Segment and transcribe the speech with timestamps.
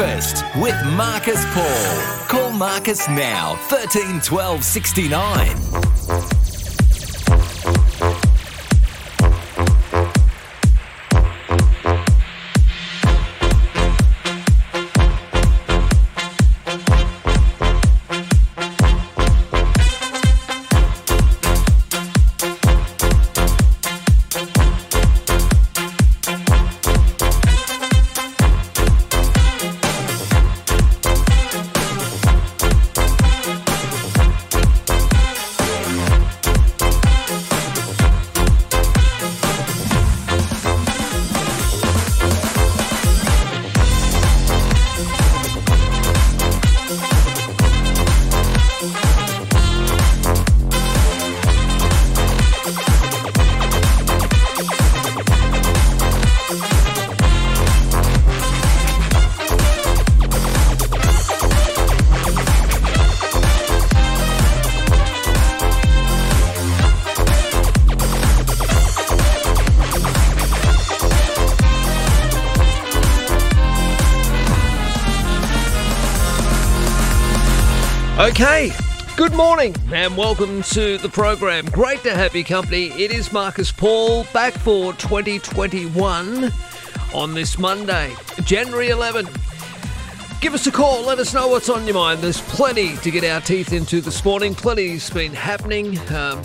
[0.00, 2.26] Breakfast with Marcus Paul.
[2.26, 5.99] Call Marcus now, 13 12 69.
[78.20, 78.70] Okay,
[79.16, 81.64] good morning and welcome to the program.
[81.64, 82.88] Great to have your company.
[82.88, 86.52] It is Marcus Paul back for 2021
[87.14, 89.26] on this Monday, January 11.
[90.42, 92.20] Give us a call, let us know what's on your mind.
[92.20, 95.98] There's plenty to get our teeth into this morning, plenty's been happening.
[96.10, 96.42] Um,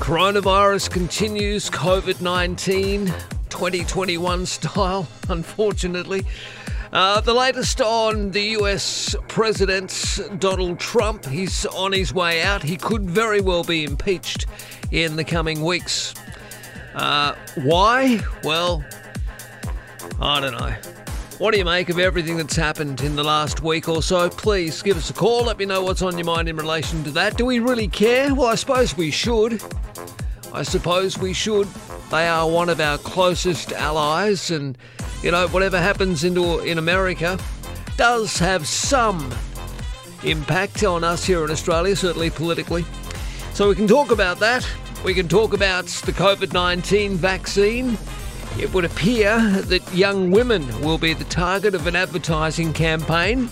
[0.00, 3.08] coronavirus continues, COVID 19,
[3.50, 6.24] 2021 style, unfortunately.
[6.92, 11.24] Uh, the latest on the US President Donald Trump.
[11.24, 12.62] He's on his way out.
[12.62, 14.44] He could very well be impeached
[14.90, 16.14] in the coming weeks.
[16.94, 18.20] Uh, why?
[18.44, 18.84] Well,
[20.20, 20.74] I don't know.
[21.38, 24.28] What do you make of everything that's happened in the last week or so?
[24.28, 25.44] Please give us a call.
[25.44, 27.38] Let me know what's on your mind in relation to that.
[27.38, 28.34] Do we really care?
[28.34, 29.62] Well, I suppose we should.
[30.52, 31.68] I suppose we should.
[32.10, 34.76] They are one of our closest allies, and
[35.22, 37.38] you know, whatever happens into in America
[37.96, 39.32] does have some
[40.24, 42.84] impact on us here in Australia, certainly politically.
[43.52, 44.66] So we can talk about that.
[45.04, 47.96] We can talk about the COVID 19 vaccine.
[48.58, 53.48] It would appear that young women will be the target of an advertising campaign.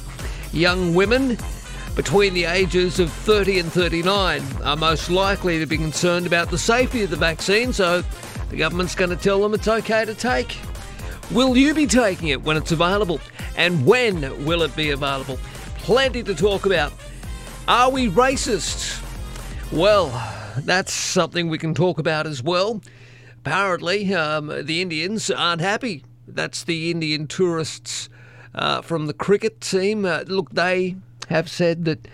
[0.53, 1.39] Young women
[1.95, 6.59] between the ages of 30 and 39 are most likely to be concerned about the
[6.59, 8.03] safety of the vaccine, so
[8.51, 10.57] the government's going to tell them it's okay to take.
[11.33, 13.21] Will you be taking it when it's available?
[13.57, 15.39] And when will it be available?
[15.79, 16.93] Plenty to talk about.
[17.69, 19.01] Are we racist?
[19.71, 20.09] Well,
[20.59, 22.83] that's something we can talk about as well.
[23.39, 26.03] Apparently, um, the Indians aren't happy.
[26.27, 28.09] That's the Indian tourists
[28.53, 30.05] uh, from the cricket team.
[30.05, 30.97] Uh, look, they
[31.29, 32.09] have said that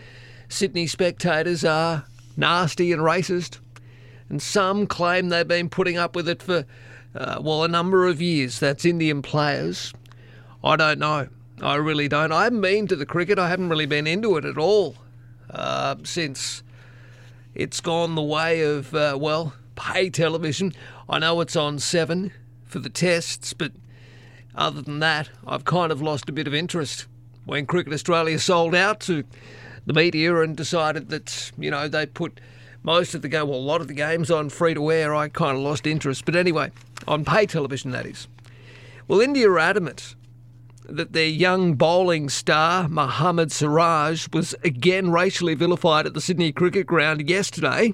[0.51, 2.05] Sydney spectators are
[2.37, 3.61] nasty and racist,
[4.29, 6.67] and some claim they've been putting up with it for
[7.17, 8.61] uh, well, a number of years.
[8.61, 9.93] That's Indian players.
[10.63, 11.29] I don't know.
[11.63, 12.33] I really don't.
[12.33, 13.39] I haven't been to the cricket.
[13.39, 14.97] I haven't really been into it at all
[15.51, 16.63] uh, since
[17.55, 20.75] it's gone the way of, uh, well, pay television.
[21.09, 22.33] I know it's on seven
[22.65, 23.73] for the tests, but
[24.55, 27.07] other than that, I've kind of lost a bit of interest.
[27.45, 29.25] When Cricket Australia sold out to
[29.87, 32.41] the media and decided that, you know, they put
[32.87, 35.29] most of the game, well, a lot of the games on free to air, I
[35.29, 36.25] kind of lost interest.
[36.25, 36.71] But anyway,
[37.09, 38.29] on pay television, that is.
[39.09, 40.15] Well, India are adamant
[40.89, 46.87] that their young bowling star, Mohammad Siraj, was again racially vilified at the Sydney Cricket
[46.87, 47.93] Ground yesterday,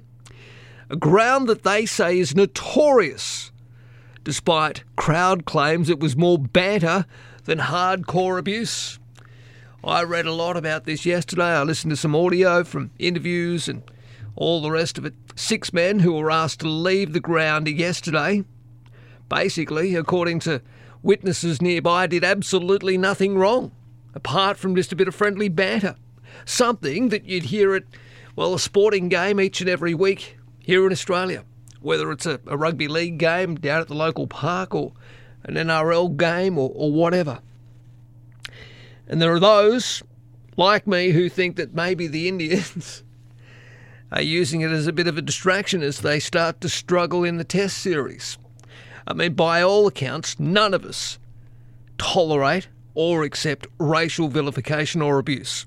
[0.91, 3.51] a ground that they say is notorious,
[4.25, 7.07] despite crowd claims it was more banter
[7.45, 8.99] than hardcore abuse.
[9.83, 11.45] I read a lot about this yesterday.
[11.45, 13.83] I listened to some audio from interviews and
[14.37, 15.15] all the rest of it.
[15.35, 18.45] Six men who were asked to leave the ground yesterday,
[19.29, 20.63] basically, according to
[21.03, 23.73] witnesses nearby, did absolutely nothing wrong,
[24.15, 25.97] apart from just a bit of friendly banter.
[26.45, 27.85] Something that you'd hear at,
[28.37, 31.45] well, a sporting game each and every week here in Australia,
[31.81, 34.93] whether it's a, a rugby league game down at the local park or
[35.45, 37.41] an NRL game or, or whatever.
[39.09, 40.03] And there are those,
[40.57, 43.03] like me, who think that maybe the Indians
[44.13, 47.39] are using it as a bit of a distraction as they start to struggle in
[47.39, 48.37] the test series.
[49.07, 51.19] I mean, by all accounts, none of us
[51.97, 55.65] tolerate or accept racial vilification or abuse.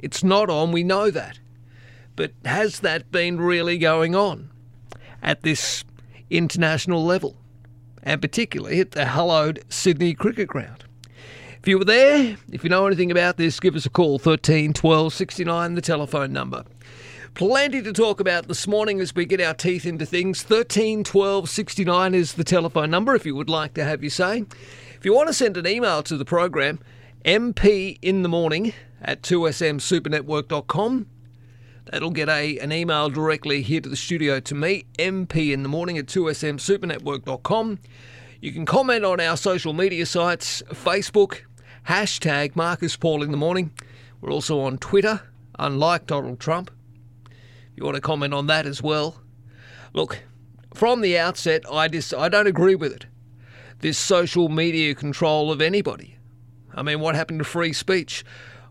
[0.00, 1.38] It's not on, we know that.
[2.14, 4.50] But has that been really going on
[5.22, 5.82] at this
[6.28, 7.36] international level?
[8.02, 10.84] And particularly at the hallowed Sydney Cricket Ground?
[11.60, 14.72] If you were there, if you know anything about this, give us a call 13
[14.72, 16.64] 12 69, the telephone number.
[17.34, 20.42] Plenty to talk about this morning as we get our teeth into things.
[20.42, 24.44] 13 12 69 is the telephone number if you would like to have your say.
[24.96, 26.78] If you want to send an email to the program,
[27.24, 31.06] MP in the morning at 2smsupernetwork.com.
[31.86, 35.70] That'll get a an email directly here to the studio to me, MP in the
[35.70, 37.78] morning at 2smsupernetwork.com.
[38.42, 41.40] You can comment on our social media sites, Facebook,
[41.88, 43.72] hashtag Marcus Paul in the morning.
[44.20, 45.22] We're also on Twitter,
[45.58, 46.70] unlike Donald Trump.
[47.82, 49.20] You want to comment on that as well.
[49.92, 50.20] Look,
[50.72, 53.06] from the outset, I just I don't agree with it.
[53.80, 56.16] This social media control of anybody.
[56.72, 58.24] I mean, what happened to free speech?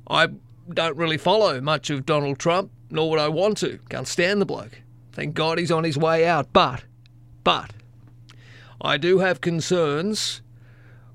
[0.10, 0.30] I
[0.74, 3.80] don't really follow much of Donald Trump, nor would I want to.
[3.90, 4.82] Can't stand the bloke.
[5.12, 6.54] Thank God he's on his way out.
[6.54, 6.86] But,
[7.44, 7.72] but,
[8.80, 10.42] I do have concerns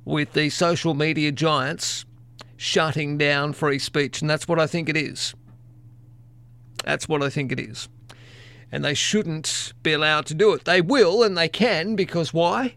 [0.05, 2.05] with the social media giants
[2.59, 5.35] shutting down free speech, and that's what I think it is.
[6.87, 7.89] That's what I think it is.
[8.71, 10.65] And they shouldn't be allowed to do it.
[10.65, 12.77] They will and they can because why?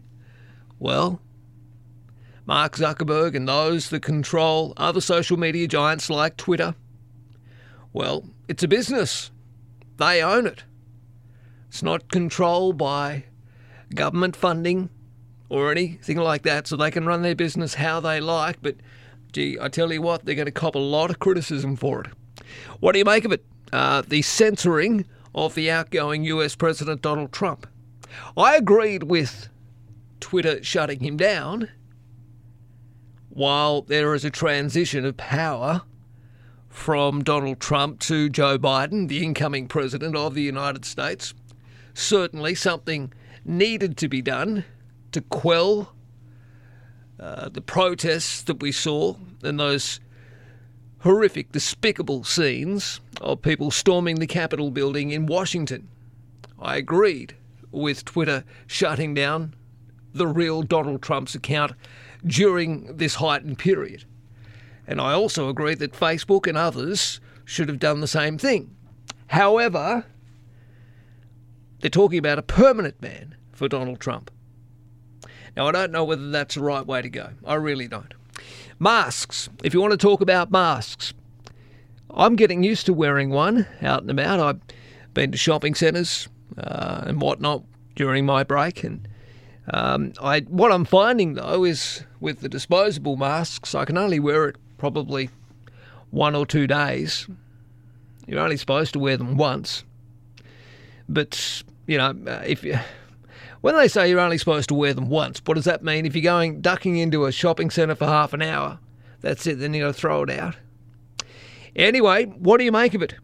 [0.80, 1.22] Well,
[2.44, 6.74] Mark Zuckerberg and those that control other social media giants like Twitter,
[7.92, 9.30] well, it's a business.
[9.96, 10.64] They own it.
[11.68, 13.26] It's not controlled by
[13.94, 14.90] government funding
[15.48, 18.60] or anything like that, so they can run their business how they like.
[18.60, 18.76] But
[19.32, 22.08] gee, I tell you what, they're going to cop a lot of criticism for it.
[22.80, 23.44] What do you make of it?
[23.72, 27.66] Uh, the censoring of the outgoing US President Donald Trump.
[28.36, 29.48] I agreed with
[30.18, 31.68] Twitter shutting him down
[33.28, 35.82] while there is a transition of power
[36.68, 41.32] from Donald Trump to Joe Biden, the incoming president of the United States.
[41.94, 43.12] Certainly something
[43.44, 44.64] needed to be done
[45.12, 45.94] to quell
[47.18, 50.00] uh, the protests that we saw and those
[51.00, 55.88] horrific, despicable scenes of people storming the Capitol building in Washington.
[56.58, 57.34] I agreed
[57.70, 59.54] with Twitter shutting down
[60.12, 61.72] the real Donald Trump's account
[62.24, 64.04] during this heightened period.
[64.86, 68.74] And I also agree that Facebook and others should have done the same thing.
[69.28, 70.04] However,
[71.80, 74.30] they're talking about a permanent ban for Donald Trump.
[75.56, 77.30] Now, I don't know whether that's the right way to go.
[77.44, 78.12] I really don't.
[78.82, 79.50] Masks.
[79.62, 81.12] If you want to talk about masks,
[82.14, 84.40] I'm getting used to wearing one out and about.
[84.40, 84.60] I've
[85.12, 87.62] been to shopping centres uh, and whatnot
[87.94, 89.06] during my break, and
[89.70, 94.48] um, I what I'm finding though is with the disposable masks, I can only wear
[94.48, 95.28] it probably
[96.10, 97.28] one or two days.
[98.26, 99.84] You're only supposed to wear them once,
[101.06, 102.14] but you know
[102.46, 102.78] if you.
[103.60, 106.06] When they say you're only supposed to wear them once, what does that mean?
[106.06, 108.78] If you're going ducking into a shopping centre for half an hour,
[109.20, 110.56] that's it, then you've got to throw it out.
[111.76, 113.14] Anyway, what do you make of it?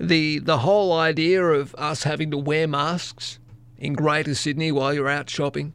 [0.00, 3.38] The the whole idea of us having to wear masks
[3.76, 5.74] in Greater Sydney while you're out shopping,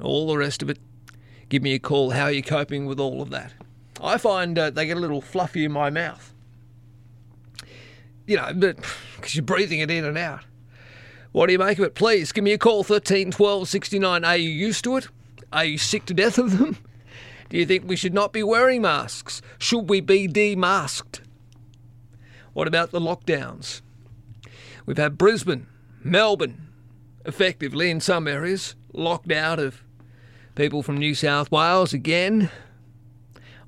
[0.00, 0.78] all the rest of it.
[1.48, 2.10] Give me a call.
[2.10, 3.52] How are you coping with all of that?
[4.00, 6.32] I find uh, they get a little fluffy in my mouth.
[8.26, 10.44] You know, because you're breathing it in and out.
[11.32, 11.94] What do you make of it?
[11.94, 14.24] Please give me a call 13 12 69.
[14.24, 15.08] Are you used to it?
[15.52, 16.76] Are you sick to death of them?
[17.48, 19.42] Do you think we should not be wearing masks?
[19.58, 21.20] Should we be demasked?
[22.52, 23.80] What about the lockdowns?
[24.86, 25.66] We've had Brisbane,
[26.02, 26.68] Melbourne,
[27.24, 29.82] effectively in some areas locked out of
[30.54, 32.50] people from New South Wales again.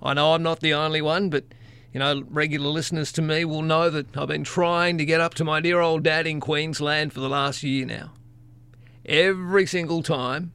[0.02, 1.44] I know I'm not the only one, but
[1.92, 5.34] you know, regular listeners to me will know that I've been trying to get up
[5.34, 8.12] to my dear old dad in Queensland for the last year now.
[9.04, 10.52] Every single time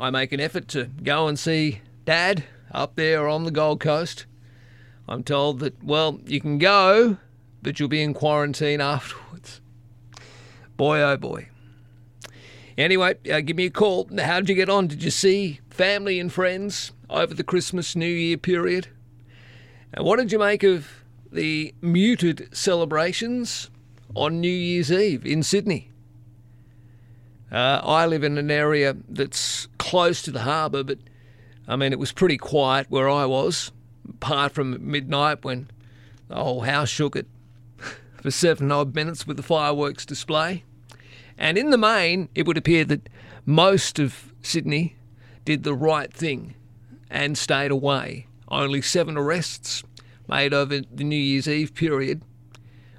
[0.00, 4.24] I make an effort to go and see dad up there on the Gold Coast,
[5.06, 7.18] I'm told that, well, you can go,
[7.62, 9.60] but you'll be in quarantine afterwards.
[10.78, 11.48] Boy, oh boy.
[12.78, 14.08] Anyway, uh, give me a call.
[14.18, 14.86] How did you get on?
[14.86, 18.88] Did you see family and friends over the Christmas New Year period?
[19.96, 23.70] What did you make of the muted celebrations
[24.16, 25.90] on New Year's Eve in Sydney?
[27.52, 30.98] Uh, I live in an area that's close to the harbour, but
[31.68, 33.70] I mean, it was pretty quiet where I was,
[34.08, 35.70] apart from midnight when
[36.26, 37.28] the whole house shook it
[38.20, 40.64] for seven odd minutes with the fireworks display.
[41.38, 43.08] And in the main, it would appear that
[43.46, 44.96] most of Sydney
[45.44, 46.54] did the right thing
[47.08, 48.26] and stayed away.
[48.54, 49.82] Only seven arrests
[50.28, 52.22] made over the New Year's Eve period,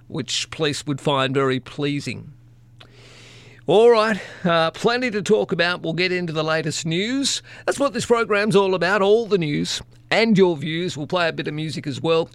[0.10, 2.34] which police would find very pleasing.
[3.66, 5.82] All right, uh, plenty to talk about.
[5.82, 7.42] We'll get into the latest news.
[7.66, 9.82] That's what this program's all about all the news
[10.12, 10.98] and your views.
[10.98, 12.30] We'll play a bit of music as well.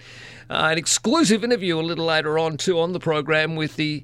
[0.49, 4.03] Uh, an exclusive interview a little later on, too, on the program with the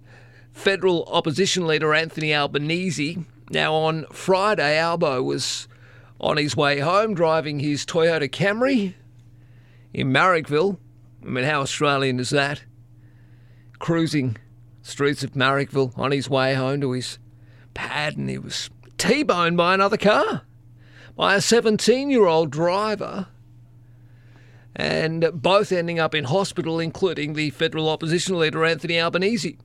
[0.52, 3.24] federal opposition leader Anthony Albanese.
[3.48, 5.68] Now, on Friday, Albo was
[6.20, 8.92] on his way home driving his Toyota Camry
[9.96, 10.76] in Marrickville.
[11.24, 12.62] I mean, how Australian is that?
[13.78, 14.36] Cruising
[14.82, 17.18] streets of Marrickville on his way home to his
[17.72, 20.42] pad, and he was T boned by another car,
[21.16, 23.28] by a 17 year old driver,
[24.74, 29.56] and both ending up in hospital, including the federal opposition leader Anthony Albanese.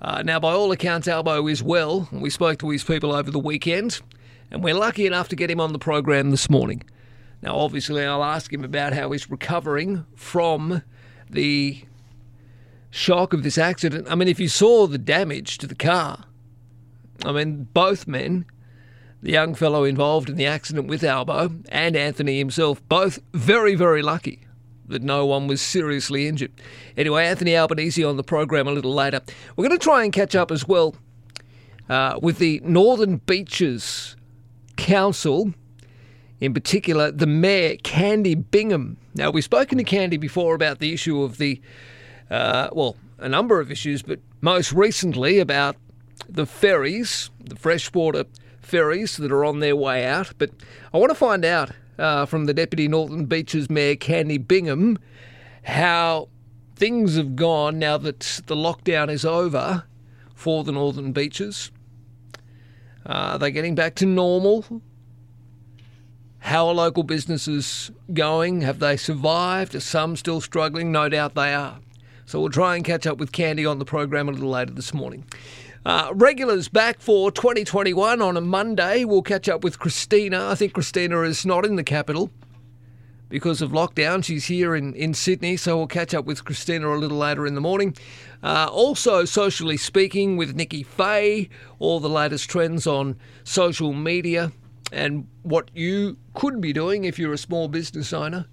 [0.00, 2.08] Uh, now, by all accounts, Albo is well.
[2.12, 4.00] We spoke to his people over the weekend,
[4.48, 6.84] and we're lucky enough to get him on the program this morning.
[7.42, 10.82] Now, obviously, I'll ask him about how he's recovering from
[11.28, 11.84] the
[12.90, 14.06] shock of this accident.
[14.10, 16.24] I mean, if you saw the damage to the car,
[17.24, 18.46] I mean, both men,
[19.22, 24.02] the young fellow involved in the accident with Albo and Anthony himself, both very, very
[24.02, 24.46] lucky
[24.88, 26.52] that no one was seriously injured.
[26.96, 29.20] Anyway, Anthony Albanese on the program a little later.
[29.56, 30.96] We're going to try and catch up as well
[31.88, 34.16] uh, with the Northern Beaches
[34.76, 35.54] Council,
[36.40, 38.96] in particular, the Mayor, Candy Bingham.
[39.14, 41.60] Now, we've spoken to Candy before about the issue of the
[42.30, 45.76] uh, well, a number of issues, but most recently about
[46.28, 48.24] the ferries, the freshwater
[48.60, 50.32] ferries that are on their way out.
[50.38, 50.50] But
[50.94, 54.98] I want to find out uh, from the Deputy Northern Beaches Mayor, Candy Bingham,
[55.64, 56.28] how
[56.76, 59.84] things have gone now that the lockdown is over
[60.34, 61.70] for the Northern Beaches.
[63.04, 64.82] Uh, are they getting back to normal?
[66.40, 68.62] How are local businesses going?
[68.62, 69.74] Have they survived?
[69.74, 70.90] Are some still struggling?
[70.90, 71.78] No doubt they are.
[72.24, 74.94] So we'll try and catch up with Candy on the program a little later this
[74.94, 75.24] morning.
[75.84, 79.04] Uh, regulars back for 2021 on a Monday.
[79.04, 80.48] We'll catch up with Christina.
[80.48, 82.30] I think Christina is not in the capital
[83.28, 84.24] because of lockdown.
[84.24, 87.54] She's here in, in Sydney, so we'll catch up with Christina a little later in
[87.54, 87.94] the morning.
[88.42, 94.52] Uh, also, socially speaking, with Nikki Fay, all the latest trends on social media
[94.92, 98.46] and what you could be doing if you're a small business owner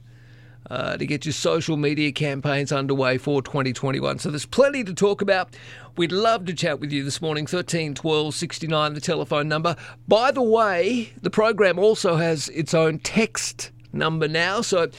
[0.70, 4.20] uh, to get your social media campaigns underway for 2021.
[4.20, 5.56] So there's plenty to talk about.
[5.96, 7.48] We'd love to chat with you this morning.
[7.48, 9.76] 13 12 69, the telephone number.
[10.08, 14.62] By the way, the program also has its own text number now.
[14.62, 14.90] So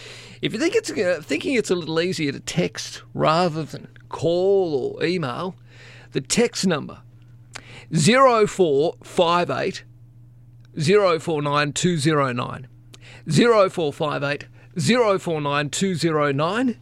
[0.40, 4.96] if you think it's uh, thinking it's a little easier to text rather than call
[4.96, 5.54] or email,
[6.12, 6.98] the text number
[7.92, 9.84] 0458
[10.78, 12.68] 049 209
[13.26, 16.76] 0458 049209.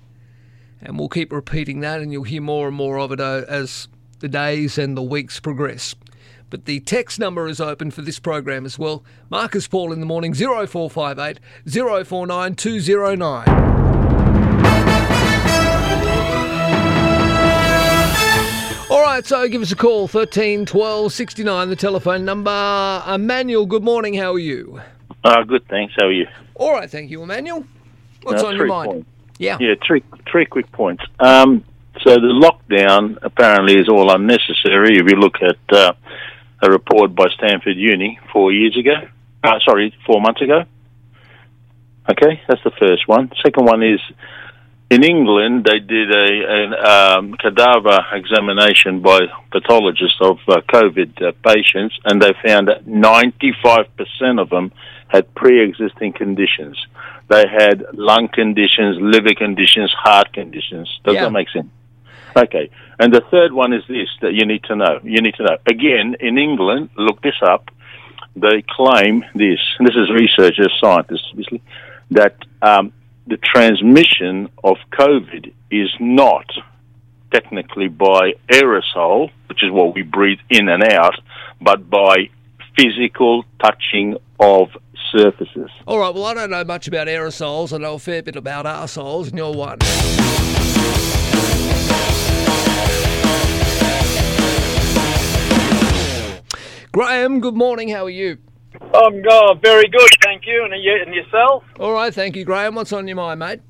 [0.83, 3.89] And we'll keep repeating that, and you'll hear more and more of it uh, as
[4.21, 5.95] the days and the weeks progress.
[6.49, 9.05] But the text number is open for this program as well.
[9.31, 13.66] Marcus Paul in the morning, 0458 049 209.
[18.97, 23.03] All right, so give us a call, 13 12 69, the telephone number.
[23.07, 24.81] Emmanuel, good morning, how are you?
[25.23, 25.93] Uh, good, thanks.
[25.99, 26.27] How are you?
[26.55, 27.67] All right, thank you, Emmanuel.
[28.23, 28.91] What's on your mind?
[28.91, 29.09] Points.
[29.37, 29.59] Yeah.
[29.61, 31.05] Yeah, three three quick points.
[31.21, 31.63] Um,
[32.05, 32.33] so the
[32.73, 34.97] lockdown apparently is all unnecessary.
[34.97, 35.93] If you look at uh,
[36.63, 38.95] a report by Stanford Uni four years ago,
[39.45, 40.65] uh, sorry, four months ago.
[42.11, 43.31] Okay, that's the first one.
[43.45, 44.01] Second one is
[44.91, 46.29] in England they did a
[46.59, 52.87] an um, cadaver examination by pathologists of uh, COVID uh, patients, and they found that
[52.87, 54.73] ninety five percent of them
[55.09, 56.77] had pre-existing conditions.
[57.29, 60.89] They had lung conditions, liver conditions, heart conditions.
[61.05, 61.25] Does Yeah.
[61.25, 61.69] that make sense?
[62.37, 62.71] Okay.
[62.99, 65.01] And the third one is this that you need to know.
[65.03, 65.57] You need to know.
[65.67, 67.71] Again, in England, look this up.
[68.37, 71.63] They claim this, and this is researchers, scientists, obviously,
[72.11, 72.93] that um,
[73.27, 76.47] the transmission of COVID is not
[77.33, 81.15] technically by aerosol, which is what we breathe in and out,
[81.61, 82.29] but by
[82.77, 84.69] physical touching of
[85.11, 85.71] surfaces.
[85.87, 87.73] All right, well, I don't know much about aerosols.
[87.73, 89.79] I know a fair bit about arseholes, and you're one.
[96.93, 97.89] Graham, good morning.
[97.89, 98.39] How are you?
[98.83, 100.65] I'm oh, very good, thank you.
[100.65, 101.65] And, you, and yourself?
[101.79, 102.75] All right, thank you, Graham.
[102.75, 103.61] What's on your mind, mate?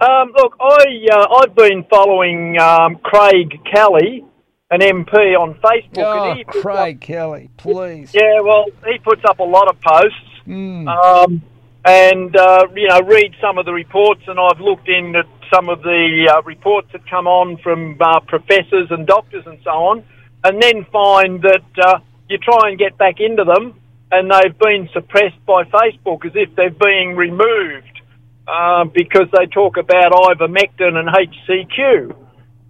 [0.00, 4.24] Um, look, I uh, I've been following um, Craig Kelly,
[4.70, 6.04] an MP, on Facebook.
[6.04, 8.14] Oh, and he puts Craig Kelly, please.
[8.14, 10.88] Yeah, well, he puts up a lot of posts, Mm.
[10.88, 11.42] um,
[11.84, 14.22] and uh, you know, read some of the reports.
[14.28, 18.20] And I've looked in at some of the uh, reports that come on from uh,
[18.20, 20.04] professors and doctors and so on,
[20.44, 23.77] and then find that uh, you try and get back into them,
[24.10, 28.00] and they've been suppressed by Facebook as if they're being removed
[28.46, 32.14] uh, because they talk about ivermectin and HCQ.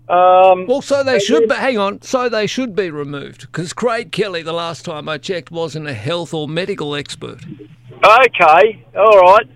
[0.08, 1.48] Um, Well, so they should.
[1.48, 5.18] But hang on, so they should be removed because Craig Kelly, the last time I
[5.18, 7.44] checked, wasn't a health or medical expert.
[7.92, 9.46] Okay, all right.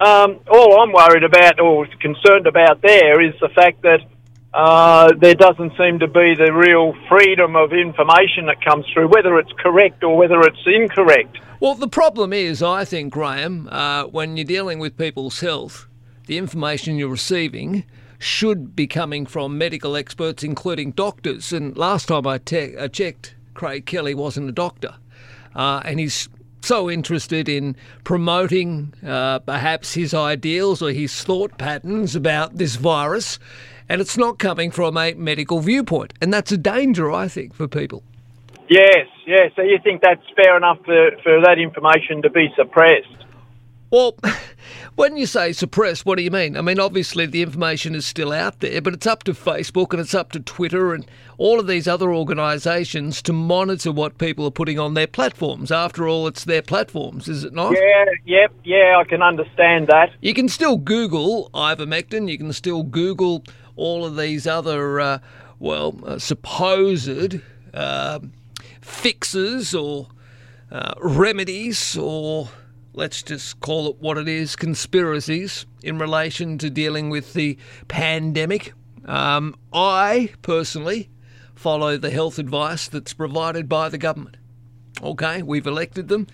[0.00, 4.00] Um, all I'm worried about or concerned about there is the fact that
[4.52, 9.38] uh, there doesn't seem to be the real freedom of information that comes through, whether
[9.38, 11.38] it's correct or whether it's incorrect.
[11.60, 15.86] Well, the problem is, I think, Graham, uh, when you're dealing with people's health,
[16.26, 17.84] the information you're receiving
[18.18, 21.52] should be coming from medical experts, including doctors.
[21.52, 24.94] And last time I te- uh, checked, Craig Kelly wasn't a doctor.
[25.54, 26.28] Uh, and he's
[26.62, 33.38] so interested in promoting uh, perhaps his ideals or his thought patterns about this virus.
[33.90, 36.14] And it's not coming from a medical viewpoint.
[36.20, 38.04] And that's a danger, I think, for people.
[38.68, 39.50] Yes, yes.
[39.56, 43.08] So you think that's fair enough for, for that information to be suppressed?
[43.90, 44.16] Well,
[44.94, 46.56] when you say suppressed, what do you mean?
[46.56, 50.00] I mean, obviously the information is still out there, but it's up to Facebook and
[50.00, 51.04] it's up to Twitter and
[51.36, 55.72] all of these other organisations to monitor what people are putting on their platforms.
[55.72, 57.72] After all, it's their platforms, is it not?
[57.72, 60.10] Yeah, yep, yeah, I can understand that.
[60.20, 63.42] You can still Google ivermectin, you can still Google
[63.80, 65.18] all of these other, uh,
[65.58, 67.40] well, uh, supposed
[67.72, 68.20] uh,
[68.80, 70.08] fixes or
[70.70, 72.48] uh, remedies or
[72.92, 77.56] let's just call it what it is conspiracies in relation to dealing with the
[77.88, 78.74] pandemic.
[79.06, 81.08] Um, I personally
[81.54, 84.36] follow the health advice that's provided by the government.
[85.02, 86.26] Okay, we've elected them.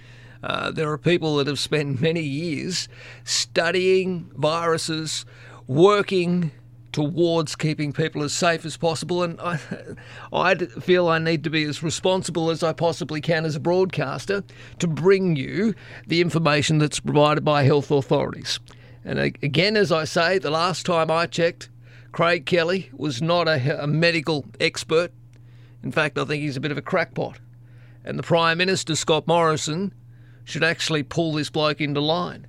[0.43, 2.89] Uh, there are people that have spent many years
[3.25, 5.25] studying viruses,
[5.67, 6.51] working
[6.97, 9.59] towards keeping people as safe as possible, and I,
[10.33, 14.43] I feel I need to be as responsible as I possibly can as a broadcaster
[14.79, 15.75] to bring you
[16.07, 18.61] the information that's provided by health authorities.
[19.05, 21.69] And again, as I say, the last time I checked,
[22.13, 25.13] Craig Kelly was not a, a medical expert.
[25.83, 27.39] In fact, I think he's a bit of a crackpot.
[28.07, 29.93] And the Prime Minister, Scott Morrison,
[30.45, 32.47] should actually pull this bloke into line.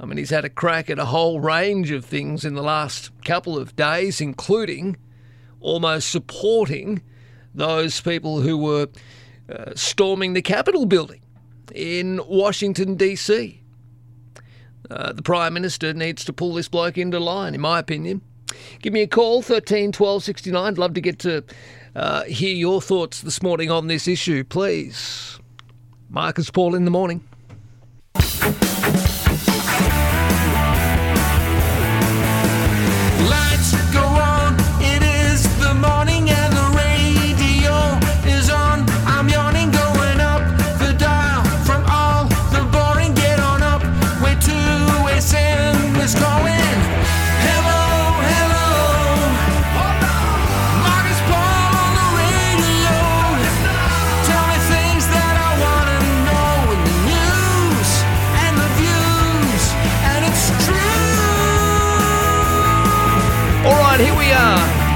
[0.00, 3.10] I mean, he's had a crack at a whole range of things in the last
[3.22, 4.96] couple of days, including
[5.60, 7.02] almost supporting
[7.54, 8.88] those people who were
[9.52, 11.20] uh, storming the Capitol building
[11.74, 13.60] in Washington, D.C.
[14.90, 18.22] Uh, the Prime Minister needs to pull this bloke into line, in my opinion.
[18.80, 20.64] Give me a call, 13 12 69.
[20.64, 21.44] I'd love to get to
[21.94, 25.38] uh, hear your thoughts this morning on this issue, please.
[26.08, 27.22] Marcus Paul in the morning.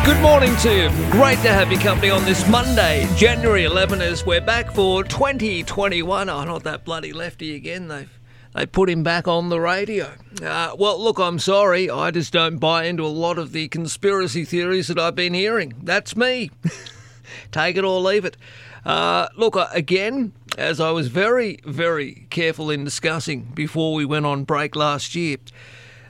[0.05, 1.11] Good morning to you.
[1.11, 6.29] Great to have your company on this Monday, January 11, as we're back for 2021.
[6.29, 7.89] Oh, not that bloody lefty again.
[7.89, 8.21] They've
[8.55, 10.13] they put him back on the radio.
[10.43, 11.89] Uh, well, look, I'm sorry.
[11.89, 15.73] I just don't buy into a lot of the conspiracy theories that I've been hearing.
[15.83, 16.51] That's me.
[17.51, 18.37] Take it or leave it.
[18.85, 24.27] Uh, look, uh, again, as I was very, very careful in discussing before we went
[24.27, 25.39] on break last year,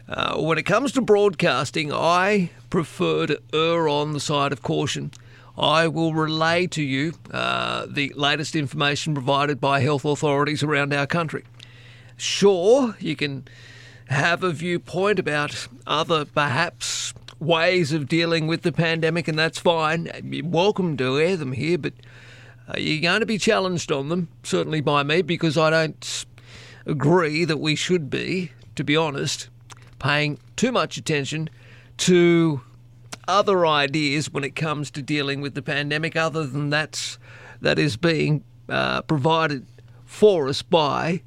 [0.09, 5.13] uh, when it comes to broadcasting, I prefer to err on the side of caution.
[5.57, 11.07] I will relay to you uh, the latest information provided by health authorities around our
[11.07, 11.45] country.
[12.17, 13.47] Sure, you can
[14.09, 20.11] have a viewpoint about other, perhaps, ways of dealing with the pandemic, and that's fine.
[20.25, 21.93] You're welcome to air them here, but
[22.67, 26.27] uh, you're going to be challenged on them, certainly by me, because I don't
[26.87, 29.49] agree that we should be, to be honest,
[30.01, 31.49] paying too much attention
[31.99, 32.61] to
[33.27, 37.19] other ideas when it comes to dealing with the pandemic, other than that's
[37.61, 39.67] that is being uh, provided
[40.05, 41.23] for us by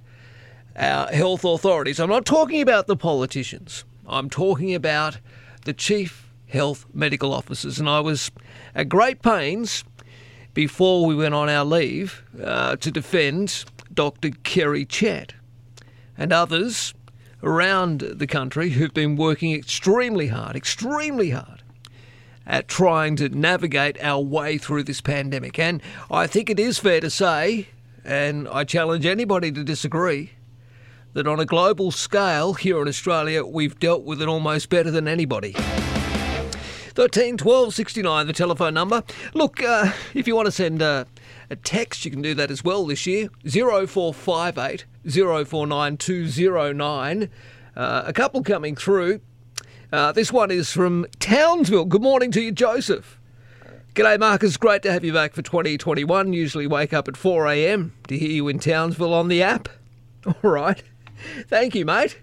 [0.75, 1.99] our health authorities.
[1.99, 3.85] I'm not talking about the politicians.
[4.07, 5.17] I'm talking about
[5.65, 8.31] the chief health medical officers, and I was
[8.75, 9.83] at great pains
[10.53, 14.31] before we went on our leave uh, to defend Dr.
[14.43, 15.33] Kerry Chant
[16.17, 16.93] and others
[17.43, 21.63] around the country who've been working extremely hard, extremely hard
[22.45, 25.59] at trying to navigate our way through this pandemic.
[25.59, 27.67] And I think it is fair to say
[28.07, 30.31] and I challenge anybody to disagree,
[31.13, 35.07] that on a global scale here in Australia, we've dealt with it almost better than
[35.07, 35.51] anybody.
[35.51, 39.03] 13 12 69, the telephone number.
[39.33, 41.05] Look, uh, if you want to send uh,
[41.49, 43.29] a text, you can do that as well this year.
[43.45, 47.29] 0458 049 209.
[47.75, 49.21] Uh, a couple coming through.
[49.91, 51.85] Uh, this one is from Townsville.
[51.85, 53.19] Good morning to you, Joseph.
[53.95, 54.57] G'day, Marcus.
[54.57, 56.33] Great to have you back for 2021.
[56.33, 57.93] Usually wake up at 4 a.m.
[58.07, 59.69] to hear you in Townsville on the app.
[60.25, 60.83] All right.
[61.47, 62.19] Thank you, mate.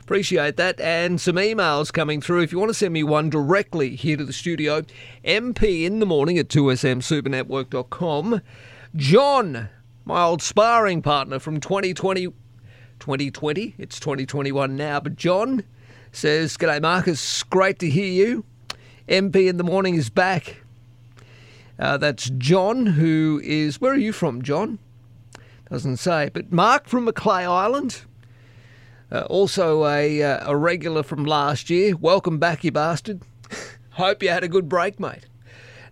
[0.00, 0.80] Appreciate that.
[0.80, 2.42] And some emails coming through.
[2.42, 4.82] If you want to send me one directly here to the studio,
[5.24, 8.40] MP in the morning at 2smsupernetwork.com.
[8.96, 9.68] John,
[10.04, 12.32] my old sparring partner from 2020.
[12.98, 15.64] 2020, it's 2021 now, but John
[16.12, 17.42] says, G'day, Marcus.
[17.42, 18.44] Great to hear you.
[19.08, 20.62] MP in the morning is back.
[21.78, 23.80] Uh, that's John, who is.
[23.80, 24.78] Where are you from, John?
[25.68, 26.30] Doesn't say.
[26.32, 28.02] But Mark from Macleay Island.
[29.10, 31.96] Uh, also a, uh, a regular from last year.
[31.96, 33.22] Welcome back, you bastard.
[33.90, 35.26] Hope you had a good break, mate.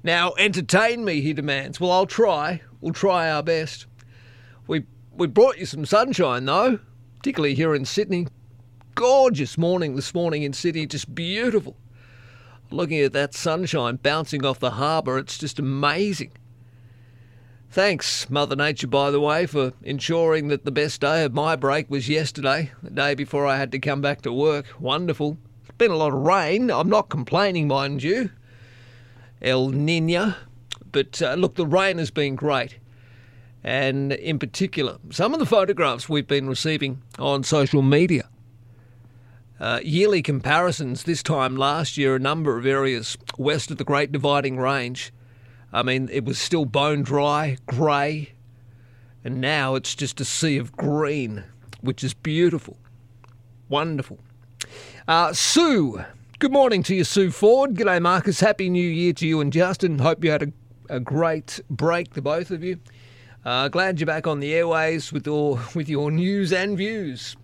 [0.03, 1.81] Now, entertain me, he demands.
[1.81, 2.63] Well, I'll try.
[2.81, 3.87] We'll try our best.
[4.71, 4.85] We,
[5.17, 6.79] we brought you some sunshine, though,
[7.19, 8.29] particularly here in Sydney.
[8.95, 11.77] Gorgeous morning this morning in Sydney, just beautiful.
[12.71, 16.31] Looking at that sunshine bouncing off the harbour, it's just amazing.
[17.69, 21.91] Thanks, Mother Nature, by the way, for ensuring that the best day of my break
[21.91, 24.67] was yesterday, the day before I had to come back to work.
[24.79, 25.37] Wonderful.
[25.65, 26.71] It's been a lot of rain.
[26.71, 28.31] I'm not complaining, mind you.
[29.43, 30.35] El Nino.
[30.93, 32.79] But uh, look, the rain has been great.
[33.63, 38.29] And in particular, some of the photographs we've been receiving on social media.
[39.61, 44.11] Uh, yearly comparisons this time last year, a number of areas west of the Great
[44.11, 45.13] Dividing Range.
[45.73, 48.33] I mean, it was still bone dry, grey,
[49.23, 51.45] and now it's just a sea of green,
[51.83, 52.79] which is beautiful.
[53.69, 54.19] Wonderful.
[55.07, 56.03] Uh, Sue,
[56.39, 57.75] good morning to you, Sue Ford.
[57.75, 58.41] G'day, Marcus.
[58.41, 59.99] Happy New Year to you and Justin.
[59.99, 60.53] Hope you had a,
[60.89, 62.79] a great break, the both of you.
[63.51, 67.35] Uh, glad you're back on the airways with your, with your news and views.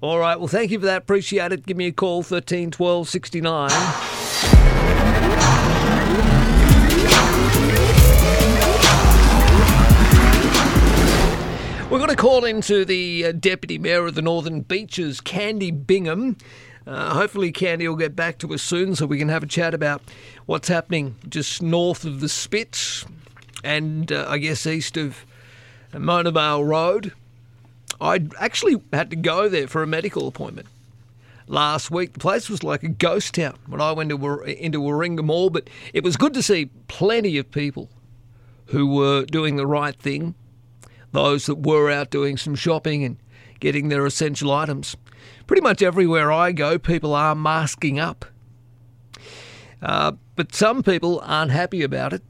[0.00, 1.02] All right, well, thank you for that.
[1.02, 1.66] Appreciate it.
[1.66, 3.70] Give me a call, 13 12 69.
[11.90, 16.38] We're going to call into the uh, Deputy Mayor of the Northern Beaches, Candy Bingham.
[16.86, 19.74] Uh, hopefully, Candy will get back to us soon so we can have a chat
[19.74, 20.00] about
[20.46, 23.04] what's happening just north of the Spits
[23.66, 25.26] and uh, I guess east of
[25.92, 27.12] Mona Vale Road.
[28.00, 30.68] I actually had to go there for a medical appointment
[31.48, 32.12] last week.
[32.12, 35.68] The place was like a ghost town when I went to, into Warringah Mall, but
[35.92, 37.88] it was good to see plenty of people
[38.66, 40.34] who were doing the right thing,
[41.12, 43.16] those that were out doing some shopping and
[43.58, 44.96] getting their essential items.
[45.46, 48.26] Pretty much everywhere I go, people are masking up.
[49.82, 52.22] Uh, but some people aren't happy about it.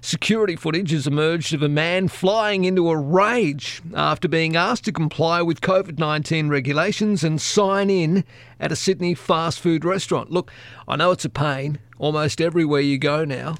[0.00, 4.92] Security footage has emerged of a man flying into a rage after being asked to
[4.92, 8.24] comply with COVID 19 regulations and sign in
[8.60, 10.30] at a Sydney fast food restaurant.
[10.30, 10.52] Look,
[10.86, 13.56] I know it's a pain almost everywhere you go now.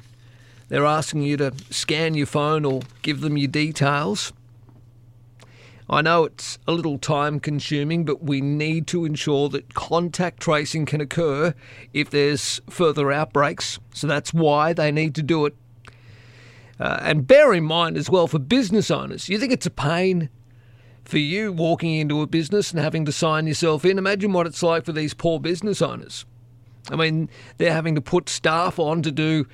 [0.68, 4.33] They're asking you to scan your phone or give them your details.
[5.88, 10.85] I know it's a little time consuming, but we need to ensure that contact tracing
[10.85, 11.55] can occur
[11.92, 13.79] if there's further outbreaks.
[13.94, 15.55] So that's why they need to do it.
[16.79, 20.29] Uh, and bear in mind as well for business owners, you think it's a pain
[21.05, 23.97] for you walking into a business and having to sign yourself in?
[23.97, 26.27] Imagine what it's like for these poor business owners.
[26.91, 29.47] I mean, they're having to put staff on to do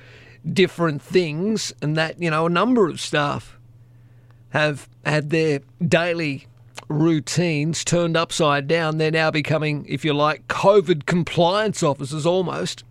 [0.51, 3.57] different things, and that, you know, a number of staff
[4.49, 6.47] have had their daily
[6.89, 8.97] routines turned upside down.
[8.97, 12.83] They're now becoming, if you like, COVID compliance officers almost.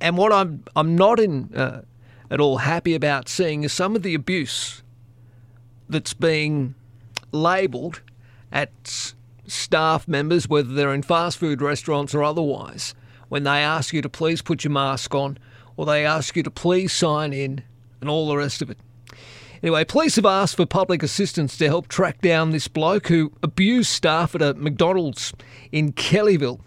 [0.00, 1.82] And what I'm I'm not in uh,
[2.30, 4.82] at all happy about seeing some of the abuse
[5.88, 6.74] that's being
[7.32, 8.02] labelled
[8.52, 9.14] at
[9.46, 12.94] staff members, whether they're in fast food restaurants or otherwise,
[13.28, 15.38] when they ask you to please put your mask on
[15.76, 17.62] or they ask you to please sign in
[18.00, 18.78] and all the rest of it.
[19.62, 23.90] Anyway, police have asked for public assistance to help track down this bloke who abused
[23.90, 25.32] staff at a McDonald's
[25.72, 26.60] in Kellyville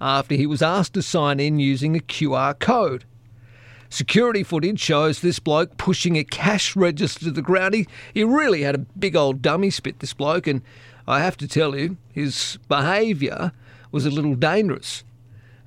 [0.00, 3.04] after he was asked to sign in using a QR code.
[3.90, 7.74] Security footage shows this bloke pushing a cash register to the ground.
[7.74, 10.62] He, he really had a big old dummy spit, this bloke, and
[11.08, 13.50] I have to tell you, his behaviour
[13.90, 15.02] was a little dangerous.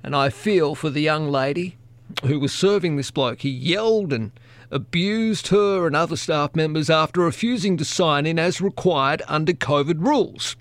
[0.02, 1.76] And I feel for the young lady
[2.24, 3.42] who was serving this bloke.
[3.42, 4.32] He yelled and
[4.70, 10.04] abused her and other staff members after refusing to sign in as required under COVID
[10.04, 10.56] rules.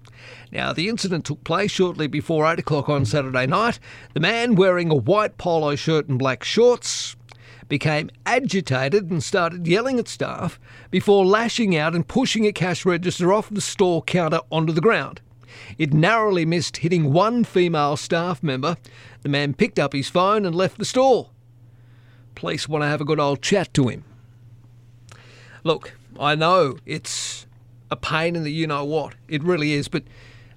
[0.51, 3.79] Now, the incident took place shortly before 8 o'clock on Saturday night.
[4.13, 7.15] The man wearing a white polo shirt and black shorts
[7.73, 10.59] became agitated and started yelling at staff
[10.91, 15.19] before lashing out and pushing a cash register off the store counter onto the ground.
[15.79, 18.77] It narrowly missed hitting one female staff member.
[19.23, 21.31] The man picked up his phone and left the store.
[22.35, 24.03] Police want to have a good old chat to him.
[25.63, 27.47] Look, I know it's
[27.89, 29.15] a pain in the you know what.
[29.27, 30.03] It really is, but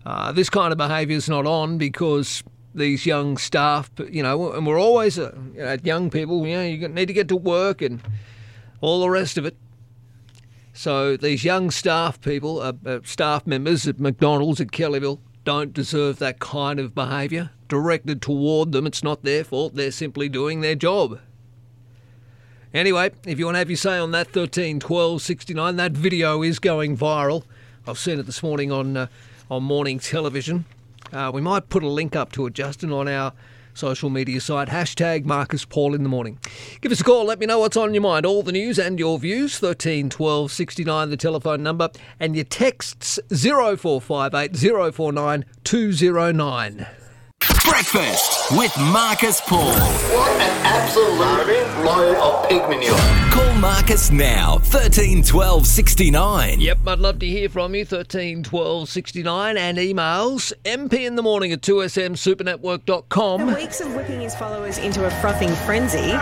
[0.04, 2.44] uh, this kind of behaviour is not on because
[2.76, 6.62] these young staff, you know, and we're always uh, you know, young people, you know,
[6.62, 8.00] you need to get to work and
[8.80, 9.56] all the rest of it.
[10.72, 16.18] So these young staff people, uh, uh, staff members at McDonald's at Kellyville, don't deserve
[16.18, 18.86] that kind of behaviour directed toward them.
[18.86, 19.74] It's not their fault.
[19.74, 21.18] They're simply doing their job.
[22.74, 26.42] Anyway, if you want to have your say on that, 13 12 69, that video
[26.42, 27.44] is going viral.
[27.86, 29.06] I've seen it this morning on uh,
[29.50, 30.66] on morning television.
[31.12, 33.32] Uh, we might put a link up to it, Justin, on our
[33.76, 34.68] social media site.
[34.68, 36.38] Hashtag Marcus Paul in the morning.
[36.80, 37.24] Give us a call.
[37.24, 38.26] Let me know what's on your mind.
[38.26, 39.58] All the news and your views.
[39.58, 41.90] 13 12 69, the telephone number.
[42.18, 44.56] And your texts 0458
[44.94, 46.86] 049 209.
[47.64, 49.70] Breakfast with Marcus Paul.
[49.70, 52.96] What an absolute load of pig manure.
[53.30, 54.58] Call Marcus now.
[54.58, 56.60] 13 12 69.
[56.60, 57.84] Yep, I'd love to hear from you.
[57.84, 60.52] 13 12 69 and emails.
[60.64, 63.54] MP in the morning at 2smsupernetwork.com.
[63.54, 66.14] Weeks of whipping his followers into a frothing frenzy.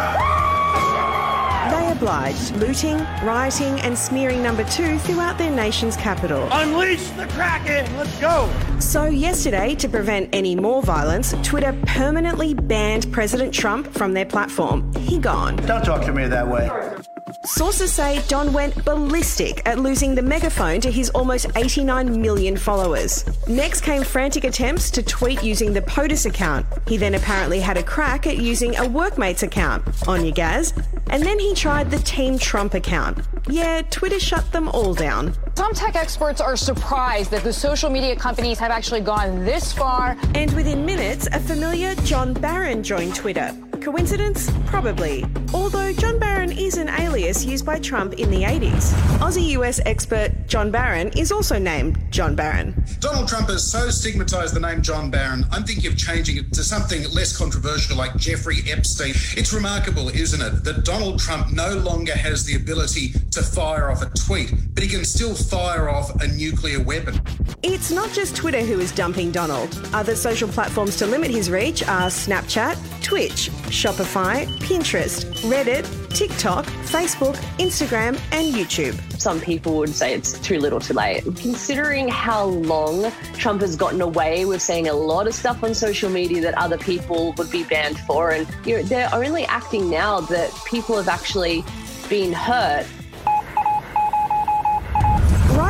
[2.05, 6.47] They obliged, looting, rioting, and smearing number two throughout their nation's capital.
[6.53, 7.97] Unleash the Kraken!
[7.97, 8.53] Let's go!
[8.79, 14.93] So, yesterday, to prevent any more violence, Twitter permanently banned President Trump from their platform.
[14.97, 15.57] He gone.
[15.65, 16.69] Don't talk to me that way.
[17.43, 23.25] Sources say Don went ballistic at losing the megaphone to his almost 89 million followers.
[23.47, 26.67] Next came frantic attempts to tweet using the POTUS account.
[26.87, 30.73] He then apparently had a crack at using a workmate's account, on your Gaz,
[31.11, 33.19] and then he tried the Team Trump account.
[33.49, 35.35] Yeah, Twitter shut them all down.
[35.55, 40.17] Some tech experts are surprised that the social media companies have actually gone this far.
[40.35, 43.55] And within minutes, a familiar John Barron joined Twitter.
[43.85, 44.51] Coincidence?
[44.65, 45.27] Probably.
[45.53, 48.93] Although John Barron is an alias used by Trump in the 80s.
[49.19, 52.83] Aussie US expert John Barron is also named John Barron.
[53.01, 56.65] Donald Trump has so stigmatized the name John Barron, I'm thinking of changing it to
[56.65, 59.13] something less controversial like Jeffrey Epstein.
[59.37, 64.01] It's remarkable, isn't it, that Donald Trump no longer has the ability to fire off
[64.01, 67.21] a tweet, but he can still fire off a nuclear weapon.
[67.63, 69.79] It's not just Twitter who is dumping Donald.
[69.93, 75.85] Other social platforms to limit his reach are Snapchat, Twitch, Shopify, Pinterest, Reddit,
[76.17, 78.95] TikTok, Facebook, Instagram, and YouTube.
[79.21, 81.25] Some people would say it's too little too late.
[81.25, 86.09] Considering how long Trump has gotten away with saying a lot of stuff on social
[86.09, 90.21] media that other people would be banned for, and you know, they're only acting now
[90.21, 91.65] that people have actually
[92.09, 92.87] been hurt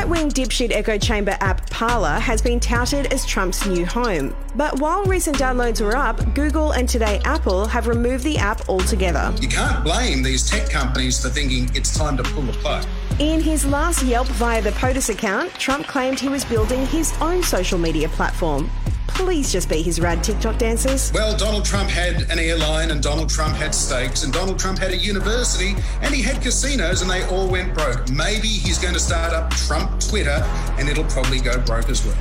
[0.05, 4.37] Right wing dipshit echo chamber app Parler has been touted as Trump's new home.
[4.55, 9.33] But while recent downloads were up, Google and today Apple have removed the app altogether.
[9.41, 12.85] You can't blame these tech companies for thinking it's time to pull the plug.
[13.19, 17.43] In his last Yelp via the POTUS account, Trump claimed he was building his own
[17.43, 18.71] social media platform.
[19.15, 21.13] Please just be his rad TikTok dancers.
[21.13, 24.91] Well, Donald Trump had an airline, and Donald Trump had steaks, and Donald Trump had
[24.91, 28.11] a university, and he had casinos, and they all went broke.
[28.11, 30.43] Maybe he's going to start up Trump Twitter,
[30.79, 32.19] and it'll probably go broke as well.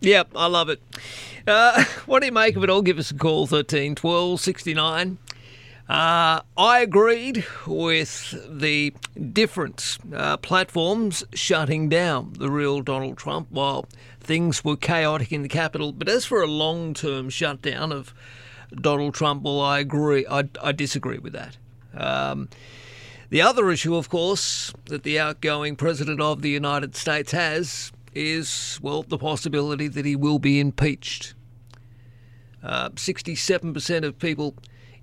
[0.00, 0.82] Yep, I love it.
[1.46, 2.82] Uh, what do you make of it all?
[2.82, 5.18] Give us a call, 13 12 69.
[5.88, 8.92] Uh, I agreed with the
[9.32, 9.98] difference.
[10.14, 13.86] uh, platforms shutting down the real Donald Trump while
[14.28, 15.90] things were chaotic in the capital.
[15.90, 18.14] But as for a long term shutdown of
[18.72, 20.26] Donald Trump, well, I agree.
[20.30, 21.56] I, I disagree with that.
[21.94, 22.50] Um,
[23.30, 28.78] the other issue, of course, that the outgoing president of the United States has is,
[28.82, 31.34] well, the possibility that he will be impeached.
[32.62, 34.54] Uh, 67% of people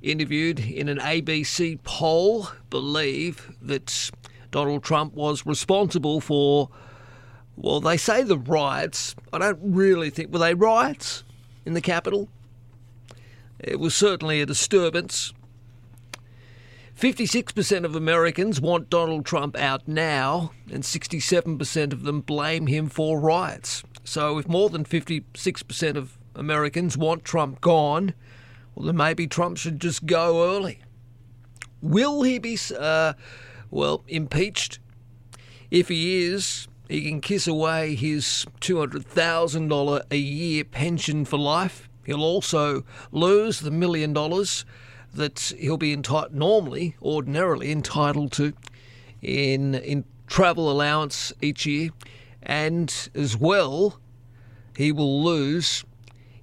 [0.02, 4.12] interviewed in an ABC poll believe that
[4.52, 6.70] Donald Trump was responsible for,
[7.58, 9.15] well, they say the riots.
[9.32, 11.24] I don't really think, were they riots
[11.65, 12.30] in the capital?
[13.60, 15.34] It was certainly a disturbance.
[17.00, 23.20] 56% of Americans want Donald Trump out now, and 67% of them blame him for
[23.20, 23.84] riots.
[24.04, 28.13] So, if more than 56% of Americans want Trump gone,
[28.76, 30.80] well, then maybe Trump should just go early.
[31.82, 33.13] Will he be, uh,
[33.72, 34.80] well, impeached?
[35.72, 41.89] If he is, he can kiss away his $200,000 a year pension for life.
[42.06, 44.65] He'll also lose the million dollars
[45.13, 48.54] that he'll be entitled, normally, ordinarily entitled to
[49.21, 51.89] in, in travel allowance each year.
[52.43, 54.00] And as well,
[54.78, 55.84] he will lose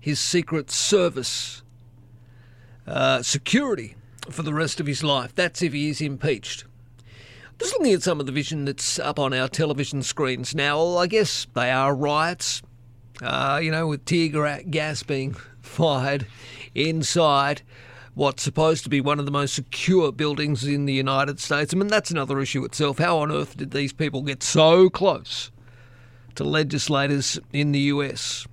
[0.00, 1.62] his Secret Service
[2.86, 3.94] uh, security
[4.30, 5.34] for the rest of his life.
[5.34, 6.64] That's if he is impeached.
[7.62, 11.06] Just looking at some of the vision that's up on our television screens now, I
[11.06, 12.60] guess they are riots,
[13.22, 16.26] uh, you know, with tear gas being fired
[16.74, 17.62] inside
[18.14, 21.72] what's supposed to be one of the most secure buildings in the United States.
[21.72, 22.98] I mean, that's another issue itself.
[22.98, 25.52] How on earth did these people get so close
[26.34, 28.44] to legislators in the US?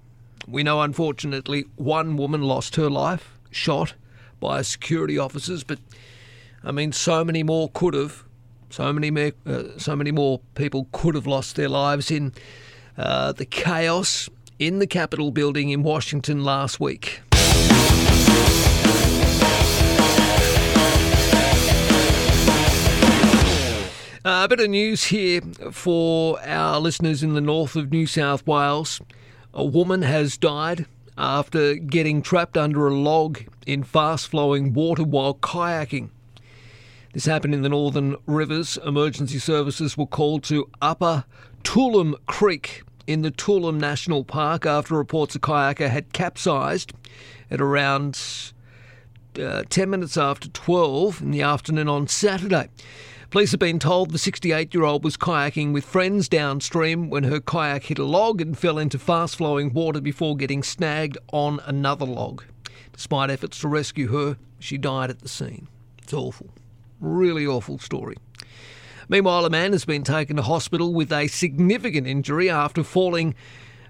[0.47, 3.95] We know, unfortunately, one woman lost her life, shot
[4.39, 5.79] by security officers, but
[6.63, 8.23] I mean, so many more could have.
[8.69, 12.33] So many, uh, so many more people could have lost their lives in
[12.97, 14.29] uh, the chaos
[14.59, 17.21] in the Capitol building in Washington last week.
[24.25, 28.45] Uh, a bit of news here for our listeners in the north of New South
[28.45, 29.01] Wales.
[29.53, 30.85] A woman has died
[31.17, 36.09] after getting trapped under a log in fast flowing water while kayaking.
[37.13, 38.77] This happened in the Northern Rivers.
[38.85, 41.25] Emergency services were called to Upper
[41.63, 46.93] Tooloom Creek in the Tooloom National Park after reports a kayaker had capsized
[47.49, 48.53] at around
[49.41, 52.69] uh, 10 minutes after 12 in the afternoon on Saturday.
[53.31, 57.39] Police have been told the 68 year old was kayaking with friends downstream when her
[57.39, 62.05] kayak hit a log and fell into fast flowing water before getting snagged on another
[62.05, 62.43] log.
[62.93, 65.67] Despite efforts to rescue her, she died at the scene.
[66.03, 66.51] It's awful.
[66.99, 68.15] Really awful story.
[69.07, 73.33] Meanwhile, a man has been taken to hospital with a significant injury after falling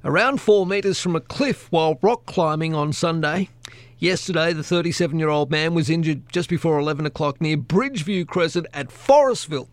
[0.06, 3.50] around four metres from a cliff while rock climbing on Sunday.
[3.98, 8.67] Yesterday, the 37 year old man was injured just before 11 o'clock near Bridgeview Crescent
[8.74, 9.67] at Forestville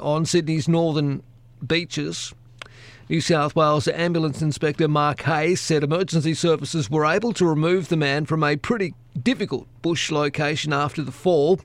[0.00, 1.22] on Sydney's northern
[1.66, 2.34] beaches.
[3.08, 7.96] New South Wales Ambulance Inspector Mark Hayes said emergency services were able to remove the
[7.96, 8.92] man from a pretty
[9.22, 11.58] difficult bush location after the fall.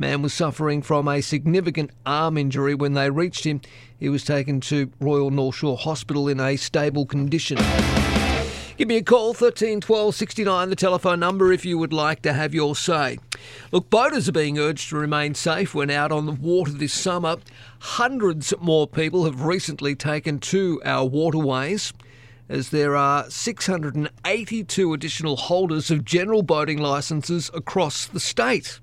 [0.00, 3.60] Man was suffering from a significant arm injury when they reached him.
[3.98, 7.58] He was taken to Royal North Shore Hospital in a stable condition.
[8.78, 12.32] Give me a call, 13 12 69, the telephone number if you would like to
[12.32, 13.18] have your say.
[13.72, 17.36] Look, boaters are being urged to remain safe when out on the water this summer.
[17.80, 21.92] Hundreds more people have recently taken to our waterways
[22.48, 28.80] as there are 682 additional holders of general boating licences across the state.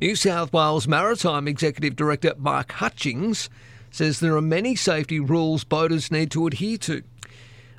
[0.00, 3.50] New South Wales Maritime Executive Director Mark Hutchings
[3.90, 7.02] says there are many safety rules boaters need to adhere to.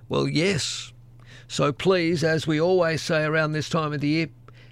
[0.08, 0.94] Well, yes.
[1.48, 4.28] So please, as we always say around this time of the year,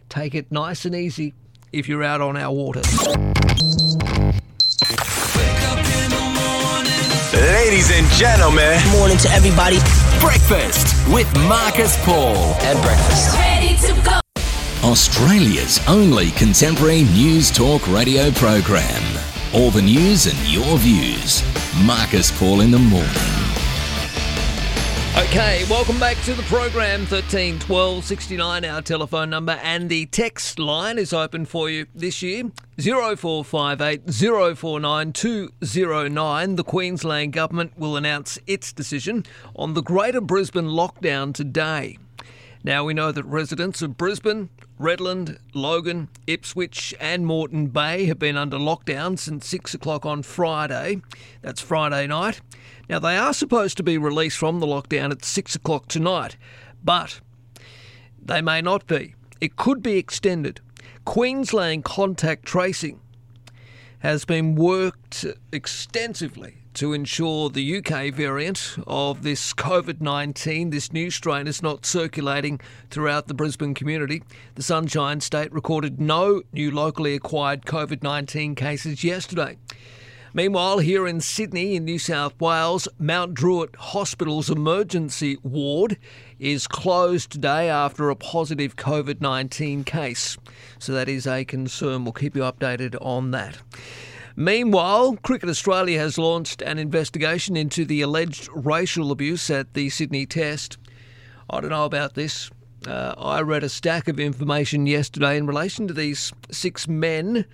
[0.10, 1.34] take it nice and easy
[1.72, 2.86] if you're out on our waters.
[7.34, 9.78] Ladies and gentlemen, Morning to everybody.
[10.20, 12.36] breakfast with Marcus Paul.
[12.62, 13.36] And breakfast.
[14.90, 19.04] Australia's only contemporary news talk radio program.
[19.54, 21.44] All the news and your views.
[21.86, 23.08] Marcus Paul in the morning.
[25.16, 27.06] Okay, welcome back to the program.
[27.06, 32.24] 13 12 69, our telephone number, and the text line is open for you this
[32.24, 32.50] year
[32.80, 34.12] 0458
[34.58, 36.56] 049 209.
[36.56, 39.24] The Queensland Government will announce its decision
[39.56, 42.00] on the Greater Brisbane lockdown today.
[42.64, 48.38] Now, we know that residents of Brisbane, Redland, Logan, Ipswich, and Moreton Bay have been
[48.38, 51.02] under lockdown since 6 o'clock on Friday.
[51.42, 52.40] That's Friday night.
[52.90, 56.38] Now, they are supposed to be released from the lockdown at 6 o'clock tonight,
[56.82, 57.20] but
[58.24, 59.16] they may not be.
[59.42, 60.62] It could be extended.
[61.04, 63.02] Queensland contact tracing
[64.00, 71.10] has been worked extensively to ensure the UK variant of this COVID 19, this new
[71.10, 72.60] strain, is not circulating
[72.90, 74.24] throughout the Brisbane community.
[74.56, 79.58] The Sunshine State recorded no new locally acquired COVID 19 cases yesterday.
[80.32, 85.98] Meanwhile, here in Sydney, in New South Wales, Mount Druitt Hospital's emergency ward
[86.38, 90.38] is closed today after a positive COVID 19 case.
[90.78, 92.04] So that is a concern.
[92.04, 93.58] We'll keep you updated on that.
[94.40, 100.26] Meanwhile, Cricket Australia has launched an investigation into the alleged racial abuse at the Sydney
[100.26, 100.78] Test.
[101.50, 102.50] I don't know about this.
[102.88, 107.48] Uh, I read a stack of information yesterday in relation to these six men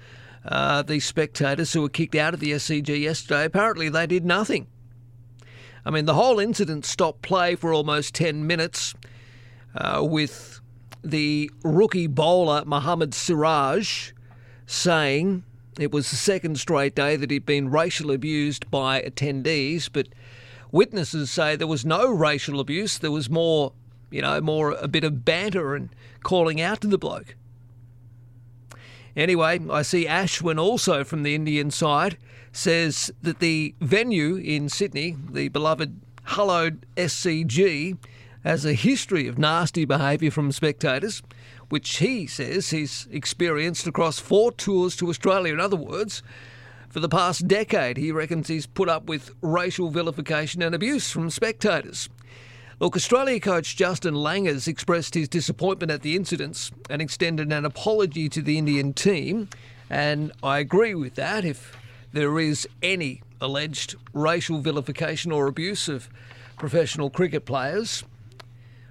[0.47, 3.45] uh, the spectators who were kicked out of the SCG yesterday.
[3.45, 4.67] Apparently, they did nothing.
[5.87, 8.93] I mean, the whole incident stopped play for almost 10 minutes
[9.73, 10.61] uh, with
[11.03, 14.11] the rookie bowler Mohammad Siraj
[14.67, 15.43] saying
[15.79, 20.07] it was the second straight day that he'd been racially abused by attendees, but
[20.71, 22.97] witnesses say there was no racial abuse.
[22.97, 23.73] There was more,
[24.09, 25.89] you know, more a bit of banter and
[26.23, 27.35] calling out to the bloke.
[29.15, 32.17] Anyway, I see Ashwin also from the Indian side
[32.51, 37.97] says that the venue in Sydney, the beloved hallowed SCG,
[38.43, 41.21] has a history of nasty behaviour from spectators,
[41.69, 45.53] which he says he's experienced across four tours to Australia.
[45.53, 46.21] In other words,
[46.89, 51.29] for the past decade, he reckons he's put up with racial vilification and abuse from
[51.29, 52.09] spectators.
[52.79, 58.27] Look, Australia coach Justin Langers expressed his disappointment at the incidents and extended an apology
[58.29, 59.49] to the Indian team.
[59.89, 61.45] And I agree with that.
[61.45, 61.77] If
[62.11, 66.09] there is any alleged racial vilification or abuse of
[66.57, 68.03] professional cricket players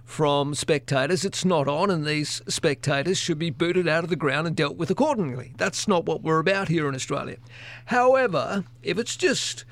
[0.04, 4.46] from spectators, it's not on, and these spectators should be booted out of the ground
[4.46, 5.54] and dealt with accordingly.
[5.56, 7.38] That's not what we're about here in Australia.
[7.86, 9.64] However, if it's just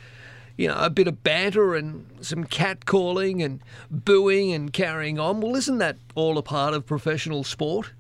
[0.57, 3.61] you know, a bit of banter and some catcalling and
[3.91, 5.41] booing and carrying on.
[5.41, 7.93] Well, isn't that all a part of professional sport?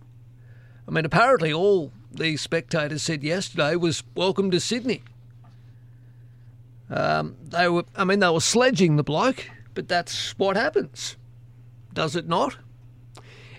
[0.86, 5.02] I mean, apparently all these spectators said yesterday was welcome to Sydney.
[6.90, 11.16] Um, they were, I mean, they were sledging the bloke, but that's what happens,
[11.94, 12.56] does it not?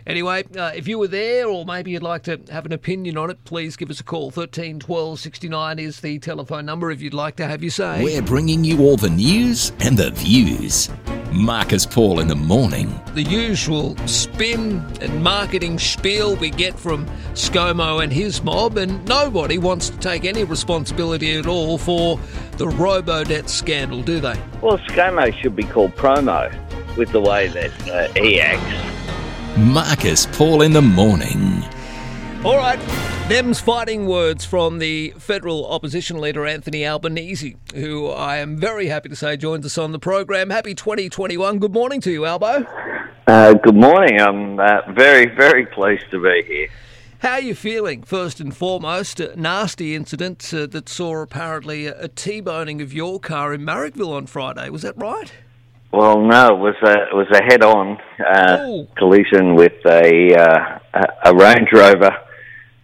[0.06, 3.30] Anyway, uh, if you were there or maybe you'd like to have an opinion on
[3.30, 4.32] it, please give us a call.
[4.32, 8.04] 13 12 69 is the telephone number if you'd like to have your say.
[8.04, 10.90] We're bringing you all the news and the views.
[11.32, 13.00] Marcus Paul in the morning.
[13.16, 19.58] The usual spin and marketing spiel we get from ScoMo and his mob, and nobody
[19.58, 22.20] wants to take any responsibility at all for
[22.58, 24.40] the Robodebt scandal, do they?
[24.62, 26.52] Well, ScoMo should be called promo
[26.98, 29.58] with the way that uh, he acts.
[29.58, 31.64] Marcus Paul in the morning.
[32.44, 32.80] All right,
[33.30, 39.10] them's fighting words from the federal opposition leader Anthony Albanese, who I am very happy
[39.10, 40.50] to say joins us on the program.
[40.50, 41.60] Happy 2021.
[41.60, 42.66] Good morning to you, Albo.
[43.28, 44.20] Uh, good morning.
[44.20, 46.68] I'm uh, very, very pleased to be here.
[47.20, 49.22] How are you feeling, first and foremost?
[49.22, 54.12] A nasty incident uh, that saw apparently a, a T-boning of your car in Marrickville
[54.12, 54.70] on Friday.
[54.70, 55.32] Was that right?
[55.94, 60.80] Well, no, it was a it was a head-on uh, collision with a uh,
[61.24, 62.18] a Range Rover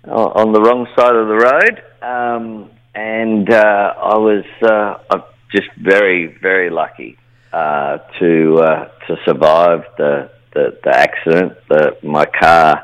[0.03, 6.38] on the wrong side of the road, um, and uh, I was uh, just very
[6.39, 7.18] very lucky
[7.51, 11.53] uh, to uh, to survive the the, the accident.
[11.68, 12.80] The, my car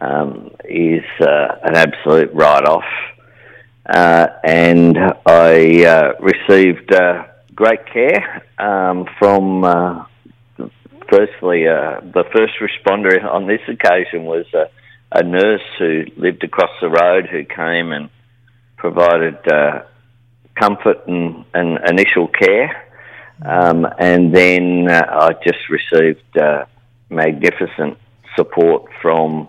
[0.00, 2.84] um, is uh, an absolute write-off,
[3.84, 7.24] uh, and I uh, received uh,
[7.56, 9.64] great care um, from.
[9.64, 10.04] Uh,
[11.10, 16.88] firstly, uh, the first responder on this occasion was a, nurse who lived across the
[16.88, 18.10] road who came and
[18.76, 19.82] provided uh,
[20.54, 22.84] comfort and, and initial care.
[23.44, 26.66] Um, and then uh, I just received uh,
[27.08, 27.96] magnificent
[28.34, 29.48] support from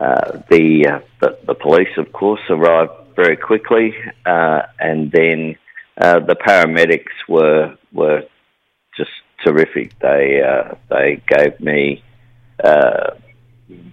[0.00, 1.96] uh, the, the the police.
[1.96, 5.56] Of course, arrived very quickly, and then
[6.00, 8.22] uh, the paramedics were were
[8.96, 9.10] just
[9.44, 9.98] terrific.
[10.00, 12.02] They uh, they gave me
[12.62, 13.10] uh,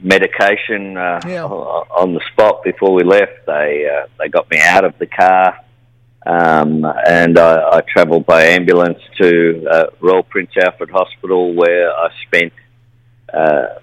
[0.01, 3.45] medication uh, o- on the spot before we left.
[3.45, 5.59] They uh, they got me out of the car,
[6.25, 12.09] um, and I, I travelled by ambulance to uh, Royal Prince Alfred Hospital, where I
[12.27, 12.53] spent
[13.33, 13.79] uh,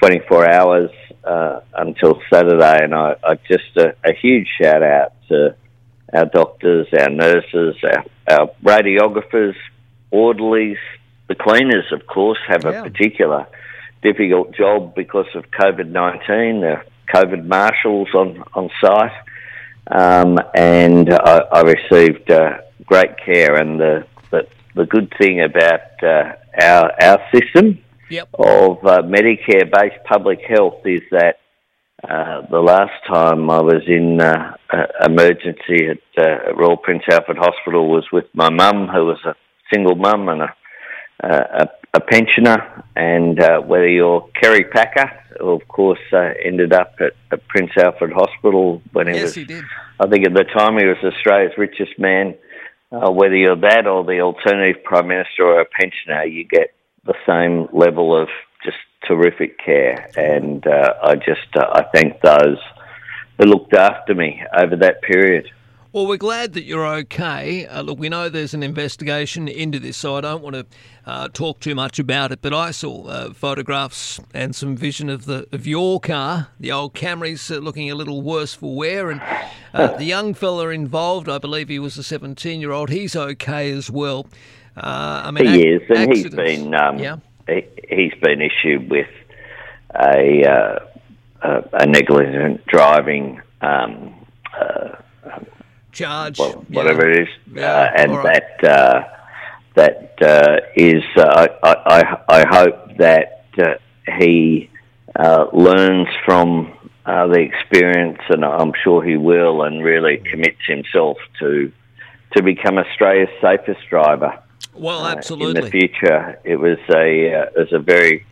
[0.00, 0.90] 24 hours
[1.24, 2.84] uh, until Saturday.
[2.84, 5.54] And I, I just a, a huge shout out to
[6.12, 9.56] our doctors, our nurses, our, our radiographers,
[10.10, 10.78] orderlies,
[11.28, 13.46] the cleaners, of course, have a particular
[14.02, 16.82] difficult job because of COVID 19, the
[17.14, 19.12] COVID marshals on, on site.
[19.90, 23.56] Um, and I, I received uh, great care.
[23.56, 27.78] And the, the, the good thing about uh, our, our system
[28.34, 31.39] of uh, Medicare based public health is that
[32.08, 37.38] uh, the last time I was in uh, uh, emergency at uh, Royal Prince Alfred
[37.38, 39.34] Hospital was with my mum, who was a
[39.72, 40.54] single mum and a,
[41.22, 42.84] a, a pensioner.
[42.96, 47.72] And uh, whether you're Kerry Packer, who of course uh, ended up at, at Prince
[47.76, 49.64] Alfred Hospital when he Yes, was, he did.
[49.98, 52.34] I think at the time he was Australia's richest man.
[52.92, 56.74] Uh, whether you're that or the alternative prime minister or a pensioner, you get
[57.04, 58.28] the same level of
[58.64, 60.08] just terrific care.
[60.16, 62.58] And uh, I just uh, I thank those
[63.38, 65.50] who looked after me over that period.
[65.92, 67.66] Well, we're glad that you're okay.
[67.66, 70.66] Uh, look, we know there's an investigation into this, so I don't want to
[71.04, 72.40] uh, talk too much about it.
[72.42, 76.46] But I saw uh, photographs and some vision of the of your car.
[76.60, 79.20] The old Camry's uh, looking a little worse for wear, and
[79.74, 82.90] uh, the young fella involved, I believe he was a 17 year old.
[82.90, 84.28] He's okay as well.
[84.76, 87.16] Uh, I mean, he ac- is, and he's accidents- been um, yeah.
[87.46, 89.08] He, he's been issued with
[89.94, 90.78] a uh,
[91.42, 93.40] a, a negligent driving.
[93.60, 94.14] Um,
[94.58, 94.96] uh,
[95.92, 98.42] charge, well, whatever it is, Yeah, uh, and right.
[98.60, 99.04] that uh,
[99.74, 101.02] that uh, is.
[101.16, 103.74] Uh, I, I I hope that uh,
[104.18, 104.70] he
[105.18, 106.72] uh, learns from
[107.06, 111.72] uh, the experience, and I'm sure he will, and really commits himself to
[112.36, 114.38] to become Australia's safest driver.
[114.74, 115.58] Well, uh, absolutely.
[115.58, 116.38] in the future.
[116.44, 118.26] It was a uh, it was a very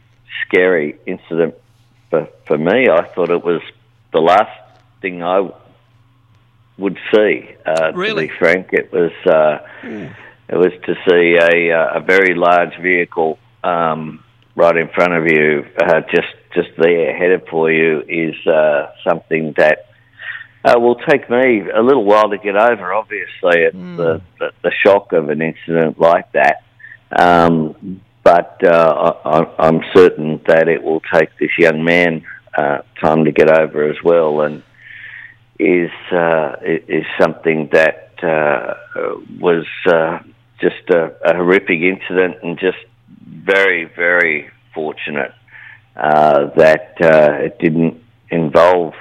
[0.46, 1.54] scary incident
[2.10, 2.88] for for me.
[2.88, 3.62] I thought it was
[4.12, 4.58] the last
[5.00, 5.50] thing I
[6.78, 7.54] would see.
[7.66, 8.28] Uh, Really?
[8.28, 9.58] To be frank, it was uh,
[10.48, 14.24] it was to see a uh, a very large vehicle um,
[14.54, 19.54] right in front of you, uh, just just there headed for you, is uh, something
[19.56, 19.84] that.
[20.64, 22.92] Uh, will take me a little while to get over.
[22.92, 26.64] Obviously, it's the, the the shock of an incident like that.
[27.12, 32.24] Um, but uh, I, I'm certain that it will take this young man
[32.56, 34.62] uh, time to get over as well, and
[35.58, 38.74] is uh, is something that uh,
[39.38, 40.18] was uh,
[40.60, 42.78] just a, a horrific incident, and just
[43.16, 45.32] very very fortunate
[45.96, 48.94] uh, that uh, it didn't involve.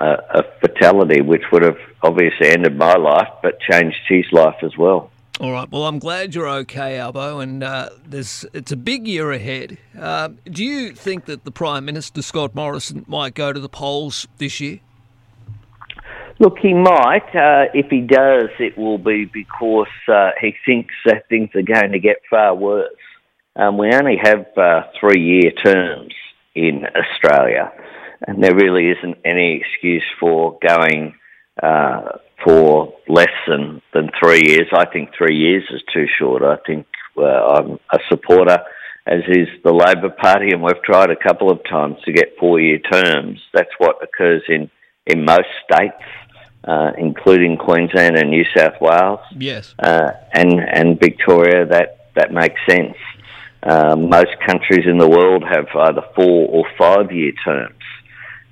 [0.00, 4.76] A, a fatality, which would have obviously ended my life, but changed his life as
[4.76, 5.10] well.
[5.40, 5.70] All right.
[5.70, 9.78] Well, I'm glad you're okay, Albo, and uh, there's it's a big year ahead.
[9.98, 14.26] Uh, do you think that the Prime Minister Scott Morrison might go to the polls
[14.38, 14.80] this year?
[16.40, 17.28] Look, he might.
[17.34, 21.92] Uh, if he does, it will be because uh, he thinks that things are going
[21.92, 22.90] to get far worse.
[23.56, 26.14] Um, we only have uh, three-year terms
[26.54, 27.72] in Australia,
[28.26, 31.14] and there really isn't any excuse for going
[31.62, 34.68] uh, for less than, than three years.
[34.72, 36.42] I think three years is too short.
[36.42, 38.58] I think uh, I'm a supporter,
[39.06, 42.78] as is the Labor Party, and we've tried a couple of times to get four-year
[42.78, 43.40] terms.
[43.52, 44.70] That's what occurs in,
[45.06, 46.02] in most states,
[46.64, 49.74] uh, including Queensland and New South Wales Yes.
[49.78, 52.96] uh, and and Victoria, that that makes sense.
[53.62, 57.74] Uh, most countries in the world have either four or five year terms.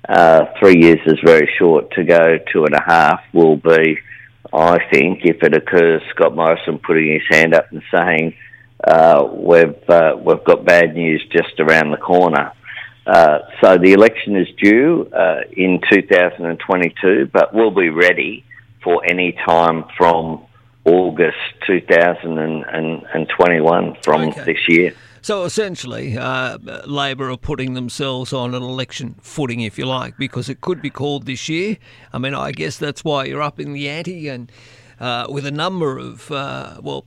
[0.07, 1.91] Uh, three years is very short.
[1.91, 3.99] To go two and a half will be,
[4.53, 8.33] I think, if it occurs, Scott Morrison putting his hand up and saying,
[8.85, 12.51] uh, "We've uh, we've got bad news just around the corner."
[13.05, 18.43] Uh, so the election is due uh, in 2022, but we'll be ready
[18.83, 20.41] for any time from
[20.85, 24.43] August 2021 from Okay.
[24.43, 24.93] this year.
[25.27, 30.47] So essentially, uh, Labor are putting themselves on an election footing, if you like, because
[30.47, 31.75] it could be called this year.
[32.13, 34.49] I mean, I guess that's why you're up in the ante and
[35.01, 37.03] uh, with a number of, uh, well,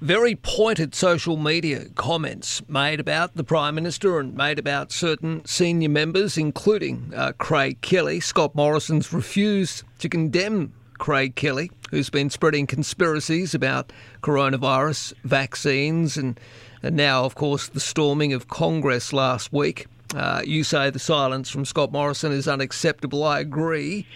[0.00, 5.90] very pointed social media comments made about the Prime Minister and made about certain senior
[5.90, 8.18] members, including uh, Craig Kelly.
[8.18, 13.92] Scott Morrison's refused to condemn Craig Kelly, who's been spreading conspiracies about
[14.22, 16.40] coronavirus, vaccines, and,
[16.82, 19.86] and now, of course, the storming of Congress last week.
[20.14, 23.22] Uh, you say the silence from Scott Morrison is unacceptable.
[23.22, 24.06] I agree.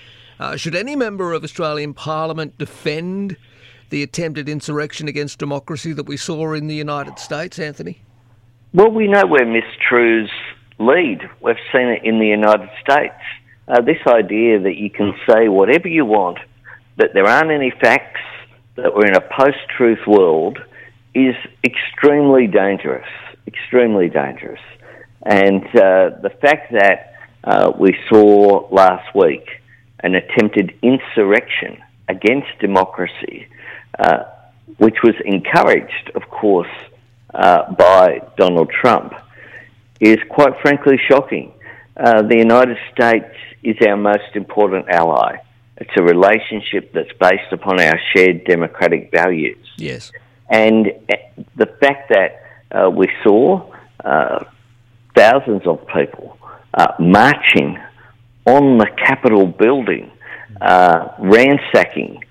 [0.40, 3.36] Uh, should any member of Australian Parliament defend
[3.90, 8.00] the attempted insurrection against democracy that we saw in the United States, Anthony?
[8.72, 10.30] Well, we know where mistruths
[10.78, 11.20] lead.
[11.40, 13.14] We've seen it in the United States.
[13.68, 16.38] Uh, this idea that you can say whatever you want,
[16.96, 18.20] that there aren't any facts,
[18.74, 20.58] that we're in a post-truth world,
[21.14, 23.08] is extremely dangerous.
[23.46, 24.60] Extremely dangerous.
[25.24, 29.46] And uh, the fact that uh, we saw last week
[30.00, 33.48] an attempted insurrection against democracy,
[33.98, 34.24] uh,
[34.78, 36.68] which was encouraged, of course,
[37.32, 39.14] uh, by Donald Trump,
[40.00, 41.52] is quite frankly shocking.
[41.96, 45.36] Uh, the United States is our most important ally.
[45.76, 49.66] It's a relationship that's based upon our shared democratic values.
[49.76, 50.12] Yes.
[50.48, 50.86] And
[51.56, 53.70] the fact that uh, we saw
[54.04, 54.44] uh,
[55.16, 56.38] thousands of people
[56.74, 57.78] uh, marching
[58.46, 60.10] on the Capitol building,
[60.60, 62.22] uh, ransacking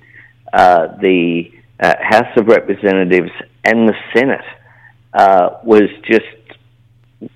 [0.52, 3.32] uh, the uh, House of Representatives
[3.64, 4.46] and the Senate
[5.14, 6.26] uh, was just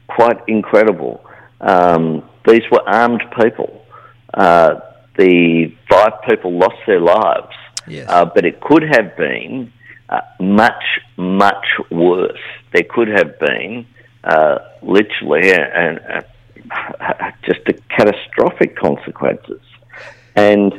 [0.08, 1.24] quite incredible.
[1.60, 3.86] Um, these were armed people.
[4.34, 4.80] Uh,
[5.18, 7.56] the five people lost their lives.
[7.88, 8.08] Yes.
[8.10, 9.72] Uh, but it could have been
[10.10, 10.84] uh, much,
[11.18, 12.40] much worse.
[12.74, 13.86] There could have been
[14.24, 16.22] uh, literally uh,
[17.46, 19.62] just a catastrophic consequences.
[20.36, 20.74] And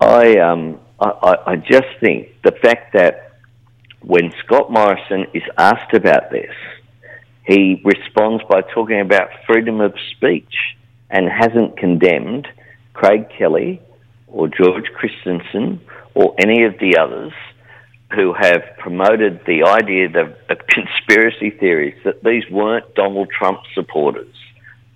[0.00, 3.32] I, um, I- I just think the fact that
[4.00, 6.54] when Scott Morrison is asked about this,
[7.44, 10.54] he responds by talking about freedom of speech
[11.10, 12.46] and hasn't condemned
[12.92, 13.80] Craig Kelly
[14.26, 15.80] or George Christensen
[16.14, 17.32] or any of the others
[18.14, 24.34] who have promoted the idea of, of conspiracy theories that these weren't Donald Trump supporters,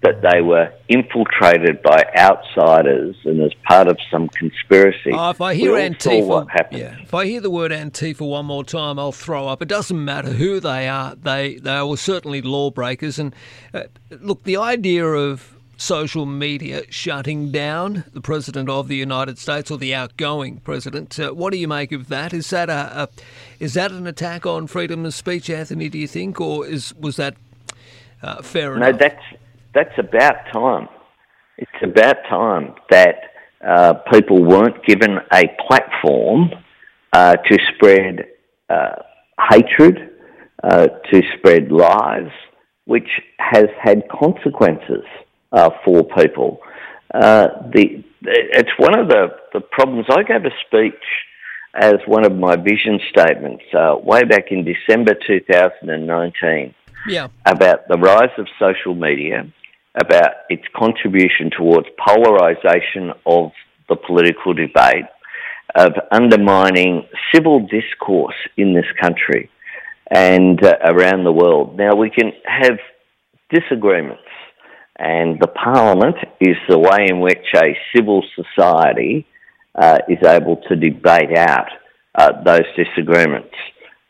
[0.02, 5.10] that they were infiltrated by outsiders and as part of some conspiracy.
[5.12, 8.26] Oh, if I hear We all saw Antifa, yeah, if I hear the word Antifa
[8.26, 9.60] one more time, I'll throw up.
[9.60, 13.18] It doesn't matter who they are; they they were certainly lawbreakers.
[13.18, 13.34] And
[13.74, 19.68] uh, look, the idea of social media shutting down the president of the United States
[19.68, 22.32] or the outgoing president, uh, what do you make of that?
[22.32, 23.08] Is that a, a
[23.58, 25.88] is that an attack on freedom of speech, Anthony?
[25.88, 27.34] Do you think, or is was that
[28.22, 29.00] uh, fair No, enough?
[29.00, 29.24] that's
[29.74, 30.88] that's about time.
[31.58, 33.16] It's about time that
[33.66, 36.50] uh, people weren't given a platform
[37.12, 38.26] uh, to spread
[38.70, 39.02] uh,
[39.50, 40.10] hatred,
[40.62, 42.30] uh, to spread lies,
[42.84, 43.08] which
[43.38, 45.04] has had consequences
[45.52, 46.58] uh, for people.
[47.12, 50.06] Uh, the it's one of the, the problems.
[50.10, 51.02] I gave a speech
[51.74, 56.74] as one of my vision statements uh, way back in December 2019
[57.08, 57.28] yeah.
[57.46, 59.50] about the rise of social media,
[60.00, 63.52] about its contribution towards polarisation of
[63.88, 65.06] the political debate,
[65.74, 69.50] of undermining civil discourse in this country
[70.10, 71.76] and uh, around the world.
[71.76, 72.78] Now, we can have
[73.50, 74.22] disagreements,
[74.98, 79.26] and the parliament is the way in which a civil society
[79.74, 81.68] uh, is able to debate out
[82.14, 83.54] uh, those disagreements.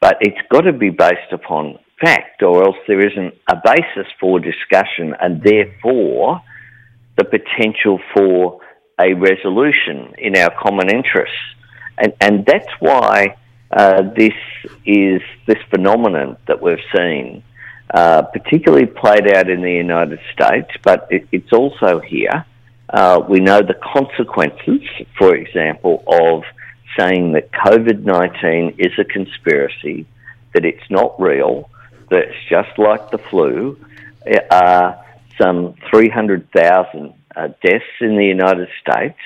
[0.01, 4.41] But it's got to be based upon fact, or else there isn't a basis for
[4.41, 6.43] discussion, and therefore
[7.17, 8.61] the potential for
[9.01, 11.37] a resolution in our common interests.
[11.99, 13.37] And, and that's why
[13.71, 14.35] uh, this
[14.85, 17.43] is this phenomenon that we've seen,
[17.93, 22.45] uh, particularly played out in the United States, but it, it's also here.
[22.89, 24.83] Uh, we know the consequences,
[25.19, 26.45] for example, of
[26.99, 30.07] saying that COVID 19 is a conspiracy,
[30.55, 31.71] that it's not real,
[32.11, 33.79] that it's just like the flu.
[34.51, 34.95] Uh,
[35.41, 39.19] some 300,000 uh, deaths in the United States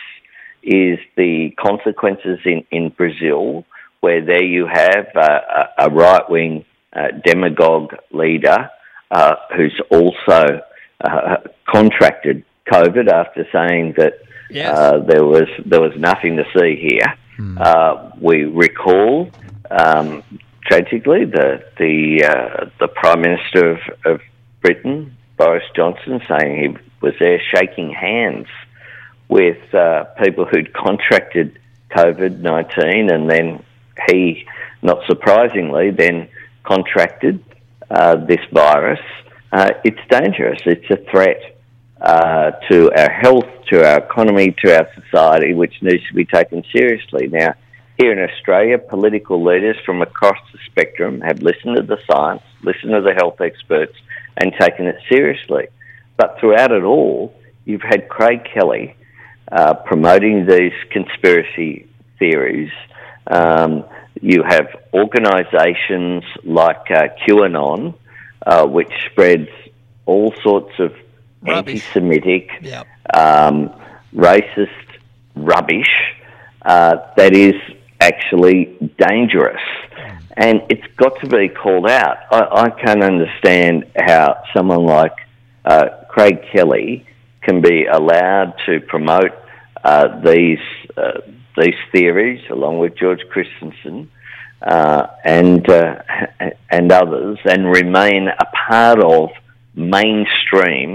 [0.62, 3.64] is the consequences in, in Brazil,
[4.00, 5.40] where there you have uh,
[5.78, 6.64] a, a right wing
[6.94, 8.70] uh, demagogue leader
[9.10, 10.60] uh, who's also
[11.04, 11.36] uh,
[11.68, 14.14] contracted COVID after saying that
[14.48, 14.78] Yes.
[14.78, 17.14] uh, there was there was nothing to see here.
[17.58, 19.28] Uh, we recall
[19.70, 20.22] um,
[20.64, 24.20] tragically the the uh, the Prime Minister of, of
[24.60, 28.46] Britain, Boris Johnson, saying he was there shaking hands
[29.28, 31.58] with uh, people who'd contracted
[31.90, 33.64] COVID nineteen, and then
[34.08, 34.46] he,
[34.82, 36.28] not surprisingly, then
[36.66, 37.44] contracted
[37.90, 39.00] uh, this virus.
[39.52, 40.60] Uh, it's dangerous.
[40.66, 41.56] It's a threat
[42.00, 46.64] uh, to our health, to our economy, to our society, which needs to be taken
[46.72, 47.28] seriously.
[47.28, 47.54] Now,
[47.98, 52.92] here in Australia, political leaders from across the spectrum have listened to the science, listened
[52.92, 53.96] to the health experts,
[54.36, 55.68] and taken it seriously.
[56.16, 58.96] But throughout it all, you've had Craig Kelly
[59.50, 61.88] uh, promoting these conspiracy
[62.18, 62.72] theories.
[63.28, 63.84] Um,
[64.22, 67.94] you have organisations like uh, QAnon,
[68.46, 69.48] uh, which spreads
[70.06, 70.94] all sorts of
[71.46, 72.86] anti-Semitic, Yep.
[73.14, 73.70] um,
[74.14, 74.68] racist
[75.34, 75.92] rubbish
[76.62, 77.54] uh, that is
[78.00, 79.60] actually dangerous.
[80.38, 82.18] And it's got to be called out.
[82.30, 85.14] I, I can't understand how someone like
[85.64, 87.06] uh, Craig Kelly
[87.42, 89.32] can be allowed to promote
[89.90, 90.64] uh, these
[90.96, 91.20] uh,
[91.60, 94.10] these theories, along with George Christensen
[94.74, 96.02] uh, and uh,
[96.70, 99.30] and others, and remain a part of
[99.96, 100.90] mainstream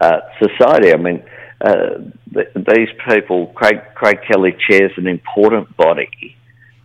[0.00, 0.92] uh, society.
[0.92, 1.22] I mean,
[1.60, 1.90] uh,
[2.34, 6.36] th- these people, Craig, Craig Kelly chairs an important body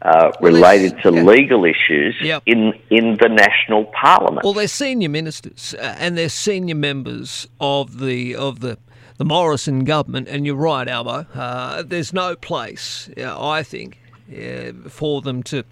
[0.02, 2.44] uh, related to legal issues Yep.
[2.46, 4.44] in in the national parliament.
[4.44, 8.78] Well, they're senior ministers uh, and they're senior members of the of the
[9.18, 10.28] the Morrison government.
[10.28, 11.26] And you're right, Albo.
[11.34, 14.00] Uh, there's no place, uh, I think.
[14.90, 15.64] For them to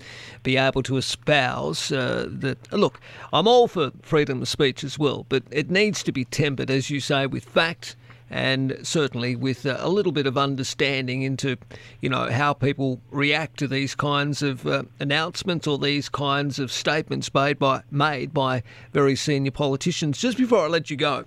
[0.43, 2.71] be able to espouse uh, that.
[2.71, 2.99] Look,
[3.33, 6.91] I'm all for freedom of speech as well, but it needs to be tempered, as
[6.91, 7.95] you say, with fact
[8.33, 11.55] and certainly with uh, a little bit of understanding into,
[12.01, 16.71] you know, how people react to these kinds of uh, announcements or these kinds of
[16.71, 20.17] statements made by made by very senior politicians.
[20.17, 21.25] Just before I let you go,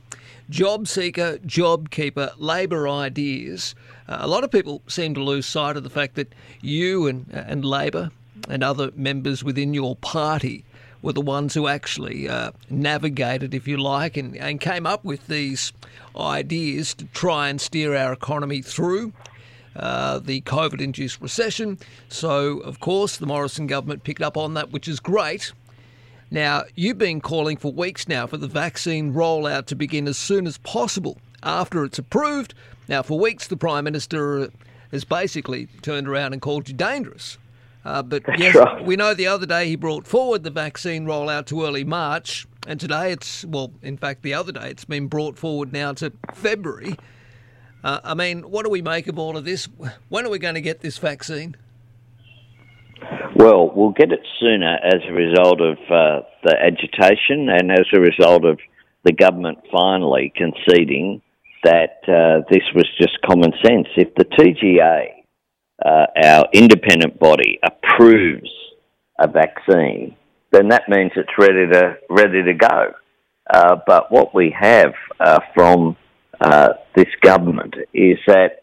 [0.51, 3.75] job seeker, job keeper, Labor ideas.
[4.09, 7.27] Uh, a lot of people seem to lose sight of the fact that you and
[7.33, 8.11] and Labor
[8.49, 10.65] and other members within your party
[11.03, 15.27] were the ones who actually uh, navigated, if you like, and, and came up with
[15.27, 15.73] these
[16.17, 19.13] ideas to try and steer our economy through
[19.77, 21.79] uh, the COVID induced recession.
[22.09, 25.53] So, of course, the Morrison government picked up on that, which is great.
[26.31, 30.47] Now, you've been calling for weeks now for the vaccine rollout to begin as soon
[30.47, 32.53] as possible after it's approved.
[32.89, 34.51] Now, for weeks, the Prime Minister
[34.91, 37.39] has basically turned around and called you dangerous.
[37.85, 38.85] Uh, but yes, right.
[38.85, 42.81] we know the other day he brought forward the vaccine rollout to early March, and
[42.81, 46.97] today it's, well, in fact, the other day it's been brought forward now to February.
[47.85, 49.69] Uh, I mean, what do we make of all of this?
[50.09, 51.55] When are we going to get this vaccine?
[53.39, 58.01] Well, we'll get it sooner as a result of uh, the agitation and as a
[58.01, 58.59] result of
[59.05, 61.21] the government finally conceding
[61.63, 63.89] that uh, this was just common sense.
[63.95, 65.23] If the TGA,
[65.85, 68.49] uh, our independent body, approves
[69.21, 70.17] a vaccine,
[70.51, 72.93] then that means it's ready to ready to go.
[73.53, 75.95] Uh, but what we have uh, from
[76.41, 78.63] uh, this government is that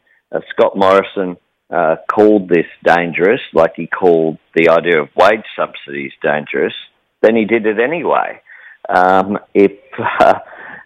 [0.49, 1.37] Scott Morrison
[1.69, 6.73] uh, called this dangerous, like he called the idea of wage subsidies dangerous,
[7.21, 8.41] then he did it anyway.
[8.89, 9.71] Um, if
[10.19, 10.39] uh,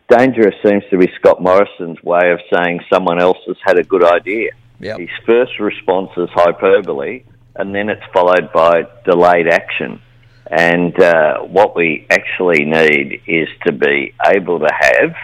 [0.10, 4.04] dangerous seems to be Scott Morrison's way of saying someone else has had a good
[4.04, 4.52] idea.
[4.80, 5.00] Yep.
[5.00, 7.24] His first response is hyperbole,
[7.56, 10.02] and then it's followed by delayed action.
[10.50, 15.16] And uh, what we actually need is to be able to have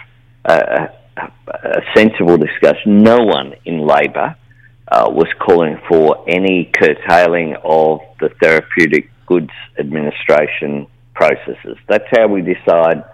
[0.44, 1.22] a, a,
[1.54, 3.02] a sensible discussion.
[3.02, 4.36] No one in Labor
[4.88, 11.78] uh, was calling for any curtailing of the therapeutic goods administration processes.
[11.88, 13.04] That's how we decide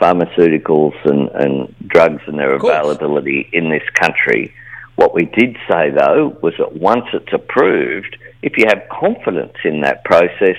[0.00, 4.52] pharmaceuticals and, and drugs and their availability in this country.
[4.96, 9.80] What we did say, though, was that once it's approved, if you have confidence in
[9.80, 10.56] that process,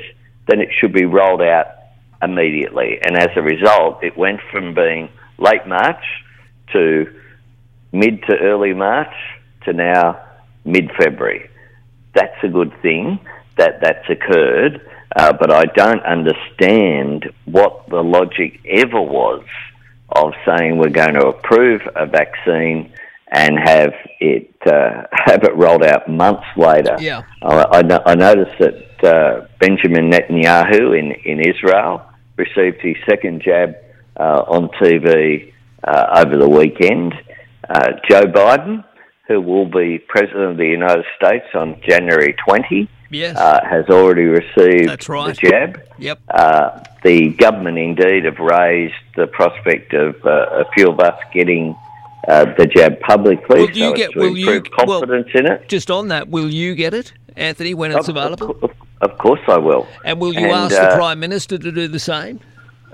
[0.47, 1.67] then it should be rolled out
[2.21, 2.99] immediately.
[3.03, 6.03] And as a result, it went from being late March
[6.73, 7.13] to
[7.91, 9.13] mid to early March
[9.65, 10.24] to now
[10.65, 11.49] mid February.
[12.13, 13.19] That's a good thing
[13.57, 14.81] that that's occurred,
[15.15, 19.43] uh, but I don't understand what the logic ever was
[20.09, 22.91] of saying we're going to approve a vaccine
[23.31, 26.95] and have it uh, have it rolled out months later.
[26.99, 27.23] Yeah.
[27.41, 32.05] I, I, I noticed that uh, Benjamin Netanyahu in, in Israel
[32.37, 33.75] received his second jab
[34.17, 35.53] uh, on TV
[35.83, 37.13] uh, over the weekend.
[37.67, 38.83] Uh, Joe Biden,
[39.27, 43.37] who will be president of the United States on January 20, Yes.
[43.37, 45.35] uh, has already received right.
[45.35, 45.81] the jab.
[45.99, 46.19] Yep.
[46.29, 51.75] Uh, the government indeed have raised the prospect of uh, a few of us getting
[52.27, 54.15] uh, the jab publicly, Will you as get?
[54.15, 54.61] Will you?
[54.61, 55.67] confidence in it.
[55.69, 58.57] Just on that, will you get it, Anthony, when it's Of- available?
[58.63, 58.71] Of,
[59.01, 59.87] of course, I will.
[60.03, 62.39] And will you And, ask uh, the Prime Minister to do the same?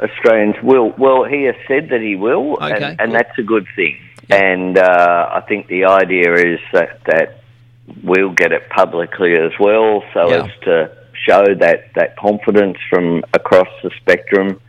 [0.01, 0.93] Australians will.
[0.97, 3.13] Well, he has said that he will, Okay, and, and good.
[3.13, 3.97] that's a good thing.
[4.32, 7.41] And uh, I think the idea is that that
[8.03, 10.45] we'll get it publicly as well, so Yeah.
[10.45, 10.91] as to
[11.27, 14.59] show that that confidence from across the spectrum.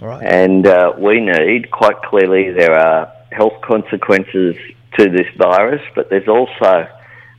[0.00, 0.22] Right.
[0.22, 4.56] And uh, we need quite clearly there are health consequences
[4.98, 6.86] to this virus, but there's also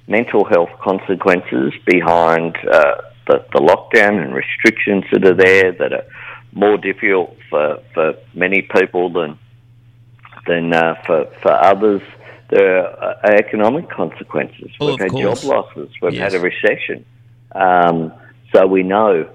[0.07, 2.95] mental health consequences behind uh,
[3.27, 6.05] the, the lockdown and restrictions that are there that are
[6.53, 9.37] more difficult for, for many people than
[10.47, 12.01] than uh, for for others.
[12.49, 14.71] There are economic consequences.
[14.79, 15.41] Oh, We've had course.
[15.41, 15.89] job losses.
[16.01, 16.31] We've Yes.
[16.31, 17.05] had a recession.
[17.53, 18.13] Um,
[18.53, 19.29] so we know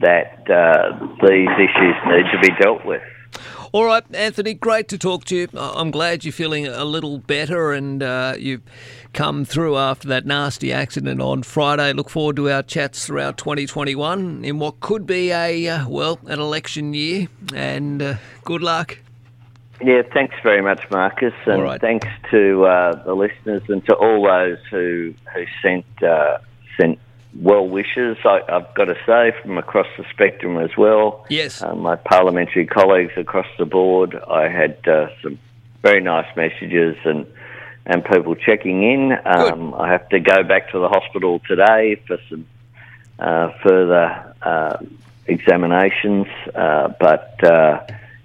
[0.00, 3.02] that uh, these issues need to be dealt with.
[3.72, 5.48] All right, Anthony, great to talk to you.
[5.54, 8.62] I'm glad you're feeling a little better and uh, you've
[9.12, 11.92] come through after that nasty accident on Friday.
[11.92, 16.38] Look forward to our chats throughout 2021 in what could be a, uh, well, an
[16.40, 17.28] election year.
[17.54, 18.14] And uh,
[18.44, 18.98] good luck.
[19.80, 21.80] Yeah, thanks very much, Marcus, and right.
[21.80, 26.38] thanks to uh, the listeners and to all those who who sent uh,
[26.76, 26.98] sent
[27.40, 28.16] well wishes.
[28.24, 31.24] I, I've got to say, from across the spectrum as well.
[31.28, 31.62] Yes.
[31.62, 34.16] uh, my parliamentary colleagues across the board.
[34.28, 35.38] I had uh, some
[35.82, 37.26] very nice messages and
[37.86, 39.12] and people checking in.
[39.24, 42.46] Um, I have to go back to the hospital today for some
[43.20, 44.78] uh, further uh,
[45.26, 46.26] examinations,
[46.56, 47.38] uh, but.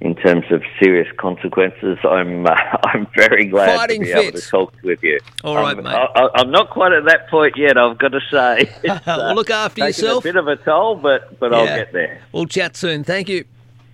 [0.04, 4.40] Uh, in terms of serious consequences, I'm uh, I'm very glad Fighting to be able
[4.40, 5.20] to talk with you.
[5.44, 5.94] All right, I'm, mate.
[5.94, 7.78] I, I'm not quite at that point yet.
[7.78, 8.70] I've got to say.
[9.06, 10.24] Well, look after yourself.
[10.24, 12.22] A bit of a toll, but but I'll get there.
[12.32, 13.04] We'll chat soon.
[13.04, 13.46] Thank you.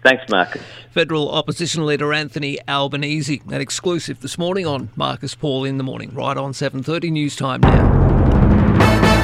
[0.04, 0.62] Thanks, Marcus.
[0.92, 6.14] Federal opposition leader Anthony Albanese, an exclusive this morning on Marcus Paul in the morning,
[6.14, 9.19] right on 7:30 news time now.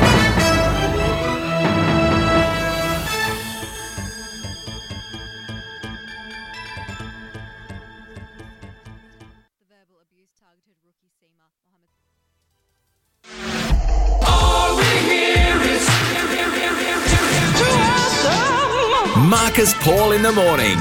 [19.55, 20.77] Marcus Paul in the morning.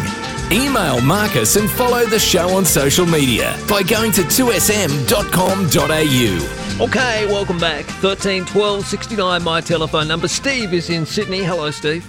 [0.51, 6.85] Email Marcus and follow the show on social media by going to 2sm.com.au.
[6.85, 7.85] Okay, welcome back.
[7.85, 10.27] 13 12 69, my telephone number.
[10.27, 11.45] Steve is in Sydney.
[11.45, 12.05] Hello, Steve.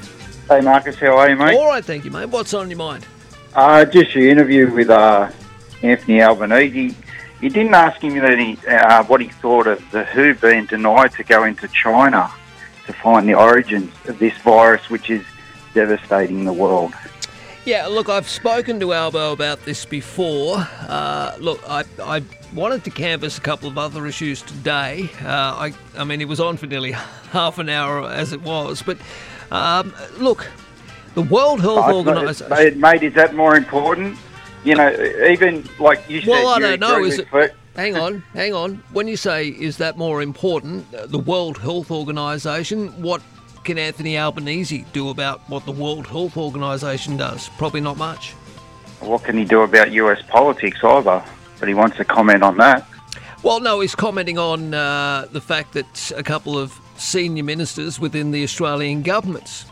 [0.50, 1.56] Hey Marcus, how are you, mate?
[1.56, 2.30] All right, thank you, mate.
[2.30, 3.06] What's on your mind?
[3.54, 5.30] Uh, just your interview with uh,
[5.84, 6.96] Anthony Albanese.
[7.42, 11.12] You didn't ask him that he, uh, what he thought of the WHO being denied
[11.12, 12.32] to go into China
[12.88, 15.24] to find the origins of this virus, which is
[15.76, 16.94] devastating the world.
[17.66, 20.68] Yeah, look, I've spoken to Albo about this before.
[20.88, 22.24] Uh, look, I, I
[22.54, 25.10] wanted to canvass a couple of other issues today.
[25.24, 26.92] Uh, I, I mean, it was on for nearly
[27.32, 28.98] half an hour as it was, but
[29.52, 30.48] um, look,
[31.16, 32.80] the World Health Oh, Organization.
[32.80, 34.18] mate, is that more important?
[34.64, 34.92] You know,
[35.28, 37.04] even like you said, Well, I don't know.
[37.04, 37.28] Is it?
[37.76, 38.82] Hang on, hang on.
[38.94, 43.22] When you say is that more important, the World Health Organization, what
[43.66, 47.50] can Anthony Albanese do about what the World Health Organization does?
[47.58, 48.32] Probably not much.
[49.02, 51.24] What can he do about US politics either?
[51.60, 52.88] But he wants to comment on that.
[53.44, 58.32] Well, no, he's commenting on uh, the fact that a couple of senior ministers within
[58.32, 59.66] the Australian governments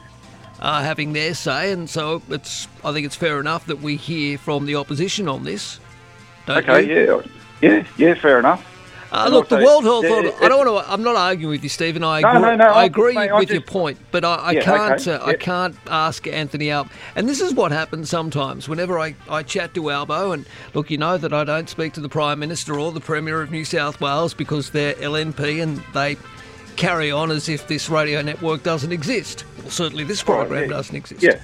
[0.59, 2.67] are having their say, and so it's.
[2.85, 5.79] I think it's fair enough that we hear from the opposition on this.
[6.45, 7.23] Don't okay, you?
[7.61, 8.72] yeah, yeah, yeah, fair enough.
[9.15, 10.05] Uh, look, the World Health.
[10.05, 10.91] yeah, Org- I don't want to.
[10.91, 12.03] I'm not arguing with you, Stephen.
[12.03, 12.41] I No, agree.
[12.41, 15.07] no, no, I agree just with your point, but I, I Yeah, can't.
[15.07, 16.89] okay, Uh, I can't ask Anthony Alb.
[17.15, 18.67] And this is what happens sometimes.
[18.67, 22.01] Whenever I, I chat to Albo, and look, you know that I don't speak to
[22.01, 26.17] the Prime Minister or the Premier of New South Wales because they're LNP and they
[26.75, 29.45] carry on as if this radio network doesn't exist.
[29.59, 30.69] Well, certainly this program yeah.
[30.69, 31.21] doesn't exist.
[31.21, 31.39] Yeah.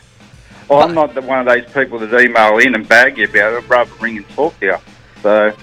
[0.69, 3.53] Well, I'm not the, one of those people that email in and bag you about
[3.53, 3.63] it.
[3.63, 4.77] I'd rather ring and talk to you.
[5.21, 5.53] So,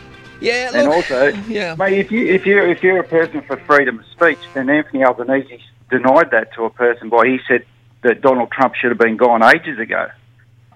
[0.41, 0.70] Yeah.
[0.74, 1.74] and also, yeah.
[1.76, 5.05] mate, if you if you if you're a person for freedom of speech, then Anthony
[5.05, 5.61] Albanese
[5.91, 7.64] denied that to a person by he said
[8.03, 10.09] that Donald Trump should have been gone ages ago.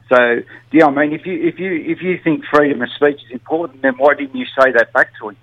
[0.09, 0.43] So,
[0.73, 3.83] yeah, I mean, if you if you if you think freedom of speech is important,
[3.83, 5.37] then why didn't you say that back to him?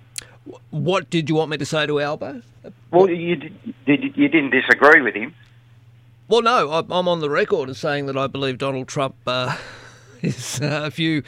[0.70, 2.42] What did you want me to say to Albo?
[2.90, 5.34] Well, you did, did you didn't disagree with him.
[6.28, 9.56] Well, no, I- I'm on the record as saying that I believe Donald Trump uh,
[10.22, 11.22] is uh, a few,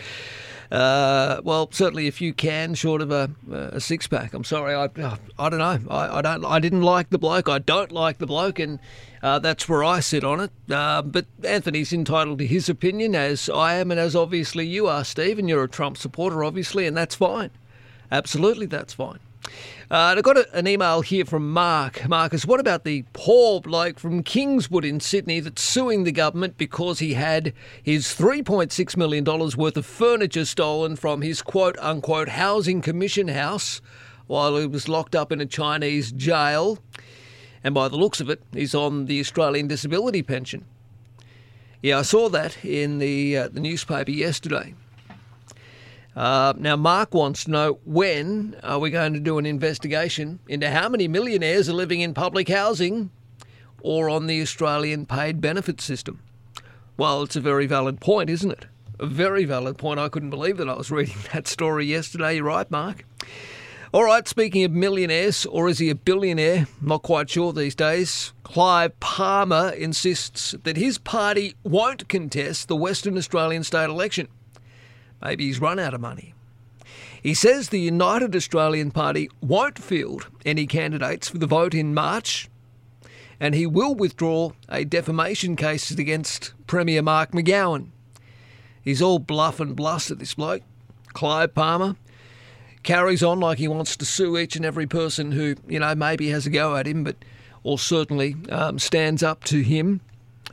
[0.70, 4.34] uh, well, certainly if you can, short of a, a six pack.
[4.34, 4.84] I'm sorry, I,
[5.38, 5.80] I don't know.
[5.90, 6.44] I, I don't.
[6.44, 7.48] I didn't like the bloke.
[7.48, 8.78] I don't like the bloke, and
[9.22, 10.50] uh, that's where I sit on it.
[10.70, 15.04] Uh, but Anthony's entitled to his opinion, as I am, and as obviously you are,
[15.04, 17.50] Steve, and you're a Trump supporter, obviously, and that's fine.
[18.12, 19.18] Absolutely, that's fine.
[19.90, 22.08] Uh, I got a, an email here from Mark.
[22.08, 27.00] Marcus, what about the poor bloke from Kingswood in Sydney that's suing the government because
[27.00, 33.26] he had his $3.6 million worth of furniture stolen from his quote unquote housing commission
[33.26, 33.80] house
[34.28, 36.78] while he was locked up in a Chinese jail?
[37.64, 40.66] And by the looks of it, he's on the Australian disability pension.
[41.82, 44.76] Yeah, I saw that in the, uh, the newspaper yesterday.
[46.20, 50.68] Uh, now, Mark wants to know when are we going to do an investigation into
[50.68, 53.10] how many millionaires are living in public housing
[53.80, 56.20] or on the Australian paid benefit system?
[56.98, 58.66] Well, it's a very valid point, isn't it?
[58.98, 59.98] A very valid point.
[59.98, 62.36] I couldn't believe that I was reading that story yesterday.
[62.36, 63.06] You're right, Mark.
[63.94, 66.66] All right, speaking of millionaires, or is he a billionaire?
[66.82, 68.34] Not quite sure these days.
[68.42, 74.28] Clive Palmer insists that his party won't contest the Western Australian state election.
[75.22, 76.34] Maybe he's run out of money.
[77.22, 82.48] He says the United Australian Party won't field any candidates for the vote in March,
[83.38, 87.88] and he will withdraw a defamation case against Premier Mark McGowan.
[88.82, 90.62] He's all bluff and bluster, this bloke.
[91.12, 91.96] Clive Palmer
[92.82, 96.28] carries on like he wants to sue each and every person who, you know, maybe
[96.30, 97.16] has a go at him, but
[97.62, 100.00] or certainly um, stands up to him.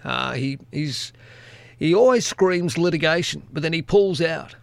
[0.03, 1.13] Uh, he he's
[1.77, 4.55] he always screams litigation, but then he pulls out.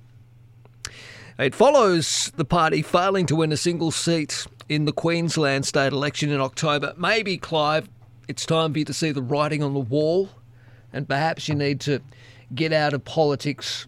[1.38, 6.30] It follows the party failing to win a single seat in the Queensland state election
[6.30, 6.94] in October.
[6.96, 7.88] Maybe, Clive,
[8.28, 10.30] it's time for you to see the writing on the wall,
[10.92, 12.00] and perhaps you need to
[12.54, 13.86] get out of politics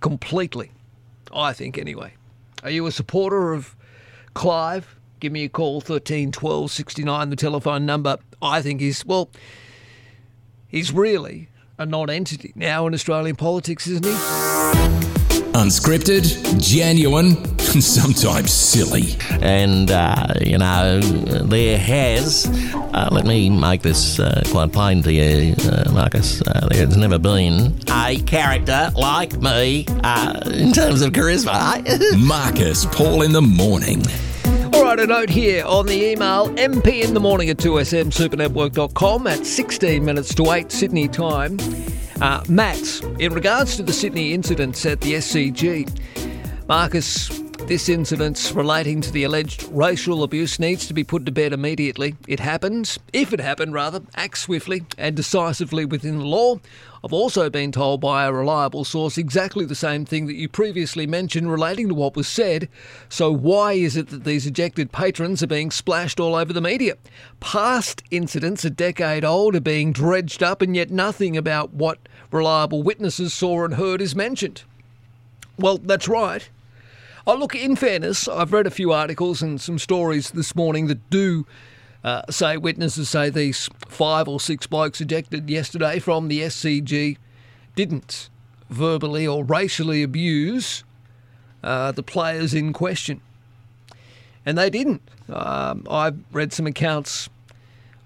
[0.00, 0.70] completely.
[1.32, 2.14] I think, anyway.
[2.62, 3.76] Are you a supporter of
[4.34, 4.96] Clive?
[5.20, 8.18] Give me a call, 13 12 69, the telephone number.
[8.40, 9.28] I think he's, well,
[10.68, 11.47] he's really
[11.78, 14.12] a non entity now in Australian politics, isn't he?
[15.52, 17.36] Unscripted, genuine,
[17.72, 19.16] and sometimes silly.
[19.42, 25.12] And, uh, you know, there has, uh, let me make this uh, quite plain to
[25.12, 31.12] you, uh, Marcus, uh, there's never been a character like me uh, in terms of
[31.12, 31.82] charisma.
[32.18, 34.02] Marcus Paul in the morning.
[34.88, 40.02] Right, a note here on the email mp in the morning at 2smsupernetwork.com at 16
[40.02, 41.58] minutes to 8 Sydney time.
[42.22, 45.90] Uh, Matt, in regards to the Sydney incidents at the SCG,
[46.68, 47.28] Marcus,
[47.68, 52.16] this incident relating to the alleged racial abuse needs to be put to bed immediately.
[52.26, 56.60] It happened, if it happened, rather, act swiftly and decisively within the law.
[57.04, 61.06] I've also been told by a reliable source exactly the same thing that you previously
[61.06, 62.70] mentioned relating to what was said.
[63.10, 66.96] So, why is it that these ejected patrons are being splashed all over the media?
[67.38, 71.98] Past incidents, a decade old, are being dredged up, and yet nothing about what
[72.32, 74.62] reliable witnesses saw and heard is mentioned.
[75.58, 76.48] Well, that's right.
[77.30, 81.10] Oh, look, in fairness, I've read a few articles and some stories this morning that
[81.10, 81.46] do
[82.02, 87.18] uh, say witnesses say these five or six blokes ejected yesterday from the SCG
[87.76, 88.30] didn't
[88.70, 90.84] verbally or racially abuse
[91.62, 93.20] uh, the players in question.
[94.46, 95.02] And they didn't.
[95.28, 97.28] Um, I've read some accounts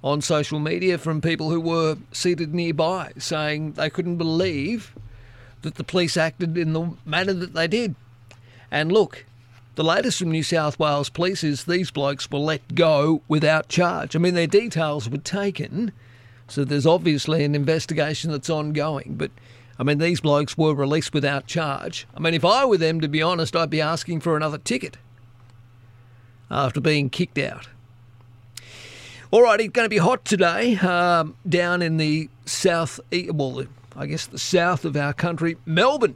[0.02, 4.96] on social media from people who were seated nearby saying they couldn't believe
[5.60, 7.94] that the police acted in the manner that they did.
[8.72, 9.26] And look,
[9.74, 14.16] the latest from New South Wales Police is these blokes were let go without charge.
[14.16, 15.92] I mean, their details were taken,
[16.48, 19.16] so there's obviously an investigation that's ongoing.
[19.18, 19.30] But
[19.78, 22.06] I mean, these blokes were released without charge.
[22.16, 24.96] I mean, if I were them, to be honest, I'd be asking for another ticket
[26.50, 27.68] after being kicked out.
[29.30, 33.64] All right, it's going to be hot today um, down in the south, well,
[33.94, 36.14] I guess the south of our country, Melbourne.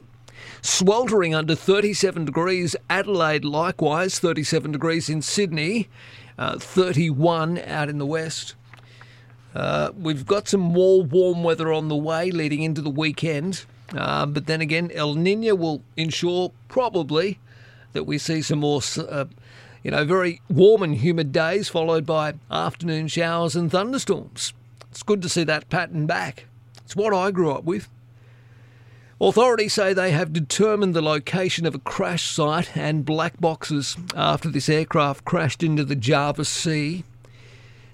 [0.61, 2.75] Sweltering under 37 degrees.
[2.89, 5.87] Adelaide, likewise, 37 degrees in Sydney,
[6.37, 8.55] uh, 31 out in the west.
[9.55, 13.65] Uh, we've got some more warm weather on the way leading into the weekend.
[13.95, 17.39] Uh, but then again, El Nino will ensure probably
[17.93, 19.25] that we see some more, uh,
[19.83, 24.53] you know, very warm and humid days followed by afternoon showers and thunderstorms.
[24.91, 26.45] It's good to see that pattern back.
[26.83, 27.87] It's what I grew up with.
[29.19, 34.47] Authorities say they have determined the location of a crash site and black boxes after
[34.47, 37.03] this aircraft crashed into the Java Sea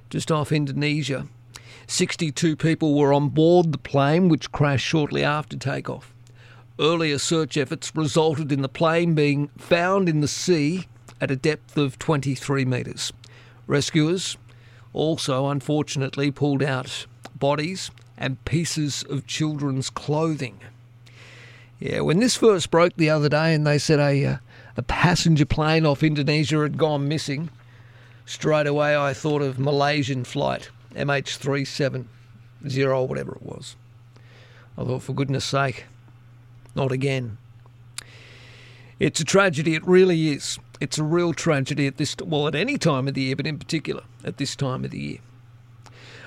[0.10, 1.26] just off Indonesia.
[1.88, 6.14] 62 people were on board the plane, which crashed shortly after takeoff.
[6.78, 10.88] Earlier search efforts resulted in the plane being found in the sea
[11.22, 13.14] at a depth of 23 metres.
[13.66, 14.36] Rescuers
[14.92, 20.60] also, unfortunately, pulled out bodies and pieces of children's clothing.
[21.80, 24.38] Yeah, when this first broke the other day and they said a, uh,
[24.78, 27.50] a passenger plane off Indonesia had gone missing,
[28.26, 32.06] straight away I thought of Malaysian flight MH370
[32.86, 33.76] or whatever it was.
[34.78, 35.86] I thought, for goodness sake,
[36.76, 37.38] not again.
[39.00, 40.60] It's a tragedy, it really is.
[40.80, 43.60] It's a real tragedy at this, well, at any time of the year, but in
[43.60, 45.18] particular at this time of the year.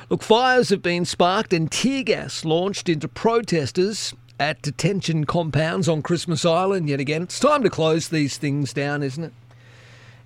[0.09, 6.03] Look, fires have been sparked and tear gas launched into protesters at detention compounds on
[6.03, 7.22] Christmas Island yet again.
[7.22, 9.32] It's time to close these things down, isn't it?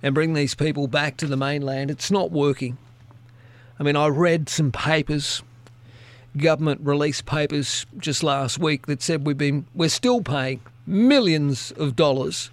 [0.03, 1.91] And bring these people back to the mainland.
[1.91, 2.77] It's not working.
[3.79, 5.43] I mean, I read some papers,
[6.37, 11.95] government release papers just last week that said we've been we're still paying millions of
[11.95, 12.51] dollars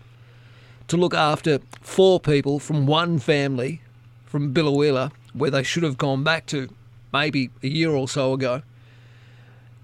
[0.88, 3.82] to look after four people from one family
[4.24, 6.68] from Biloela, where they should have gone back to
[7.12, 8.62] maybe a year or so ago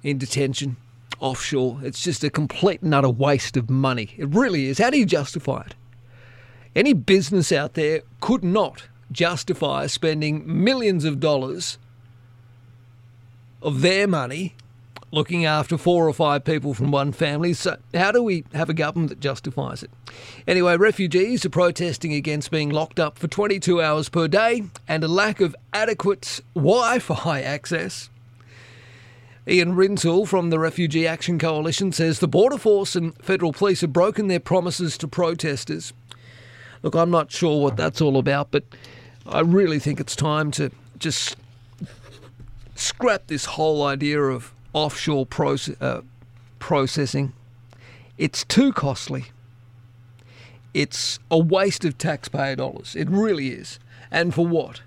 [0.03, 0.77] in detention
[1.25, 1.81] offshore.
[1.83, 4.15] It's just a complete and utter waste of money.
[4.19, 4.79] It really is.
[4.79, 5.75] How do you justify it?
[6.77, 11.79] Any business out there could not justify spending millions of dollars
[13.63, 14.55] of their money
[15.13, 17.55] looking after four or five people from one family.
[17.55, 19.91] So, how do we have a government that justifies it?
[20.47, 25.09] Anyway, refugees are protesting against being locked up for 22 hours per day and a
[25.09, 28.11] lack of adequate Wi Fi access.
[29.47, 33.93] Ian Rintoul from the Refugee Action Coalition says the Border Force and federal police have
[33.93, 35.93] broken their promises to protesters.
[36.83, 38.65] Look, I'm not sure what that's all about, but
[39.27, 41.37] I really think it's time to just
[42.75, 46.03] scrap this whole idea of offshore proce- uh,
[46.59, 47.35] processing.
[48.17, 49.27] It's too costly.
[50.73, 52.97] It's a waste of taxpayer dollars.
[52.97, 53.79] It really is.
[54.11, 54.81] And for what?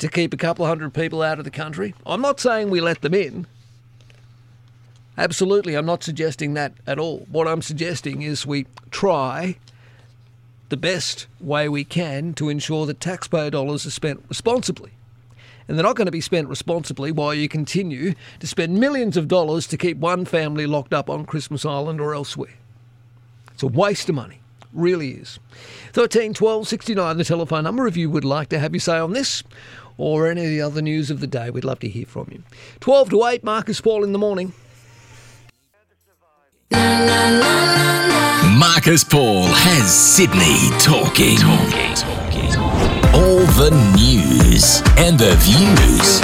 [0.00, 1.94] To keep a couple of hundred people out of the country?
[2.04, 3.46] I'm not saying we let them in.
[5.18, 7.26] Absolutely, I'm not suggesting that at all.
[7.30, 9.56] What I'm suggesting is we try
[10.70, 14.92] the best way we can to ensure that taxpayer dollars are spent responsibly.
[15.68, 19.28] And they're not going to be spent responsibly while you continue to spend millions of
[19.28, 22.54] dollars to keep one family locked up on Christmas Island or elsewhere.
[23.52, 24.40] It's a waste of money,
[24.72, 25.38] really is.
[25.92, 29.12] 13 12 69, the telephone number if you would like to have your say on
[29.12, 29.42] this
[30.00, 31.50] or any of the other news of the day.
[31.50, 32.42] We'd love to hear from you.
[32.80, 34.54] 12 to 8, Marcus Paul in the morning.
[38.58, 41.36] Marcus Paul has Sydney talking.
[43.12, 46.20] All the news and the views.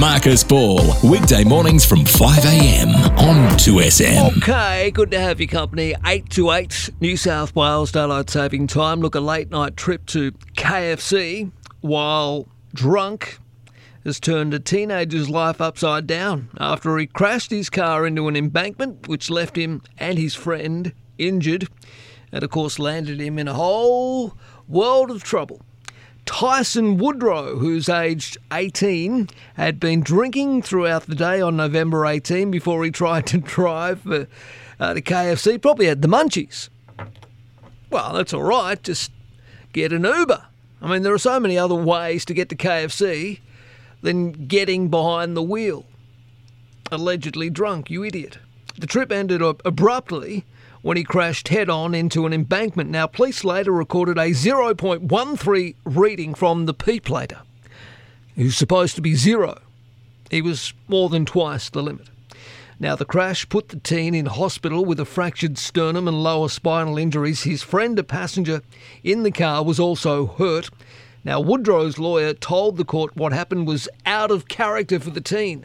[0.00, 2.88] Marcus Paul, weekday mornings from 5 a.m.
[3.18, 4.36] on 2SM.
[4.38, 5.94] Okay, good to have your company.
[6.04, 9.00] 8 to 8, New South Wales Daylight Saving Time.
[9.00, 13.38] Look, a late night trip to KFC while drunk
[14.04, 19.08] has turned a teenager's life upside down after he crashed his car into an embankment
[19.08, 21.68] which left him and his friend injured
[22.32, 24.36] and, of course, landed him in a whole
[24.68, 25.62] world of trouble.
[26.26, 32.84] Tyson Woodrow, who's aged 18, had been drinking throughout the day on November 18 before
[32.84, 34.26] he tried to drive for,
[34.78, 35.60] uh, to KFC.
[35.62, 36.68] Probably had the munchies.
[37.90, 38.82] Well, that's all right.
[38.82, 39.12] Just
[39.72, 40.44] get an Uber.
[40.82, 43.40] I mean, there are so many other ways to get to KFC
[44.02, 45.86] than getting behind the wheel.
[46.92, 48.38] Allegedly drunk, you idiot.
[48.76, 50.44] The trip ended ab- abruptly
[50.82, 52.90] when he crashed head on into an embankment.
[52.90, 57.40] Now, police later recorded a 0.13 reading from the P plater,
[58.34, 59.60] who's supposed to be zero.
[60.30, 62.08] He was more than twice the limit.
[62.78, 66.98] Now, the crash put the teen in hospital with a fractured sternum and lower spinal
[66.98, 67.44] injuries.
[67.44, 68.60] His friend, a passenger
[69.02, 70.68] in the car, was also hurt.
[71.24, 75.64] Now, Woodrow's lawyer told the court what happened was out of character for the teen.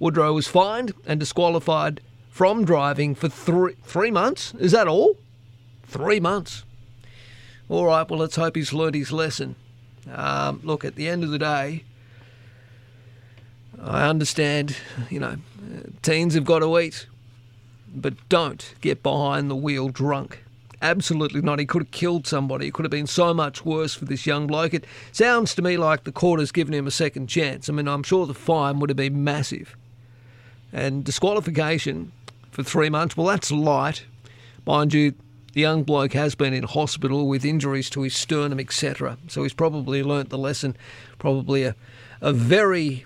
[0.00, 2.00] Woodrow was fined and disqualified
[2.30, 4.54] from driving for three, three months.
[4.54, 5.18] Is that all?
[5.84, 6.64] Three months.
[7.68, 9.56] All right, well, let's hope he's learned his lesson.
[10.10, 11.84] Um, look, at the end of the day,
[13.82, 14.76] I understand,
[15.08, 15.36] you know,
[16.02, 17.06] teens have got to eat,
[17.94, 20.44] but don't get behind the wheel drunk.
[20.82, 21.58] Absolutely not.
[21.58, 22.68] He could have killed somebody.
[22.68, 24.72] It could have been so much worse for this young bloke.
[24.72, 27.68] It sounds to me like the court has given him a second chance.
[27.68, 29.76] I mean, I'm sure the fine would have been massive.
[30.72, 32.12] And disqualification
[32.50, 34.04] for three months, well, that's light.
[34.66, 35.14] Mind you,
[35.52, 39.18] the young bloke has been in hospital with injuries to his sternum, etc.
[39.28, 40.76] So he's probably learnt the lesson.
[41.18, 41.74] Probably a,
[42.20, 43.04] a very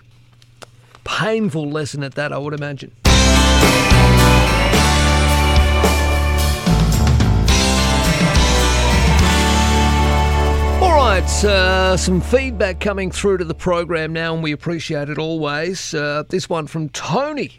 [1.03, 2.91] painful lesson at that, I would imagine.
[10.81, 15.17] All right, uh, some feedback coming through to the program now, and we appreciate it
[15.17, 15.93] always.
[15.93, 17.57] Uh, this one from Tony.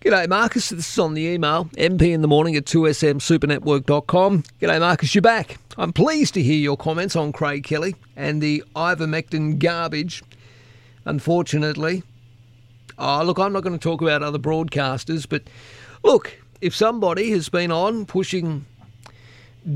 [0.00, 0.70] G'day, Marcus.
[0.70, 4.44] This is on the email, mp in the morning at 2smsupernetwork.com.
[4.58, 5.14] G'day, Marcus.
[5.14, 5.58] You're back.
[5.76, 10.22] I'm pleased to hear your comments on Craig Kelly and the ivermectin garbage.
[11.04, 12.02] Unfortunately,
[12.98, 15.42] oh, look, I'm not going to talk about other broadcasters, but
[16.02, 18.64] look, if somebody has been on pushing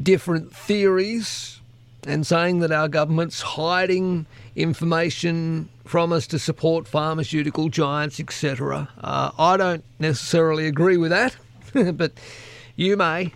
[0.03, 1.61] different theories
[2.07, 4.25] and saying that our government's hiding
[4.57, 8.89] information from us to support pharmaceutical giants, etc.
[9.01, 11.37] Uh, I don't necessarily agree with that,
[11.97, 12.13] but
[12.77, 13.33] you may.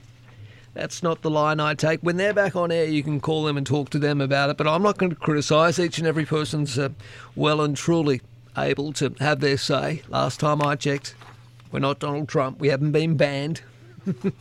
[0.74, 2.01] That's not the line I take.
[2.01, 4.57] When they're back on air, you can call them and talk to them about it,
[4.57, 5.78] but I'm not going to criticise.
[5.78, 6.90] Each and every person's uh,
[7.35, 8.20] well and truly
[8.57, 10.03] able to have their say.
[10.09, 11.16] Last time I checked,
[11.73, 12.61] we're not Donald Trump.
[12.61, 13.62] We haven't been banned.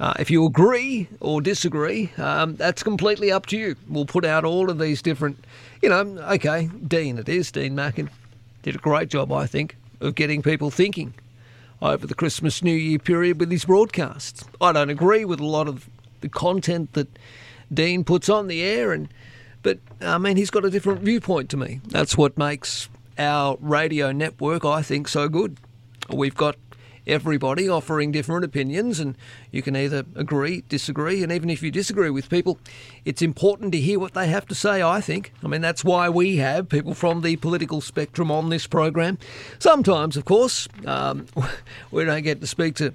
[0.00, 3.76] Uh, if you agree or disagree, um, that's completely up to you.
[3.86, 5.44] We'll put out all of these different,
[5.82, 6.00] you know,
[6.32, 8.10] okay, Dean, it is Dean Mackin.
[8.62, 11.14] Did a great job, I think, of getting people thinking
[11.80, 14.44] over the Christmas New Year period with his broadcasts.
[14.60, 15.88] I don't agree with a lot of
[16.20, 17.08] the content that
[17.72, 19.08] Dean puts on the air, and
[19.62, 21.80] but I mean, he's got a different viewpoint to me.
[21.88, 22.88] That's what makes
[23.18, 25.56] our radio network, I think, so good.
[26.10, 26.56] We've got
[27.10, 29.16] everybody offering different opinions, and
[29.50, 32.58] you can either agree, disagree, and even if you disagree with people,
[33.04, 35.32] it's important to hear what they have to say, I think.
[35.42, 39.18] I mean, that's why we have people from the political spectrum on this program.
[39.58, 41.26] Sometimes, of course, um,
[41.90, 42.92] we don't get to speak to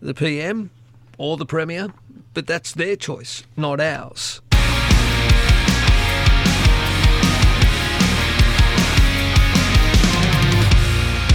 [0.00, 0.70] the PM
[1.18, 1.88] or the Premier,
[2.34, 4.40] but that's their choice, not ours.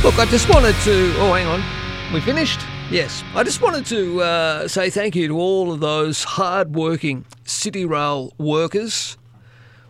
[0.04, 1.14] Look, I just wanted to.
[1.20, 1.83] Oh, hang on.
[2.14, 2.60] We finished?
[2.92, 3.24] Yes.
[3.34, 8.32] I just wanted to uh, say thank you to all of those hard-working City Rail
[8.38, 9.18] workers,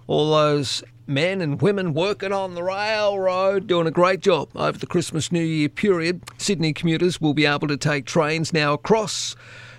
[0.07, 4.87] all those men and women working on the railroad, doing a great job over the
[4.87, 6.21] Christmas New Year period.
[6.37, 9.35] Sydney commuters will be able to take trains now across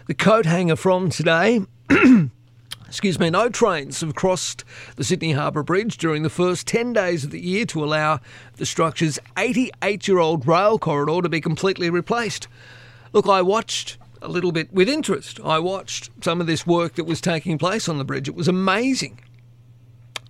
[0.07, 1.63] the coat hanger from today.
[2.95, 4.63] excuse me, no trains have crossed
[4.95, 8.21] the Sydney Harbour Bridge during the first 10 days of the year to allow
[8.55, 12.47] the structure's 88 year old rail corridor to be completely replaced.
[13.13, 15.41] Look, I watched a little bit with interest.
[15.45, 18.29] I watched some of this work that was taking place on the bridge.
[18.29, 19.19] It was amazing.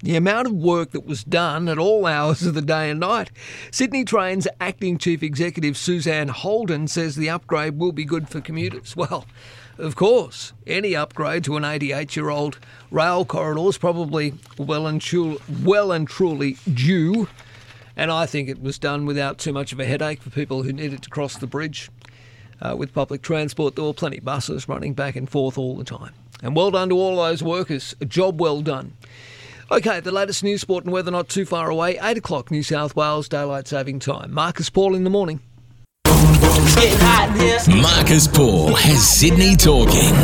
[0.03, 3.31] The amount of work that was done at all hours of the day and night.
[3.73, 8.97] Sydney Trains acting chief executive Suzanne Holden says the upgrade will be good for commuters.
[8.97, 9.27] Well,
[9.79, 12.59] of course, any upgrade to an 88 year old
[12.91, 17.29] rail corridor is probably well and, tru- well and truly due.
[17.97, 20.73] And I think it was done without too much of a headache for people who
[20.73, 21.91] needed to cross the bridge.
[22.61, 25.85] Uh, with public transport, there were plenty of buses running back and forth all the
[25.85, 26.13] time.
[26.43, 27.95] And well done to all those workers.
[28.01, 28.97] A job well done.
[29.71, 31.99] Okay, the latest news, sport, and weather not too far away.
[32.01, 34.33] 8 o'clock, New South Wales, daylight saving time.
[34.33, 35.41] Marcus Paul in the morning.
[37.69, 40.15] Marcus Paul has Sydney talking.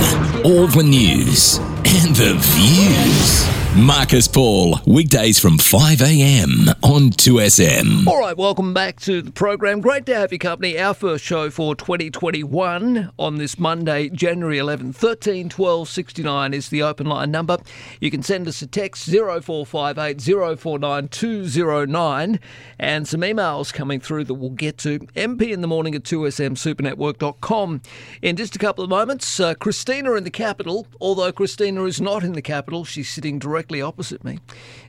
[0.44, 3.59] All the news and the views.
[3.78, 6.68] Marcus Paul, weekdays from 5 a.m.
[6.82, 8.04] on 2SM.
[8.08, 9.80] All right, welcome back to the program.
[9.80, 10.76] Great to have your company.
[10.76, 14.92] Our first show for 2021 on this Monday, January 11.
[14.92, 17.58] 13 12 69 is the open line number.
[18.00, 22.40] You can send us a text 0458 049 209
[22.80, 24.98] and some emails coming through that we'll get to.
[25.14, 27.82] MP in the morning at 2smsupernetwork.com.
[28.20, 32.24] In just a couple of moments, uh, Christina in the capital, although Christina is not
[32.24, 34.38] in the capital, she's sitting directly opposite me.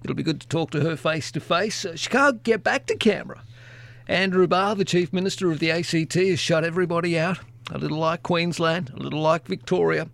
[0.04, 1.86] It'll be good to talk to her face to face.
[1.96, 3.44] She can't get back to Canberra.
[4.08, 7.40] Andrew Barr, the Chief Minister of the ACT, has shut everybody out,
[7.72, 10.10] a little like Queensland, a little like Victoria.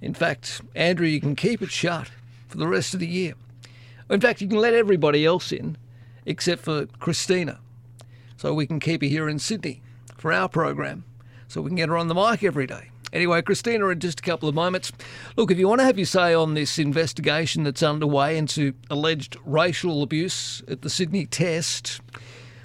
[0.00, 2.10] In fact, Andrew, you can keep it shut
[2.48, 3.34] for the rest of the year.
[4.08, 5.76] In fact, you can let everybody else in
[6.26, 7.60] except for Christina.
[8.36, 9.82] So we can keep her here in Sydney
[10.16, 11.04] for our program,
[11.46, 12.89] so we can get her on the mic every day.
[13.12, 14.92] Anyway, Christina, in just a couple of moments.
[15.36, 19.36] Look, if you want to have your say on this investigation that's underway into alleged
[19.44, 22.00] racial abuse at the Sydney test,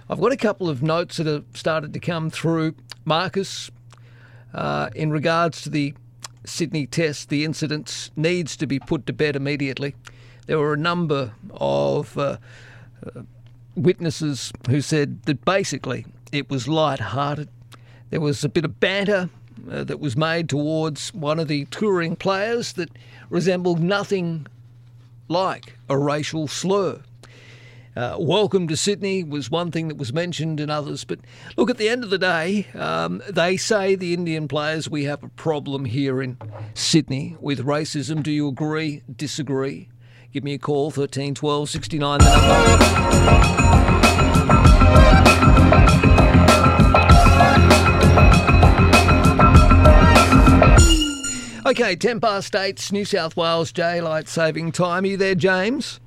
[0.07, 2.75] I've got a couple of notes that have started to come through.
[3.05, 3.71] Marcus,
[4.53, 5.95] uh, in regards to the
[6.45, 9.95] Sydney test, the incident needs to be put to bed immediately.
[10.45, 12.37] There were a number of uh,
[13.03, 13.21] uh,
[13.75, 17.49] witnesses who said that basically it was light-hearted.
[18.11, 19.29] There was a bit of banter
[19.69, 22.89] uh, that was made towards one of the touring players that
[23.29, 24.47] resembled nothing
[25.27, 27.01] like a racial slur.
[27.95, 31.05] Uh, welcome to Sydney was one thing that was mentioned and others.
[31.05, 31.19] But
[31.55, 35.23] look, at the end of the day, um, they say the Indian players, we have
[35.23, 36.37] a problem here in
[36.73, 38.21] Sydney with racism.
[38.21, 39.87] Do you agree, disagree?
[40.33, 42.75] Give me a call, 13 12 69, the number.
[51.65, 55.03] Okay, 10 past 8, New South Wales daylight saving time.
[55.03, 55.99] Are you there, James?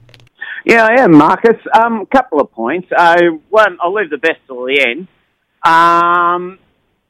[0.64, 1.56] Yeah, I am, Marcus.
[1.74, 2.86] Um, couple of points.
[2.96, 3.18] Uh,
[3.48, 5.08] one, I'll leave the best till the end.
[5.64, 6.60] Um,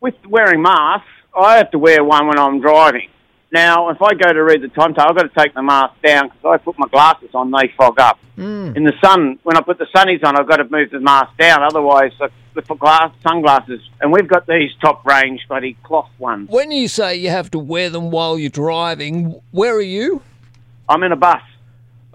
[0.00, 1.06] with wearing masks,
[1.38, 3.10] I have to wear one when I'm driving.
[3.52, 6.28] Now, if I go to read the timetable, I've got to take the mask down
[6.28, 8.18] because I put my glasses on, they fog up.
[8.38, 8.74] Mm.
[8.76, 11.36] In the sun, when I put the sunnies on, I've got to move the mask
[11.36, 11.62] down.
[11.62, 12.28] Otherwise, I
[12.62, 13.80] put glass, sunglasses.
[14.00, 16.48] And we've got these top range bloody cloth ones.
[16.50, 20.22] When you say you have to wear them while you're driving, where are you?
[20.88, 21.42] I'm in a bus.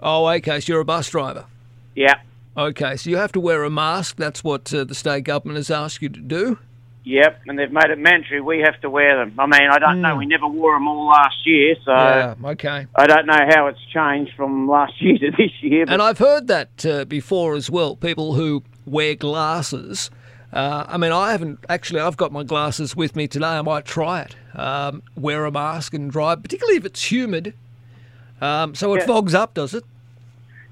[0.00, 1.46] Oh, okay, so you're a bus driver.
[1.94, 2.14] Yeah.
[2.56, 4.16] Okay, so you have to wear a mask.
[4.16, 6.58] That's what uh, the state government has asked you to do.
[7.04, 8.40] Yep, and they've made it mandatory.
[8.40, 9.38] We have to wear them.
[9.38, 10.16] I mean, I don't know.
[10.16, 12.86] We never wore them all last year, so yeah, okay.
[12.94, 15.84] I don't know how it's changed from last year to this year.
[15.84, 17.94] But And I've heard that uh, before as well.
[17.94, 20.10] People who wear glasses.
[20.54, 22.00] Uh, I mean, I haven't actually.
[22.00, 23.46] I've got my glasses with me today.
[23.46, 24.36] I might try it.
[24.58, 27.54] Um, wear a mask and drive, particularly if it's humid.
[28.40, 29.06] Um, so it Yeah.
[29.06, 29.84] fogs up, does it?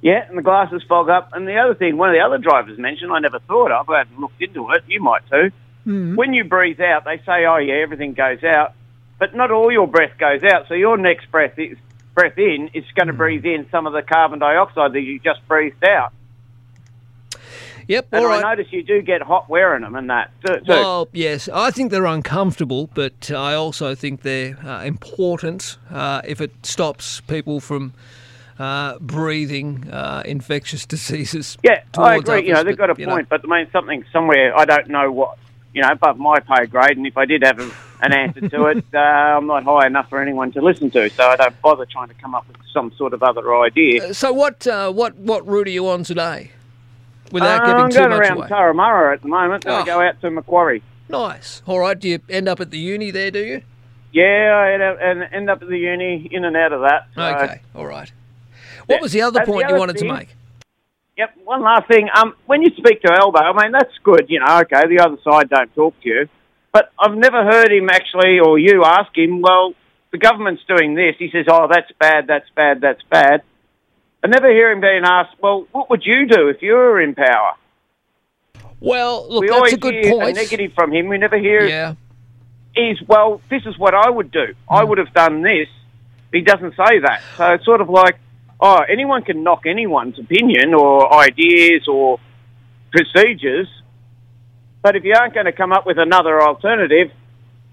[0.03, 1.31] yeah, and the glasses fog up.
[1.33, 3.89] And the other thing, one of the other drivers mentioned, I never thought of.
[3.91, 4.83] I haven't looked into it.
[4.87, 5.51] You might too.
[5.85, 8.75] When you breathe out, they say, "Oh yeah, everything goes out,"
[9.19, 10.69] but not all your breath goes out.
[10.69, 11.77] So your next breath is
[12.15, 15.41] breath in is going to breathe in some of the carbon dioxide that you just
[15.49, 16.13] breathed out.
[17.89, 18.09] Yep.
[18.13, 20.61] And I notice you do get hot wearing them and that too.
[20.67, 26.41] Well, yes, I think they're uncomfortable, but I also think they're uh, important uh, if
[26.41, 27.93] it stops people from
[28.59, 31.59] uh, breathing uh, infectious diseases.
[31.63, 32.47] Yeah, I agree.
[32.47, 33.15] You know, they've but, got a you know.
[33.15, 35.39] point, but I mean, something somewhere I don't know what,
[35.75, 36.97] you know, above my pay grade.
[36.97, 37.71] And if I did have a,
[38.03, 41.25] an answer to it, uh, I'm not high enough for anyone to listen to, so
[41.25, 44.15] I don't bother trying to come up with some sort of other idea.
[44.15, 46.53] So what uh, what what route are you on today?
[47.33, 49.13] Without Uh, giving I'm too going around away.
[49.15, 49.65] At the moment.
[49.65, 49.81] Then Oh.
[49.81, 50.83] I go out to Macquarie.
[51.09, 51.63] Nice.
[51.67, 51.99] All right.
[51.99, 53.31] Do you end up at the uni there?
[53.31, 53.63] Do you?
[54.13, 57.07] Yeah, I end up, and end up at the uni, in and out of that.
[57.15, 57.61] so- Okay.
[57.75, 58.13] All right.
[58.87, 60.29] What was the other And the point you other wanted to make?
[61.17, 61.31] Yep.
[61.45, 62.09] One last thing.
[62.15, 64.27] Um, when you speak to Elbow, I mean that's good.
[64.29, 66.29] You know, okay, the other side don't talk to you,
[66.73, 69.41] but I've never heard him actually, or you ask him.
[69.41, 69.75] Well,
[70.11, 71.15] the government's doing this.
[71.19, 72.27] He says, "Oh, that's bad.
[72.27, 72.81] That's bad.
[72.81, 73.43] That's bad."
[74.25, 77.15] I never hear him being asked, "Well, what would you do if you were in
[77.15, 77.55] power?"
[78.81, 80.37] Well, look, we that's always a good hear point.
[80.37, 81.09] a negative from him.
[81.09, 81.65] We never hear.
[81.65, 81.95] Yeah.
[82.75, 84.55] Is well, this is what I would do.
[84.69, 85.69] I would have done this.
[86.33, 88.19] He doesn't say that, so it's sort of like,
[88.61, 92.19] oh, anyone can knock anyone's opinion or ideas or
[92.91, 93.69] procedures,
[94.83, 97.11] but if you aren't going to come up with another alternative,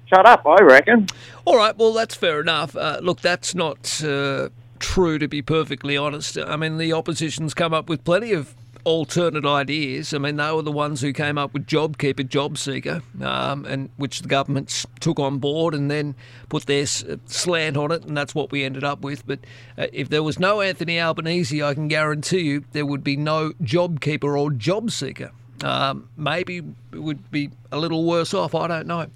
[0.07, 0.45] shut up.
[0.45, 1.07] I reckon.
[1.45, 2.75] All right, well, that's fair enough.
[2.75, 4.49] Uh, look, that's not uh,
[4.79, 6.37] true, to be perfectly honest.
[6.37, 10.13] I mean, the opposition's come up with plenty of alternate ideas.
[10.13, 14.21] I mean, they were the ones who came up with JobKeeper, JobSeeker, um, and which
[14.21, 16.15] the governments took on board and then
[16.47, 19.25] put their uh, slant on it, and that's what we ended up with.
[19.27, 19.39] But
[19.77, 23.51] uh, if there was no Anthony Albanese, I can guarantee you there would be no
[23.61, 25.31] JobKeeper or JobSeeker.
[25.63, 26.57] Um, maybe
[26.93, 28.55] it would be a little worse off.
[28.55, 29.07] I don't know.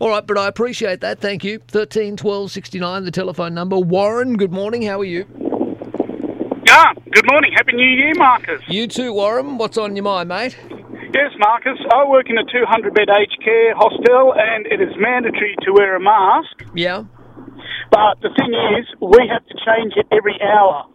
[0.00, 1.18] All right, but I appreciate that.
[1.18, 1.58] Thank you.
[1.58, 3.76] 13 12 69, the telephone number.
[3.76, 4.82] Warren, good morning.
[4.82, 5.26] How are you?
[6.66, 7.50] Yeah, good morning.
[7.56, 8.62] Happy New Year, Marcus.
[8.68, 9.58] You too, Warren.
[9.58, 10.56] What's on your mind, mate?
[11.12, 11.78] Yes, Marcus.
[11.90, 15.96] I work in a 200 bed aged care hostel and it is mandatory to wear
[15.96, 16.62] a mask.
[16.74, 17.04] Yeah.
[17.90, 20.86] But the thing is, we have to change it every hour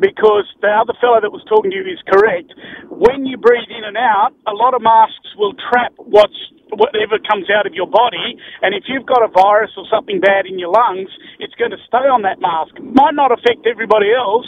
[0.00, 2.50] because the other fellow that was talking to you is correct.
[2.90, 6.34] When you breathe in and out, a lot of masks will trap what's
[6.70, 10.46] whatever comes out of your body, and if you've got a virus or something bad
[10.46, 11.08] in your lungs,
[11.38, 12.74] it's going to stay on that mask.
[12.80, 14.46] Might not affect everybody else,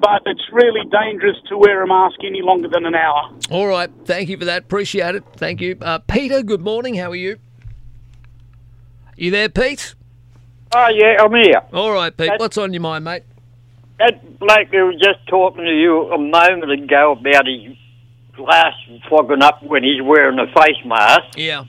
[0.00, 3.30] but it's really dangerous to wear a mask any longer than an hour.
[3.50, 3.90] All right.
[4.04, 4.62] Thank you for that.
[4.64, 5.24] Appreciate it.
[5.36, 5.76] Thank you.
[5.80, 6.94] Uh, Peter, good morning.
[6.94, 7.38] How are you?
[9.16, 9.94] You there, Pete?
[10.74, 11.60] Oh, yeah, I'm here.
[11.72, 12.28] All right, Pete.
[12.28, 13.24] That- What's on your mind, mate?
[13.98, 17.76] That bloke who was just talking to you a moment ago about his
[18.44, 18.74] glass
[19.08, 21.36] fogging up when he's wearing a face mask.
[21.36, 21.64] Yeah.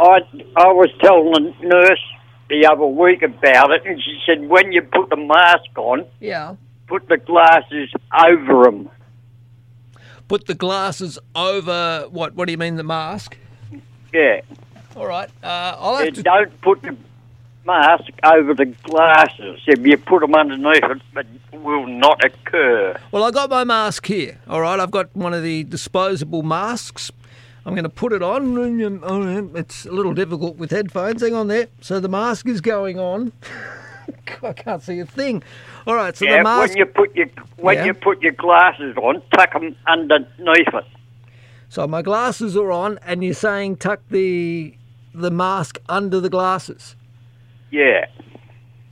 [0.00, 0.20] I
[0.56, 2.02] I was telling the nurse
[2.48, 6.54] the other week about it, and she said when you put the mask on, Yeah.
[6.86, 7.90] put the glasses
[8.26, 8.90] over them.
[10.28, 12.34] Put the glasses over what?
[12.34, 13.36] What do you mean, the mask?
[14.12, 14.40] Yeah.
[14.96, 15.28] All right.
[15.42, 16.22] Uh, I'll have You to.
[16.22, 16.96] don't put the
[17.72, 19.60] mask over the glasses.
[19.66, 21.00] If you put them underneath it,
[21.52, 22.96] it will not occur.
[23.12, 24.38] Well, I got my mask here.
[24.48, 27.12] All right, I've got one of the disposable masks.
[27.66, 28.56] I'm going to put it on.
[28.56, 31.20] and, um, It's a little difficult with headphones.
[31.22, 31.66] Hang on there.
[31.82, 33.32] So the mask is going on.
[34.42, 35.42] I can't see a thing.
[35.86, 36.70] All right, so yeah, the mask.
[36.70, 37.26] when you put your
[37.56, 37.84] when Yeah.
[37.86, 40.84] you put your glasses on, tuck them underneath it.
[41.68, 44.74] So my glasses are on, and you're saying tuck the
[45.14, 46.94] the mask under the glasses,
[47.70, 48.06] Yeah.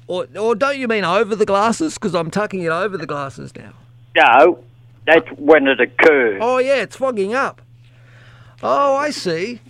[0.07, 1.94] or or don't you mean over the glasses?
[1.94, 3.73] Because I'm tucking it over the glasses now.
[4.16, 4.62] No,
[5.07, 6.39] that's when it occurs.
[6.43, 7.61] Oh yeah, it's fogging up.
[8.62, 9.61] Oh, I see.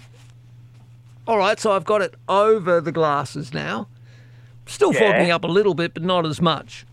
[1.27, 3.89] All right, so I've got it over the glasses now.
[4.67, 5.01] Still Yeah.
[5.13, 6.87] fogging up a little bit, but not as much.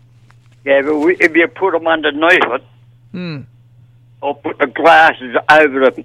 [0.64, 2.62] Yeah, but we- if you put them underneath it,
[3.12, 3.40] Hmm.
[4.20, 6.04] or put the glasses over the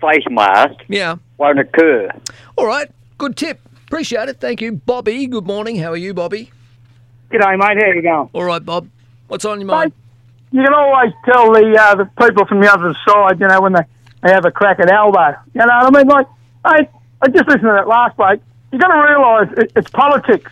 [0.00, 1.16] face mask, Yeah.
[1.38, 2.10] won't occur.
[2.56, 2.90] All right.
[3.16, 3.60] Good tip.
[3.94, 4.40] Appreciate it.
[4.40, 5.24] Thank you, Bobby.
[5.28, 5.76] Good morning.
[5.76, 6.50] How are you, Bobby?
[7.30, 7.80] G'day, mate.
[7.80, 8.28] How you going?
[8.32, 8.88] All right, Bob.
[9.28, 9.92] What's on your mind?
[10.50, 13.74] You can always tell the uh, the people from the other side, you know, when
[13.74, 13.82] they,
[14.24, 15.36] they have a crack at Albo.
[15.54, 16.08] You know what I mean?
[16.08, 16.26] Like,
[16.64, 16.88] I,
[17.22, 18.40] I just listened to that last bloke.
[18.72, 20.50] you got to realise it, it's politics.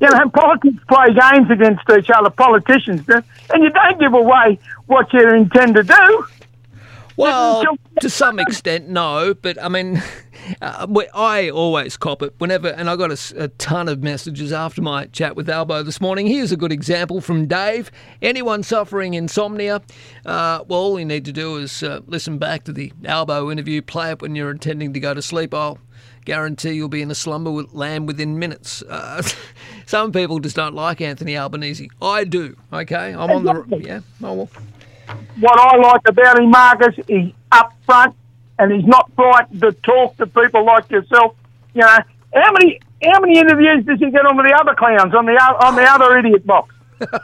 [0.00, 4.58] You know, politics play games against each other, politicians do, and you don't give away
[4.88, 6.26] what you intend to do.
[7.16, 7.64] Well,
[8.00, 9.34] to some extent, no.
[9.34, 10.02] But I mean,
[10.62, 15.06] uh, I always cop it whenever, and I got a ton of messages after my
[15.06, 16.26] chat with Albo this morning.
[16.26, 17.90] Here's a good example from Dave.
[18.20, 19.76] Anyone suffering insomnia,
[20.26, 23.80] uh, well, all you need to do is uh, listen back to the Albo interview,
[23.80, 25.54] play it when you're intending to go to sleep.
[25.54, 25.78] I'll
[26.24, 28.82] guarantee you'll be in a slumber land within minutes.
[28.82, 29.22] Uh,
[29.86, 31.90] some people just don't like Anthony Albanese.
[32.02, 32.56] I do.
[32.72, 34.00] Okay, I'm on the yeah.
[34.22, 34.50] Oh well.
[35.40, 38.14] What I like about him, Marcus, he's upfront
[38.58, 41.36] and he's not frightened to talk to people like yourself.
[41.74, 41.98] You know,
[42.34, 45.32] how many how many interviews does he get on with the other clowns on the
[45.32, 46.74] on the other idiot box?
[47.00, 47.18] you know,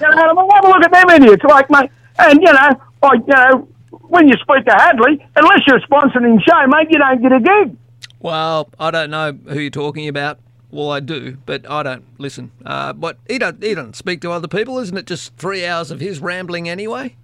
[0.00, 1.44] I mean, have a look at them idiots.
[1.44, 2.68] Like, mate, and you know,
[3.02, 3.68] like, you know,
[4.08, 7.76] when you speak to Hadley, unless you're sponsoring show, mate, you don't get a gig.
[8.20, 10.38] Well, I don't know who you're talking about.
[10.74, 12.50] Well, I do, but I don't listen.
[12.66, 15.06] Uh, but he don't he doesn't speak to other people, isn't it?
[15.06, 17.14] Just three hours of his rambling anyway.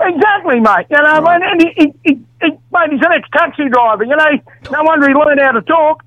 [0.00, 0.86] Exactly, mate.
[0.90, 4.02] You know, I mean, and he, he, he, he, mate, he's an ex-taxi driver.
[4.02, 4.30] You know,
[4.72, 6.04] no wonder he learned how to talk.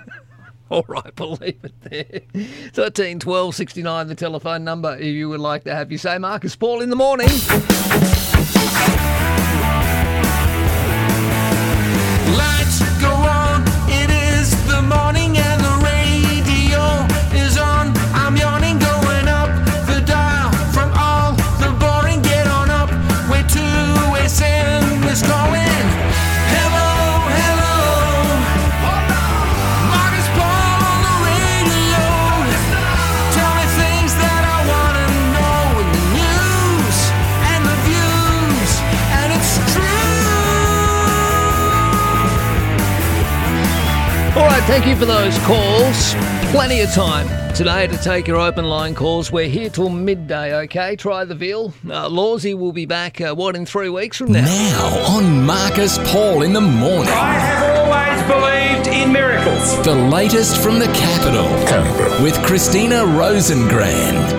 [0.70, 2.46] All right, believe it there.
[2.72, 6.56] 13 12 69, the telephone number if you would like to have you say Marcus
[6.56, 7.28] Paul in the morning.
[44.66, 46.14] Thank you for those calls.
[46.52, 49.32] Plenty of time today to take your open line calls.
[49.32, 50.96] We're here till midday, okay?
[50.96, 51.72] Try the veal.
[51.88, 54.44] Uh, Lawsy will be back, uh, what, in three weeks from now?
[54.44, 57.12] Now on Marcus Paul in the morning.
[57.12, 59.82] I have always believed in miracles.
[59.84, 61.46] The latest from the capital
[62.22, 64.32] with Christina Rosengrand.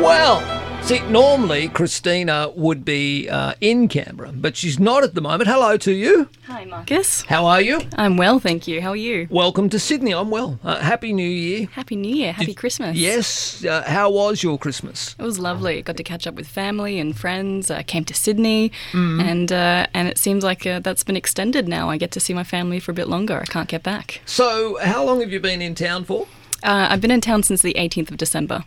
[0.00, 0.40] Well,
[0.82, 5.48] see, normally Christina would be uh, in Canberra, but she's not at the moment.
[5.48, 6.28] Hello to you.
[6.46, 7.22] Hi, Marcus.
[7.22, 7.80] How are you?
[7.96, 8.80] I'm well, thank you.
[8.82, 9.26] How are you?
[9.30, 10.12] Welcome to Sydney.
[10.12, 10.58] I'm well.
[10.64, 11.68] Uh, Happy New Year.
[11.72, 12.32] Happy New Year.
[12.32, 12.96] Happy Christmas.
[12.96, 13.64] Yes.
[13.64, 15.14] Uh, how was your Christmas?
[15.18, 15.82] It was lovely.
[15.82, 17.70] Got to catch up with family and friends.
[17.70, 19.22] I came to Sydney, Mm.
[19.22, 21.88] and uh, and it seems like uh, that's been extended now.
[21.90, 23.38] I get to see my family for a bit longer.
[23.40, 24.20] I can't get back.
[24.26, 26.26] So, how long have you been in town for?
[26.62, 28.64] Uh, I've been in town since the 18th of December.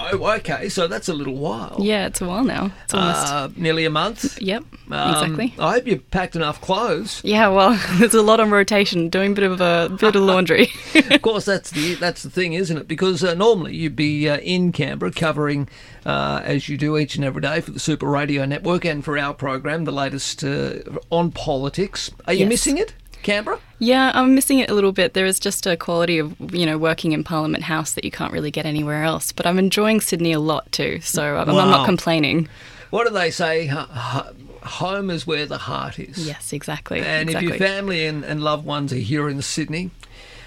[0.00, 0.68] Oh, okay.
[0.68, 1.76] So that's a little while.
[1.80, 2.70] Yeah, it's a while now.
[2.84, 3.26] It's almost.
[3.26, 4.40] Uh, nearly a month.
[4.40, 4.62] Yep,
[4.92, 5.54] Um, exactly.
[5.58, 7.20] I hope you packed enough clothes.
[7.24, 10.68] Yeah, well, there's a lot on rotation, doing a bit of a bit of laundry.
[11.10, 12.86] of course, that's the that's the thing, isn't it?
[12.88, 15.68] Because uh, normally you'd be uh, in Canberra covering,
[16.06, 19.18] uh, as you do each and every day for the Super Radio Network and for
[19.18, 20.74] our program, the latest uh,
[21.10, 22.10] on politics.
[22.26, 22.48] Are you Yes.
[22.50, 23.58] missing it, Canberra?
[23.78, 25.14] Yeah, I'm missing it a little bit.
[25.14, 28.32] There is just a quality of you know working in Parliament House that you can't
[28.32, 29.32] really get anywhere else.
[29.32, 32.48] But I'm enjoying Sydney a lot too, so I'm, I'm not complaining.
[32.90, 33.66] What do they say?
[33.66, 36.26] Home is where the heart is.
[36.26, 37.00] Yes, exactly.
[37.00, 37.52] And exactly.
[37.52, 39.90] if your family and, and loved ones are here in Sydney,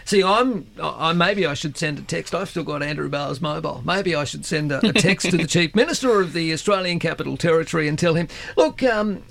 [0.06, 0.68] see, I'm.
[0.82, 2.36] I maybe I should send a text.
[2.36, 3.82] I've still got Andrew Barr's mobile.
[3.86, 7.38] Maybe I should send a, a text to the Chief Minister of the Australian Capital
[7.38, 8.28] Territory and tell him,
[8.58, 8.84] look.
[8.84, 9.24] Um,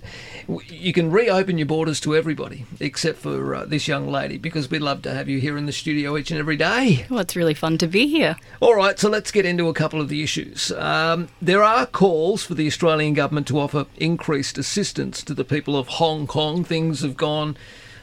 [0.68, 4.82] you can reopen your borders to everybody except for uh, this young lady because we'd
[4.82, 7.06] love to have you here in the studio each and every day.
[7.08, 8.36] Well, it's really fun to be here.
[8.60, 10.72] All right, so let's get into a couple of the issues.
[10.72, 15.76] Um, there are calls for the Australian government to offer increased assistance to the people
[15.76, 16.64] of Hong Kong.
[16.64, 17.56] Things have gone,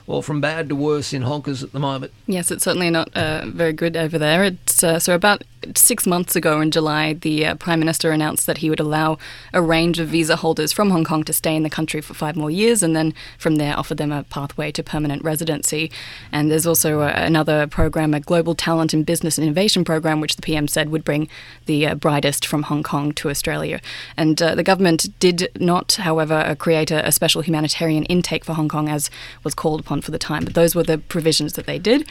[0.06, 2.14] well, from bad to worse in Honkers at the moment.
[2.28, 4.44] Yes, it's certainly not uh, very good over there.
[4.44, 5.44] It's uh, so about
[5.76, 9.18] six months ago in July, the uh, Prime Minister announced that he would allow
[9.54, 12.36] a range of visa holders from Hong Kong to stay in the country for five
[12.36, 15.92] more years, and then from there offer them a pathway to permanent residency.
[16.32, 20.42] And there's also uh, another program, a Global Talent and Business Innovation Program, which the
[20.42, 21.28] PM said would bring
[21.66, 23.82] the uh, brightest from Hong Kong to Australia.
[24.16, 28.54] And uh, the government did not, however, uh, create a, a special humanitarian intake for
[28.54, 29.10] Hong Kong as
[29.44, 30.46] was called upon for the time.
[30.46, 32.08] But those were the provisions that they did.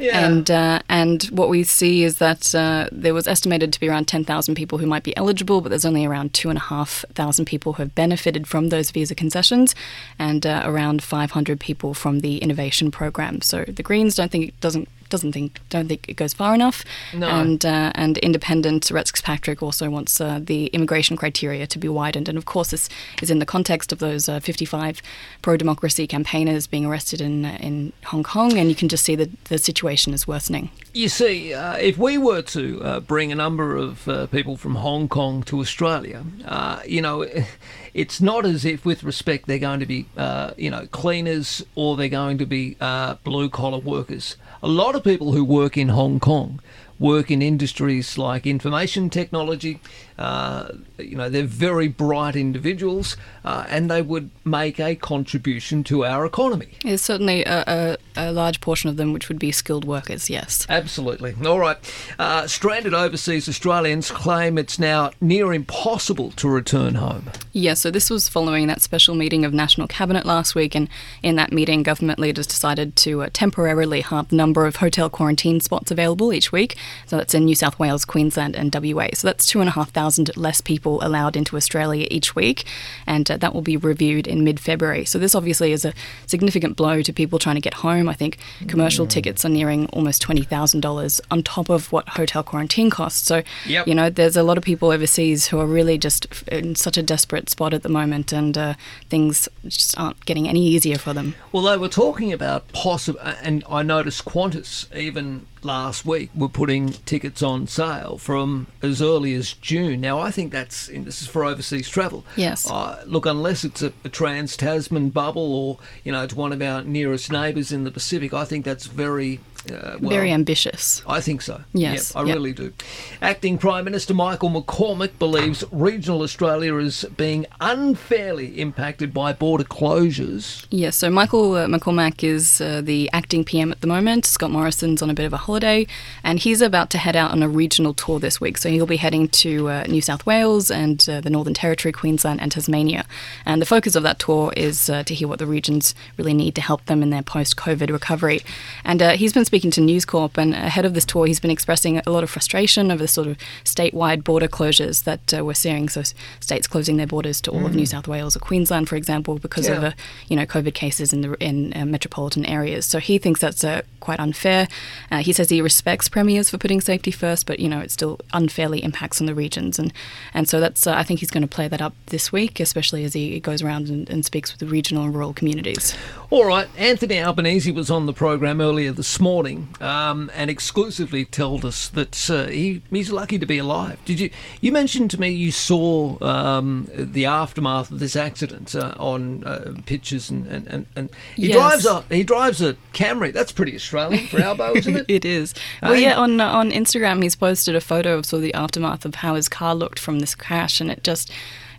[0.00, 0.26] Yeah.
[0.26, 4.08] And uh, and what we see is that uh, there was estimated to be around
[4.08, 8.46] 10,000 people who might be eligible, but there's only around 2,500 people who have benefited
[8.46, 9.74] from those visa concessions
[10.18, 13.40] and uh, around 500 people from the innovation program.
[13.42, 16.84] So the Greens don't think it doesn't doesn't think don't think it goes far enough.
[17.14, 17.28] No.
[17.28, 22.28] And uh, and independent Rex Patrick also wants uh, the immigration criteria to be widened.
[22.28, 22.88] And of course, this
[23.20, 25.02] is in the context of those uh, 55
[25.42, 29.58] pro-democracy campaigners being arrested in in Hong Kong, and you can just see that the
[29.58, 30.70] situation is worsening.
[30.92, 34.74] You see, uh, if we were to uh, bring a number of uh, people from
[34.74, 37.24] Hong Kong to Australia, uh, you know,
[37.94, 41.96] it's not as if, with respect, they're going to be, uh, you know, cleaners or
[41.96, 44.36] they're going to be uh, blue collar workers.
[44.62, 46.60] A lot of people who work in Hong Kong
[46.98, 49.80] work in industries like information technology.
[50.20, 56.04] Uh, you know, they're very bright individuals uh, and they would make a contribution to
[56.04, 56.68] our economy.
[56.84, 57.96] There's certainly a, a,
[58.28, 60.28] a large portion of them which would be skilled workers.
[60.28, 60.66] Yes.
[60.68, 61.34] Absolutely.
[61.46, 61.78] All right.
[62.18, 67.30] Uh, stranded overseas Australians claim it's now near impossible to return home.
[67.52, 70.88] Yeah, so this was following that special meeting of National Cabinet last week, and
[71.22, 75.60] in that meeting, government leaders decided to uh, temporarily halve the number of hotel quarantine
[75.60, 76.76] spots available each week,
[77.06, 79.08] So that's in New South Wales, Queensland, and WA.
[79.14, 82.64] So that's two and a half thousand less people allowed into Australia each week,
[83.06, 85.04] and uh, that will be reviewed in mid-February.
[85.04, 85.92] So this obviously is a
[86.26, 88.08] significant blow to people trying to get home.
[88.08, 88.38] I think
[88.68, 93.26] commercial tickets are nearing almost twenty thousand dollars on top of what hotel quarantine costs.
[93.26, 93.86] So Yep.
[93.88, 97.02] you know, there's a lot of people overseas who are really just in such a
[97.02, 98.74] desperate spot at the moment, and uh,
[99.08, 101.34] things just aren't getting any easier for them.
[101.52, 106.90] Well, they were talking about possible, and I noticed Qantas even last week were putting
[106.90, 110.00] tickets on sale from as early as June.
[110.00, 112.24] Now, I think that's this is for overseas travel.
[112.36, 112.70] Yes.
[112.70, 116.62] Uh, look, unless it's a, a trans Tasman bubble or you know it's one of
[116.62, 119.40] our nearest neighbours in the Pacific, I think that's very.
[119.68, 121.02] Uh, well, Very ambitious.
[121.06, 121.60] I think so.
[121.72, 122.34] Yes, Yep, I yep.
[122.36, 122.72] really do.
[123.20, 130.66] Acting Prime Minister Michael McCormack believes regional Australia is being unfairly impacted by border closures.
[130.70, 134.24] Yes, so Michael uh, McCormack is uh, the acting PM at the moment.
[134.24, 135.86] Scott Morrison's on a bit of a holiday,
[136.24, 138.56] and he's about to head out on a regional tour this week.
[138.56, 142.40] So he'll be heading to uh, New South Wales and uh, the Northern Territory, Queensland,
[142.40, 143.04] and Tasmania.
[143.44, 146.54] And the focus of that tour is uh, to hear what the regions really need
[146.54, 148.40] to help them in their post COVID recovery.
[148.84, 151.50] And uh, he's been speaking to News Corp, and ahead of this tour, he's been
[151.50, 155.54] expressing a lot of frustration over the sort of statewide border closures that uh, we're
[155.54, 155.88] seeing.
[155.88, 156.04] So
[156.38, 157.80] states closing their borders to all of Mm.
[157.80, 159.92] New South Wales or Queensland, for example, because of uh,
[160.28, 162.86] you know COVID cases in the in uh, metropolitan areas.
[162.86, 164.68] So he thinks that's uh, quite unfair.
[165.10, 168.20] Uh, he says he respects premiers for putting safety first, but you know it still
[168.32, 169.92] unfairly impacts on the regions, and
[170.32, 173.02] and so that's uh, I think he's going to play that up this week, especially
[173.02, 175.96] as he goes around and, and speaks with the regional and rural communities.
[176.30, 179.39] All right, Anthony Albanese was on the program earlier this morning
[179.80, 183.98] um, and exclusively told us that uh, he, he's lucky to be alive.
[184.04, 184.30] Did you?
[184.60, 189.74] You mentioned to me you saw um, the aftermath of this accident uh, on uh,
[189.86, 191.82] pictures, and and, and, and he Yes.
[191.82, 193.32] drives a he drives a Camry.
[193.32, 195.06] That's pretty Australian for Albo, isn't it?
[195.08, 195.54] it is.
[195.82, 199.04] Well, yeah, on uh, on Instagram, he's posted a photo of sort of the aftermath
[199.04, 201.30] of how his car looked from this crash, and it just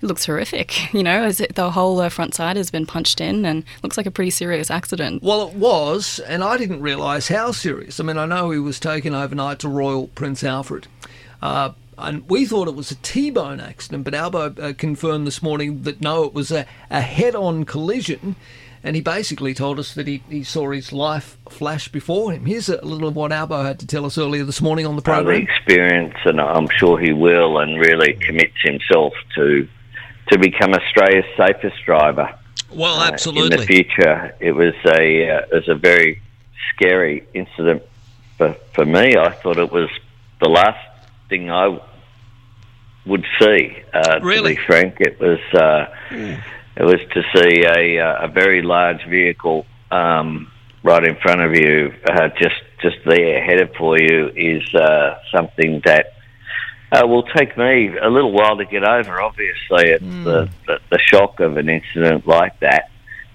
[0.02, 0.94] it looks horrific.
[0.94, 3.98] You know, as it, the whole uh, front side has been punched in, and looks
[3.98, 5.24] like a pretty serious accident.
[5.24, 8.00] Well, it was, and I didn't realise how serious.
[8.00, 10.88] I mean, I know he was taken overnight to Royal Prince Alfred.
[11.42, 15.84] Uh, and we thought it was a T-bone accident, but Albo uh, confirmed this morning
[15.84, 18.36] that no, it was a, a head-on collision.
[18.84, 22.48] And he basically told us that he, he saw his life flash before him.
[22.48, 25.04] Here's a little of what Albo had to tell us earlier this morning on the
[25.12, 29.68] Uh, the experience, and I'm sure he will, and really commits himself to
[30.30, 32.34] to become Australia's safest driver.
[32.74, 34.34] Well, uh, in the future.
[34.40, 36.22] It was a uh, it was a very
[36.74, 37.84] scary incident
[38.38, 39.18] for for me.
[39.18, 39.90] I thought it was
[40.42, 40.80] the last
[41.28, 41.80] thing I
[43.06, 43.84] would see.
[43.94, 44.56] Uh, Really?
[44.56, 49.04] To be frank, it was uh, it was to see a uh, a very large
[49.06, 50.50] vehicle um,
[50.84, 55.82] right in front of you, uh, just just there headed for you, is uh, something
[55.86, 56.14] that.
[56.92, 59.22] Uh, will take me a little while to get over.
[59.22, 62.90] Obviously, it's the, the the shock of an incident like that,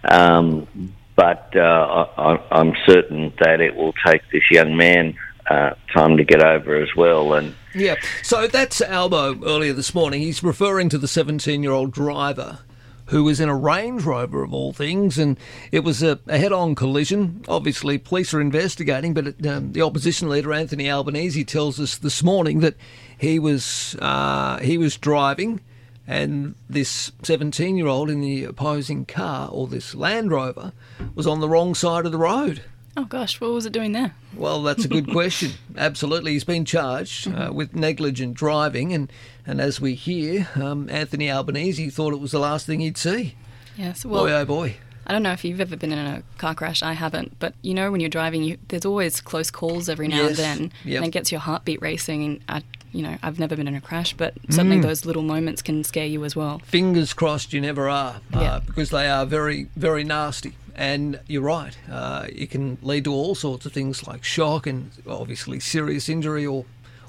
[0.04, 5.16] um, but uh, I, I'm certain that it will take this young man
[5.48, 7.34] uh, time to get over as well.
[7.34, 10.20] And Yeah, so that's Albo earlier this morning.
[10.20, 12.58] He's referring to the 17 year old driver
[13.06, 15.38] who was in a Range Rover of all things, and
[15.70, 17.44] it was a, a head on collision.
[17.46, 22.22] Obviously, police are investigating, but it, um, the opposition leader, Anthony Albanese, tells us this
[22.24, 22.74] morning that
[23.18, 25.60] he was, uh, he was driving.
[26.08, 30.72] And this 17 year old in the opposing car, or this Land Rover,
[31.16, 32.62] was on the wrong side of the road.
[32.96, 34.14] Oh gosh, what was it doing there?
[34.36, 35.50] Well, that's a good question.
[35.76, 39.12] Absolutely, he's been charged uh, with negligent driving, and,
[39.46, 43.34] and as we hear, um, Anthony Albanese thought it was the last thing he'd see.
[43.76, 44.76] Yes, well, boy, oh boy.
[45.06, 46.82] I don't know if you've ever been in a car crash.
[46.82, 50.22] I haven't, but you know when you're driving, you, there's always close calls every now
[50.22, 50.96] Yes, and then, yep.
[50.98, 52.24] and it gets your heartbeat racing.
[52.24, 52.62] And I,
[52.96, 54.82] you know, I've never been in a crash, but suddenly Mm.
[54.82, 56.60] those little moments can scare you as well.
[56.64, 58.60] Fingers crossed you never are, uh, Yeah.
[58.64, 60.52] because they are very, very nasty.
[60.74, 64.90] And you're right, uh, it can lead to all sorts of things like shock and
[65.08, 66.64] obviously serious injury or,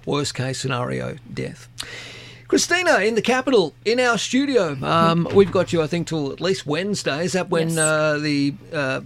[0.05, 1.67] worst case scenario, death.
[2.47, 4.77] Christina in the capital in our studio.
[4.81, 7.25] Um, we've got you, I think, till at least Wednesday.
[7.25, 7.77] Is that when Yes.
[7.77, 9.01] uh, the uh,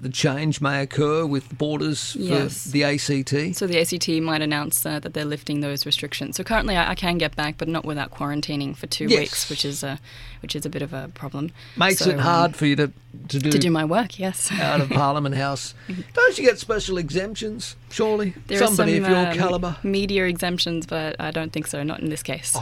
[0.00, 2.64] the change may occur with borders for Yes.
[2.64, 3.56] the ACT?
[3.56, 6.36] So the ACT might announce uh, that they're lifting those restrictions.
[6.36, 9.18] So currently, I, I can get back, but not without quarantining for two Yes.
[9.18, 9.98] weeks, which is a
[10.40, 11.50] which is a bit of a problem.
[11.76, 12.92] Makes So, it um, hard for you to
[13.28, 14.18] to do to do my work.
[14.18, 15.74] Yes, out of Parliament House.
[16.14, 17.74] Don't you get special exemptions?
[17.90, 19.78] Surely, There somebody are of your um, calibre.
[19.82, 21.82] media exemptions, but I don't think so.
[21.82, 22.56] Not in this case.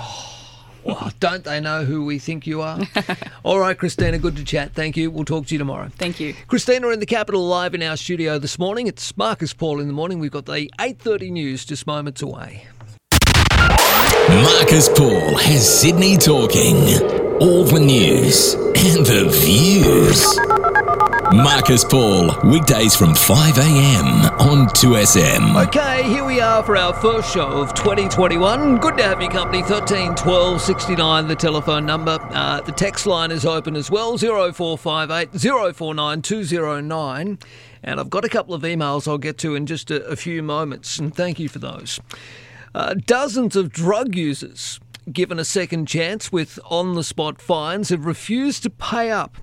[0.87, 2.79] Well, don't they know who we think you are?
[3.43, 4.73] All right, Christina, good to chat.
[4.73, 5.11] Thank you.
[5.11, 5.91] We'll talk to you tomorrow.
[5.97, 6.35] Thank you.
[6.47, 8.87] Christina in the capital live in our studio this morning.
[8.87, 10.21] It's Marcus Paul in the morning.
[10.21, 12.69] We've got the 8.30 news just moments away.
[14.29, 16.77] Marcus Paul has Sydney talking.
[17.41, 20.46] All the news and the views.
[21.33, 25.67] Marcus Paul, weekdays from 5am on 2SM.
[25.67, 28.79] Okay, here we are for our first show of 2021.
[28.79, 29.63] Good to have your company.
[29.63, 32.19] 13 12 69, the telephone number.
[32.31, 37.39] Uh, the text line is open as well 0458 049 209.
[37.83, 40.45] And I've got a couple of emails I'll get to in just a, a few
[40.45, 41.99] moments, and thank you for those.
[42.73, 44.79] Uh, dozens of drug users
[45.13, 49.39] given a second chance with on the spot fines have refused to pay up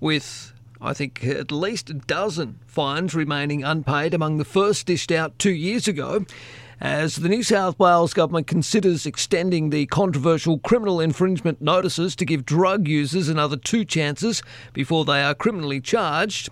[0.00, 0.53] with
[0.84, 5.50] I think at least a dozen fines remaining unpaid among the first dished out two
[5.50, 6.26] years ago.
[6.78, 12.44] As the New South Wales government considers extending the controversial criminal infringement notices to give
[12.44, 14.42] drug users another two chances
[14.74, 16.50] before they are criminally charged,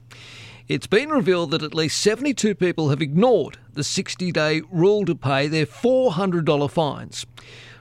[0.67, 5.15] it's been revealed that at least 72 people have ignored the 60 day rule to
[5.15, 7.27] pay their $400 fines.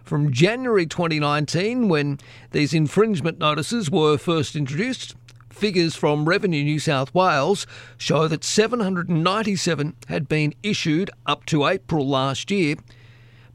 [0.04, 2.20] From January 2019, when
[2.52, 5.16] these infringement notices were first introduced,
[5.52, 7.68] Figures from Revenue New South Wales
[7.98, 12.78] show that 797 had been issued up to April last year.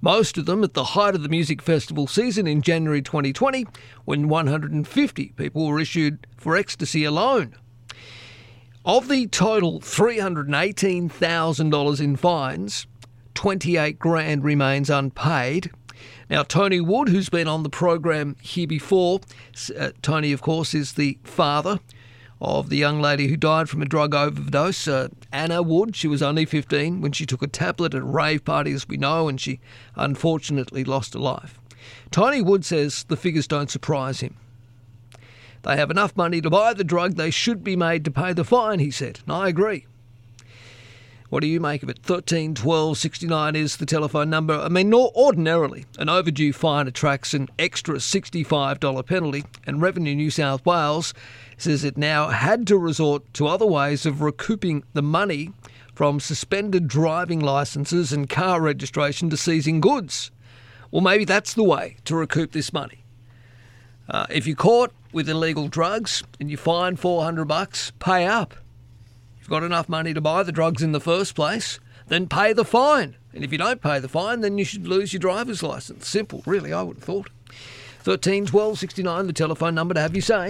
[0.01, 3.67] Most of them at the height of the music festival season in January 2020,
[4.05, 7.55] when 150 people were issued for ecstasy alone.
[8.85, 12.87] Of the total $318,000 in fines,
[13.35, 15.73] 28 grand remains unpaid.
[16.29, 19.21] Now, Tony Wood, who's been on the program here before,
[19.79, 21.79] uh, Tony, of course, is the father
[22.41, 25.95] of the young lady who died from a drug overdose, uh, Anna Wood.
[25.95, 28.97] She was only 15 when she took a tablet at a rave party, as we
[28.97, 29.61] know, and she
[29.95, 31.61] unfortunately lost her life.
[32.11, 34.37] Tony Wood says the figures don't surprise him.
[35.63, 38.45] They have enough money to buy the drug, they should be made to pay the
[38.45, 39.21] fine, he said.
[39.27, 39.87] And I agree.
[41.29, 41.99] What do you make of it?
[42.03, 44.55] 13 12 69 is the telephone number.
[44.55, 50.65] I mean, ordinarily, an overdue fine attracts an extra $65 penalty, and Revenue New South
[50.65, 51.13] Wales
[51.59, 55.53] says it now had to resort to other ways of recouping the money
[55.95, 60.31] from suspended driving licences and car registration to seizing goods.
[60.93, 63.05] Well, maybe that's the way to recoup this money.
[64.09, 68.55] Uh, if you're caught with illegal drugs and you fine 400 bucks, pay up
[69.47, 71.79] you've got enough money to buy the drugs in the first place,
[72.09, 73.15] then pay the fine.
[73.33, 76.09] And if you don't pay the fine, then you should lose your driver's license.
[76.09, 77.31] Simple, really, I would have thought.
[78.01, 80.49] 13 12 69, the telephone number to have you say.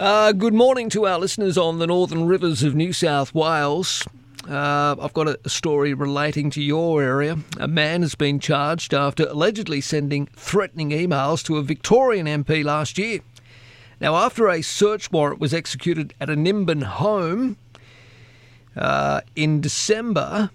[0.00, 4.02] Uh, good morning to our listeners on the northern rivers of New South Wales.
[4.48, 7.36] Uh, I've got a story relating to your area.
[7.60, 12.96] A man has been charged after allegedly sending threatening emails to a Victorian MP last
[12.96, 13.20] year.
[14.00, 17.56] Now, after a search warrant was executed at a Nimbin home
[18.76, 20.50] uh, in December,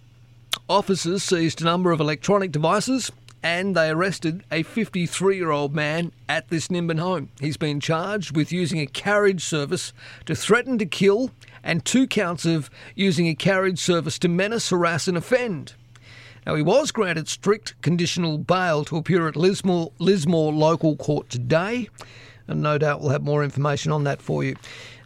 [0.70, 3.12] officers seized a number of electronic devices
[3.44, 7.30] and they arrested a 53 year old man at this Nimbin home.
[7.40, 9.94] He's been charged with using a carriage service
[10.26, 11.32] to threaten to kill
[11.64, 15.74] and two counts of using a carriage service to menace, harass, and offend.
[16.46, 21.90] Now, he was granted strict conditional bail to appear at Lismore, Lismore local court today
[22.48, 24.56] and no doubt we'll have more information on that for you.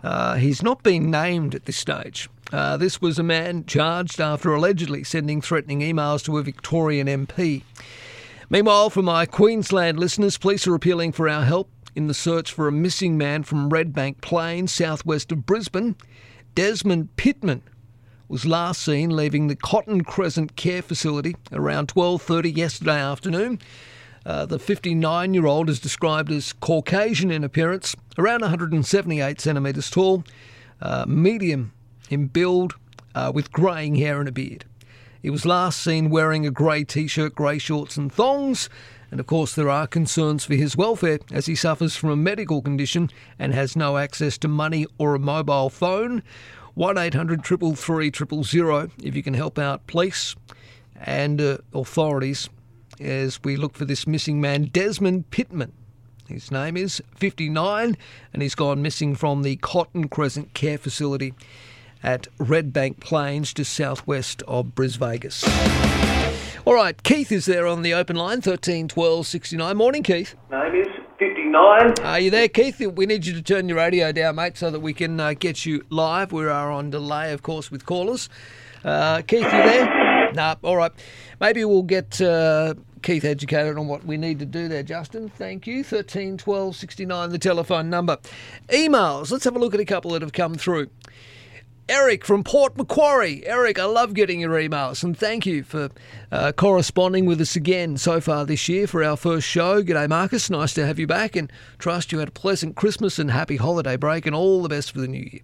[0.03, 2.29] Uh, he's not been named at this stage.
[2.51, 7.63] Uh, this was a man charged after allegedly sending threatening emails to a Victorian MP.
[8.49, 12.67] Meanwhile, for my Queensland listeners, police are appealing for our help in the search for
[12.67, 15.95] a missing man from Redbank Plains, southwest of Brisbane.
[16.55, 17.61] Desmond Pittman
[18.27, 23.59] was last seen leaving the Cotton Crescent Care Facility around 12:30 yesterday afternoon.
[24.25, 30.23] Uh, the 59 year old is described as Caucasian in appearance, around 178 centimetres tall,
[30.81, 31.73] uh, medium
[32.09, 32.75] in build,
[33.15, 34.65] uh, with greying hair and a beard.
[35.21, 38.69] He was last seen wearing a grey t shirt, grey shorts, and thongs.
[39.11, 42.61] And of course, there are concerns for his welfare as he suffers from a medical
[42.61, 46.23] condition and has no access to money or a mobile phone.
[46.75, 50.37] 1 800 333 000 if you can help out police
[50.95, 52.47] and uh, authorities
[53.01, 55.73] as we look for this missing man, Desmond Pittman.
[56.27, 57.97] His name is 59,
[58.33, 61.33] and he's gone missing from the Cotton Crescent Care Facility
[62.03, 65.43] at Redbank Plains, just southwest of Bris Vegas.
[66.63, 69.77] All right, Keith is there on the open line, 13 12 69.
[69.77, 70.35] Morning, Keith.
[70.51, 70.87] Name is
[71.19, 71.93] 59.
[72.03, 72.79] Are you there, Keith?
[72.79, 75.65] We need you to turn your radio down, mate, so that we can uh, get
[75.65, 76.31] you live.
[76.31, 78.29] We are on delay, of course, with callers.
[78.83, 80.07] Uh, Keith, you there?
[80.33, 80.93] Nah, all right.
[81.41, 85.29] Maybe we'll get uh, Keith educated on what we need to do there, Justin.
[85.29, 85.83] Thank you.
[85.83, 88.17] 13 12 69, the telephone number.
[88.69, 89.31] Emails.
[89.31, 90.89] Let's have a look at a couple that have come through.
[91.89, 93.45] Eric from Port Macquarie.
[93.45, 95.89] Eric, I love getting your emails and thank you for
[96.31, 99.83] uh, corresponding with us again so far this year for our first show.
[99.83, 100.49] G'day, Marcus.
[100.49, 103.97] Nice to have you back and trust you had a pleasant Christmas and happy holiday
[103.97, 105.41] break and all the best for the new year.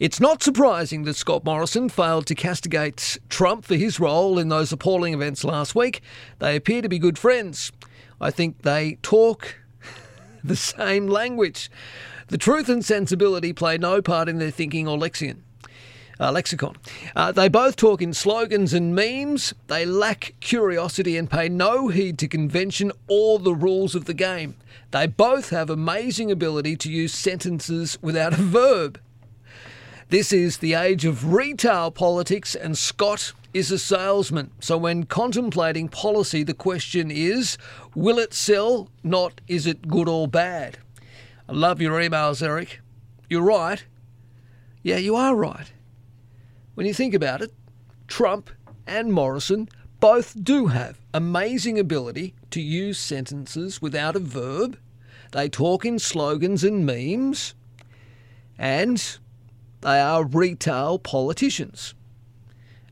[0.00, 4.72] It's not surprising that Scott Morrison failed to castigate Trump for his role in those
[4.72, 6.02] appalling events last week.
[6.40, 7.70] They appear to be good friends.
[8.20, 9.56] I think they talk
[10.44, 11.70] the same language.
[12.28, 15.42] The truth and sensibility play no part in their thinking or lexicon.
[16.18, 16.76] Uh, lexicon.
[17.16, 19.52] Uh, they both talk in slogans and memes.
[19.66, 24.56] They lack curiosity and pay no heed to convention or the rules of the game.
[24.92, 29.00] They both have amazing ability to use sentences without a verb.
[30.14, 34.52] This is the age of retail politics, and Scott is a salesman.
[34.60, 37.58] So, when contemplating policy, the question is
[37.96, 40.78] will it sell, not is it good or bad?
[41.48, 42.80] I love your emails, Eric.
[43.28, 43.84] You're right.
[44.84, 45.72] Yeah, you are right.
[46.74, 47.52] When you think about it,
[48.06, 48.50] Trump
[48.86, 49.68] and Morrison
[49.98, 54.78] both do have amazing ability to use sentences without a verb.
[55.32, 57.54] They talk in slogans and memes.
[58.56, 59.18] And
[59.84, 61.94] they are retail politicians.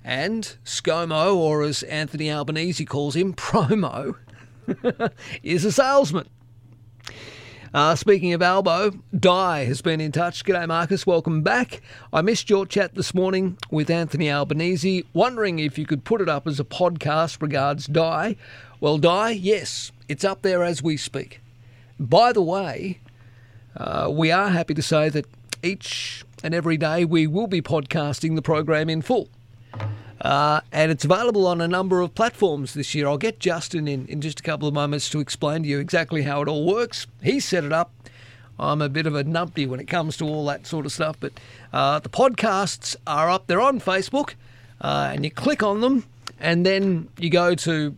[0.04, 4.16] And ScoMo, or as Anthony Albanese calls him, Promo,
[5.42, 6.28] is a salesman.
[7.72, 10.44] Uh, speaking of Albo, Di has been in touch.
[10.44, 11.06] G'day, Marcus.
[11.06, 11.80] Welcome back.
[12.12, 16.28] I missed your chat this morning with Anthony Albanese, wondering if you could put it
[16.28, 17.40] up as a podcast.
[17.40, 18.36] Regards, Di.
[18.80, 21.40] Well, Di, yes, it's up there as we speak.
[21.98, 23.00] By the way,
[23.74, 25.24] uh, we are happy to say that
[25.62, 29.28] each and every day we will be podcasting the program in full.
[30.20, 33.08] Uh, and it's available on a number of platforms this year.
[33.08, 36.22] I'll get Justin in in just a couple of moments to explain to you exactly
[36.22, 37.06] how it all works.
[37.22, 37.92] He set it up.
[38.58, 41.16] I'm a bit of a numpty when it comes to all that sort of stuff,
[41.18, 41.32] but
[41.72, 43.48] uh, the podcasts are up.
[43.48, 44.34] They're on Facebook,
[44.80, 46.04] uh, and you click on them,
[46.38, 47.96] and then you go to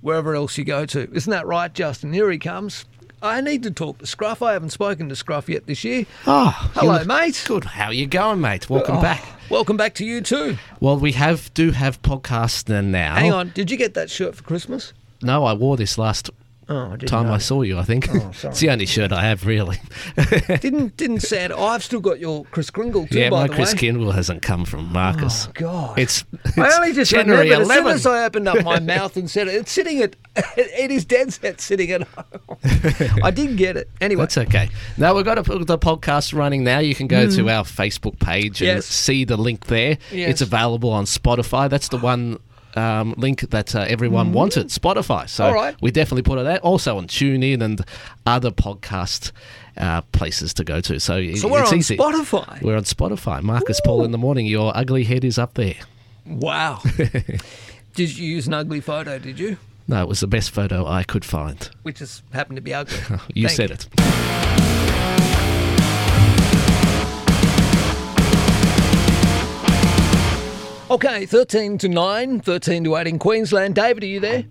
[0.00, 1.08] wherever else you go to.
[1.12, 2.12] Isn't that right, Justin?
[2.12, 2.84] Here he comes.
[3.22, 4.42] I need to talk to Scruff.
[4.42, 6.06] I haven't spoken to Scruff yet this year.
[6.26, 7.44] Oh, hello, mate.
[7.46, 7.62] Good.
[7.64, 8.68] How are you going, mate?
[8.68, 9.24] Welcome Oh, back.
[9.48, 10.58] Welcome back to you too.
[10.80, 13.14] Well, we have do have podcasts now.
[13.14, 14.92] Hang on, did you get that shirt for Christmas?
[15.22, 16.30] No, I wore this last
[16.72, 17.34] Oh, time know.
[17.34, 17.78] I saw you.
[17.78, 18.52] I think Oh, sorry.
[18.52, 19.78] it's the only shirt I have, really.
[20.60, 21.54] didn't didn't Santa?
[21.56, 23.18] Oh, I've still got your Kris Kringle too.
[23.18, 23.74] yeah, my Chris.
[23.74, 25.46] Kindle hasn't come from Marcus.
[25.48, 25.98] Oh God!
[25.98, 26.24] It's,
[26.56, 29.48] I only just January remembered as soon as I opened up my mouth and said
[29.48, 29.54] it.
[29.54, 30.16] It's sitting at.
[30.56, 32.56] It is dead set sitting at home.
[33.22, 34.22] I didn't get it anyway.
[34.22, 34.70] That's okay.
[34.96, 36.78] Now we've got a, the podcast running now.
[36.78, 37.52] You can go to Mm.
[37.52, 38.86] our Facebook page and Yes.
[38.86, 39.98] see the link there.
[40.10, 40.30] Yes.
[40.30, 41.68] It's available on Spotify.
[41.68, 42.38] That's the one
[42.76, 44.34] um, link that uh, everyone Mhm.
[44.34, 45.28] wanted, Spotify.
[45.28, 45.74] So right.
[45.80, 46.60] we definitely put it out.
[46.60, 47.80] Also on TuneIn and
[48.26, 49.32] other podcast
[49.76, 50.98] uh, places to go to.
[51.00, 51.96] So, i- So we're it's on easy.
[51.96, 52.60] Spotify.
[52.62, 53.42] We're on Spotify.
[53.42, 54.46] Marcus Paul in the morning.
[54.46, 55.74] Your ugly head is up there.
[56.26, 56.80] Wow.
[57.94, 59.18] did you use an ugly photo?
[59.18, 59.56] Did you?
[59.88, 61.68] No, it was the best photo I could find.
[61.82, 62.96] Which just happened to be ugly.
[63.34, 64.51] You Thank said it.
[70.92, 73.74] Okay, 13 to 9, 13 to 8 in Queensland.
[73.74, 74.44] David, are you there?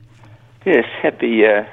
[0.65, 1.65] Yes, happy uh,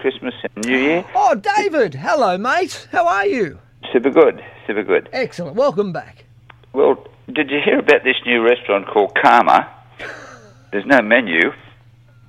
[0.00, 1.04] Christmas and New Year.
[1.14, 1.94] Oh, David.
[1.94, 2.88] Hello, mate.
[2.90, 3.60] How are you?
[3.92, 5.08] Super good, super good.
[5.12, 5.54] Excellent.
[5.54, 6.24] Welcome back.
[6.72, 9.72] Well, did you hear about this new restaurant called Karma?
[10.72, 11.52] There's no menu.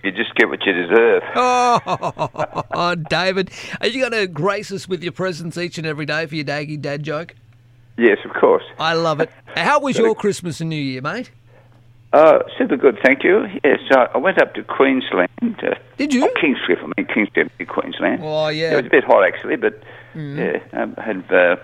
[0.03, 1.23] You just get what you deserve.
[2.79, 3.49] Oh, David.
[3.81, 6.45] Are you going to grace us with your presence each and every day for your
[6.45, 7.33] daggy dad joke?
[7.97, 8.63] Yes, of course.
[8.77, 9.31] I love it.
[9.55, 11.31] How was your Christmas and New Year, mate?
[12.17, 13.45] Uh, super good, thank you.
[13.63, 15.29] Yes, I, I went up to Queensland.
[15.43, 16.25] Uh, Did you?
[16.25, 18.21] Oh, Kingscliff, I mean, Kingscliff, Queensland.
[18.23, 18.71] Oh, yeah.
[18.73, 19.81] It was a bit hot, actually, but
[20.15, 20.35] Mm.
[20.39, 21.57] yeah, I had uh,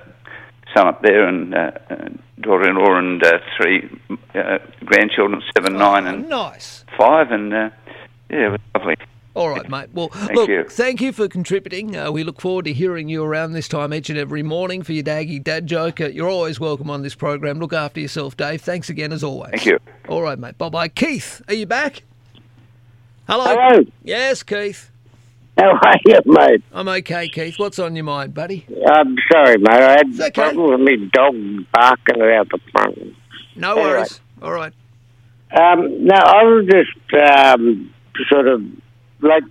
[0.75, 1.95] son up there and uh, uh,
[2.41, 3.89] daughter-in-law and uh, three
[4.35, 6.85] uh, grandchildren, seven, nine, and Nice.
[6.95, 7.69] five, and uh,
[8.29, 8.95] yeah, it was lovely.
[9.35, 9.89] All right, mate.
[9.93, 10.63] Well, Thank look, you.
[10.69, 11.95] thank you for contributing.
[11.97, 14.93] Uh, we look forward to hearing you around this time each and every morning for
[14.93, 15.99] your daggy dad joke.
[15.99, 17.57] Uh, you're always welcome on this program.
[17.59, 18.61] Look after yourself, Dave.
[18.61, 19.49] Thanks again, as always.
[19.51, 19.79] Thank you.
[20.07, 20.57] All right, mate.
[20.59, 20.87] Bye bye.
[20.87, 22.03] Keith, are you back?
[23.27, 23.45] Hello.
[23.45, 23.83] Hello.
[24.03, 24.91] Yes, Keith.
[25.57, 26.63] How are you, mate?
[26.71, 27.57] I'm okay, Keith.
[27.57, 28.67] What's on your mind, buddy?
[28.87, 29.69] I'm sorry, mate.
[29.71, 30.31] I had okay.
[30.31, 31.35] problems with me dog
[31.71, 33.15] barking around the front.
[33.55, 33.87] No Anyway.
[33.87, 34.19] worries.
[34.41, 34.73] All right.
[35.55, 37.93] Um, no, I was just um,
[38.29, 38.61] sort of
[39.23, 39.43] like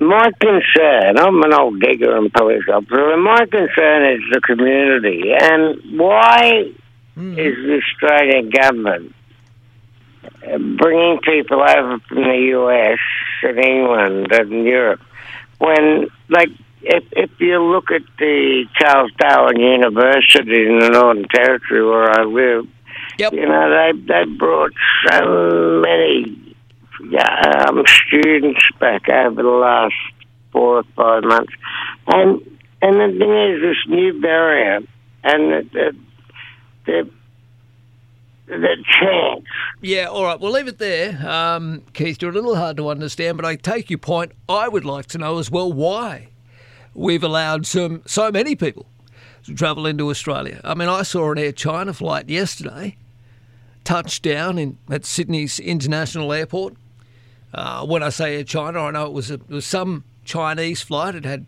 [0.00, 1.18] my concern.
[1.18, 5.32] I'm an old digger and police officer, and my concern is the community.
[5.40, 6.72] And why
[7.14, 7.38] hmm.
[7.38, 9.14] is the Australian government
[10.76, 12.98] bringing people over from the US
[13.42, 15.00] and England and Europe.
[15.58, 16.48] When, like,
[16.82, 22.24] if, if you look at the Charles Darwin University in the Northern Territory where I
[22.24, 22.66] live,
[23.18, 24.72] you know, they, they brought
[25.06, 26.51] so many
[27.02, 29.94] um, students back over the last
[30.52, 31.52] four or five months.
[32.06, 32.40] And,
[32.80, 34.88] and the thing is, this new variant
[35.24, 35.96] and the, the,
[36.86, 37.10] the,
[38.46, 39.44] the chance
[39.80, 41.26] Yeah, all right, we'll leave it there.
[41.26, 44.32] Um, Keith, you're a little hard to understand, but I take your point.
[44.48, 46.28] I would like to know as well why
[46.94, 48.86] we've allowed some, so many people
[49.44, 50.60] to travel into Australia.
[50.64, 52.96] I mean, I saw an Air China flight yesterday
[53.84, 56.74] touch down in, at Sydney's International Airport.
[57.52, 61.14] Uh, when I say China, I know it was, a, it was some Chinese flight.
[61.14, 61.46] It had,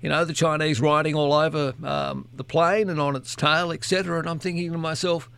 [0.00, 4.18] you know, the Chinese writing all over um, the plane and on its tail, etc.
[4.18, 5.30] And I'm thinking to myself,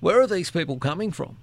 [0.00, 1.36] where are these people coming from?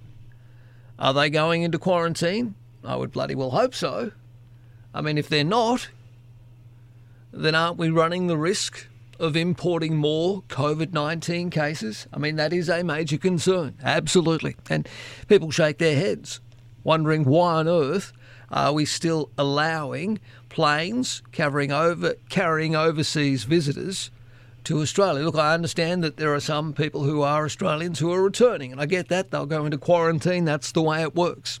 [0.98, 2.56] Are they going into quarantine?
[2.84, 4.12] I would bloody well hope so.
[4.92, 5.90] I mean, if they're not,
[7.32, 8.86] then aren't we running the risk
[9.20, 12.06] of importing more COVID 19 cases?
[12.12, 14.56] I mean, that is a major concern, absolutely.
[14.68, 14.88] And
[15.28, 16.40] people shake their heads,
[16.88, 18.14] wondering why on earth
[18.50, 24.10] are we still allowing planes carrying, over, carrying overseas visitors
[24.64, 25.22] to Australia?
[25.22, 28.80] Look, I understand that there are some people who are Australians who are returning, and
[28.80, 29.30] I get that.
[29.30, 31.60] They'll go into quarantine, that's the way it works.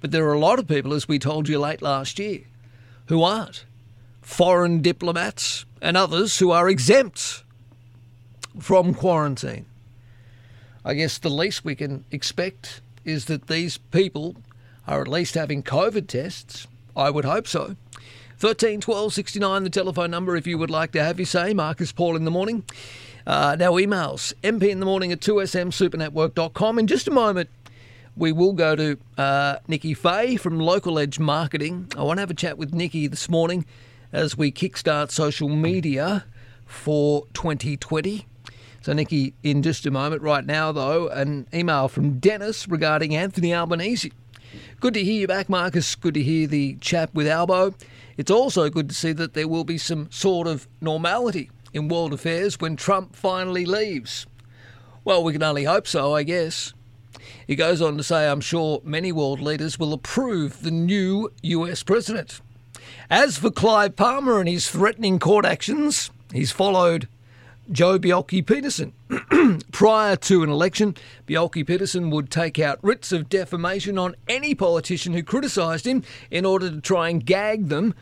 [0.00, 2.40] But there are a lot of people, as we told you late last year,
[3.06, 3.64] who aren't
[4.20, 7.44] foreign diplomats, and others who are exempt
[8.58, 9.66] from quarantine.
[10.84, 14.36] I guess the least we can expect is that these people
[14.88, 16.66] are at least having COVID tests.
[16.96, 17.76] I would hope so.
[18.38, 21.52] 13 12 69, the telephone number if you would like to have your say.
[21.52, 22.64] Marcus Paul in the morning.
[23.26, 26.78] Uh, now, emails mp in the morning at 2smsupernetwork.com.
[26.78, 27.50] In just a moment,
[28.16, 31.92] we will go to uh, Nikki Fay from Local Edge Marketing.
[31.96, 33.66] I want to have a chat with Nikki this morning
[34.12, 36.24] as we kickstart social media
[36.64, 38.24] for 2020.
[38.80, 40.22] So, Nikki, in just a moment.
[40.22, 44.12] Right now, though, an email from Dennis regarding Anthony Albanese.
[44.80, 45.96] Good to hear you back, Marcus.
[45.96, 47.74] Good to hear the chat with Albo.
[48.16, 52.12] It's also good to see that there will be some sort of normality in world
[52.12, 54.28] affairs when Trump finally leaves.
[55.04, 56.74] Well, we can only hope so, I guess.
[57.44, 61.82] He goes on to say, I'm sure many world leaders will approve the new US
[61.82, 62.40] president.
[63.10, 67.08] As for Clive Palmer and his threatening court actions, he's followed
[67.70, 68.92] Joh Bjelke-Petersen.
[69.72, 70.96] Prior to an election,
[71.26, 76.70] Bjelke-Petersen would take out writs of defamation on any politician who criticised him in order
[76.70, 77.94] to try and gag them.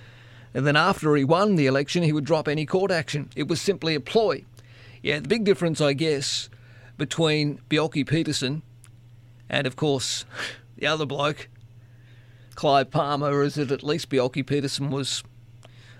[0.54, 3.30] And then after he won the election, he would drop any court action.
[3.34, 4.44] It was simply a ploy.
[5.02, 6.48] Yeah, the big difference, I guess,
[6.96, 8.62] between Bjelke-Petersen
[9.48, 10.24] and, of course,
[10.76, 11.48] the other bloke,
[12.54, 15.24] Clive Palmer, is that at least Bjelke-Petersen was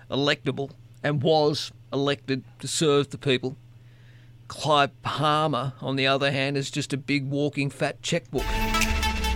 [0.09, 0.71] electable
[1.03, 3.57] and was elected to serve the people.
[4.47, 8.45] Clive Palmer, on the other hand, is just a big walking fat checkbook.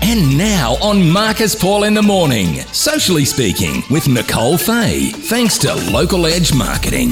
[0.03, 5.73] And now on Marcus Paul in the Morning, socially speaking, with Nicole Fay, thanks to
[5.91, 7.11] Local Edge Marketing.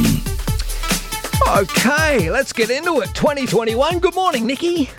[1.48, 3.14] Okay, let's get into it.
[3.16, 4.00] 2021.
[4.00, 4.90] Good morning, Nikki.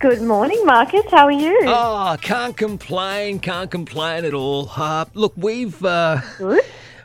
[0.00, 1.04] Good morning, Marcus.
[1.10, 1.58] How are you?
[1.66, 3.40] Oh, can't complain.
[3.40, 4.70] Can't complain at all.
[4.76, 6.20] Uh, look, we've uh,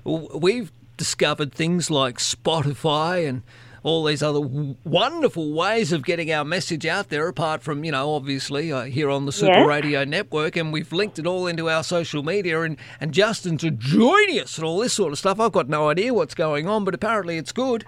[0.05, 3.43] w- we've discovered things like Spotify and
[3.83, 7.27] all these other w- wonderful ways of getting our message out there.
[7.27, 9.65] Apart from you know, obviously uh, here on the Super.
[9.65, 12.61] Radio Network, and we've linked it all into our social media.
[12.61, 15.39] And and Justin's a genius and all this sort of stuff.
[15.39, 17.85] I've got no idea what's going on, but apparently it's good.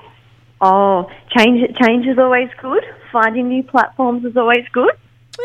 [0.61, 2.83] Oh, change change is always good.
[3.11, 4.91] Finding new platforms is always good.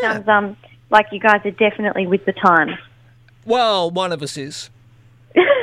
[0.01, 0.57] Sounds um
[0.89, 2.77] like you guys are definitely with the times.
[3.45, 4.69] Well, one of us is.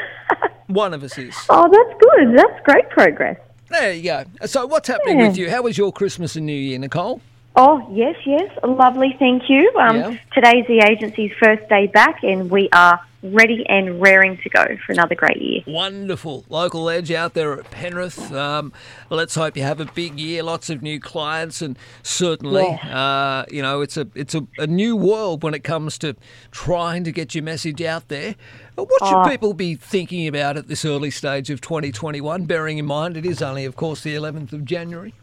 [0.68, 1.34] one of us is.
[1.50, 2.36] Oh, that's good.
[2.38, 3.38] That's great progress.
[3.68, 4.24] There you go.
[4.46, 5.28] So, what's happening Yeah.
[5.28, 5.50] with you?
[5.50, 7.20] How was your Christmas and New Year, Nicole?
[7.56, 8.50] Oh, yes, yes.
[8.62, 9.70] Lovely, thank you.
[9.78, 10.16] Um, Yeah.
[10.32, 14.92] Today's the agency's first day back, and we are ready and raring to go for
[14.92, 15.60] another great year.
[15.66, 16.44] Wonderful.
[16.48, 18.32] Local Edge out there at Penrith.
[18.32, 18.72] Um,
[19.10, 23.60] let's hope you have a big year, lots of new clients, and certainly, uh, you
[23.60, 26.14] know, it's a it's a, a new world when it comes to
[26.52, 28.36] trying to get your message out there.
[28.78, 29.28] But What should Oh.
[29.28, 33.42] people be thinking about at this early stage of 2021, bearing in mind it is
[33.42, 35.14] only, of course, the 11th of January?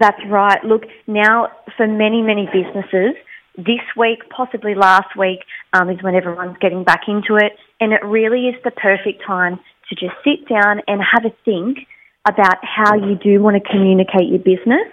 [0.00, 0.62] That's right.
[0.64, 1.46] Look, now
[1.76, 3.14] for many, many businesses,
[3.56, 5.38] this week, possibly last week,
[5.72, 7.56] um, is when everyone's getting back into it.
[7.80, 11.86] And it really is the perfect time to just sit down and have a think
[12.28, 14.88] about how you do want to communicate your business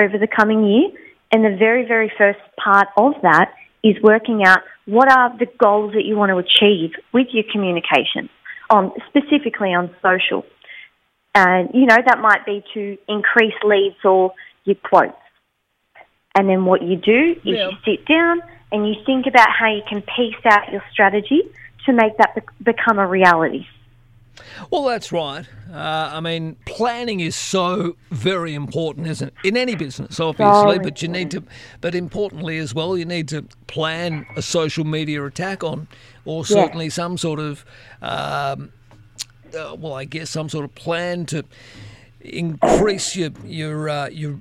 [0.00, 0.88] over the coming year.
[1.32, 3.52] And the very, very first part of that
[3.84, 8.30] is working out what are the goals that you want to achieve with your communication,
[8.70, 10.46] on specifically on social.
[11.34, 14.32] And you know that might be to increase leads or
[14.64, 15.12] your quotes.
[16.34, 17.68] And then what you do is Yeah.
[17.68, 18.40] you sit down
[18.72, 21.42] and you think about how you can piece out your strategy
[21.84, 23.66] to make that be- become a reality.
[24.70, 25.44] Well, that's right.
[25.72, 29.34] Uh, I mean, planning is so very important, isn't it?
[29.44, 31.42] In any business, obviously, So but you need to,
[31.80, 35.88] but importantly as well, you need to plan a social media attack on,
[36.24, 36.62] or Yeah.
[36.62, 37.64] certainly some sort of,
[38.02, 38.70] um,
[39.58, 41.44] uh, well, I guess some sort of plan to
[42.20, 44.38] increase your your uh, your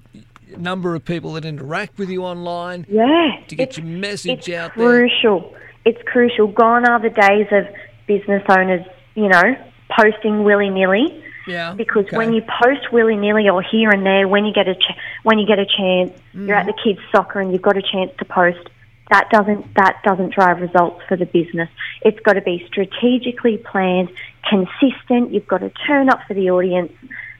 [0.58, 2.86] number of people that interact with you online.
[2.90, 4.86] Yeah, To get your message out there.
[5.08, 5.54] crucial.
[5.86, 6.48] It's crucial.
[6.48, 7.66] Gone are the days of
[8.08, 9.56] business owners, you know,
[9.90, 11.24] posting willy nilly.
[11.48, 11.74] Yeah.
[11.74, 12.18] Because okay.
[12.18, 15.40] when you post willy nilly or here and there, when you get a ch- when
[15.40, 18.26] you get a chance, you're at the kids' soccer and you've got a chance to
[18.26, 18.70] post.
[19.10, 21.70] That doesn't that doesn't drive results for the business.
[22.02, 24.10] It's got to be strategically planned,
[24.50, 25.32] consistent.
[25.32, 26.92] You've got to turn up for the audience,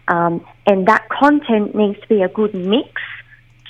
[0.08, 3.02] um, and that content needs to be a good mix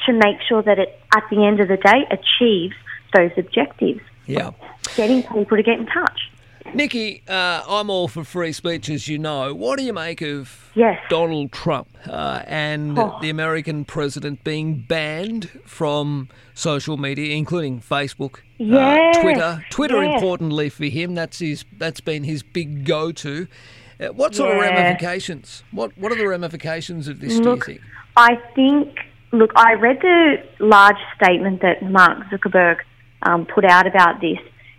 [0.06, 2.76] to make sure that it at the end of the day achieves
[3.16, 4.02] those objectives.
[4.28, 4.52] Yeah.
[4.96, 6.32] Getting people to get in touch.
[6.74, 9.54] Nikki, uh, I'm all for free speech, as you know.
[9.54, 11.00] What do you make of Yes.
[11.10, 13.18] Donald Trump uh, and Oh.
[13.22, 19.66] the American president being banned from social media, including Facebook, Yes, uh, Twitter?
[19.70, 20.16] Twitter, yes.
[20.16, 21.66] importantly for him, that's his.
[21.78, 23.48] That's been his big go-to.
[24.00, 25.64] Uh, what sort of ramifications?
[25.72, 27.38] What What are the ramifications of this?
[27.40, 27.88] Look, do you think?
[28.16, 29.00] I think,
[29.32, 32.78] look, I read the large statement that Mark Zuckerberg
[33.24, 34.38] um, put out about this,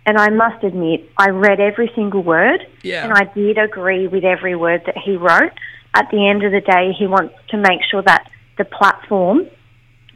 [0.09, 3.03] and I must admit, I read every single word, Yeah.
[3.03, 5.51] and I did agree with every word that he wrote.
[5.93, 8.27] At the end of the day, he wants to make sure that
[8.57, 9.45] the platform,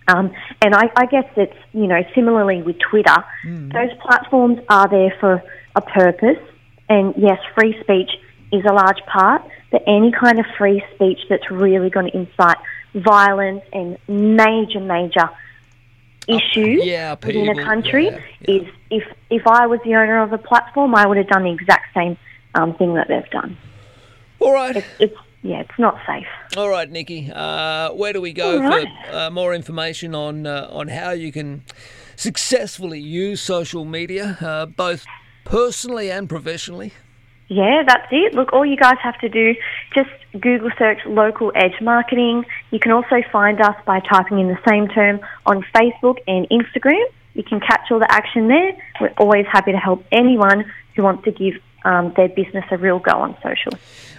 [0.07, 0.31] um,
[0.63, 5.43] and I, I guess it's, you know, similarly with Twitter, those platforms are there for
[5.75, 6.41] a purpose,
[6.89, 8.09] and yes, free speech
[8.51, 12.57] is a large part, but any kind of free speech that's really going to incite
[12.95, 15.29] violence and major, major
[16.27, 20.37] issues yeah, within a country yeah, is if if I was the owner of a
[20.37, 22.17] platform, I would have done the exact same
[22.55, 23.57] um, thing that they've done.
[24.39, 24.75] All right.
[24.75, 26.27] It's, it's yeah, it's not safe.
[26.55, 27.29] All right, Nikki.
[27.33, 28.87] Uh, where do we go right.
[29.09, 31.63] for uh, more information on uh, on how you can
[32.15, 35.05] successfully use social media, uh, both
[35.43, 36.93] personally and professionally?
[37.47, 38.33] Yeah, that's it.
[38.33, 39.55] Look, all you guys have to do,
[39.93, 40.09] just
[40.39, 42.45] Google search local edge marketing.
[42.71, 47.03] You can also find us by typing in the same term on Facebook and Instagram.
[47.33, 48.73] You can catch all the action there.
[49.01, 52.99] We're always happy to help anyone who wants to give um, their business a real
[52.99, 53.71] go on social.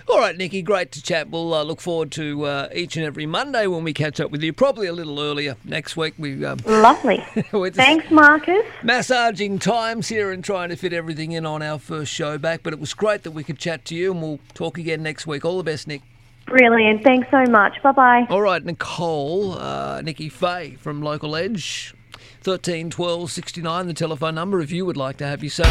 [0.07, 1.31] All right, Nikki, great to chat.
[1.31, 4.43] We'll uh, look forward to uh, each and every Monday when we catch up with
[4.43, 4.53] you.
[4.53, 6.13] Probably a little earlier next week.
[6.19, 7.25] We um, Lovely.
[7.71, 8.65] Thanks, Marcus.
[8.83, 12.63] massaging times here and trying to fit everything in on our first show back.
[12.63, 15.27] But it was great that we could chat to you, and we'll talk again next
[15.27, 15.43] week.
[15.43, 16.03] All the best, Nick.
[16.47, 17.03] Brilliant.
[17.03, 17.83] Thanks so much.
[17.83, 18.27] Bye bye.
[18.29, 21.95] All right, Nicole, uh, Nikki Fay from Local Edge,
[22.43, 23.87] thirteen twelve sixty nine.
[23.87, 25.65] the telephone number if you would like to have your say.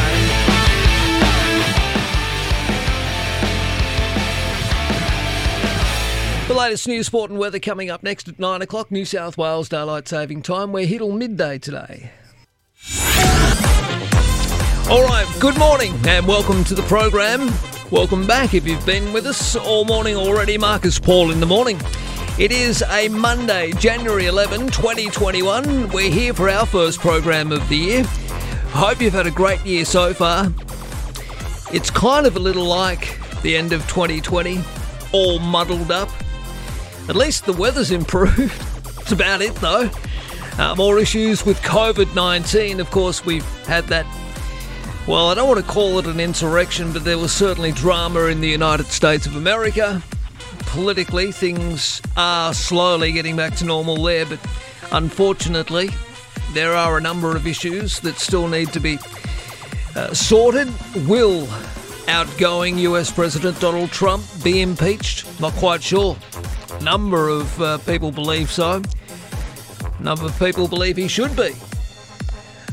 [6.47, 9.69] The latest news, sport and weather coming up next at 9 o'clock, New South Wales
[9.69, 10.73] Daylight Saving Time.
[10.73, 12.11] We're here till midday today.
[14.89, 17.49] All right, good morning and welcome to the program.
[17.91, 20.57] Welcome back if you've been with us all morning already.
[20.57, 21.79] Marcus Paul in the morning.
[22.37, 25.89] It is a Monday, January 11, 2021.
[25.91, 28.03] We're here for our first program of the year.
[28.71, 30.51] Hope you've had a great year so far.
[31.73, 34.61] It's kind of a little like the end of 2020,
[35.13, 36.09] all muddled up.
[37.09, 38.59] At least the weather's improved.
[38.95, 39.89] That's about it, though.
[40.57, 42.79] Uh, more issues with COVID 19.
[42.79, 44.05] Of course, we've had that.
[45.07, 48.39] Well, I don't want to call it an insurrection, but there was certainly drama in
[48.39, 50.01] the United States of America.
[50.59, 54.39] Politically, things are slowly getting back to normal there, but
[54.91, 55.89] unfortunately,
[56.53, 58.97] there are a number of issues that still need to be
[59.95, 60.71] uh, sorted.
[61.07, 61.47] Will
[62.07, 65.39] outgoing US President Donald Trump be impeached?
[65.39, 66.17] Not quite sure.
[66.81, 68.81] Number of uh, people believe so.
[69.99, 71.53] Number of people believe he should be.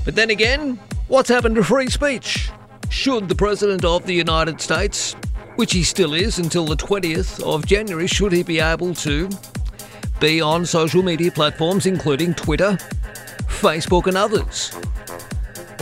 [0.05, 0.79] But then again,
[1.09, 2.51] what's happened to free speech?
[2.89, 5.15] Should the President of the United States,
[5.57, 9.29] which he still is until the 20th of January, should he be able to
[10.19, 12.79] be on social media platforms including Twitter,
[13.47, 14.75] Facebook, and others?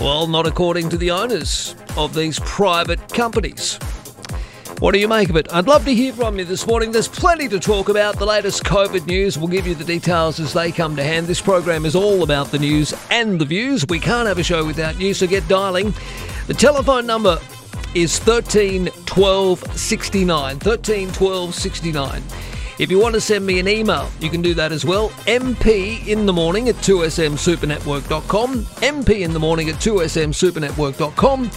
[0.00, 3.80] Well, not according to the owners of these private companies.
[4.78, 5.52] What do you make of it?
[5.52, 6.92] I'd love to hear from you this morning.
[6.92, 8.16] There's plenty to talk about.
[8.16, 9.36] The latest COVID news.
[9.36, 11.26] We'll give you the details as they come to hand.
[11.26, 13.84] This program is all about the news and the views.
[13.88, 15.92] We can't have a show without you, so get dialing.
[16.46, 17.40] The telephone number
[17.96, 20.58] is 13 12 69.
[20.60, 22.22] 13 12 69.
[22.78, 25.08] If you want to send me an email, you can do that as well.
[25.26, 28.62] MP in the morning at 2smsupernetwork.com.
[28.62, 31.50] MP in the morning at 2smsupernetwork.com.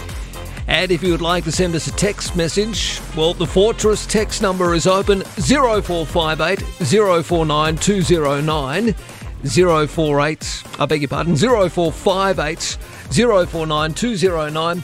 [0.66, 4.42] And if you would like to send us a text message, well, the Fortress text
[4.42, 6.60] number is open 0458
[7.24, 8.94] 049 209
[9.44, 12.78] 048, I beg your pardon, 0458
[13.48, 14.82] 049 209.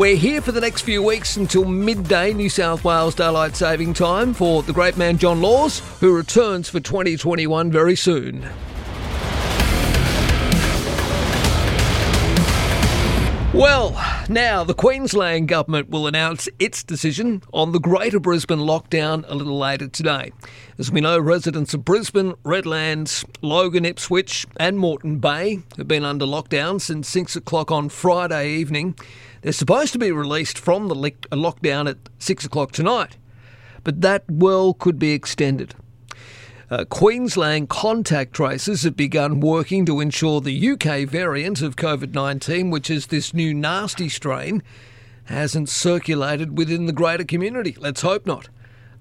[0.00, 4.32] We're here for the next few weeks until midday New South Wales Daylight Saving Time
[4.32, 8.48] for the great man John Laws, who returns for 2021 very soon.
[13.52, 19.34] Well, now the Queensland Government will announce its decision on the Greater Brisbane lockdown a
[19.34, 20.30] little later today.
[20.78, 26.26] As we know, residents of Brisbane, Redlands, Logan, Ipswich, and Moreton Bay have been under
[26.26, 28.94] lockdown since 6 o'clock on Friday evening.
[29.42, 33.16] They're supposed to be released from the lockdown at 6 o'clock tonight,
[33.82, 35.74] but that well could be extended.
[36.70, 42.70] Uh, Queensland contact tracers have begun working to ensure the UK variant of COVID 19,
[42.70, 44.62] which is this new nasty strain,
[45.24, 47.76] hasn't circulated within the greater community.
[47.76, 48.50] Let's hope not.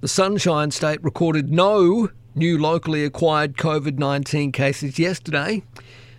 [0.01, 5.61] The Sunshine State recorded no new locally acquired COVID 19 cases yesterday,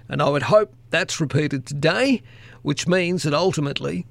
[0.08, 2.22] and I would hope that's repeated today,
[2.62, 4.06] which means that ultimately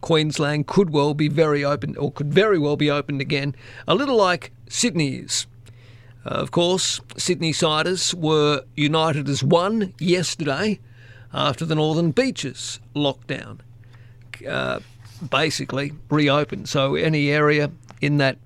[0.00, 3.54] Queensland could well be very open, or could very well be opened again,
[3.86, 5.46] a little like Sydney is.
[6.24, 10.78] Uh, of course, Sydney siders were united as one yesterday
[11.32, 13.60] after the Northern Beaches lockdown
[14.46, 14.80] uh,
[15.30, 16.68] basically reopened.
[16.68, 17.70] So, any area
[18.00, 18.38] in that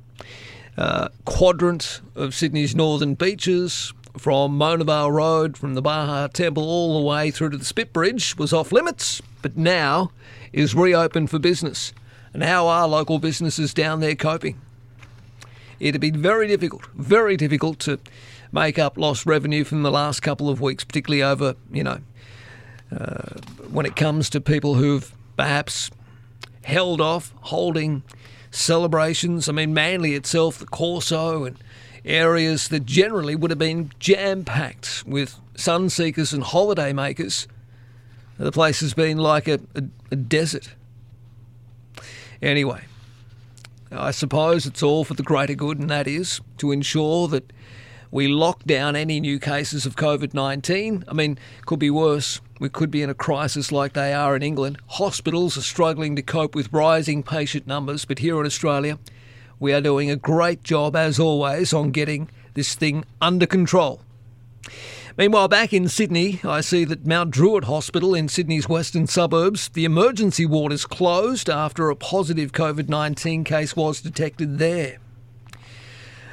[0.76, 7.00] uh, quadrant of Sydney's northern beaches, from Mona Vale Road, from the Bahá'í Temple, all
[7.00, 10.10] the way through to the Spit Bridge, was off limits, but now
[10.52, 11.92] is reopened for business.
[12.34, 14.60] And how are local businesses down there coping?
[15.82, 17.98] It'd be very difficult, very difficult to
[18.52, 21.98] make up lost revenue from the last couple of weeks, particularly over, you know,
[22.96, 25.90] uh, when it comes to people who've perhaps
[26.62, 28.04] held off holding
[28.52, 29.48] celebrations.
[29.48, 31.58] I mean, Manly itself, the Corso, and
[32.04, 37.48] areas that generally would have been jam packed with sun seekers and holiday makers.
[38.38, 39.82] The place has been like a, a,
[40.12, 40.74] a desert.
[42.40, 42.82] Anyway,
[43.94, 47.52] I suppose it's all for the greater good, and that is to ensure that
[48.10, 51.04] we lock down any new cases of COVID 19.
[51.08, 52.40] I mean, could be worse.
[52.58, 54.78] We could be in a crisis like they are in England.
[54.86, 58.98] Hospitals are struggling to cope with rising patient numbers, but here in Australia,
[59.58, 64.00] we are doing a great job, as always, on getting this thing under control.
[65.18, 69.84] Meanwhile, back in Sydney, I see that Mount Druitt Hospital in Sydney's western suburbs, the
[69.84, 74.96] emergency ward is closed after a positive COVID 19 case was detected there.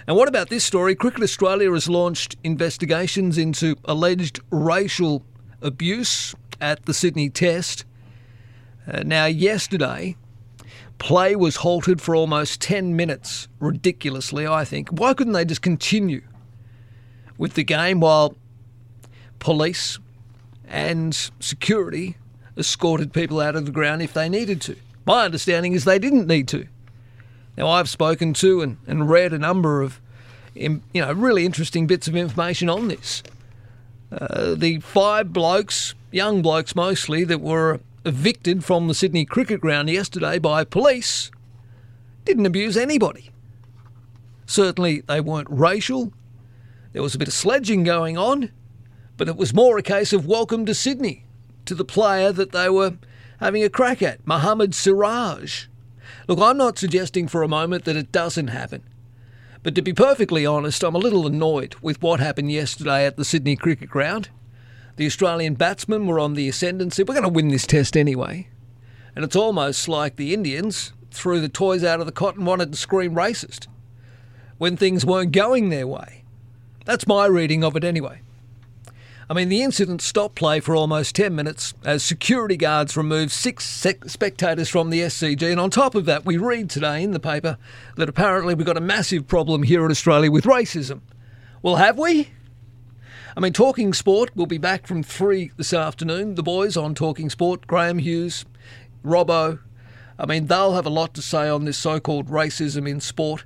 [0.07, 0.95] And what about this story?
[0.95, 5.25] Cricket Australia has launched investigations into alleged racial
[5.61, 7.83] abuse at the Sydney Test.
[8.87, 10.15] Uh, now, yesterday,
[10.99, 14.87] play was halted for almost 10 minutes, ridiculously, I think.
[14.89, 16.23] Why couldn't they just continue
[17.37, 18.35] with the game while
[19.39, 19.99] police
[20.67, 22.17] and security
[22.57, 24.75] escorted people out of the ground if they needed to?
[25.05, 26.67] My understanding is they didn't need to.
[27.57, 29.99] Now, I've spoken to and, and read a number of
[30.55, 33.23] you know, really interesting bits of information on this.
[34.11, 39.89] Uh, the five blokes, young blokes mostly, that were evicted from the Sydney cricket ground
[39.89, 41.31] yesterday by police
[42.25, 43.31] didn't abuse anybody.
[44.45, 46.11] Certainly, they weren't racial.
[46.93, 48.51] There was a bit of sledging going on,
[49.19, 51.25] but it was more a case of welcome to Sydney
[51.65, 52.93] to the player that they were
[53.41, 55.65] having a crack at, Mohammed Siraj.
[56.29, 58.81] Look, I'm not suggesting for a moment that it doesn't happen.
[59.61, 63.25] But to be perfectly honest, I'm a little annoyed with what happened yesterday at the
[63.25, 64.29] Sydney Cricket Ground.
[64.95, 67.03] The Australian batsmen were on the ascendancy.
[67.03, 68.47] We're going to win this test anyway.
[69.17, 72.71] And it's almost like the Indians threw the toys out of the cot and wanted
[72.71, 73.67] to scream racist
[74.57, 76.23] when things weren't going their way.
[76.85, 78.21] That's my reading of it anyway.
[79.31, 83.63] I mean, the incident stopped play for almost 10 minutes as security guards removed six
[84.07, 85.51] spectators from the SCG.
[85.51, 87.59] And on top of that, we read today in the paper
[87.95, 91.01] that apparently we've got a massive problem here in Australia with racism.
[91.61, 92.29] Well, have we?
[93.37, 96.33] I mean, Talking Sport will be back from 3 this afternoon.
[96.33, 98.45] The boys on Talking Sport, Graham Hughes,
[99.05, 99.59] Robbo,
[100.17, 103.45] I mean, they'll have a lot to say on this so-called racism in sport.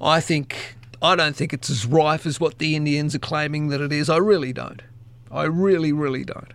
[0.00, 3.80] I think I don't think it's as rife as what the Indians are claiming that
[3.80, 4.08] it is.
[4.08, 4.82] I really don't.
[5.32, 6.52] I really, really don't.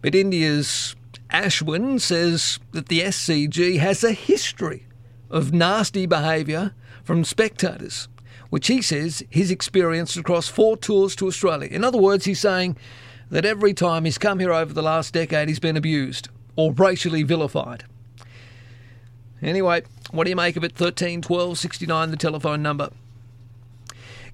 [0.00, 0.96] But India's
[1.30, 4.86] Ashwin says that the SCG has a history
[5.30, 6.74] of nasty behaviour
[7.04, 8.08] from spectators,
[8.50, 11.68] which he says he's experienced across four tours to Australia.
[11.70, 12.76] In other words, he's saying
[13.30, 17.22] that every time he's come here over the last decade, he's been abused or racially
[17.22, 17.84] vilified.
[19.40, 20.72] Anyway, what do you make of it?
[20.72, 22.90] 13 12 69, the telephone number.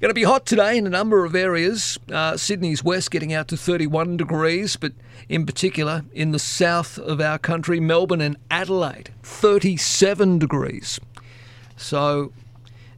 [0.00, 1.98] Going to be hot today in a number of areas.
[2.08, 4.92] Uh, Sydney's west getting out to 31 degrees, but
[5.28, 11.00] in particular in the south of our country, Melbourne and Adelaide, 37 degrees.
[11.76, 12.32] So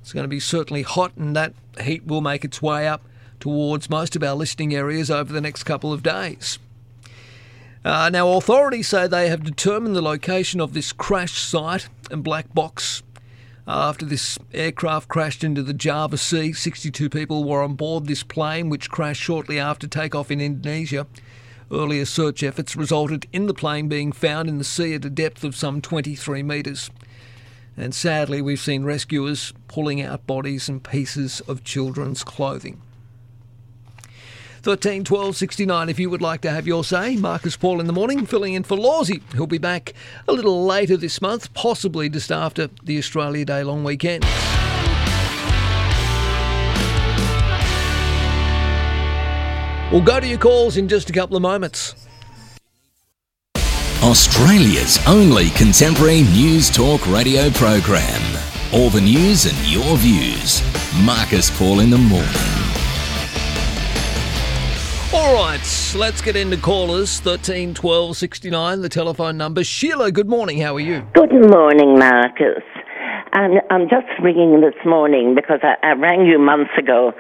[0.03, 3.03] it's going to be certainly hot, and that heat will make its way up
[3.39, 6.59] towards most of our listening areas over the next couple of days.
[7.83, 12.53] Uh, now, authorities say they have determined the location of this crash site and black
[12.53, 13.03] box
[13.71, 16.53] after this aircraft crashed into the Java Sea.
[16.53, 21.07] 62 people were on board this plane, which crashed shortly after takeoff in Indonesia.
[21.71, 25.45] Earlier search efforts resulted in the plane being found in the sea at a depth
[25.45, 26.91] of some 23 metres.
[27.77, 32.83] And sadly, we've seen rescuers pulling out bodies and pieces of children's clothing.
[34.63, 37.17] 13 12 69 if you would like to have your say.
[37.17, 39.95] Marcus Paul in the morning, filling in for Lawsy, who'll be back
[40.29, 44.25] a little later this month, possibly just after the Australia Day long weekend.
[49.91, 51.95] We'll go to your calls in just a couple of moments.
[54.03, 58.23] Australia's only contemporary news talk radio program.
[58.73, 60.63] All the news and your views.
[61.05, 62.60] Marcus Paul in the morning.
[65.13, 67.19] All right, let's get into callers.
[67.19, 69.65] 13 12 69, the telephone number.
[69.65, 70.61] Sheila, good morning.
[70.61, 71.05] How are you?
[71.15, 72.63] Good morning, Marcus.
[73.33, 77.13] I'm, I'm just ringing this morning because I, I rang you months ago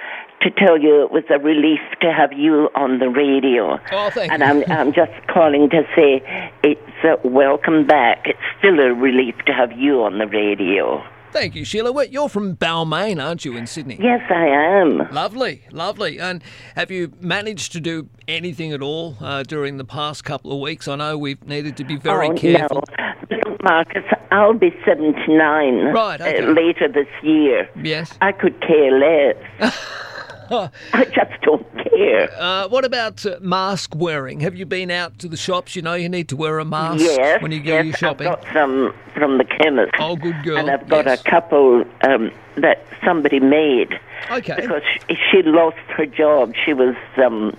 [0.42, 3.80] to tell you it was a relief to have you on the radio.
[3.90, 4.72] Oh, thank and you.
[4.72, 6.22] I'm, I'm just calling to say
[6.62, 8.22] it's uh, welcome back.
[8.24, 11.02] It's still a relief to have you on the radio.
[11.32, 12.06] Thank you, Sheila.
[12.06, 13.98] You're from Balmain, aren't you, in Sydney?
[14.00, 14.98] Yes, I am.
[15.12, 16.18] Lovely, lovely.
[16.18, 16.42] And
[16.74, 20.88] have you managed to do anything at all uh, during the past couple of weeks?
[20.88, 22.82] I know we've needed to be very oh, careful.
[22.98, 23.56] No.
[23.62, 26.42] Marcus, I'll be 79 Right, okay.
[26.42, 27.68] uh, later this year.
[27.82, 28.16] Yes.
[28.20, 29.76] I could care less.
[30.92, 32.28] I just don't care.
[32.36, 34.40] Uh, what about uh, mask wearing?
[34.40, 35.76] Have you been out to the shops?
[35.76, 38.26] You know you need to wear a mask yes, when you go yes, shopping.
[38.26, 39.92] I've got some from the chemist.
[40.00, 40.58] Oh, good girl.
[40.58, 41.20] And I've got yes.
[41.20, 44.00] a couple um, that somebody made.
[44.28, 44.56] Okay.
[44.56, 46.54] Because she, she lost her job.
[46.64, 47.56] She was, um,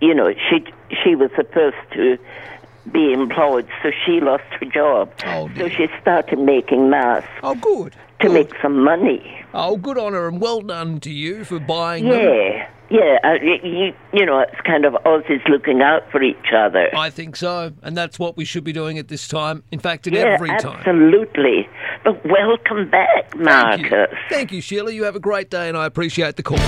[0.00, 0.64] you know, she
[1.04, 2.18] she was supposed to
[2.92, 5.12] be employed, so she lost her job.
[5.26, 7.28] Oh, so she started making masks.
[7.42, 7.94] Oh, good.
[8.20, 9.22] To make some money.
[9.52, 12.18] Oh, good on her and well done to you for buying them.
[12.18, 13.18] Yeah, yeah.
[13.22, 16.88] Uh, you, you know, it's kind of Aussies looking out for each other.
[16.96, 19.62] I think so, and that's what we should be doing at this time.
[19.70, 20.78] In fact, at yeah, every time.
[20.78, 21.68] absolutely.
[22.04, 23.90] But welcome back, Thank you.
[23.90, 24.16] Marcus.
[24.30, 24.92] Thank you, Sheila.
[24.92, 26.58] You have a great day, and I appreciate the call.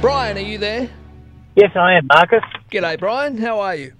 [0.00, 0.90] Brian, are you there?
[1.56, 2.42] Yes, I am, Marcus.
[2.70, 3.38] G'day, Brian.
[3.38, 3.94] How are you?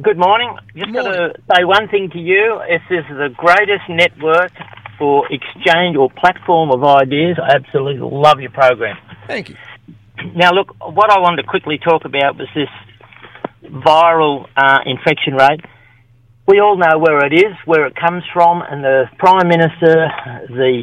[0.00, 0.56] Good morning.
[0.74, 2.62] Just got to say one thing to you.
[2.66, 4.52] This is the greatest network
[4.98, 7.36] for exchange or platform of ideas.
[7.42, 8.96] I absolutely love your program.
[9.26, 9.56] Thank you.
[10.34, 12.70] Now, look, what I wanted to quickly talk about was this
[13.64, 15.60] viral uh, infection rate.
[16.48, 20.08] We all know where it is, where it comes from, and the Prime Minister,
[20.48, 20.82] the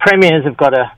[0.00, 0.90] premiers have got to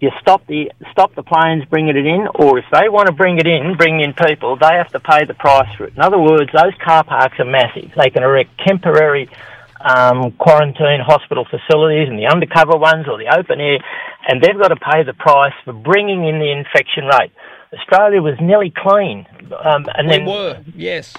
[0.00, 3.38] you stop the stop the planes bringing it in, or if they want to bring
[3.38, 5.94] it in, bring in people, they have to pay the price for it.
[5.94, 7.92] In other words, those car parks are massive.
[7.96, 9.28] They can erect temporary
[9.80, 13.78] um, quarantine hospital facilities and the undercover ones or the open air,
[14.28, 17.32] and they've got to pay the price for bringing in the infection rate.
[17.72, 19.26] Australia was nearly clean,
[19.64, 21.14] um, and we then were, yes.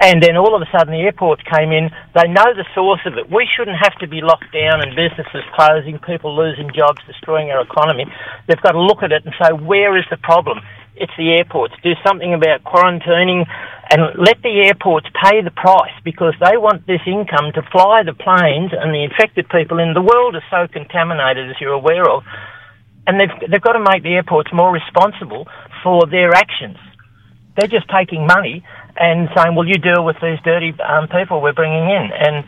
[0.00, 1.90] And then all of a sudden the airports came in.
[2.14, 3.30] They know the source of it.
[3.30, 7.62] We shouldn't have to be locked down and businesses closing, people losing jobs, destroying our
[7.62, 8.06] economy.
[8.46, 10.60] They've got to look at it and say, where is the problem?
[10.96, 11.74] It's the airports.
[11.82, 13.44] Do something about quarantining
[13.92, 18.16] and let the airports pay the price because they want this income to fly the
[18.16, 22.24] planes and the infected people in the world are so contaminated, as you're aware of.
[23.06, 25.46] And they've, they've got to make the airports more responsible
[25.84, 26.78] for their actions
[27.56, 28.62] they're just taking money
[28.98, 32.44] and saying, "Well, you deal with these dirty um, people we're bringing in." And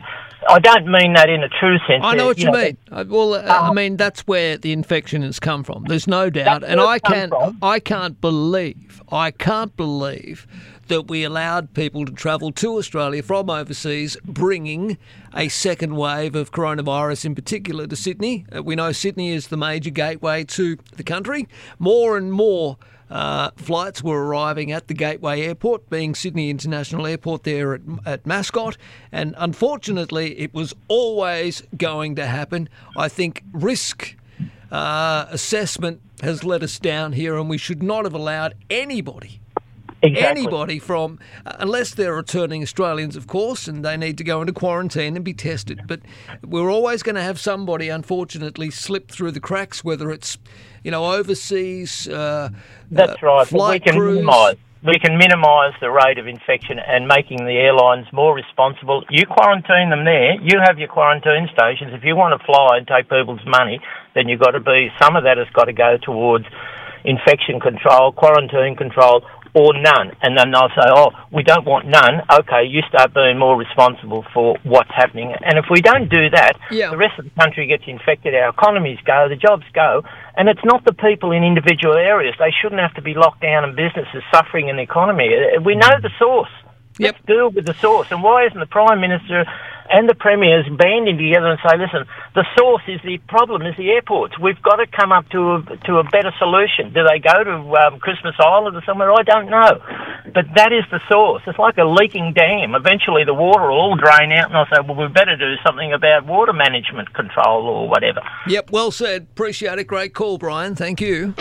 [0.47, 2.03] I don't mean that in a true sense.
[2.03, 2.77] I know what you, know, mean.
[2.91, 5.85] I, well, uh, I mean that's where the infection has come from.
[5.85, 7.57] There's no doubt, and I can't, from.
[7.61, 10.47] I can't believe, I can't believe
[10.87, 14.97] that we allowed people to travel to Australia from overseas, bringing
[15.35, 18.45] a second wave of coronavirus, in particular to Sydney.
[18.53, 21.47] Uh, we know Sydney is the major gateway to the country.
[21.77, 22.77] More and more.
[23.09, 28.25] Uh, flights were arriving at the Gateway Airport, being Sydney International Airport there at, at
[28.25, 28.77] Mascot,
[29.11, 32.69] and unfortunately, it was always going to happen.
[32.95, 34.15] I think risk
[34.71, 39.39] uh, assessment has let us down here, and we should not have allowed anybody.
[40.01, 40.43] Exactly.
[40.43, 44.53] Anybody from, uh, unless they're returning Australians, of course, and they need to go into
[44.53, 45.81] quarantine and be tested.
[45.87, 45.99] But
[46.41, 50.37] we're always going to have somebody, unfortunately, slip through the cracks, whether it's,
[50.83, 52.07] you know, overseas.
[52.07, 52.49] Uh,
[52.89, 53.47] That's uh, right.
[53.51, 54.15] But we can crews.
[54.15, 54.55] minimise.
[54.81, 59.03] We can minimise the rate of infection and making the airlines more responsible.
[59.09, 60.39] You quarantine them there.
[60.39, 61.91] You have your quarantine stations.
[61.93, 63.81] If you want to fly and take people's money,
[64.15, 64.87] then you've got to be.
[64.97, 66.45] Some of that has got to go towards
[67.03, 69.23] infection control, quarantine control,
[69.53, 70.11] or none.
[70.21, 74.25] And then they'll say, "Oh, we don't want none." Okay, you start being more responsible
[74.33, 75.33] for what's happening.
[75.41, 76.53] And if we don't do that,
[76.91, 78.35] the rest of the country gets infected.
[78.35, 80.03] Our economies go, the jobs go,
[80.37, 82.35] and it's not the people in individual areas.
[82.39, 85.29] They shouldn't have to be locked down and businesses suffering in the economy.
[85.63, 86.49] We know the source.
[86.99, 88.11] Let's deal with the source.
[88.11, 89.45] And why isn't the Prime Minister
[89.89, 92.05] and the Premiers banding together and say, listen,
[92.35, 94.37] the source is the problem is the airports.
[94.39, 96.93] We've got to come up to a, to a better solution.
[96.93, 99.11] Do they go to um, Christmas Island or somewhere?
[99.11, 99.81] I don't know.
[100.33, 101.41] But that is the source.
[101.47, 102.75] It's like a leaking dam.
[102.75, 105.91] Eventually the water will all drain out and I'll say, well, we better do something
[105.91, 108.21] about water management control or whatever.
[108.47, 109.23] Yep, well said.
[109.31, 109.85] Appreciate it.
[109.85, 110.75] Great call, Brian.
[110.75, 111.33] Thank you.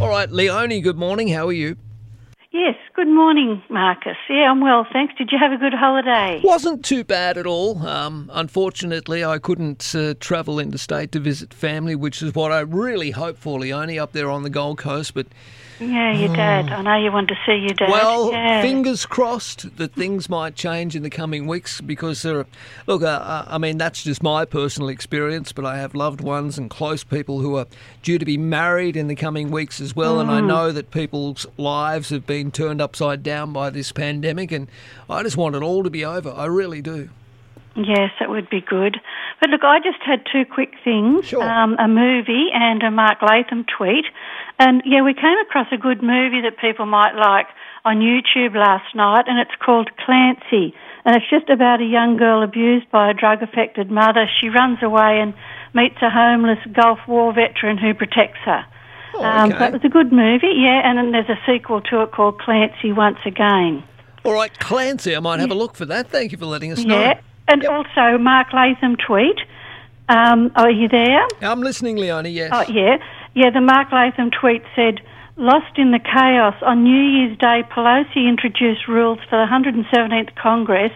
[0.00, 1.28] All right, Leonie, good morning.
[1.28, 1.76] How are you?
[2.52, 4.16] Yes, good morning, Marcus.
[4.28, 5.14] Yeah, I'm well, thanks.
[5.16, 6.40] Did you have a good holiday?
[6.42, 7.86] Wasn't too bad at all.
[7.86, 13.12] Um, unfortunately, I couldn't uh, travel interstate to visit family, which is what I really
[13.12, 15.14] hoped for, Leonie, up there on the Gold Coast.
[15.14, 15.28] But
[15.80, 16.68] Yeah, your dad.
[16.68, 17.88] I know you want to see your dad.
[17.90, 18.60] Well, yeah.
[18.60, 22.46] fingers crossed that things might change in the coming weeks because there are,
[22.86, 26.58] look, uh, uh, I mean, that's just my personal experience, but I have loved ones
[26.58, 27.66] and close people who are
[28.02, 30.20] due to be married in the coming weeks as well.
[30.20, 30.46] And I Mm.
[30.46, 34.68] know that people's lives have been turned upside down by this pandemic, and
[35.08, 36.30] I just want it all to be over.
[36.36, 37.08] I really do.
[37.76, 39.00] Yes, that would be good.
[39.40, 43.64] But look, I just had two quick things um, a movie and a Mark Latham
[43.64, 44.04] tweet.
[44.60, 47.46] And yeah, we came across a good movie that people might like
[47.86, 50.76] on YouTube last night, and it's called Clancy.
[51.06, 54.28] And it's just about a young girl abused by a drug affected mother.
[54.38, 55.32] She runs away and
[55.72, 58.66] meets a homeless Gulf War veteran who protects her.
[59.18, 59.58] um, okay.
[59.58, 62.38] so it was a good movie, yeah, and then there's a sequel to it called
[62.38, 63.82] Clancy Once Again.
[64.24, 66.10] All right, Clancy, I might have a look for that.
[66.10, 67.00] Thank you for letting us know.
[67.00, 69.38] Yeah, and also Mark Latham tweet.
[70.10, 71.26] Um, are you there?
[71.40, 72.50] I'm listening, Leonie, yes.
[72.52, 72.98] Oh, yeah.
[73.34, 75.00] Yeah, the Mark Latham tweet said,
[75.36, 80.92] Lost in the chaos, on New Year's Day, Pelosi introduced rules for the 117th Congress.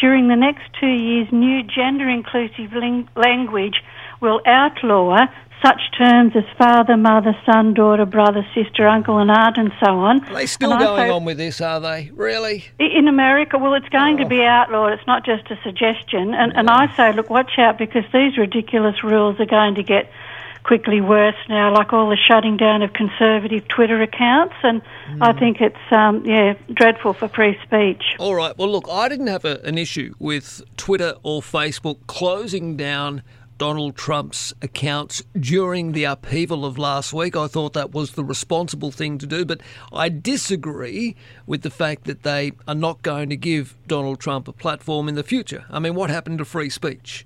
[0.00, 3.82] During the next two years, new gender inclusive ling- language
[4.20, 5.26] will outlaw
[5.62, 10.24] such terms as father, mother, son, daughter, brother, sister, uncle, and aunt, and so on.
[10.24, 12.10] Are they still And going on with this, are they?
[12.14, 12.64] Really?
[12.80, 14.22] In America, well, it's going Oh.
[14.22, 14.46] to be oh.
[14.46, 14.92] outlawed.
[14.94, 16.34] It's not just a suggestion.
[16.34, 20.10] And, and I say, look, watch out because these ridiculous rules are going to get
[20.64, 24.54] quickly worse now, like all the shutting down of conservative Twitter accounts.
[24.62, 25.22] And Hmm.
[25.22, 28.02] I think it's, um, yeah, dreadful for free speech.
[28.18, 28.56] All right.
[28.56, 33.22] Well, look, I didn't have a, an issue with Twitter or Facebook closing down
[33.58, 37.36] Donald Trump's accounts during the upheaval of last week.
[37.36, 39.60] I thought that was the responsible thing to do, but
[39.92, 41.14] I disagree
[41.46, 45.14] with the fact that they are not going to give Donald Trump a platform in
[45.14, 45.64] the future.
[45.70, 47.24] I mean, what happened to free speech?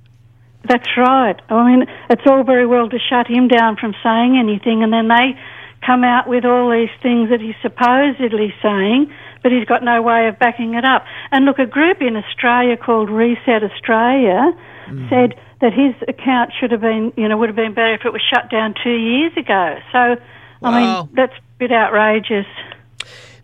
[0.68, 1.36] That's right.
[1.48, 5.08] I mean, it's all very well to shut him down from saying anything, and then
[5.08, 5.38] they
[5.84, 9.12] come out with all these things that he's supposedly saying,
[9.42, 11.04] but he's got no way of backing it up.
[11.30, 14.52] And look, a group in Australia called Reset Australia
[14.88, 15.08] mm-hmm.
[15.08, 18.12] said that his account should have been, you know, would have been better if it
[18.12, 19.78] was shut down two years ago.
[19.92, 20.16] So,
[20.62, 22.46] I mean, that's a bit outrageous.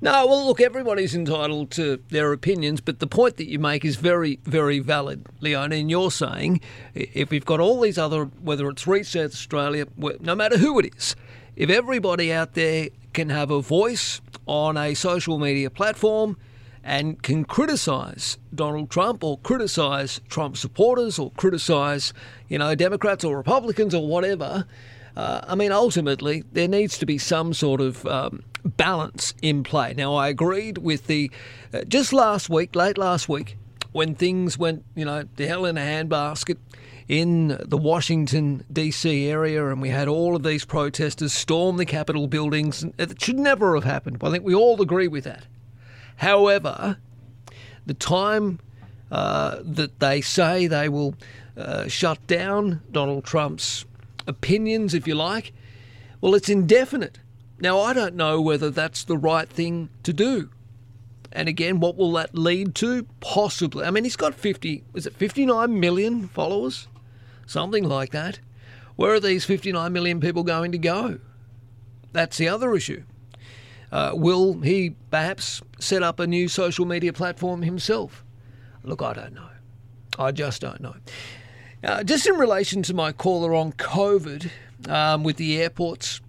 [0.02, 3.94] No, well, look, everybody's entitled to their opinions, but the point that you make is
[3.94, 5.76] very, very valid, Leona.
[5.76, 6.60] And you're saying
[6.92, 9.86] if we've got all these other, whether it's Reset Australia,
[10.18, 11.14] no matter who it is,
[11.54, 16.36] if everybody out there can have a voice on a social media platform
[16.82, 22.12] and can criticise Donald Trump or criticise Trump supporters or criticise,
[22.48, 24.66] you know, Democrats or Republicans or whatever,
[25.16, 29.94] uh, I mean, ultimately, there needs to be some sort of um, balance in play.
[29.96, 31.30] Now, I agreed with the.
[31.72, 33.56] Uh, just last week, late last week,
[33.92, 36.56] when things went, you know, to hell in a handbasket
[37.08, 39.26] in the Washington, D.C.
[39.26, 42.84] area, and we had all of these protesters storm the Capitol buildings.
[42.98, 44.18] It should never have happened.
[44.22, 45.44] I think we all agree with that.
[46.16, 46.96] However,
[47.84, 48.60] the time
[49.10, 51.14] uh, that they say they will
[51.56, 53.84] uh, shut down Donald Trump's
[54.26, 55.52] opinions, if you like,
[56.20, 57.18] well, it's indefinite.
[57.62, 60.50] Now, I don't know whether that's the right thing to do.
[61.30, 63.06] And again, what will that lead to?
[63.20, 63.84] Possibly.
[63.84, 66.88] I mean, he's got 50, is it 59 million followers?
[67.46, 68.40] Something like that.
[68.96, 71.20] Where are these 59 million people going to go?
[72.12, 73.04] That's the other issue.
[73.92, 78.24] Uh, will he perhaps set up a new social media platform himself?
[78.82, 79.50] Look, I don't know.
[80.18, 80.96] I just don't know.
[81.84, 84.50] Uh, just in relation to my caller on COVID
[84.88, 86.20] um, with the airports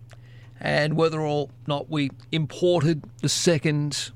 [0.63, 4.11] and whether or not we imported the second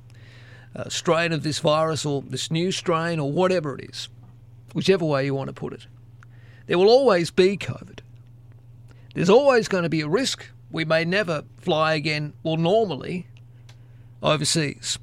[0.74, 4.08] uh, strain of this virus or this new strain or whatever it is,
[4.74, 5.88] whichever way you want to put it.
[6.66, 8.00] There will always be COVID.
[9.14, 10.48] There's always going to be a risk.
[10.72, 13.28] We may never fly again, well, normally,
[14.24, 14.98] overseas.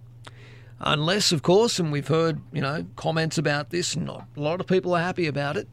[0.81, 4.61] Unless, of course, and we've heard, you know, comments about this, and not a lot
[4.61, 5.69] of people are happy about it,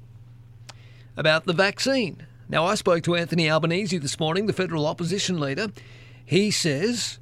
[1.15, 2.25] about the vaccine.
[2.51, 5.71] Now, I spoke to Anthony Albanese this morning, the federal opposition leader.
[6.25, 7.17] He says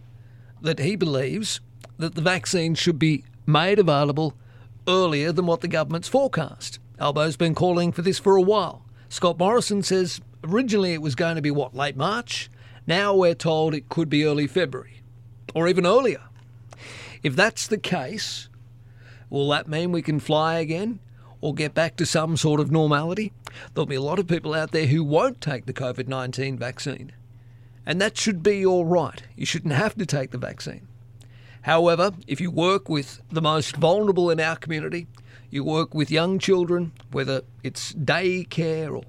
[0.60, 1.62] that he believes
[2.00, 4.34] that the vaccine should be made available
[4.88, 6.80] earlier than what the government's forecast.
[7.00, 8.84] Albo's been calling for this for a while.
[9.08, 12.50] Scott Morrison says originally it was going to be what, late March?
[12.88, 15.04] Now we're told it could be early February,
[15.54, 16.24] or even earlier.
[17.22, 18.50] If that's the case,
[19.30, 21.00] will that mean we can fly again
[21.40, 23.32] or get back to some sort of normality?
[23.74, 27.12] There'll be a lot of people out there who won't take the COVID 19 vaccine.
[27.86, 29.22] And that should be all right.
[29.36, 30.88] You shouldn't have to take the vaccine.
[31.64, 35.08] However, if you work with the most vulnerable in our community,
[35.50, 39.04] you work with young children, whether it's day care or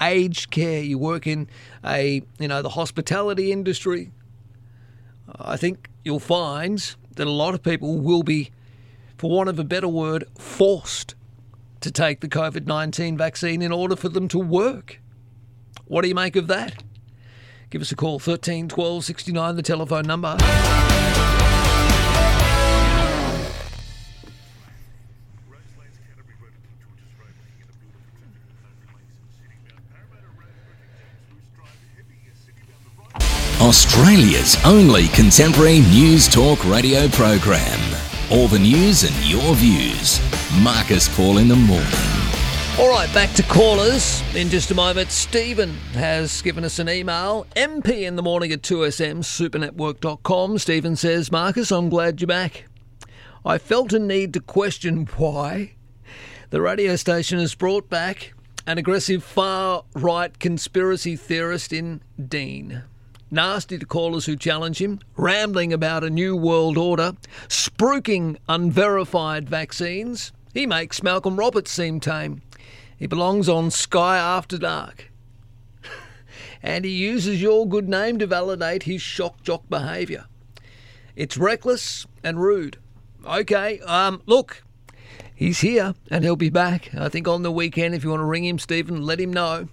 [0.00, 1.48] aged care, you work in
[1.84, 4.10] a you know the hospitality industry,
[5.38, 8.50] I think you'll find that a lot of people will be,
[9.18, 11.14] for want of a better word, forced
[11.82, 15.00] to take the COVID 19 vaccine in order for them to work.
[15.86, 16.82] What do you make of that?
[17.70, 20.36] Give us a call, 13 12 69, the telephone number.
[33.62, 37.91] Australia's only contemporary news talk radio program.
[38.32, 40.18] All the news and your views.
[40.62, 41.86] Marcus Paul in the morning.
[42.78, 45.10] All right, back to callers in just a moment.
[45.10, 50.56] Stephen has given us an email, MP in the morning at 2SM, supernetwork.com.
[50.56, 52.64] Stephen says, Marcus, I'm glad you're back.
[53.44, 55.74] I felt a need to question why
[56.48, 58.32] the radio station has brought back
[58.66, 62.84] an aggressive far right conspiracy theorist in Dean.
[63.32, 67.14] Nasty to callers who challenge him, rambling about a new world order,
[67.48, 70.32] spruiking unverified vaccines.
[70.52, 72.42] He makes Malcolm Roberts seem tame.
[72.98, 75.10] He belongs on Sky After Dark.
[76.62, 80.26] and he uses your good name to validate his shock jock behaviour.
[81.16, 82.76] It's reckless and rude.
[83.24, 84.62] Okay, um, look,
[85.34, 86.94] he's here and he'll be back.
[86.94, 89.68] I think on the weekend, if you want to ring him, Stephen, let him know.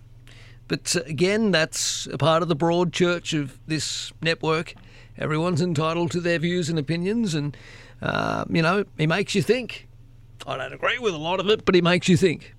[0.69, 4.75] But uh, again, that's a part of the broad church of this network.
[5.17, 7.57] Everyone's entitled to their views and opinions, and,
[8.01, 9.89] uh, you know, he makes you think.
[10.47, 12.55] I don't agree with a lot of it, but he makes you think.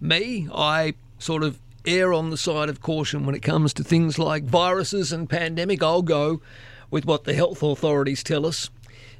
[0.00, 4.18] Me, I sort of err on the side of caution when it comes to things
[4.18, 5.82] like viruses and pandemic.
[5.82, 6.40] I'll go
[6.90, 8.70] with what the health authorities tell us.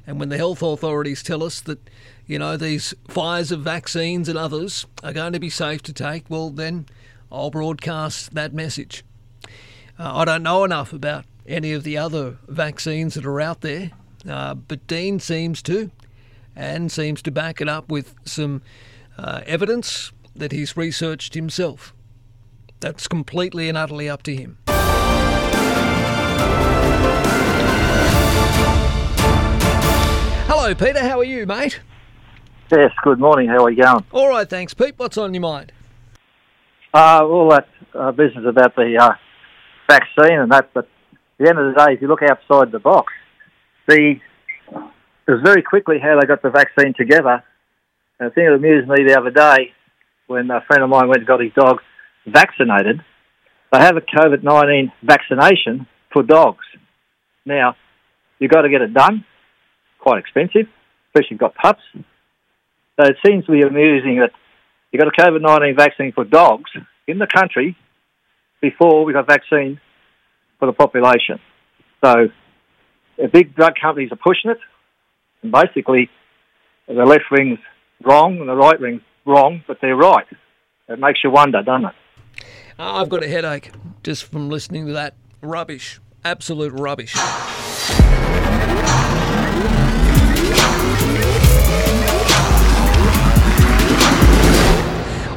[0.05, 1.89] And when the health authorities tell us that,
[2.27, 6.49] you know, these Pfizer vaccines and others are going to be safe to take, well,
[6.49, 6.85] then
[7.31, 9.03] I'll broadcast that message.
[9.99, 13.91] Uh, I don't know enough about any of the other vaccines that are out there,
[14.29, 15.91] uh, but Dean seems to,
[16.55, 18.61] and seems to back it up with some
[19.17, 21.93] uh, evidence that he's researched himself.
[22.79, 24.57] That's completely and utterly up to him.
[30.47, 30.99] Hello, Peter.
[30.99, 31.79] How are you, mate?
[32.71, 33.47] Yes, good morning.
[33.47, 34.05] How are you going?
[34.11, 34.95] All right, thanks, Pete.
[34.97, 35.71] What's on your mind?
[36.93, 39.13] Uh, all that uh, business about the uh,
[39.89, 40.89] vaccine and that, but at
[41.39, 43.13] the end of the day, if you look outside the box,
[43.87, 44.15] the
[45.27, 47.43] it was very quickly how they got the vaccine together.
[48.19, 49.73] And the thing that amused me the other day,
[50.27, 51.79] when a friend of mine went and got his dog
[52.25, 53.01] vaccinated,
[53.71, 56.65] they have a COVID 19 vaccination for dogs.
[57.45, 57.75] Now,
[58.39, 59.25] you've got to get it done,
[59.99, 60.67] quite expensive,
[61.09, 61.81] especially if you've got pups.
[61.93, 64.31] So it seems to be amusing that
[64.91, 66.71] you got a COVID 19 vaccine for dogs
[67.07, 67.75] in the country
[68.61, 69.79] before we got vaccine
[70.59, 71.39] for the population.
[72.03, 72.27] So
[73.17, 74.57] the big drug companies are pushing it,
[75.41, 76.09] and basically
[76.87, 77.59] the left wing's
[78.03, 80.25] wrong and the right wing's wrong, but they're right.
[80.87, 81.95] It makes you wonder, doesn't it?
[82.79, 83.71] Uh, I've got a headache
[84.03, 85.99] just from listening to that rubbish.
[86.23, 87.15] Absolute rubbish.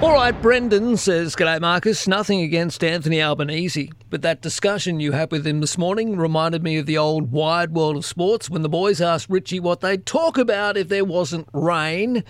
[0.02, 2.08] All right, Brendan says, G'day, Marcus.
[2.08, 6.78] Nothing against Anthony Albanese, but that discussion you had with him this morning reminded me
[6.78, 10.38] of the old wide world of sports when the boys asked Richie what they'd talk
[10.38, 12.24] about if there wasn't rain.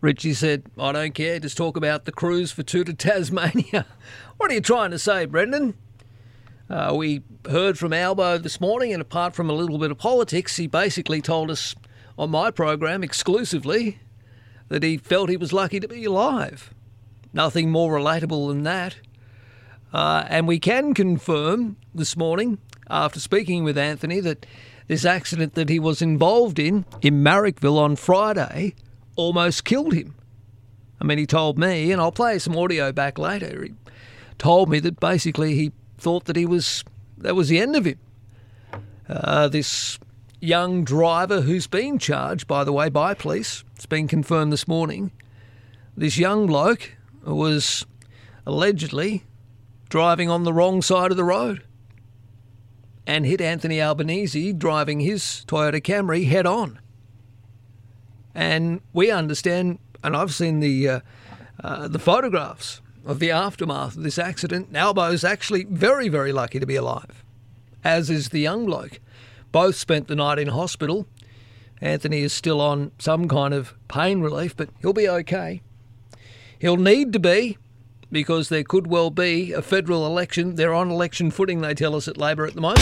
[0.00, 3.86] Richie said, I don't care, just talk about the cruise for two to Tasmania.
[4.36, 5.74] what are you trying to say, Brendan?
[6.70, 10.58] Uh, we heard from Albo this morning, and apart from a little bit of politics,
[10.58, 11.74] he basically told us
[12.16, 13.98] on my program exclusively
[14.68, 16.72] that he felt he was lucky to be alive.
[17.36, 18.96] Nothing more relatable than that.
[19.92, 22.56] Uh, and we can confirm this morning,
[22.88, 24.46] after speaking with Anthony, that
[24.86, 28.74] this accident that he was involved in in Marrickville on Friday
[29.16, 30.14] almost killed him.
[30.98, 33.64] I mean, he told me, and I'll play some audio back later.
[33.64, 33.74] He
[34.38, 36.84] told me that basically he thought that he was
[37.18, 37.98] that was the end of him.
[39.10, 39.98] Uh, this
[40.40, 43.62] young driver who's been charged, by the way, by police.
[43.74, 45.12] It's been confirmed this morning.
[45.98, 46.95] This young bloke
[47.34, 47.84] was
[48.46, 49.24] allegedly
[49.88, 51.62] driving on the wrong side of the road
[53.06, 56.80] and hit Anthony Albanese driving his Toyota Camry head on.
[58.34, 61.00] And we understand, and I've seen the uh,
[61.62, 64.74] uh, the photographs of the aftermath of this accident.
[64.76, 67.24] Albo's actually very, very lucky to be alive,
[67.82, 69.00] as is the young bloke.
[69.52, 71.06] Both spent the night in hospital.
[71.80, 75.62] Anthony is still on some kind of pain relief, but he'll be okay.
[76.58, 77.58] He'll need to be
[78.10, 80.54] because there could well be a federal election.
[80.54, 82.80] They're on election footing, they tell us at Labor at the moment.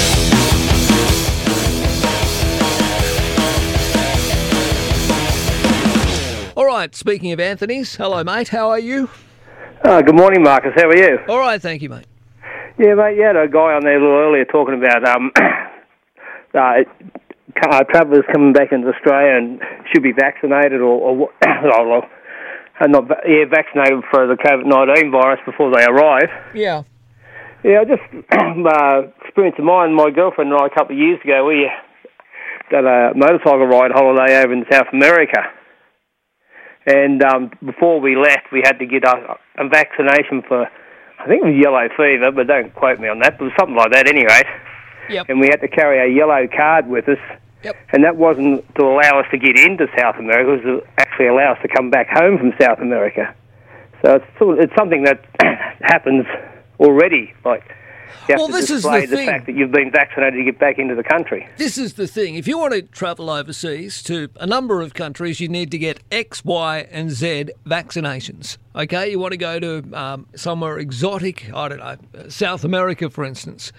[6.57, 8.49] All right, speaking of Anthony's, hello, mate.
[8.49, 9.11] How are you?
[9.83, 10.71] Uh, good morning, Marcus.
[10.77, 11.19] How are you?
[11.29, 12.07] All right, thank you, mate.
[12.79, 13.17] Yeah, mate.
[13.17, 15.33] You had a guy on there a little earlier talking about um,
[16.55, 19.61] uh, travellers coming back into Australia and
[19.93, 21.31] should be vaccinated or, or
[22.81, 26.31] uh, not yeah, vaccinated for the COVID nineteen virus before they arrive.
[26.55, 26.83] Yeah.
[27.63, 28.03] Yeah, I just
[28.33, 29.95] uh, experience of mine.
[29.95, 31.71] My girlfriend and I a couple of years ago we
[32.71, 35.41] got a motorcycle ride holiday over in South America,
[36.87, 40.69] and um, before we left, we had to get a, a vaccination for
[41.19, 43.39] I think it was yellow fever, but don't quote me on that.
[43.39, 44.43] But it was something like that, anyway.
[45.09, 45.27] Yep.
[45.29, 47.19] And we had to carry a yellow card with us.
[47.65, 47.77] Yep.
[47.93, 51.27] And that wasn't to allow us to get into South America; it was to actually
[51.29, 53.35] allow us to come back home from South America.
[54.05, 55.25] So it's sort of- it's something that
[55.81, 56.27] happens
[56.79, 57.33] already.
[57.45, 57.63] Like
[58.29, 60.59] you have Well, to this is the the, fact that you've been vaccinated to get
[60.59, 61.47] back into the country.
[61.57, 62.35] This is the thing.
[62.37, 66.01] If you want to travel overseas to a number of countries, you need to get
[66.13, 68.57] X, Y, and Z vaccinations.
[68.77, 73.25] Okay, you want to go to um, somewhere exotic, I don't know, South America, for
[73.25, 73.73] instance.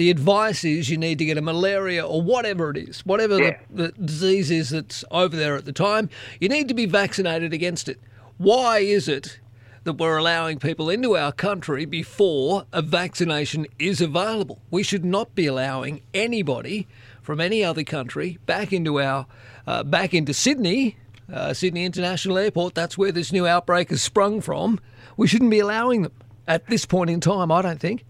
[0.00, 3.56] The advice is you need to get a malaria or whatever it is, whatever the,
[3.68, 6.08] the disease is that's over there at the time,
[6.40, 8.00] you need to be vaccinated against it.
[8.38, 9.40] Why is it
[9.84, 14.62] that we're allowing people into our country before a vaccination is available.
[14.70, 16.88] We should not be allowing anybody
[17.20, 19.26] from any other country back into our
[19.66, 20.96] uh, back into Sydney,
[21.30, 22.74] uh, Sydney International Airport.
[22.74, 24.80] That's where this new outbreak has sprung from.
[25.18, 26.12] We shouldn't be allowing them
[26.48, 27.52] at this point in time.
[27.52, 28.06] I don't think.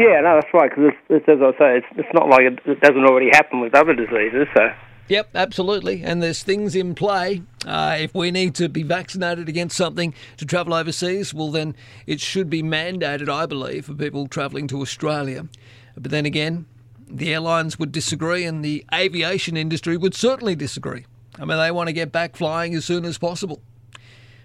[0.00, 0.70] Yeah, no, that's right.
[0.70, 3.60] Because it's, it's, as I say, it's, it's not like it, it doesn't already happen
[3.60, 4.48] with other diseases.
[4.56, 4.72] So
[5.10, 6.04] Yep, absolutely.
[6.04, 7.42] And there's things in play.
[7.66, 11.74] Uh, if we need to be vaccinated against something to travel overseas, well, then
[12.06, 15.48] it should be mandated, I believe, for people travelling to Australia.
[15.96, 16.66] But then again,
[17.08, 21.06] the airlines would disagree, and the aviation industry would certainly disagree.
[21.40, 23.60] I mean, they want to get back flying as soon as possible.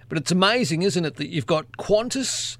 [0.10, 2.57] But it's amazing, isn't it, that you've got Qantas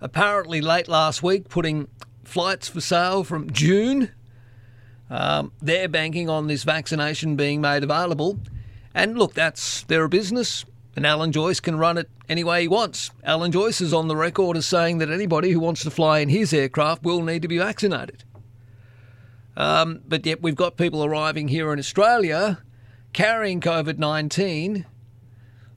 [0.00, 1.88] apparently late last week putting
[2.28, 4.10] flights for sale from June
[5.10, 8.38] um, they're banking on this vaccination being made available.
[8.94, 10.64] And look, that's their business,
[10.96, 13.10] and Alan Joyce can run it any way he wants.
[13.24, 16.28] Alan Joyce is on the record as saying that anybody who wants to fly in
[16.28, 18.24] his aircraft will need to be vaccinated.
[19.56, 22.62] Um, but yet we've got people arriving here in Australia
[23.12, 24.86] carrying COVID 19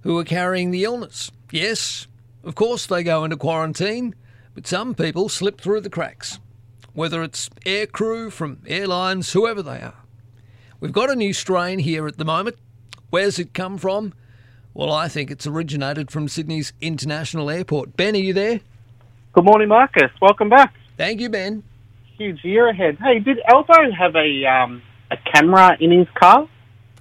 [0.02, 1.32] who are carrying the illness.
[1.52, 2.08] Yes,
[2.44, 4.14] of course they go into quarantine,
[4.54, 6.40] but some people slip through the cracks
[6.94, 9.96] whether it's air crew from airlines, whoever they are.
[10.80, 12.58] We've got a new strain here at the moment.
[13.10, 14.14] Where's it come from?
[14.74, 17.96] Well, I think it's originated from Sydney's International Airport.
[17.98, 18.62] Ben, are you there?
[19.34, 20.12] Good morning, Marcus.
[20.22, 20.74] Welcome back.
[20.98, 21.64] Thank you, Ben.
[22.18, 22.98] Huge year ahead.
[23.00, 26.48] Hey, did Albo have a um, a camera in his car?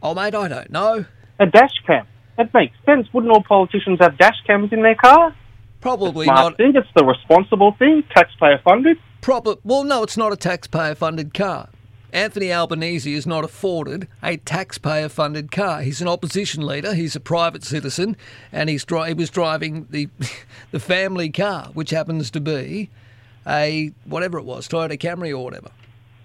[0.03, 1.05] Oh, mate, I don't know.
[1.39, 2.07] A dash cam.
[2.37, 3.07] That makes sense.
[3.13, 5.35] Wouldn't all politicians have dash cams in their car?
[5.81, 6.57] Probably not.
[6.57, 8.05] think It's the responsible thing.
[8.15, 8.99] Taxpayer funded.
[9.21, 9.57] Proper.
[9.65, 11.69] Well, no, it's not a taxpayer-funded car.
[12.13, 15.83] Anthony Albanese is not afforded a taxpayer-funded car.
[15.83, 16.95] He's an opposition leader.
[16.95, 18.17] He's a private citizen,
[18.51, 20.09] and he's dri- he was driving the
[20.71, 22.91] the family car, which happens to be
[23.47, 25.71] a whatever it was, Toyota Camry or whatever.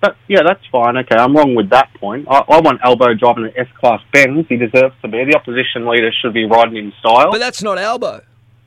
[0.02, 0.98] But yeah, that's fine.
[0.98, 2.28] Okay, I'm wrong with that point.
[2.30, 4.46] I, I want Albo driving an S-Class Benz.
[4.50, 5.24] He deserves to be.
[5.26, 7.32] The opposition leader should be riding in style.
[7.32, 8.22] But that's not Albo.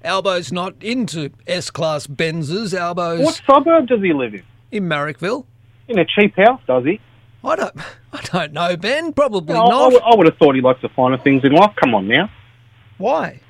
[0.05, 2.73] Albo's not into S-Class Benzes.
[2.79, 4.43] Albo's What suburb does he live in?
[4.71, 5.45] in Marrickville.
[5.89, 7.01] In a cheap house, does he?
[7.45, 7.75] I don't.
[8.13, 9.13] I don't know, Ben.
[9.13, 9.93] Probably I not.
[9.93, 11.73] would- I would have thought he likes the finer things in life.
[11.77, 12.31] Come on now.
[12.99, 13.41] Why?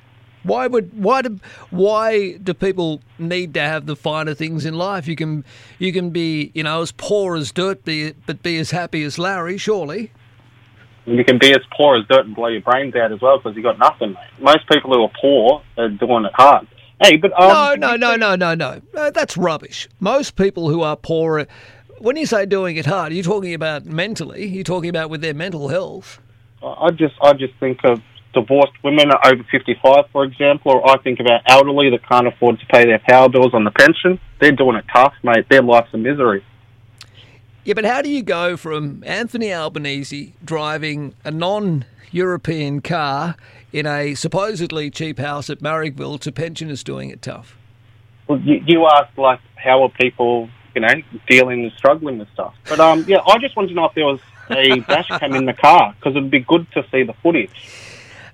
[0.43, 1.37] Why would why do
[1.69, 5.05] why do people need to have the finer things in life?
[5.07, 5.43] You can
[5.79, 9.19] you can be you know as poor as dirt, be but be as happy as
[9.19, 9.57] Larry.
[9.57, 10.11] Surely.
[11.09, 13.55] You can be as poor as dirt and blow your brains out as well because
[13.55, 14.29] you got nothing, mate.
[14.39, 16.67] Most people who are poor are doing it hard.
[17.01, 19.11] Hey, but um, no, no, no, no, no, no.
[19.11, 19.87] That's rubbish.
[19.99, 21.47] Most people who are poor,
[21.97, 24.43] when you say doing it hard, are you talking about mentally?
[24.43, 26.19] Are You're talking about with their mental health.
[26.61, 28.01] I I just I just think of
[28.33, 32.65] divorced women over 55, for example, or I think about elderly that can't afford to
[32.67, 34.19] pay their power bills on the pension.
[34.39, 35.47] They're doing it tough, mate.
[35.49, 36.43] Their life's a misery.
[37.69, 43.35] Yeah, but how do you go from Anthony Albanese driving a non-European car
[43.71, 47.55] in a supposedly cheap house at Marrickville to pensioners doing it tough?
[48.27, 50.95] Well, you, you like how are people, you know,
[51.27, 52.55] dealing and struggling with stuff.
[52.67, 54.19] But um, yeah, I just wanted to know if there was
[54.49, 57.51] a dash cam in the car because it'd be good to see the footage.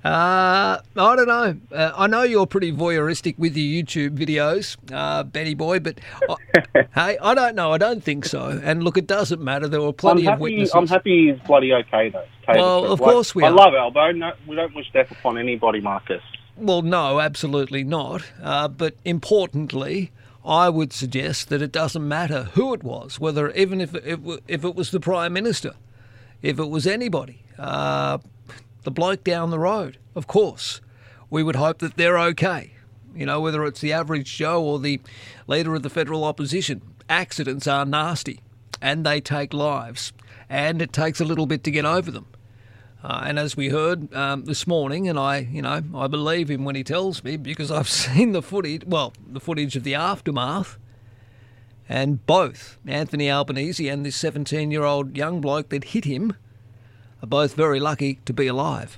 [0.06, 1.58] Uh, I don't know.
[1.76, 6.00] Uh, I know you're pretty voyeuristic with your YouTube videos, uh, Benny boy, but
[6.30, 6.36] I,
[6.94, 7.74] hey, I don't know.
[7.74, 8.62] I don't think so.
[8.64, 9.68] And look, it doesn't matter.
[9.68, 10.76] There were plenty I'm of witnesses.
[10.76, 12.24] I'm happy he's bloody okay though.
[12.48, 13.52] Well, of course we I are.
[13.52, 14.12] love Albo.
[14.12, 16.22] No, we don't wish death upon anybody, Marcus.
[16.56, 18.24] Well, no, absolutely not.
[18.44, 20.12] Uh, but importantly,
[20.46, 24.64] I would suggest that it doesn't matter who it was, whether even if it, if
[24.64, 25.74] it was the prime minister,
[26.44, 28.20] if it was anybody, uh,
[28.86, 29.98] the bloke down the road.
[30.16, 30.80] Of course,
[31.30, 32.72] we would hope that they're okay.
[33.14, 35.02] You know, whether it's the average Joe or the
[35.48, 38.42] leader of the federal opposition, accidents are nasty,
[38.82, 40.14] and they take lives,
[40.50, 42.28] and it takes a little bit to get over them.
[43.04, 46.66] Uh, and as we heard um, this morning, and I, you know, I believe him
[46.66, 50.78] when he tells me because I've seen the footage, well, the footage of the aftermath,
[51.88, 56.36] and both Anthony Albanese and this 17 year old young bloke that hit him
[57.26, 58.98] both very lucky to be alive.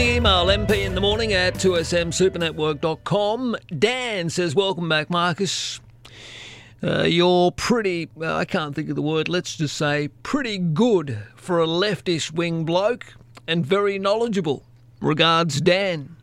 [0.00, 3.54] The email, MP in the morning at 2smsupernetwork.com.
[3.78, 5.78] Dan says, Welcome back, Marcus.
[6.82, 11.18] Uh, you're pretty, uh, I can't think of the word, let's just say pretty good
[11.36, 13.12] for a leftish wing bloke
[13.46, 14.64] and very knowledgeable.
[15.02, 16.16] Regards, Dan.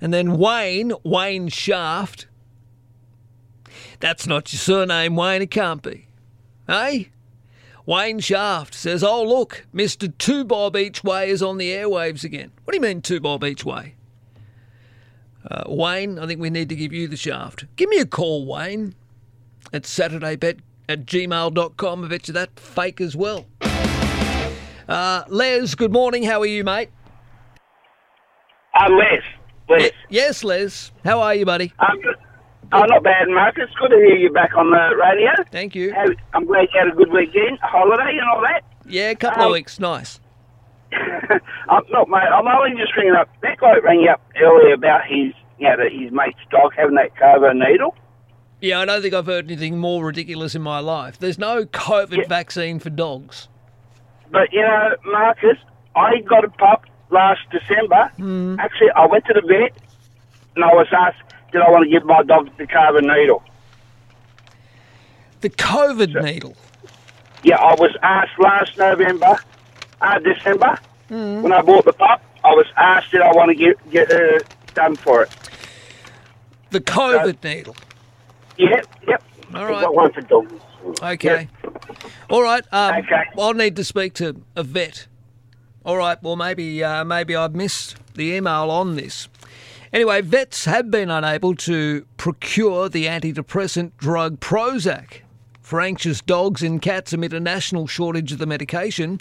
[0.00, 2.28] And then Wayne, Wayne Shaft.
[4.00, 6.08] That's not your surname, Wayne, it can't be.
[6.66, 7.10] Hey?
[7.88, 10.12] Wayne Shaft says, Oh, look, Mr.
[10.18, 12.52] Two Bob Each Way is on the airwaves again.
[12.64, 13.94] What do you mean, Two Bob Each Way?
[15.50, 17.64] Uh, Wayne, I think we need to give you the shaft.
[17.76, 18.94] Give me a call, Wayne,
[19.72, 22.04] at saturdaybet at gmail.com.
[22.04, 23.46] I bet you that fake as well.
[24.86, 26.24] Uh, Les, good morning.
[26.24, 26.90] How are you, mate?
[28.78, 29.22] Uh, Les.
[29.70, 29.92] Les.
[30.10, 30.92] yes, Les.
[31.06, 31.72] How are you, buddy?
[31.78, 31.98] Um,
[32.72, 33.70] oh, not bad, Marcus.
[33.80, 35.30] Good to hear you back on the radio.
[35.50, 35.92] Thank you.
[35.94, 38.62] How- I'm glad you had a good weekend, holiday, and all that.
[38.86, 39.78] Yeah, a couple Um, of weeks.
[39.78, 40.20] Nice.
[40.92, 42.18] I'm not, mate.
[42.32, 43.28] I'm only just ringing up.
[43.42, 46.94] That guy rang you up earlier about his, you know, that his mate's dog having
[46.94, 47.94] that COVID needle.
[48.60, 51.18] Yeah, I don't think I've heard anything more ridiculous in my life.
[51.18, 53.48] There's no COVID vaccine for dogs.
[54.30, 55.58] But you know, Marcus,
[55.94, 58.10] I got a pup last December.
[58.60, 59.76] Actually, I went to the vet
[60.56, 61.22] and I was asked,
[61.52, 63.42] did I want to give my dog the COVID needle.
[65.40, 66.56] The COVID needle.
[67.44, 69.36] Yeah, I was asked last November,
[70.00, 70.78] uh, December,
[71.10, 71.40] Mm.
[71.40, 72.22] when I bought the pup.
[72.44, 74.40] I was asked did I want to get get uh,
[74.74, 75.30] done for it.
[76.70, 77.74] The COVID needle.
[78.58, 79.22] Yep, yep.
[79.54, 79.90] All right.
[79.92, 80.52] one for dogs.
[81.02, 81.48] Okay.
[82.28, 82.62] All right.
[82.72, 83.02] Um,
[83.38, 85.06] I'll need to speak to a vet.
[85.84, 86.22] All right.
[86.22, 89.28] Well, maybe uh, maybe I've missed the email on this.
[89.92, 95.22] Anyway, vets have been unable to procure the antidepressant drug Prozac
[95.62, 99.20] for anxious dogs and cats amid a national shortage of the medication.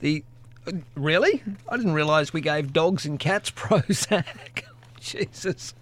[0.00, 0.24] The
[0.66, 1.42] uh, really?
[1.68, 4.64] I didn't realise we gave dogs and cats Prozac.
[5.00, 5.74] Jesus.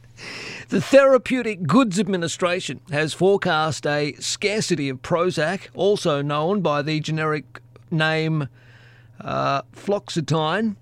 [0.68, 7.60] The Therapeutic Goods Administration has forecast a scarcity of Prozac, also known by the generic
[7.90, 8.48] name
[9.20, 10.76] uh, fluoxetine,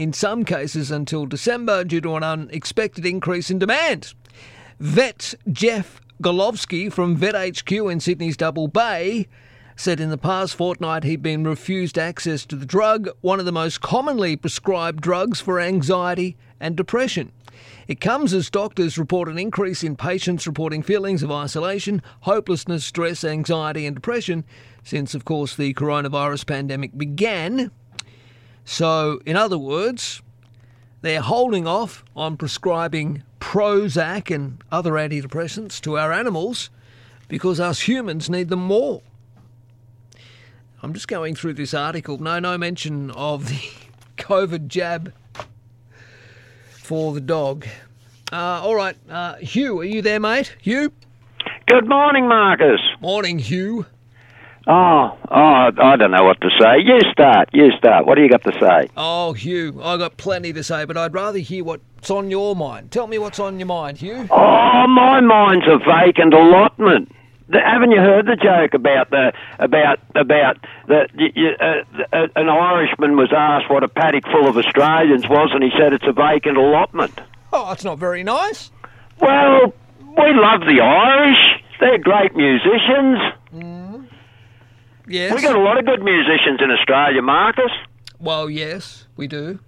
[0.00, 4.14] in some cases until December due to an unexpected increase in demand.
[4.78, 9.28] Vet Jeff Golovsky from Vet HQ in Sydney's Double Bay
[9.76, 13.52] said in the past fortnight he'd been refused access to the drug, one of the
[13.52, 17.30] most commonly prescribed drugs for anxiety and depression.
[17.86, 23.22] It comes as doctors report an increase in patients reporting feelings of isolation, hopelessness, stress,
[23.22, 24.44] anxiety, and depression
[24.82, 27.70] since, of course, the coronavirus pandemic began.
[28.70, 30.22] So, in other words,
[31.02, 36.70] they're holding off on prescribing Prozac and other antidepressants to our animals
[37.26, 39.02] because us humans need them more.
[40.84, 42.18] I'm just going through this article.
[42.18, 43.60] No, no mention of the
[44.18, 45.12] COVID jab
[46.70, 47.66] for the dog.
[48.32, 50.54] Uh, all right, uh, Hugh, are you there, mate?
[50.60, 50.92] Hugh?
[51.66, 52.80] Good morning, Marcus.
[53.00, 53.86] Morning, Hugh.
[54.66, 56.80] Oh, oh, I don't know what to say.
[56.84, 57.48] You start.
[57.52, 58.06] You start.
[58.06, 58.90] What do you got to say?
[58.96, 62.90] Oh, Hugh, I got plenty to say, but I'd rather hear what's on your mind.
[62.90, 64.28] Tell me what's on your mind, Hugh.
[64.30, 67.10] Oh, my mind's a vacant allotment.
[67.48, 72.48] The- Haven't you heard the joke about the about about the, y- uh, uh, an
[72.48, 76.12] Irishman was asked what a paddock full of Australians was, and he said it's a
[76.12, 77.18] vacant allotment.
[77.52, 78.70] Oh, that's not very nice.
[79.20, 81.64] Well, we love the Irish.
[81.80, 83.18] They're great musicians.
[85.10, 85.34] Yes.
[85.34, 87.72] We got a lot of good musicians in Australia, Marcus.
[88.20, 89.58] Well, yes, we do.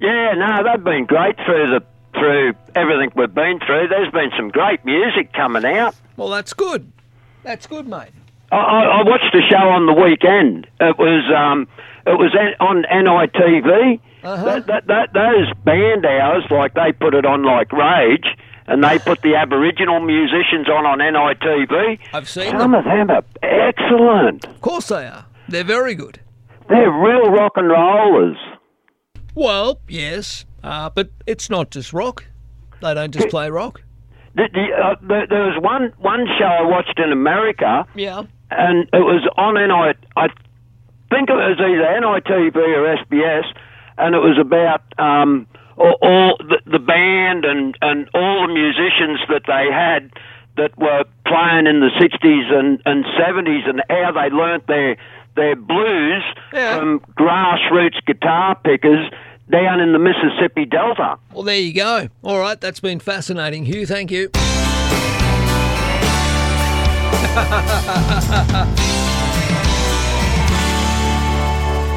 [0.00, 1.84] Yeah, no, they've been great through the
[2.14, 3.88] through everything we've been through.
[3.88, 5.94] There's been some great music coming out.
[6.16, 6.90] Well, that's good.
[7.42, 8.12] That's good, mate.
[8.50, 10.66] I, I, I watched a show on the weekend.
[10.80, 11.68] It was um,
[12.06, 14.00] it was on NITV.
[14.24, 14.44] Uh-huh.
[14.44, 18.26] That, that, that, those band hours, like they put it on like Rage,
[18.68, 21.98] and they put the Aboriginal musicians on on NITV.
[22.12, 22.74] I've seen Some them.
[22.74, 24.44] of them are excellent.
[24.46, 25.26] Of course they are.
[25.48, 26.20] They're very good.
[26.68, 28.36] They're real rock and rollers.
[29.34, 32.24] Well, yes, uh, but it's not just rock.
[32.82, 33.80] They don't just play rock.
[34.34, 37.86] The, the, uh, there, there was one one show I watched in America.
[37.94, 38.22] Yeah.
[38.50, 39.94] and it was on NI.
[40.16, 40.28] I
[41.10, 43.44] think it was either NITV or SBS,
[43.96, 45.46] and it was about um,
[45.78, 50.10] all, all the, the band and and all the musicians that they had
[50.56, 54.96] that were playing in the '60s and and '70s, and how they learnt their
[55.36, 59.10] their blues from grassroots guitar pickers
[59.50, 61.18] down in the Mississippi Delta.
[61.32, 62.08] Well, there you go.
[62.22, 63.86] All right, that's been fascinating, Hugh.
[63.86, 64.30] Thank you.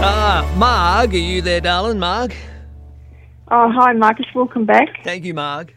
[0.03, 1.99] ah, Marg, are you there, darling?
[1.99, 2.33] Marg?
[3.53, 4.25] Oh, hi, Marcus.
[4.33, 5.03] Welcome back.
[5.03, 5.73] Thank you, Marg.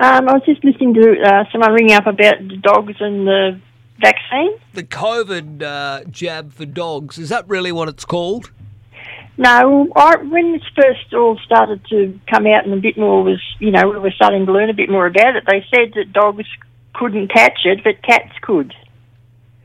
[0.00, 3.60] Um, I was just listening to uh, someone ringing up about the dogs and the
[4.00, 4.58] vaccine.
[4.72, 7.18] The COVID uh, jab for dogs.
[7.18, 8.50] Is that really what it's called?
[9.38, 13.40] No, I, when this first all started to come out and a bit more was,
[13.60, 16.12] you know, we were starting to learn a bit more about it, they said that
[16.12, 16.46] dogs
[16.94, 18.74] couldn't catch it, but cats could.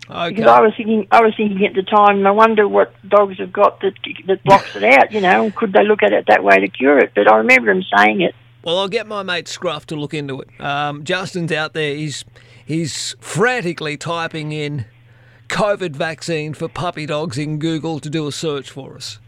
[0.09, 0.29] Okay.
[0.29, 3.51] Because I was thinking, I was thinking at the time, I wonder what dogs have
[3.51, 3.93] got that
[4.27, 5.11] that blocks it out.
[5.11, 7.11] You know, could they look at it that way to cure it?
[7.13, 8.33] But I remember him saying it.
[8.63, 10.49] Well, I'll get my mate Scruff to look into it.
[10.59, 11.95] Um, Justin's out there.
[11.95, 12.23] He's
[12.65, 14.85] he's frantically typing in
[15.49, 19.19] COVID vaccine for puppy dogs in Google to do a search for us.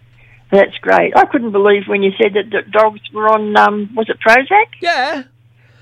[0.52, 1.16] That's great.
[1.16, 4.66] I couldn't believe when you said that, that dogs were on, um, was it Prozac?
[4.82, 5.24] Yeah.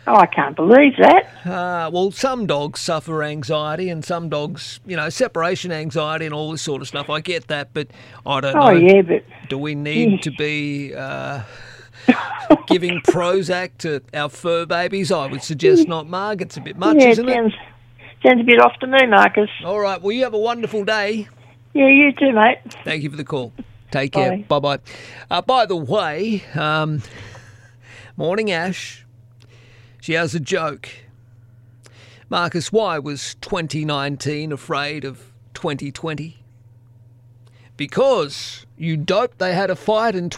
[0.09, 1.25] Oh, I can't believe that.
[1.45, 6.51] Uh, well, some dogs suffer anxiety, and some dogs, you know, separation anxiety and all
[6.51, 7.09] this sort of stuff.
[7.09, 7.87] I get that, but
[8.25, 8.71] I don't Oh, know.
[8.71, 10.17] yeah, but- do we need Yeah.
[10.21, 11.41] to be uh,
[12.67, 15.11] giving Prozac to our fur babies?
[15.11, 16.41] I would suggest not, Marg.
[16.41, 17.35] It's a bit much, yeah, isn't it it?
[17.35, 17.53] sounds,
[18.25, 19.49] sounds a bit off to me, Marcus.
[19.65, 20.01] All right.
[20.01, 21.27] Well, you have a wonderful day.
[21.73, 22.59] Yeah, you too, mate.
[22.85, 23.51] Thank you for the call.
[23.91, 24.37] Take care.
[24.47, 24.79] Bye bye.
[25.29, 27.01] Uh, by the way, um,
[28.15, 29.03] morning, Ash.
[30.07, 30.87] She has a joke.
[32.29, 36.37] Marcus, why was 2019 afraid of 2020?
[37.75, 40.29] Because you dope they had a fight in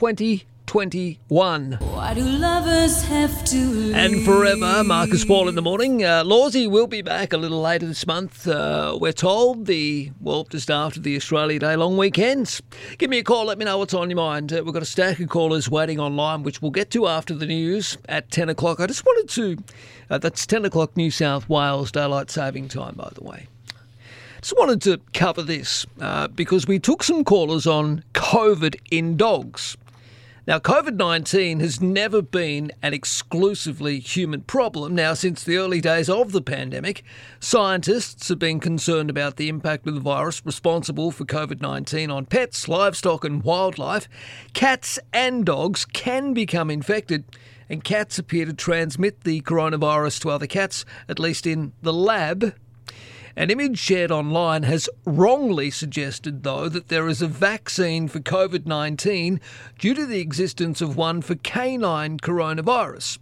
[0.70, 1.80] 2021.
[1.82, 3.96] Why do lovers have to leave?
[3.96, 6.04] And forever, Marcus Paul in the morning.
[6.04, 8.48] Uh, Lawsy will be back a little later this month.
[8.48, 12.62] Uh, we're told the well just after the Australia Day long weekends.
[13.00, 13.46] Give me a call.
[13.46, 14.54] Let me know what's on your mind.
[14.54, 17.48] Uh, we've got a stack of callers waiting online, which we'll get to after the
[17.48, 18.80] news at ten o'clock.
[18.80, 19.64] I just wanted to.
[20.08, 23.48] Uh, that's ten o'clock New South Wales daylight saving time, by the way.
[24.40, 29.76] Just wanted to cover this uh, because we took some callers on COVID in dogs.
[30.50, 34.96] Now, COVID 19 has never been an exclusively human problem.
[34.96, 37.04] Now, since the early days of the pandemic,
[37.40, 42.26] scientists have been concerned about the impact of the virus responsible for COVID 19 on
[42.26, 44.10] pets, livestock, and wildlife.
[44.54, 47.26] Cats and dogs can become infected,
[47.70, 52.56] and cats appear to transmit the coronavirus to other cats, at least in the lab.
[53.36, 58.66] An image shared online has wrongly suggested, though, that there is a vaccine for COVID
[58.66, 59.40] 19
[59.78, 63.20] due to the existence of one for canine coronavirus.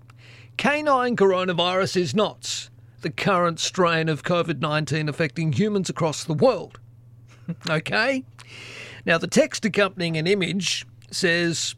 [0.57, 2.69] Canine coronavirus is not
[3.01, 6.79] the current strain of COVID 19 affecting humans across the world.
[7.69, 8.23] okay?
[9.05, 11.75] Now, the text accompanying an image says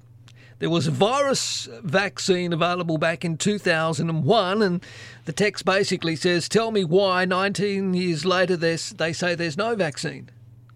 [0.60, 4.86] there was a virus vaccine available back in 2001, and
[5.26, 10.30] the text basically says, Tell me why 19 years later they say there's no vaccine.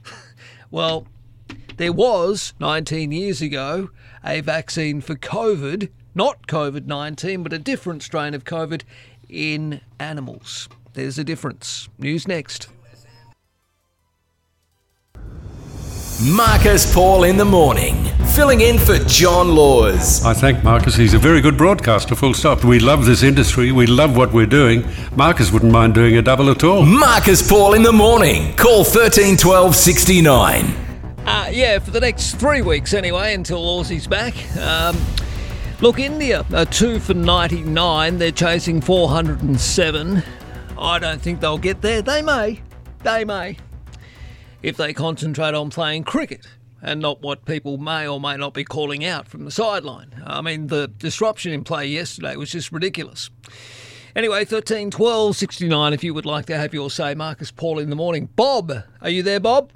[0.71, 1.05] well,
[1.77, 3.89] there was 19 years ago
[4.23, 8.83] a vaccine for COVID, not COVID 19, but a different strain of COVID
[9.27, 10.69] in animals.
[10.93, 11.89] There's a difference.
[11.97, 12.69] News next.
[16.25, 20.23] Marcus Paul in the morning, filling in for John Laws.
[20.23, 20.95] I thank Marcus.
[20.95, 22.63] He's a very good broadcaster, full stop.
[22.63, 23.73] We love this industry.
[23.73, 24.87] We love what we're doing.
[25.17, 26.85] Marcus wouldn't mind doing a double at all.
[26.85, 28.55] Marcus Paul in the morning.
[28.55, 30.65] Call 13 12 69.
[31.25, 34.33] Uh, yeah, for the next three weeks anyway, until Lawsy's back.
[34.57, 34.95] Um,
[35.81, 38.17] look, India are two for 99.
[38.17, 40.23] They're chasing 407.
[40.77, 42.01] I don't think they'll get there.
[42.01, 42.61] They may.
[43.03, 43.57] They may.
[44.63, 46.47] If they concentrate on playing cricket
[46.81, 50.23] and not what people may or may not be calling out from the sideline.
[50.25, 53.29] I mean, the disruption in play yesterday was just ridiculous.
[54.15, 57.13] Anyway, 13 12 69, if you would like to have your say.
[57.13, 58.29] Marcus Paul in the morning.
[58.35, 59.71] Bob, are you there, Bob?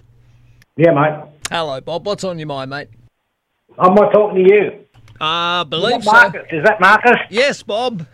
[0.77, 1.23] Yeah, mate.
[1.49, 2.05] Hello, Bob.
[2.05, 2.89] What's on your mind, mate?
[3.77, 4.85] I'm I talking to you?
[5.19, 6.47] Ah, I believe Is that Marcus?
[6.51, 7.17] Is that Marcus?
[7.29, 8.05] Yes, Bob.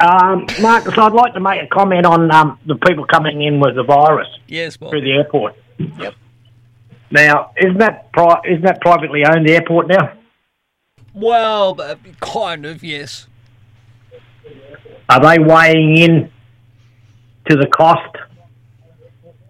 [0.00, 3.76] Um, Marcus, I'd like to make a comment on um, the people coming in with
[3.76, 4.90] the virus Yes, Bob.
[4.90, 5.54] through the airport.
[5.78, 6.14] Yep.
[7.10, 10.12] Now, isn't that pri- isn't that privately owned airport now?
[11.14, 13.26] Well, uh, kind of, yes.
[15.08, 16.30] Are they weighing in
[17.48, 18.16] to the cost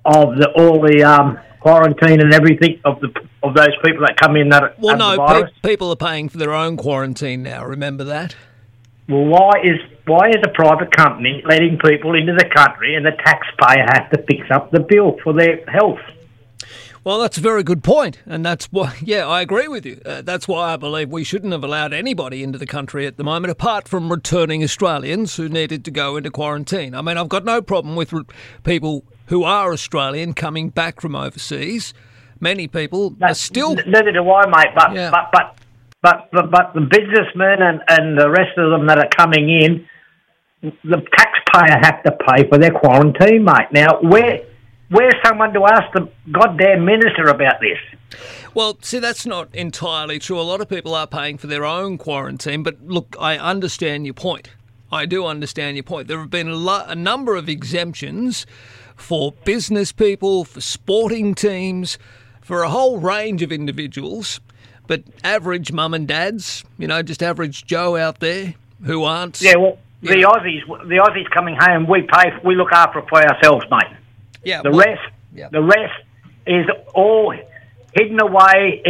[0.04, 3.08] of the all the um, quarantine and everything of the
[3.42, 6.52] of those people that come in that Well, no, pe- people are paying for their
[6.52, 7.64] own quarantine now.
[7.64, 8.36] Remember that?
[9.08, 13.12] Well, why is why is a private company letting people into the country and the
[13.12, 16.00] taxpayer has to fix up the bill for their health?
[17.06, 18.96] Well, that's a very good point, and that's why.
[19.00, 20.00] Yeah, I agree with you.
[20.04, 23.22] Uh, that's why I believe we shouldn't have allowed anybody into the country at the
[23.22, 26.96] moment, apart from returning Australians who needed to go into quarantine.
[26.96, 28.24] I mean, I've got no problem with re-
[28.64, 31.94] people who are Australian coming back from overseas.
[32.40, 33.76] Many people are still.
[33.86, 34.74] Neither do I, mate.
[34.74, 35.56] But but, but
[36.02, 39.86] but but but the businessmen and and the rest of them that are coming in,
[40.62, 43.68] the taxpayer have to pay for their quarantine, mate.
[43.72, 44.42] Now where
[44.90, 48.20] where's someone to ask the goddamn minister about this?
[48.54, 50.40] Well, see, that's not entirely true.
[50.40, 54.14] A lot of people are paying for their own quarantine, but look, I understand your
[54.14, 54.50] point.
[54.90, 56.08] I do understand your point.
[56.08, 58.46] There have been a, lo- a number of exemptions
[58.94, 61.98] for business people, for sporting teams,
[62.40, 64.40] for a whole range of individuals.
[64.86, 69.40] But average mum and dads, you know, just average Joe out there who aren't.
[69.40, 73.18] Yeah, well, the Aussies the Aussies coming home, we pay we look after it for
[73.20, 73.96] ourselves, mate.
[74.44, 75.02] Yeah, The well- rest
[75.52, 76.02] the rest
[76.46, 77.34] is all
[77.94, 78.82] hidden away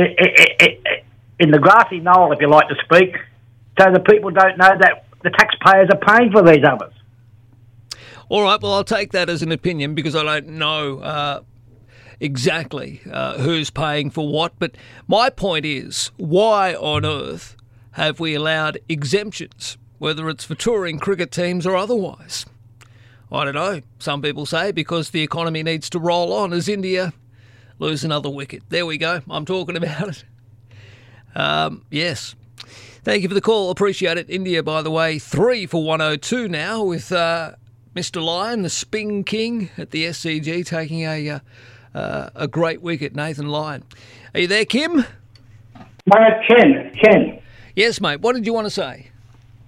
[1.41, 3.17] in the grassy knoll, if you like to speak,
[3.79, 6.93] so the people don't know that the taxpayers are paying for these others.
[8.29, 11.41] All right, well, I'll take that as an opinion because I don't know uh,
[12.21, 14.53] exactly uh, who's paying for what.
[14.59, 17.57] But my point is, why on earth
[17.93, 22.47] have we allowed exemptions, whether it's for touring cricket teams or otherwise?
[23.31, 23.81] I don't know.
[23.99, 27.13] Some people say because the economy needs to roll on as India
[27.79, 28.63] lose another wicket.
[28.69, 29.21] There we go.
[29.29, 30.25] I'm talking about it.
[31.35, 32.35] Um, yes.
[33.05, 33.71] Thank you for the call.
[33.71, 34.29] Appreciate it.
[34.31, 37.53] India, by the way, three for 102 now with uh,
[37.95, 38.23] Mr.
[38.25, 41.39] Lyon, the spin king at the SCG, taking a uh,
[41.97, 43.15] uh, a great wicket.
[43.17, 43.83] Nathan Lyon.
[44.35, 44.97] Are you there, Kim?
[46.07, 47.41] Mate, Ken, Ken.
[47.75, 48.21] Yes, mate.
[48.21, 49.09] What did you want to say?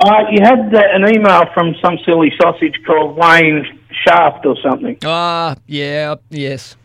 [0.01, 3.65] Uh, you had uh, an email from some silly sausage called Wayne
[4.07, 4.97] Shaft or something.
[5.05, 6.77] Ah, yeah, yes.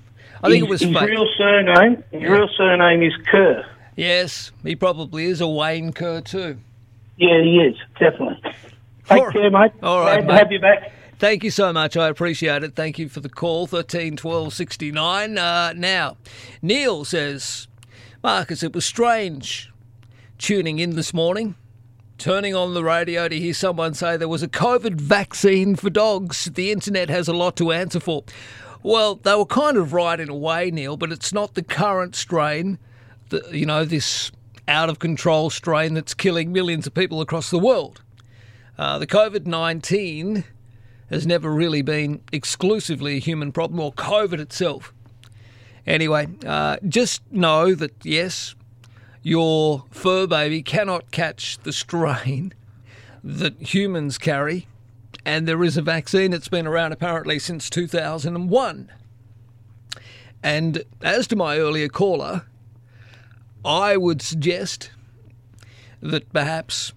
[0.41, 1.09] I think his, it was his fake.
[1.09, 2.03] real surname.
[2.11, 3.65] His real surname is Kerr.
[3.95, 6.57] Yes, he probably is a Wayne Kerr too.
[7.17, 8.41] Yeah, he is definitely.
[9.07, 9.71] Take care, mate.
[9.83, 10.37] All right, Glad to mate.
[10.39, 10.91] have you back.
[11.23, 11.95] Thank you so much.
[11.95, 12.75] I appreciate it.
[12.75, 13.65] Thank you for the call.
[13.65, 15.37] Thirteen twelve sixty nine.
[15.37, 16.17] Uh, now,
[16.61, 17.69] Neil says,
[18.21, 19.71] Marcus, it was strange
[20.37, 21.55] tuning in this morning,
[22.17, 26.51] turning on the radio to hear someone say there was a COVID vaccine for dogs.
[26.53, 28.25] The internet has a lot to answer for.
[28.83, 32.17] Well, they were kind of right in a way, Neil, but it's not the current
[32.17, 32.79] strain,
[33.29, 34.29] the, you know, this
[34.67, 38.01] out of control strain that's killing millions of people across the world.
[38.77, 40.43] Uh, the COVID 19
[41.13, 44.91] has never really been exclusively a human problem or COVID itself.
[45.85, 48.55] Anyway, uh, just know that yes,
[49.21, 52.53] your fur baby cannot catch the strain
[53.23, 54.67] that humans carry,
[55.23, 58.91] and there is a vaccine that's been around apparently since 2001.
[60.41, 62.47] And as to my earlier caller,
[63.63, 64.89] I would suggest
[66.01, 66.91] that perhaps,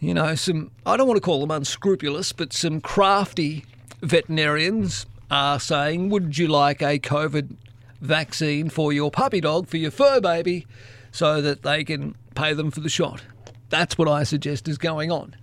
[0.00, 3.64] you know, some, I don't want to call them unscrupulous, but some crafty
[4.00, 7.56] veterinarians are saying, would you like a COVID
[8.00, 10.66] vaccine for your puppy dog, for your fur baby,
[11.10, 13.22] so that they can pay them for the shot?
[13.70, 15.34] That's what I suggest is going on.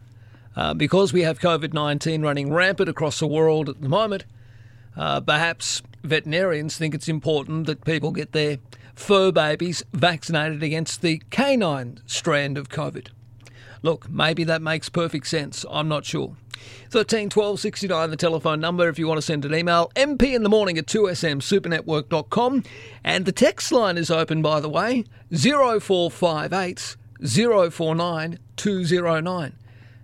[0.55, 4.23] Uh, because we have COVID 19 running rampant across the world at the moment,
[4.95, 8.59] uh, perhaps veterinarians think it's important that people get their
[8.95, 13.07] fur babies vaccinated against the canine strand of COVID.
[13.85, 15.63] Look, maybe that makes perfect sense.
[15.69, 16.35] I'm not sure.
[16.89, 19.91] 13 12 69, the telephone number if you want to send an email.
[19.95, 22.63] MP in the morning at 2smsupernetwork.com.
[23.03, 26.95] And the text line is open, by the way 0458
[27.71, 29.53] 049 209.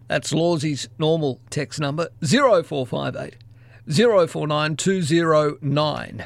[0.07, 3.35] That's Lawsy's normal text number 0458
[4.29, 6.25] 049 209.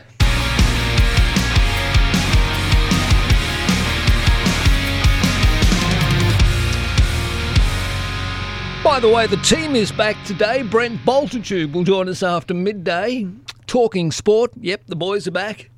[8.85, 10.61] By the way, the team is back today.
[10.61, 13.25] Brent Bultitude will join us after midday.
[13.65, 14.51] Talking sport.
[14.61, 15.71] Yep, the boys are back.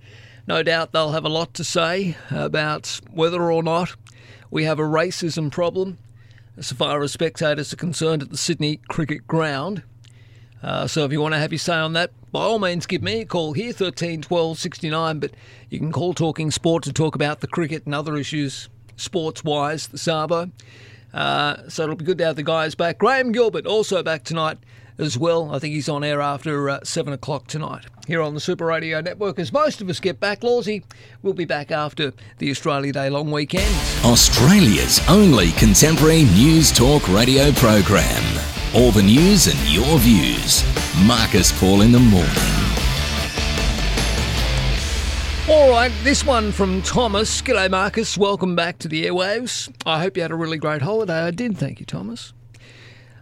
[0.46, 3.96] No doubt they'll have a lot to say about whether or not
[4.52, 6.00] we have a racism problem
[6.58, 9.84] as far as spectators are concerned at the Sydney Cricket Ground.
[10.62, 13.02] Uh, so if you want to have your say on that, by all means give
[13.02, 15.20] me a call here, 13 12 69.
[15.20, 15.32] But
[15.70, 19.88] you can call Talking Sport to talk about the cricket and other issues sports wise,
[19.88, 20.52] the Sabo.
[21.14, 22.98] Uh, so it'll be good to have the guys back.
[23.00, 24.58] Graham Gilbert also back tonight
[24.98, 25.54] as well.
[25.54, 29.02] I think he's on air after uh, 7 o'clock tonight here on the Super Radio
[29.02, 29.38] Network.
[29.40, 30.84] As most of us get back, Lawsy
[31.22, 33.74] will be back after the Australia Day long weekend.
[34.06, 38.24] Australia's only contemporary news talk radio program.
[38.76, 40.64] All the news and your views.
[41.06, 42.57] Marcus Paul in the morning.
[45.50, 47.42] All right, this one from Thomas.
[47.42, 48.18] G'day, Marcus.
[48.18, 49.74] Welcome back to the airwaves.
[49.86, 51.22] I hope you had a really great holiday.
[51.22, 52.34] I did, thank you, Thomas.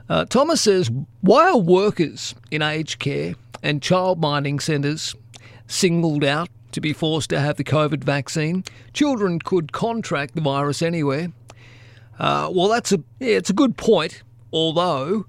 [0.10, 0.90] Uh, Thomas says,
[1.22, 5.14] why are workers in aged care and child minding centres
[5.68, 8.64] singled out to be forced to have the COVID vaccine?
[8.92, 11.32] Children could contract the virus anywhere.
[12.18, 14.24] Uh, well, that's a yeah, it's a good point.
[14.52, 15.28] Although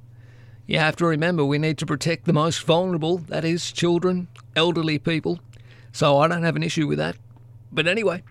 [0.66, 4.98] you have to remember we need to protect the most vulnerable, that is, children, elderly
[4.98, 5.40] people.
[5.96, 7.16] So I don't have an issue with that.
[7.72, 8.22] But anyway,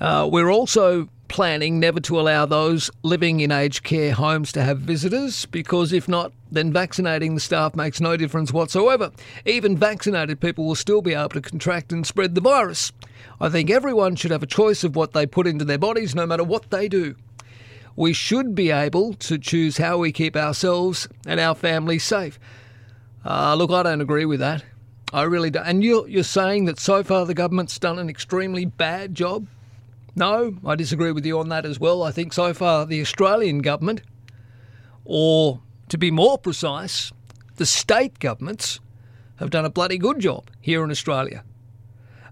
[0.00, 4.80] uh, we're also planning never to allow those living in aged care homes to have
[4.80, 9.12] visitors because if not, then vaccinating the staff makes no difference whatsoever.
[9.46, 12.90] Even vaccinated people will still be able to contract and spread the virus.
[13.40, 16.26] I think everyone should have a choice of what they put into their bodies no
[16.26, 17.14] matter what they do.
[17.94, 22.40] We should be able to choose how we keep ourselves and our families safe.
[23.24, 24.64] Uh, look, I don't agree with that.
[25.14, 25.64] I really don't.
[25.64, 29.46] And you're, you're saying that so far the government's done an extremely bad job?
[30.16, 32.02] No, I disagree with you on that as well.
[32.02, 34.02] I think so far the Australian government,
[35.04, 37.12] or to be more precise,
[37.56, 38.80] the state governments,
[39.36, 41.44] have done a bloody good job here in Australia.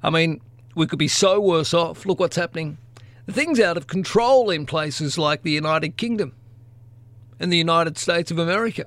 [0.03, 0.41] I mean,
[0.75, 2.05] we could be so worse off.
[2.05, 2.79] Look what's happening.
[3.27, 6.35] The thing's out of control in places like the United Kingdom
[7.39, 8.87] and the United States of America.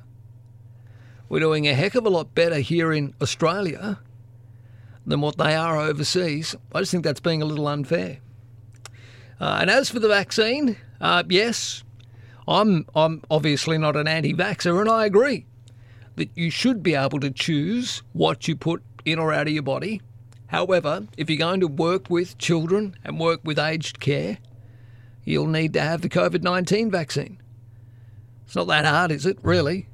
[1.28, 4.00] We're doing a heck of a lot better here in Australia
[5.06, 6.56] than what they are overseas.
[6.74, 8.20] I just think that's being a little unfair.
[9.40, 11.84] Uh, and as for the vaccine, uh, yes,
[12.48, 15.46] I'm I'm obviously not an anti-vaxxer, and I agree
[16.16, 19.64] that you should be able to choose what you put in or out of your
[19.64, 20.02] body.
[20.48, 24.38] However, if you're going to work with children and work with aged care,
[25.24, 27.42] you'll need to have the COVID 19 vaccine.
[28.46, 29.88] It's not that hard, is it, really?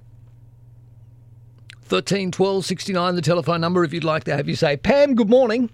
[1.91, 4.77] 13 12 69, the telephone number if you'd like to have you say.
[4.77, 5.69] Pam, good morning.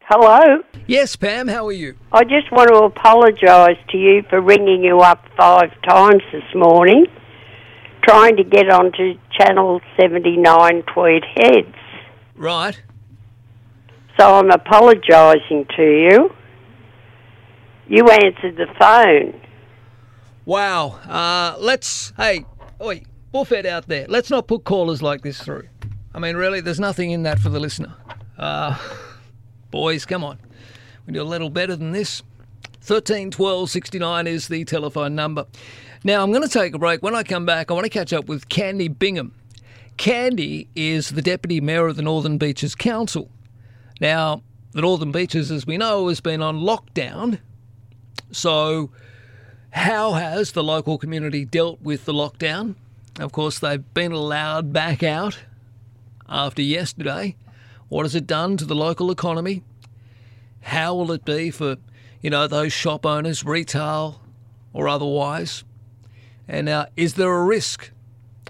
[0.00, 0.62] Hello.
[0.86, 1.96] Yes, Pam, how are you?
[2.12, 7.06] I just want to apologise to you for ringing you up five times this morning,
[8.06, 11.74] trying to get onto Channel 79 Tweed Heads.
[12.36, 12.78] Right.
[14.20, 16.34] So I'm apologising to you.
[17.86, 19.40] You answered the phone.
[20.44, 20.88] Wow.
[21.08, 22.44] Uh, let's, hey,
[22.78, 25.68] oi, Buffett out there, let's not put callers like this through.
[26.14, 27.94] I mean, really, there's nothing in that for the listener.
[28.38, 28.78] Uh,
[29.70, 30.38] boys, come on.
[31.06, 32.22] We do a little better than this.
[32.80, 35.46] 13 12 69 is the telephone number.
[36.04, 37.02] Now, I'm going to take a break.
[37.02, 39.34] When I come back, I want to catch up with Candy Bingham.
[39.98, 43.28] Candy is the Deputy Mayor of the Northern Beaches Council.
[44.00, 44.42] Now,
[44.72, 47.40] the Northern Beaches, as we know, has been on lockdown.
[48.30, 48.90] So,
[49.70, 52.76] how has the local community dealt with the lockdown?
[53.18, 55.40] Of course, they've been allowed back out
[56.28, 57.36] after yesterday.
[57.88, 59.64] What has it done to the local economy?
[60.60, 61.76] How will it be for,
[62.20, 64.20] you know, those shop owners, retail
[64.72, 65.64] or otherwise?
[66.46, 67.90] And uh, is there a risk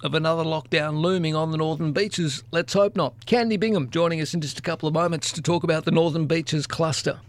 [0.02, 2.44] of another lockdown looming on the northern beaches?
[2.50, 3.26] Let's hope not.
[3.26, 6.26] Candy Bingham joining us in just a couple of moments to talk about the Northern
[6.26, 7.20] Beaches cluster.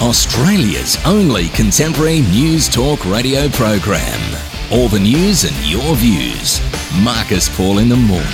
[0.00, 4.20] Australia's only contemporary news talk radio program.
[4.70, 6.60] All the news and your views.
[7.02, 8.28] Marcus Paul in the morning.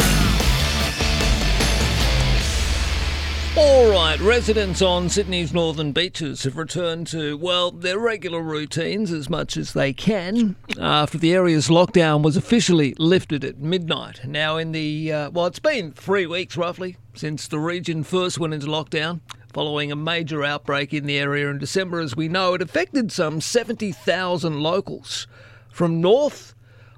[3.57, 9.31] All right, residents on Sydney's northern beaches have returned to, well, their regular routines as
[9.31, 14.21] much as they can after the area's lockdown was officially lifted at midnight.
[14.27, 18.53] Now, in the, uh, well, it's been three weeks roughly since the region first went
[18.53, 19.21] into lockdown
[19.55, 22.01] following a major outbreak in the area in December.
[22.01, 25.29] As we know, it affected some 70,000 locals
[25.71, 26.57] from north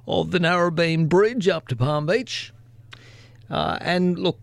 [0.09, 2.55] of the Narrabeen Bridge up to Palm Beach.
[3.51, 4.41] Uh, and look,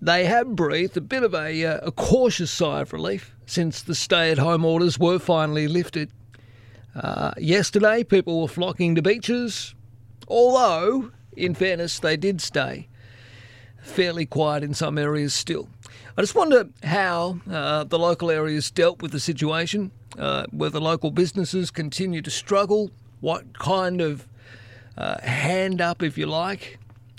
[0.00, 3.94] they have breathed a bit of a, uh, a cautious sigh of relief since the
[3.94, 6.10] stay at home orders were finally lifted.
[6.96, 9.74] Uh, yesterday, people were flocking to beaches,
[10.26, 12.88] although, in fairness, they did stay
[13.82, 15.68] fairly quiet in some areas still.
[16.16, 21.10] I just wonder how uh, the local areas dealt with the situation, uh, whether local
[21.10, 24.28] businesses continue to struggle, what kind of
[24.96, 26.78] uh, hand up, if you like,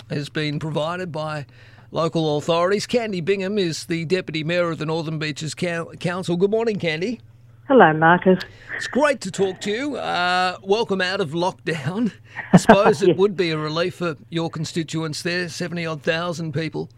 [0.10, 1.46] has been provided by
[1.92, 2.88] local authorities.
[2.88, 6.38] Candy Bingham is the Deputy Mayor of the Northern Beaches Coun- Council.
[6.38, 7.20] Good morning, Candy.
[7.68, 8.40] Hello, Marcus.
[8.78, 9.98] It's great to talk to you.
[9.98, 12.14] Uh, welcome out of lockdown.
[12.54, 16.90] I suppose it would be a relief for your constituents there, 70 odd thousand people.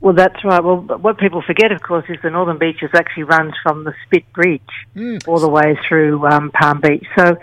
[0.00, 0.64] Well, that's right.
[0.64, 4.32] Well, what people forget, of course, is the Northern Beaches actually runs from the Spit
[4.32, 4.62] Bridge
[5.26, 7.04] all the way through um, Palm Beach.
[7.18, 7.36] So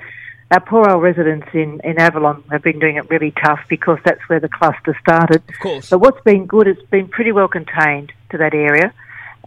[0.49, 4.21] our poor old residents in, in Avalon have been doing it really tough because that's
[4.27, 5.43] where the cluster started.
[5.49, 5.89] Of course.
[5.89, 8.93] But what's been good, it's been pretty well contained to that area.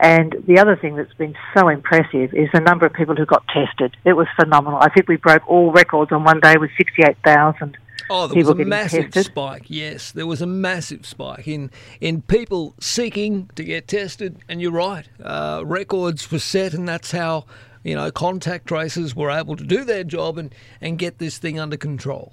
[0.01, 3.45] And the other thing that's been so impressive is the number of people who got
[3.49, 3.97] tested.
[4.05, 4.79] It was phenomenal.
[4.81, 7.77] I think we broke all records on one day with 68,000
[8.13, 9.67] Oh, there was a massive spike.
[9.69, 14.39] Yes, there was a massive spike in in people seeking to get tested.
[14.49, 17.47] And you're right, uh, records were set, and that's how
[17.85, 21.61] you know contact tracers were able to do their job and and get this thing
[21.61, 22.33] under control.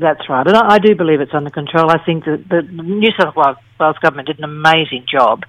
[0.00, 1.90] That's right, and I, I do believe it's under control.
[1.90, 5.42] I think that the New South Wales, Wales government did an amazing job,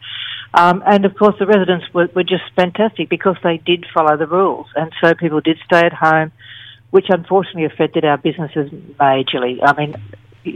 [0.55, 4.25] um, and of course the residents were, were just fantastic because they did follow the
[4.25, 6.31] rules, and so people did stay at home,
[6.91, 9.59] which unfortunately affected our businesses majorly.
[9.63, 9.95] I mean,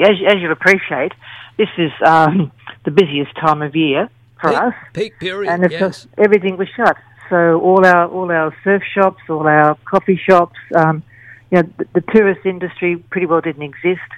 [0.02, 1.14] as, as you appreciate,
[1.58, 2.52] this is um,
[2.84, 5.52] the busiest time of year for Peak- us, Peak period.
[5.52, 5.80] and of yes.
[5.80, 6.98] course everything was shut.
[7.30, 11.04] So all our all our surf shops, all our coffee shops, um,
[11.52, 14.12] you know, the, the tourist industry pretty well didn't exist.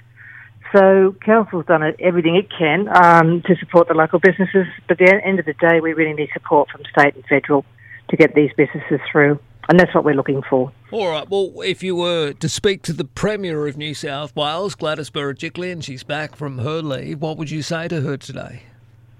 [0.72, 4.66] So council's done everything it can um, to support the local businesses.
[4.86, 7.64] But at the end of the day, we really need support from state and federal
[8.10, 9.38] to get these businesses through,
[9.68, 10.72] and that's what we're looking for.
[10.90, 11.28] All right.
[11.28, 15.72] Well, if you were to speak to the Premier of New South Wales, Gladys Berejiklian,
[15.72, 18.62] and she's back from her leave, what would you say to her today?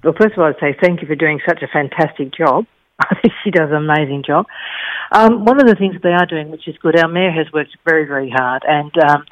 [0.03, 2.67] Well, first of all, I'd say thank you for doing such a fantastic job.
[2.99, 4.47] I think she does an amazing job.
[5.13, 7.47] Um, one of the things that they are doing, which is good, our mayor has
[7.53, 9.25] worked very, very hard, and um,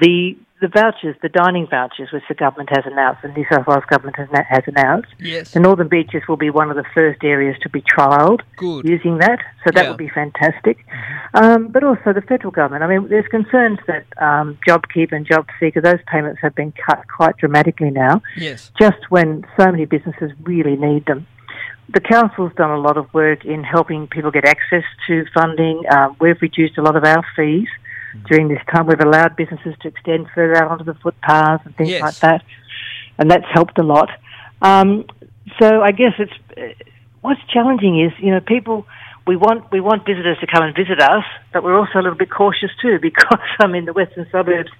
[0.00, 3.82] The the vouchers, the dining vouchers, which the government has announced, the New South Wales
[3.90, 5.50] government has, has announced, Yes.
[5.50, 8.86] the Northern Beaches will be one of the first areas to be trialled Good.
[8.88, 9.40] using that.
[9.64, 9.82] So that Yeah.
[9.82, 9.88] Mm-hmm.
[9.90, 10.86] would be fantastic.
[11.34, 12.84] Um, but also the federal government.
[12.84, 17.36] I mean, there's concerns that um, JobKeeper and JobSeeker, those payments have been cut quite
[17.38, 18.70] dramatically now Yes.
[18.78, 21.26] just when so many businesses really need them.
[21.92, 25.82] The council's done a lot of work in helping people get access to funding.
[25.94, 27.68] Um, we've reduced a lot of our fees
[28.28, 28.86] during this time.
[28.86, 32.02] We've allowed businesses to extend further out onto the footpaths and things Yes.
[32.02, 32.42] like that,
[33.18, 34.10] and that's helped a lot.
[34.60, 35.04] Um,
[35.60, 36.84] so I guess it's uh,
[37.20, 38.86] what's challenging is you know people
[39.26, 42.18] we want we want visitors to come and visit us, but we're also a little
[42.18, 44.70] bit cautious too because I mean the western suburbs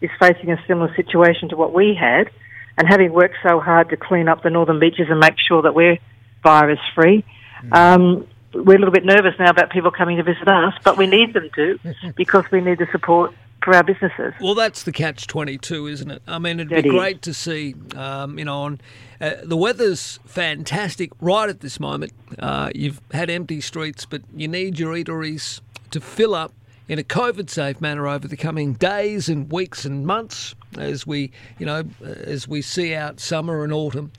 [0.00, 2.30] is facing a similar situation to what we had,
[2.76, 5.74] and having worked so hard to clean up the northern beaches and make sure that
[5.74, 5.98] we're
[6.42, 7.24] virus free.
[7.72, 11.06] Um, we're a little bit nervous now about people coming to visit us, but we
[11.06, 11.78] need them to
[12.16, 14.32] because we need the support for our businesses.
[14.40, 16.22] Well, that's the catch twenty two, isn't it?
[16.26, 16.94] I mean, it'd It be is.
[16.94, 17.74] great to see.
[17.96, 18.80] Um, you know, on
[19.20, 22.12] uh, the weather's fantastic right at this moment.
[22.38, 25.60] Uh, you've had empty streets, but you need your eateries
[25.90, 26.52] to fill up
[26.88, 31.66] in a COVID-safe manner over the coming days and weeks and months, as we, you
[31.66, 34.12] know, as we see out summer and autumn.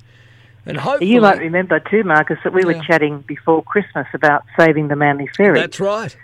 [0.68, 4.88] And hopefully, You might remember too, Marcus, that we were chatting before Christmas about saving
[4.90, 5.60] the Manly Ferry.
[5.60, 6.16] That's right.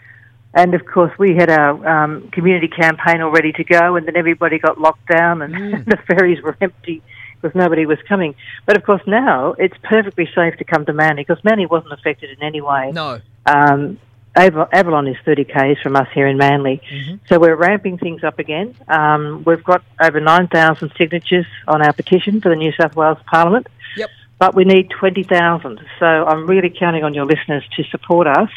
[0.55, 4.15] And of course, we had our um, community campaign all ready to go, and then
[4.15, 5.85] everybody got locked down, and Mm.
[5.93, 7.01] the ferries were empty
[7.41, 8.35] because nobody was coming.
[8.65, 12.29] But of course, now it's perfectly safe to come to Manly because Manly wasn't affected
[12.37, 12.91] in any way.
[12.93, 13.19] No.
[13.45, 13.97] Um,
[14.35, 17.15] Avalon is 30 k's from us here in Manly, Mm-hmm.
[17.27, 18.75] so we're ramping things up again.
[18.87, 23.67] Um, we've got over 9,000 signatures on our petition for the New South Wales Parliament.
[23.97, 24.09] Yep.
[24.43, 25.79] But we need 20,000.
[25.99, 28.49] So I'm really counting on your listeners to support us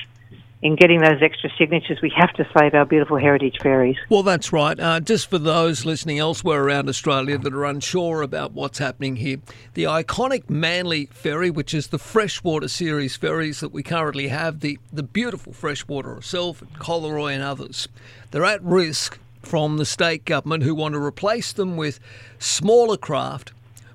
[0.61, 2.01] in getting those extra signatures.
[2.03, 3.97] We have to save our beautiful heritage ferries.
[4.09, 4.81] Well, that's right.
[4.81, 9.37] Uh, just for those listening elsewhere around Australia that are unsure about what's happening here,
[9.75, 14.81] the iconic Manly ferry, which is the freshwater series ferries that we currently have, the,
[14.93, 17.87] the beautiful freshwater itself, Collaroy and others,
[18.33, 22.01] they're at risk from the state government who want to replace them with
[22.41, 23.53] smaller craft,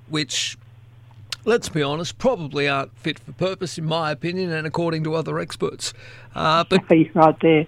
[0.08, 0.56] which
[1.44, 5.38] let's be honest, probably aren't fit for purpose, in my opinion, and according to other
[5.38, 5.92] experts.
[6.34, 6.80] Uh, but
[7.14, 7.66] right there.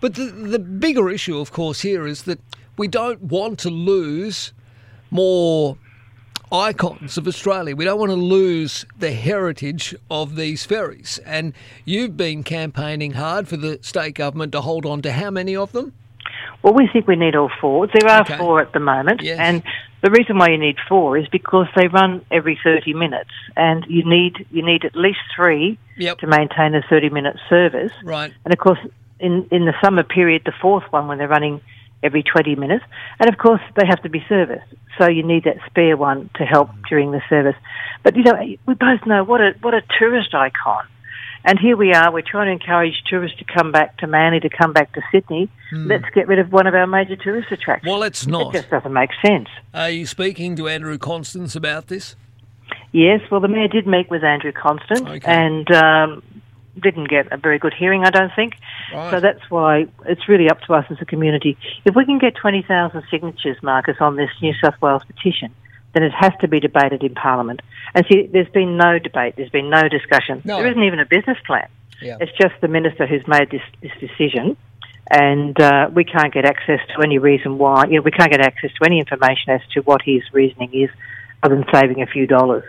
[0.00, 2.40] But the, the bigger issue, of course, here is that
[2.76, 4.52] we don't want to lose
[5.10, 5.76] more
[6.50, 7.76] icons of Australia.
[7.76, 11.18] We don't want to lose the heritage of these ferries.
[11.26, 11.52] And
[11.84, 15.72] you've been campaigning hard for the state government to hold on to how many of
[15.72, 15.92] them?
[16.62, 17.86] Well, we think we need all four.
[17.86, 18.36] There are Okay.
[18.36, 19.38] four at the moment, Yes.
[19.38, 19.62] and
[20.02, 24.04] the reason why you need four is because they run every 30 minutes, and you
[24.04, 26.18] need you need at least three Yep.
[26.18, 27.92] to maintain a 30-minute service.
[28.04, 28.32] Right.
[28.44, 28.78] And of course,
[29.20, 31.60] in in the summer period, the fourth one when they're running
[32.02, 32.84] every 20 minutes,
[33.18, 34.66] and of course they have to be serviced.
[34.98, 36.88] So you need that spare one to help mm.
[36.88, 37.56] during the service.
[38.02, 40.84] But you know, we both know what a what a tourist icon.
[41.48, 44.50] And here we are, we're trying to encourage tourists to come back to Manly, to
[44.50, 45.48] come back to Sydney.
[45.70, 45.86] Hmm.
[45.86, 47.90] Let's get rid of one of our major tourist attractions.
[47.90, 48.54] Well, it's not.
[48.54, 49.48] It just doesn't make sense.
[49.72, 52.16] Are you speaking to Andrew Constance about this?
[52.92, 55.20] Yes, well, the mayor did meet with Andrew Constance Okay.
[55.24, 56.22] and um,
[56.78, 58.52] didn't get a very good hearing, I don't think.
[58.92, 59.10] Right.
[59.10, 61.56] So that's why it's really up to us as a community.
[61.86, 65.54] If we can get 20,000 signatures, Marcus, on this New South Wales petition,
[65.94, 67.60] then it has to be debated in Parliament.
[67.94, 70.42] And see, there's been no debate, there's been no discussion.
[70.44, 70.58] No.
[70.58, 71.68] There isn't even a business plan.
[72.00, 72.18] Yeah.
[72.20, 74.56] It's just the minister who's made this, this decision.
[75.10, 78.42] And uh, we can't get access to any reason why, you know, we can't get
[78.42, 80.90] access to any information as to what his reasoning is
[81.42, 82.64] other than saving a few dollars,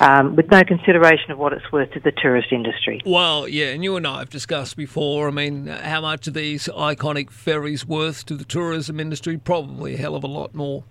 [0.00, 3.02] um, with no consideration of what it's worth to the tourist industry.
[3.04, 5.28] Well, yeah, and you and I have discussed before.
[5.28, 9.36] I mean, how much are these iconic ferries worth to the tourism industry?
[9.36, 10.84] Probably a hell of a lot more.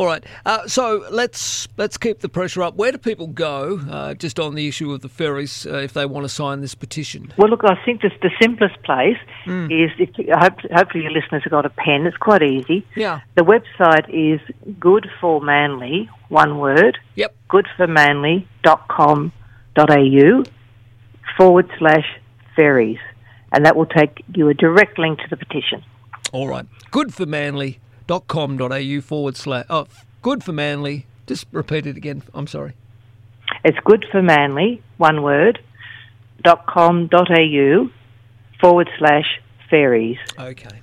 [0.00, 2.74] All right, uh, so let's let's keep the pressure up.
[2.74, 6.06] Where do people go, uh, just on the issue of the ferries, uh, if they
[6.06, 7.34] want to sign this petition?
[7.36, 11.42] Well, look, I think this, the simplest place is if you, hope, hopefully your listeners
[11.44, 12.06] have got a pen.
[12.06, 12.86] It's quite easy.
[12.96, 13.20] Yeah.
[13.36, 14.40] The website is
[14.80, 16.96] good for Manly, one word.
[17.16, 17.36] Yep.
[17.50, 20.44] Goodformanly.com.au
[21.36, 22.06] forward slash
[22.56, 23.00] ferries.
[23.52, 25.84] And that will take you a direct link to the petition.
[26.32, 26.64] All right,
[28.10, 29.66] goodformanly.com.au forward slash.
[29.70, 29.86] Oh,
[30.22, 31.06] good for Manly.
[31.26, 32.22] Just repeat it again.
[32.34, 32.74] I'm sorry.
[33.64, 35.60] It's good for Manly, one word,
[36.42, 37.90] dot com dot au
[38.60, 40.18] forward slash ferries.
[40.38, 40.79] Okay.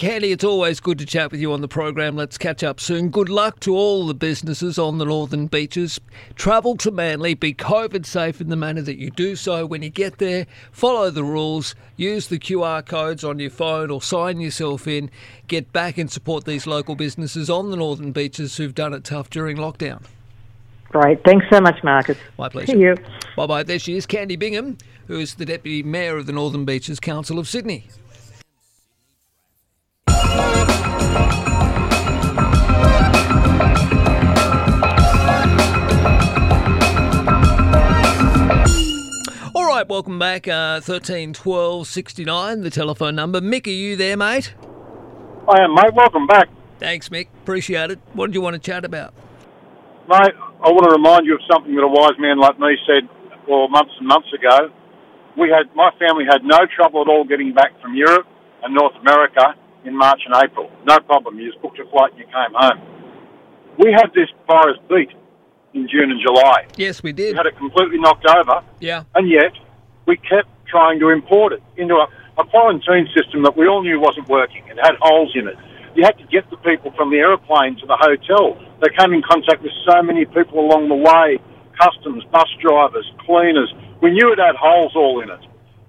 [0.00, 2.16] Candy, it's always good to chat with you on the program.
[2.16, 3.10] Let's catch up soon.
[3.10, 6.00] Good luck to all the businesses on the northern beaches.
[6.36, 9.66] Travel to Manly, be COVID safe in the manner that you do so.
[9.66, 14.00] When you get there, follow the rules, use the QR codes on your phone or
[14.00, 15.10] sign yourself in.
[15.48, 19.28] Get back and support these local businesses on the northern beaches who've done it tough
[19.28, 20.02] during lockdown.
[20.88, 21.22] Great.
[21.24, 22.16] Thanks so much, Marcus.
[22.38, 22.72] My pleasure.
[22.72, 22.96] See you.
[23.36, 23.62] Bye bye.
[23.64, 27.38] There she is, Candy Bingham, who is the Deputy Mayor of the Northern Beaches Council
[27.38, 27.84] of Sydney.
[40.00, 40.48] Welcome back.
[40.48, 43.40] Uh, 13 12 69, the telephone number.
[43.40, 44.54] Mick, are you there, mate?
[45.46, 45.92] I am, mate.
[45.94, 46.48] Welcome back.
[46.78, 47.28] Thanks, Mick.
[47.42, 47.98] Appreciate it.
[48.14, 49.12] What did you want to chat about?
[50.08, 50.32] Mate,
[50.64, 53.10] I want to remind you of something that a wise man like me said,
[53.46, 54.72] well, months and months ago.
[55.36, 58.26] We had, my family had no trouble at all getting back from Europe
[58.62, 59.52] and North America
[59.84, 60.70] in March and April.
[60.86, 61.38] No problem.
[61.38, 62.80] You just booked a flight and you came home.
[63.78, 65.10] We had this virus beat
[65.74, 66.66] in June and July.
[66.76, 67.36] Yes, we We did.
[67.36, 68.62] had it completely knocked over.
[68.80, 69.04] Yeah.
[69.14, 69.52] And yet,
[70.06, 72.06] we kept trying to import it into a,
[72.38, 74.62] a quarantine system that we all knew wasn't working.
[74.68, 75.56] It had holes in it.
[75.94, 78.54] You had to get the people from the aeroplane to the hotel.
[78.80, 81.38] They came in contact with so many people along the way
[81.80, 83.72] customs, bus drivers, cleaners.
[84.02, 85.40] We knew it had holes all in it,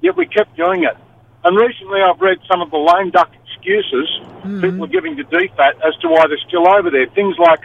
[0.01, 0.95] yet we kept doing it.
[1.43, 3.31] And recently, I've read some of the lame duck
[3.61, 4.09] excuses
[4.41, 4.61] mm-hmm.
[4.61, 7.07] people are giving to DFAT as to why they're still over there.
[7.13, 7.61] Things like,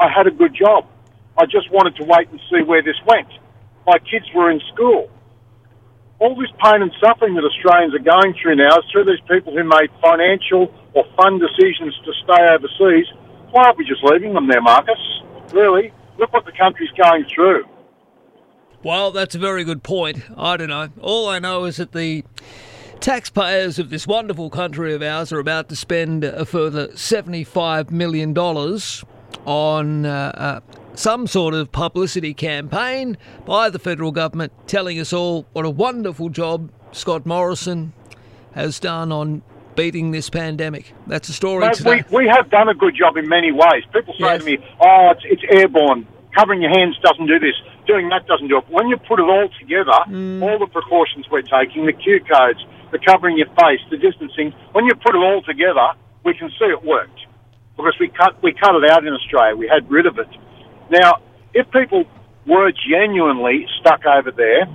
[0.00, 0.86] I had a good job.
[1.36, 3.28] I just wanted to wait and see where this went.
[3.86, 5.10] My kids were in school.
[6.18, 9.54] All this pain and suffering that Australians are going through now is through these people
[9.54, 13.06] who made financial or fun decisions to stay overseas.
[13.52, 14.98] Why aren't we just leaving them there, Marcus?
[15.52, 15.92] Really?
[16.18, 17.64] Look what the country's going through.
[18.82, 20.22] Well, that's a very good point.
[20.36, 20.88] I don't know.
[21.00, 22.24] All I know is that the
[23.00, 28.36] taxpayers of this wonderful country of ours are about to spend a further $75 million
[29.46, 30.60] on uh, uh,
[30.94, 36.28] some sort of publicity campaign by the federal government telling us all what a wonderful
[36.28, 37.92] job Scott Morrison
[38.52, 39.42] has done on
[39.76, 40.92] beating this pandemic.
[41.06, 42.04] That's a story Mate, today.
[42.10, 43.84] we, we have done a good job in many ways.
[43.92, 46.06] People say to me, oh, it's, it's airborne.
[46.34, 47.54] Covering your hands doesn't do this.
[47.86, 48.64] Doing that doesn't do it.
[48.68, 52.98] When you put it all together, all the precautions we're taking, the Q codes, the
[52.98, 55.88] covering your face, the distancing, when you put it all together,
[56.24, 57.20] we can see it worked.
[57.76, 59.56] Because we cut, we cut it out in Australia.
[59.56, 60.28] We had rid of it.
[60.90, 61.22] Now,
[61.54, 62.04] if people
[62.46, 64.66] were genuinely stuck over there,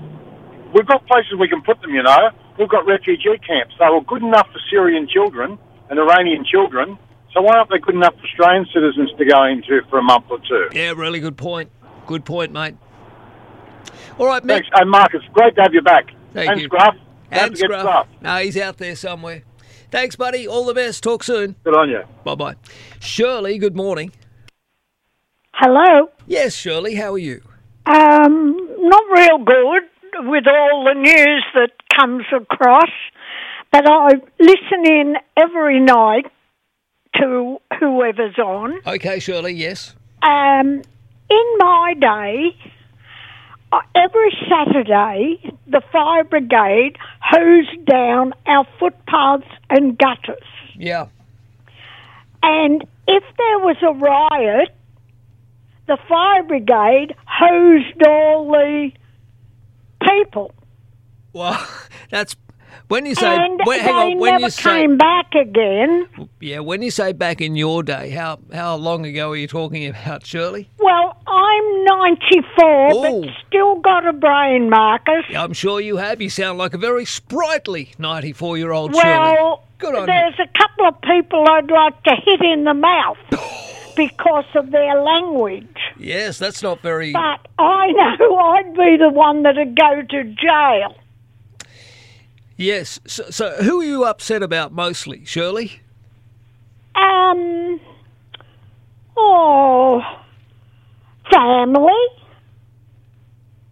[0.74, 2.30] we've got places we can put them, you know.
[2.58, 3.74] We've got refugee camps.
[3.80, 5.58] They were good enough for Syrian children
[5.90, 6.98] and Iranian children,
[7.34, 10.26] so why aren't they good enough for Australian citizens to go into for a month
[10.30, 10.70] or two?
[10.72, 11.72] Yeah, really good point.
[12.06, 12.76] Good point, mate.
[14.20, 14.48] All right, Mick.
[14.48, 14.68] Thanks.
[14.74, 16.12] Hey, Marcus, great to have you back.
[16.34, 16.70] Thank you.
[17.34, 17.82] Don't And forget Scruff.
[17.82, 18.08] Scruff.
[18.22, 19.44] No, he's out there somewhere.
[19.92, 20.48] Thanks, buddy.
[20.48, 21.04] All the best.
[21.04, 21.56] Talk soon.
[21.64, 22.02] Good on you.
[22.24, 22.56] Bye bye.
[23.00, 24.12] Shirley, good morning.
[25.54, 26.10] Hello.
[26.26, 27.42] Yes, Shirley, how are you?
[27.86, 29.84] Um, not real good
[30.30, 32.90] with all the news that comes across,
[33.72, 36.26] but I listen in every night
[37.18, 38.80] to whoever's on.
[38.88, 39.96] Okay, Shirley, yes.
[40.24, 40.82] Um,
[41.30, 42.56] in my day,
[43.74, 50.44] Uh, every Saturday, the fire brigade hosed down our footpaths and gutters.
[50.78, 51.08] Yeah.
[52.44, 54.70] And if there was a riot,
[55.88, 58.92] the fire brigade hosed all the
[60.08, 60.54] people.
[61.32, 61.68] Well,
[62.12, 62.36] that's
[62.94, 66.08] when you say and when, hang on, when never you say came back again.
[66.40, 69.88] yeah, when you say back in your day, how how long ago are you talking
[69.90, 70.70] about, Shirley?
[70.78, 73.22] Well, I'm 94, Ooh.
[73.24, 75.26] but still got a brain, Marcus.
[75.28, 76.22] Yeah, I'm sure you have.
[76.22, 79.10] You sound like a very sprightly 94 year old Shirley.
[79.10, 80.06] Well, Good on you.
[80.06, 83.18] there's a couple of people I'd like to hit in the mouth
[83.96, 85.78] because of their language.
[85.98, 87.12] Yes, that's not very.
[87.12, 90.96] But I know I'd be the one that'd go to jail.
[92.64, 93.02] Yes.
[93.06, 95.82] So, so who are you upset about mostly, Shirley?
[96.96, 97.82] Um,
[99.18, 100.02] oh,
[101.30, 101.92] family.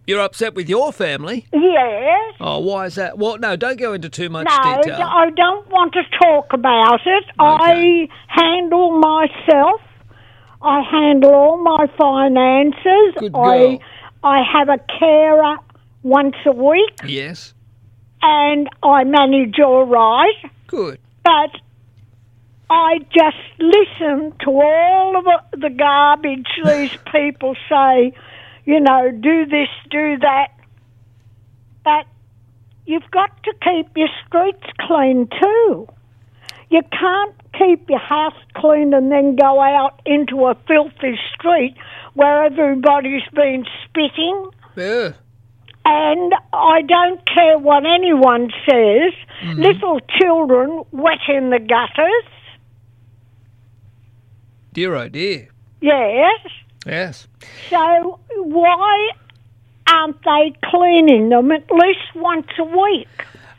[0.06, 1.46] You're upset with your family?
[1.54, 2.34] Yes.
[2.38, 3.16] Oh, why is that?
[3.16, 5.00] Well, no, don't go into too much no, detail.
[5.00, 7.24] I don't want to talk about it.
[7.38, 9.80] I handle myself.
[10.60, 13.14] I handle all my finances.
[13.16, 13.78] Good I girl.
[14.22, 15.56] I have a carer
[16.02, 17.54] once a week, Yes.
[18.22, 20.50] And I manage all right.
[20.68, 20.98] Good.
[21.24, 21.50] But
[22.70, 28.12] I just listen to all of the- garbage these people say.
[28.64, 30.48] You know, do this, do that.
[31.84, 32.06] But
[32.86, 35.88] you've got to keep your streets clean too.
[36.70, 41.74] You can't keep your house clean and then go out into a filthy street
[42.14, 44.50] where everybody's been spitting.
[44.76, 45.12] Yeah.
[45.84, 49.12] And I don't care what anyone says,
[49.56, 52.24] little children wet in the gutters.
[54.72, 55.48] Dear oh dear.
[55.80, 56.40] Yes.
[56.86, 57.26] Yes.
[57.68, 59.10] So why
[59.92, 63.08] aren't they cleaning them at least once a week?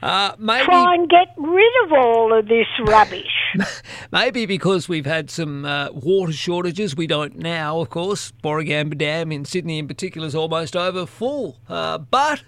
[0.02, 3.43] Uh, maybe Try and get rid of all of this rubbish.
[4.12, 6.96] maybe because we've had some uh, water shortages.
[6.96, 8.32] We don't now, of course.
[8.44, 11.58] Warragamba Dam in Sydney, in particular, is almost over full.
[11.68, 12.44] Uh, but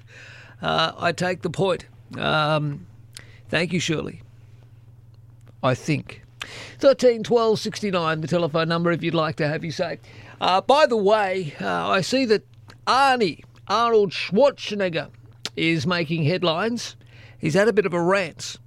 [0.62, 1.86] uh, I take the point.
[2.18, 2.88] Um,
[3.50, 4.22] thank you, Shirley.
[5.64, 6.22] I think.
[6.80, 10.00] 13 12 69, the telephone number if you'd like to have your say.
[10.40, 12.46] Uh, by the way, uh, I see that
[12.86, 15.10] Arnie, Arnold Schwarzenegger,
[15.56, 16.96] is making headlines.
[17.40, 18.58] He's had a bit of a rant.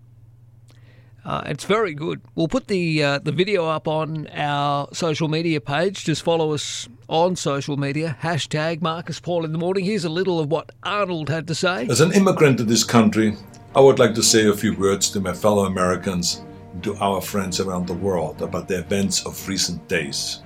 [1.29, 2.23] Uh, it's very good.
[2.35, 6.07] We'll put the uh, the video up on our social media page.
[6.07, 8.17] Just follow us on social media.
[8.23, 9.85] Hashtag Marcus Paul in the morning.
[9.85, 11.87] Here's a little of what Arnold had to say.
[11.91, 13.37] As an immigrant to this country,
[13.77, 16.43] I would like to say a few words to my fellow Americans
[16.73, 20.43] and to our friends around the world about the events of recent days.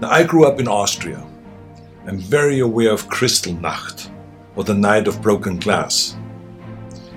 [0.00, 1.24] Now, I grew up in Austria.
[2.08, 4.10] I'm very aware of Kristallnacht,
[4.56, 6.16] or the Night of Broken Glass.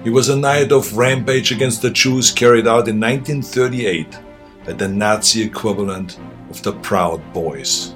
[0.06, 4.19] It was a night of rampage against the Jews carried out in 1938
[4.65, 7.95] by the Nazi equivalent of the Proud Boys.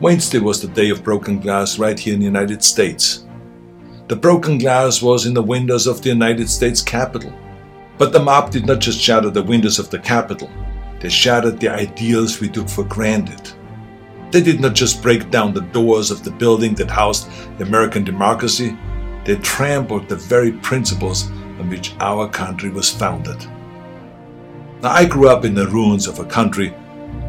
[0.00, 3.26] Wednesday was the day of broken glass right here in the United States.
[4.06, 7.32] The broken glass was in the windows of the United States Capitol.
[7.98, 10.50] But the mob did not just shatter the windows of the Capitol,
[11.00, 13.50] they shattered the ideals we took for granted.
[14.30, 18.04] They did not just break down the doors of the building that housed the American
[18.04, 18.76] democracy,
[19.24, 23.38] they trampled the very principles on which our country was founded.
[24.82, 26.74] Now, I grew up in the ruins of a country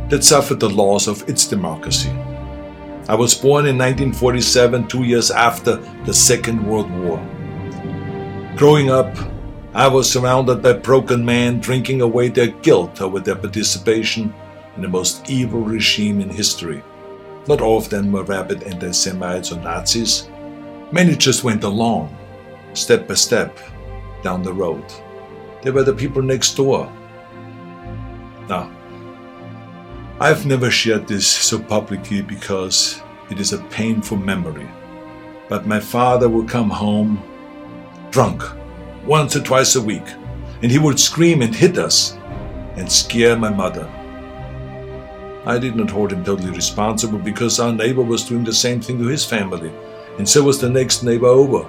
[0.09, 2.11] that suffered the loss of its democracy.
[3.07, 5.75] I was born in 1947, two years after
[6.05, 7.17] the Second World War.
[8.57, 9.15] Growing up,
[9.73, 14.33] I was surrounded by broken men drinking away their guilt over their participation
[14.75, 16.83] in the most evil regime in history.
[17.47, 20.29] Not all of them were rabid anti Semites or Nazis.
[20.95, 22.15] Many just went along,
[22.71, 23.59] step by step,
[24.23, 24.85] down the road.
[25.61, 26.89] They were the people next door.
[28.47, 28.71] Now,
[30.21, 34.69] I've never shared this so publicly because it is a painful memory.
[35.49, 37.21] But my father would come home
[38.09, 38.41] drunk
[39.05, 40.07] once or twice a week,
[40.61, 42.13] and he would scream and hit us
[42.77, 43.85] and scare my mother.
[45.45, 48.97] I did not hold him totally responsible because our neighbor was doing the same thing
[48.99, 49.73] to his family,
[50.17, 51.65] and so was the next neighbor over.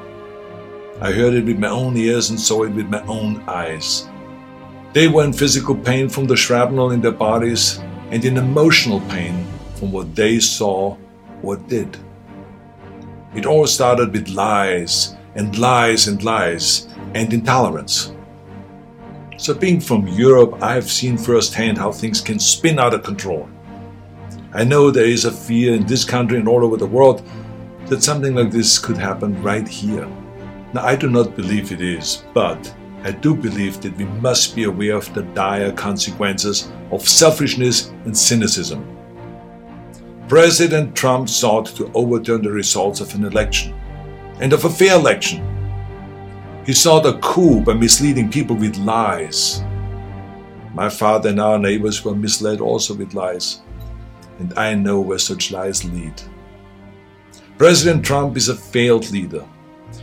[1.00, 4.08] I heard it with my own ears and saw it with my own eyes.
[4.92, 9.46] They were in physical pain from the shrapnel in their bodies and in emotional pain
[9.74, 10.96] from what they saw
[11.42, 11.98] or did.
[13.34, 18.12] It all started with lies and lies and lies and intolerance.
[19.36, 23.46] So, being from Europe, I have seen firsthand how things can spin out of control.
[24.54, 27.22] I know there is a fear in this country and all over the world
[27.88, 30.08] that something like this could happen right here.
[30.72, 34.64] Now, I do not believe it is, but I do believe that we must be
[34.64, 38.84] aware of the dire consequences of selfishness and cynicism.
[40.28, 43.72] President Trump sought to overturn the results of an election,
[44.40, 45.42] and of a fair election.
[46.66, 49.62] He sought a coup by misleading people with lies.
[50.74, 53.60] My father and our neighbors were misled also with lies,
[54.40, 56.20] and I know where such lies lead.
[57.58, 59.42] President Trump is a failed leader.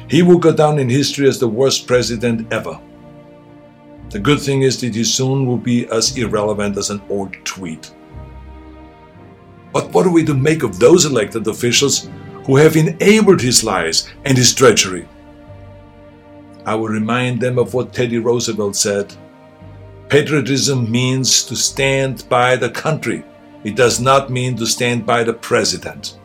[0.09, 2.79] He will go down in history as the worst president ever.
[4.09, 7.93] The good thing is that he soon will be as irrelevant as an old tweet.
[9.71, 12.09] But what are we to make of those elected officials
[12.45, 15.07] who have enabled his lies and his treachery?
[16.65, 19.13] I will remind them of what Teddy Roosevelt said
[20.09, 23.23] Patriotism means to stand by the country,
[23.63, 26.17] it does not mean to stand by the president.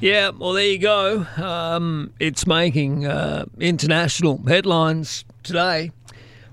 [0.00, 1.26] Yeah, well, there you go.
[1.36, 5.90] Um, it's making uh, international headlines today.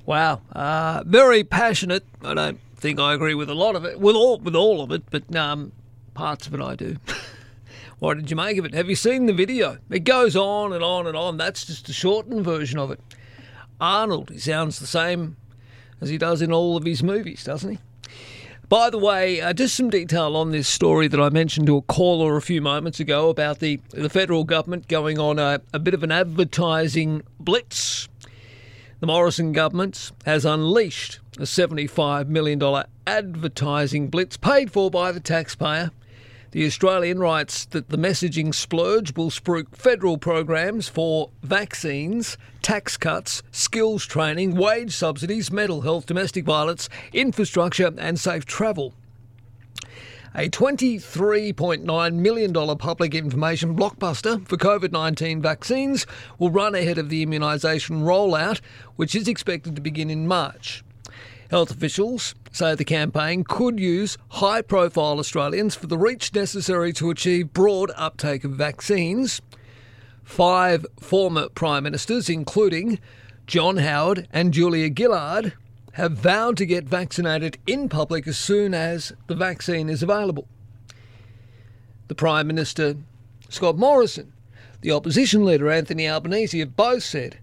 [0.07, 2.03] Wow, uh, very passionate.
[2.23, 4.91] I don't think I agree with a lot of it, with all with all of
[4.91, 5.73] it, but um,
[6.15, 6.97] parts of it I do.
[7.99, 8.73] what did you make of it?
[8.73, 9.77] Have you seen the video?
[9.91, 11.37] It goes on and on and on.
[11.37, 12.99] That's just a shortened version of it.
[13.79, 15.37] Arnold, he sounds the same
[16.01, 17.79] as he does in all of his movies, doesn't he?
[18.67, 21.81] By the way, uh, just some detail on this story that I mentioned to a
[21.83, 25.93] caller a few moments ago about the, the federal government going on a, a bit
[25.93, 28.07] of an advertising blitz.
[29.01, 32.59] The Morrison government has unleashed a $75 million
[33.05, 35.91] advertising blitz paid for by the taxpayer.
[36.55, 43.43] The Australian writes that the messaging splurge will spruik federal programs for vaccines, tax cuts,
[43.51, 48.93] skills training, wage subsidies, mental health, domestic violence, infrastructure, and safe travel.
[50.33, 56.07] A $23.9 million public information blockbuster for COVID 19 vaccines
[56.39, 58.61] will run ahead of the immunisation rollout,
[58.95, 60.84] which is expected to begin in March.
[61.51, 67.11] Health officials say the campaign could use high profile Australians for the reach necessary to
[67.11, 69.41] achieve broad uptake of vaccines.
[70.23, 72.99] Five former Prime Ministers, including
[73.45, 75.53] John Howard and Julia Gillard,
[75.93, 80.47] have vowed to get vaccinated in public as soon as the vaccine is available.
[82.07, 82.95] The Prime Minister,
[83.49, 84.33] Scott Morrison,
[84.81, 87.37] the opposition leader, Anthony Albanese, have both said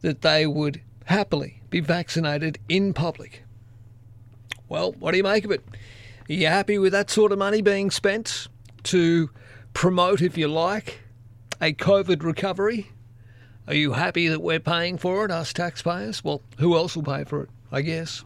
[0.00, 3.42] that they would happily be vaccinated in public.
[4.68, 5.64] Well, what do you make of it?
[6.28, 8.46] Are you happy with that sort of money being spent
[8.84, 9.30] to
[9.74, 11.00] promote, if you like,
[11.60, 12.90] a COVID recovery?
[13.66, 16.22] Are you happy that we're paying for it, us taxpayers?
[16.22, 18.22] Well, who else will pay for it, I guess?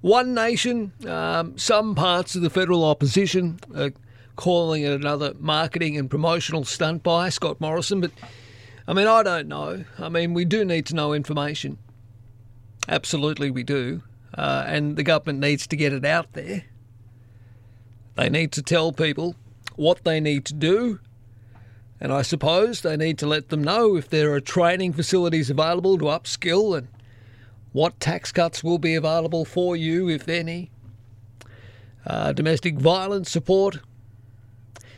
[0.00, 3.92] One Nation, um, some parts of the federal opposition are
[4.36, 8.12] calling it another marketing and promotional stunt by Scott Morrison, but
[8.86, 9.84] I mean, I don't know.
[9.98, 11.78] I mean, we do need to know information.
[12.88, 14.02] Absolutely, we do.
[14.36, 16.64] Uh, and the government needs to get it out there.
[18.16, 19.36] They need to tell people
[19.76, 21.00] what they need to do.
[22.00, 25.98] And I suppose they need to let them know if there are training facilities available
[25.98, 26.88] to upskill and
[27.72, 30.70] what tax cuts will be available for you, if any.
[32.06, 33.80] Uh, domestic violence support,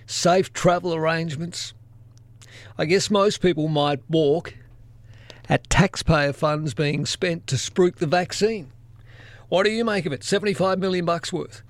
[0.06, 1.72] safe travel arrangements.
[2.76, 4.54] I guess most people might walk
[5.48, 8.72] at taxpayer funds being spent to spruik the vaccine.
[9.48, 10.24] What do you make of it?
[10.24, 11.62] 75 million bucks worth.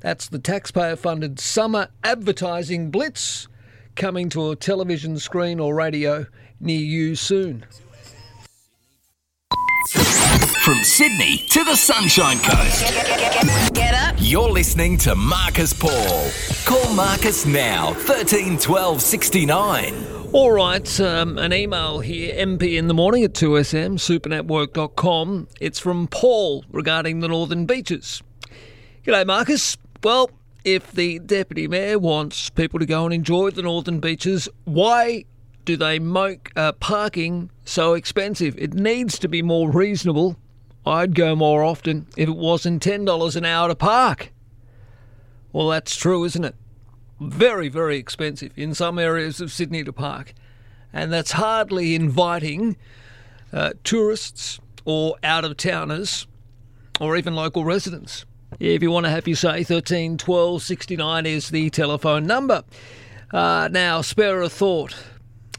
[0.00, 3.48] That's the taxpayer funded summer advertising blitz
[3.94, 6.26] coming to a television screen or radio
[6.60, 7.64] near you soon.
[10.64, 13.74] From Sydney to the Sunshine Coast.
[13.74, 14.14] Get up.
[14.18, 16.30] You're listening to Marcus Paul.
[16.64, 20.21] Call Marcus now, 13 12 69.
[20.32, 25.48] All right, um, an email here, MP in the morning at 2SM, supernetwork.com.
[25.60, 28.22] It's from Paul regarding the Northern Beaches.
[29.04, 29.76] G'day, Marcus.
[30.02, 30.30] Well,
[30.64, 35.26] if the Deputy Mayor wants people to go and enjoy the Northern Beaches, why
[35.66, 38.56] do they make uh, parking so expensive?
[38.56, 40.38] It needs to be more reasonable.
[40.86, 44.32] I'd go more often if it wasn't $10 an hour to park.
[45.52, 46.54] Well, that's true, isn't it?
[47.20, 50.34] Very, very expensive in some areas of Sydney to park.
[50.92, 52.76] And that's hardly inviting
[53.52, 56.26] uh, tourists or out of towners
[57.00, 58.24] or even local residents.
[58.60, 62.62] If you want to have your say, 13 12 69 is the telephone number.
[63.32, 64.94] Uh, now, spare a thought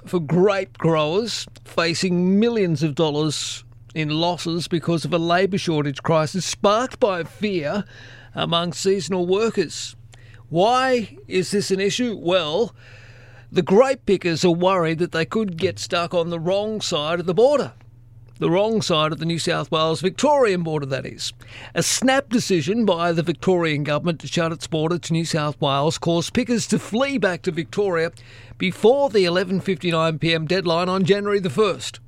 [0.05, 3.63] for grape growers facing millions of dollars
[3.95, 7.83] in losses because of a labour shortage crisis sparked by fear
[8.35, 9.95] among seasonal workers.
[10.49, 12.17] Why is this an issue?
[12.17, 12.75] Well,
[13.51, 17.25] the grape pickers are worried that they could get stuck on the wrong side of
[17.25, 17.73] the border.
[18.39, 21.33] The wrong side of the New South Wales Victorian border, that is.
[21.75, 25.99] A snap decision by the Victorian government to shut its border to New South Wales
[25.99, 28.11] caused pickers to flee back to Victoria
[28.57, 31.99] before the 11.59pm deadline on January the 1st.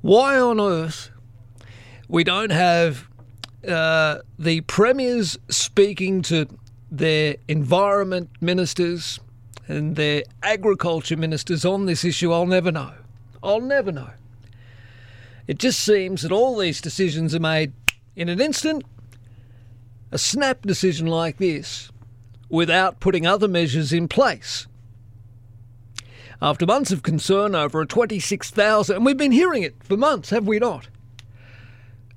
[0.00, 1.10] Why on earth
[2.08, 3.08] we don't have
[3.66, 6.48] uh, the premiers speaking to
[6.92, 9.18] their environment ministers
[9.66, 12.92] and their agriculture ministers on this issue, I'll never know.
[13.42, 14.10] I'll never know.
[15.46, 17.72] It just seems that all these decisions are made
[18.14, 18.84] in an instant.
[20.10, 21.90] A snap decision like this
[22.50, 24.66] without putting other measures in place.
[26.42, 30.46] After months of concern over a 26,000, and we've been hearing it for months, have
[30.46, 30.88] we not?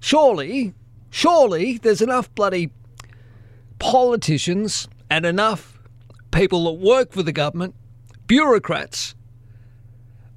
[0.02, 0.74] Surely,
[1.10, 2.72] surely there's enough bloody
[3.86, 5.78] politicians and enough
[6.32, 7.76] people that work for the government,
[8.26, 9.14] bureaucrats,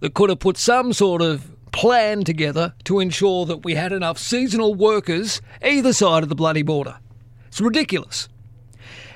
[0.01, 4.19] that could have put some sort of plan together to ensure that we had enough
[4.19, 6.99] seasonal workers either side of the bloody border.
[7.47, 8.29] It's ridiculous.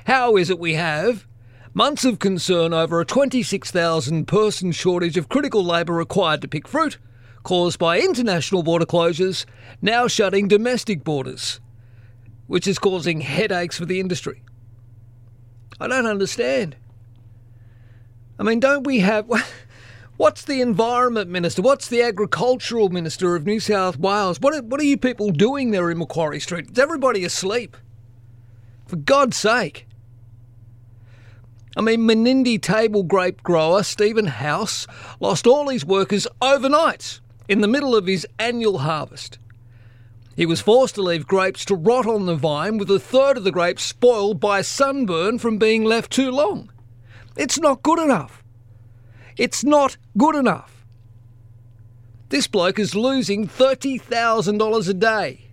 [0.07, 1.27] How is it we have
[1.75, 6.97] months of concern over a 26,000 person shortage of critical labour required to pick fruit,
[7.43, 9.45] caused by international border closures,
[9.79, 11.59] now shutting domestic borders?
[12.47, 14.43] Which is causing headaches for the industry.
[15.79, 16.75] I don't understand.
[18.39, 19.29] I mean, don't we have.
[20.17, 21.61] What's the Environment Minister?
[21.61, 24.39] What's the Agricultural Minister of New South Wales?
[24.39, 26.71] What are, what are you people doing there in Macquarie Street?
[26.71, 27.75] Is everybody asleep?
[28.85, 29.87] For God's sake.
[31.75, 34.85] I mean, Menindee table grape grower Stephen House
[35.19, 39.39] lost all his workers overnight in the middle of his annual harvest.
[40.35, 43.43] He was forced to leave grapes to rot on the vine, with a third of
[43.43, 46.71] the grapes spoiled by sunburn from being left too long.
[47.35, 48.43] It's not good enough.
[49.37, 50.85] It's not good enough.
[52.29, 55.49] This bloke is losing $30,000 a day.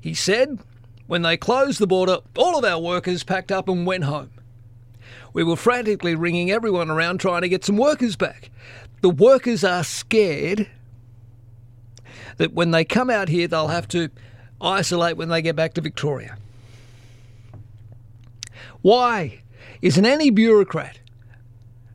[0.00, 0.58] He said
[1.06, 4.30] when they closed the border, all of our workers packed up and went home.
[5.32, 8.50] We were frantically ringing everyone around trying to get some workers back.
[9.00, 10.68] The workers are scared
[12.36, 14.08] that when they come out here, they'll have to
[14.60, 16.36] isolate when they get back to Victoria.
[18.82, 19.42] Why
[19.82, 20.98] isn't any bureaucrat,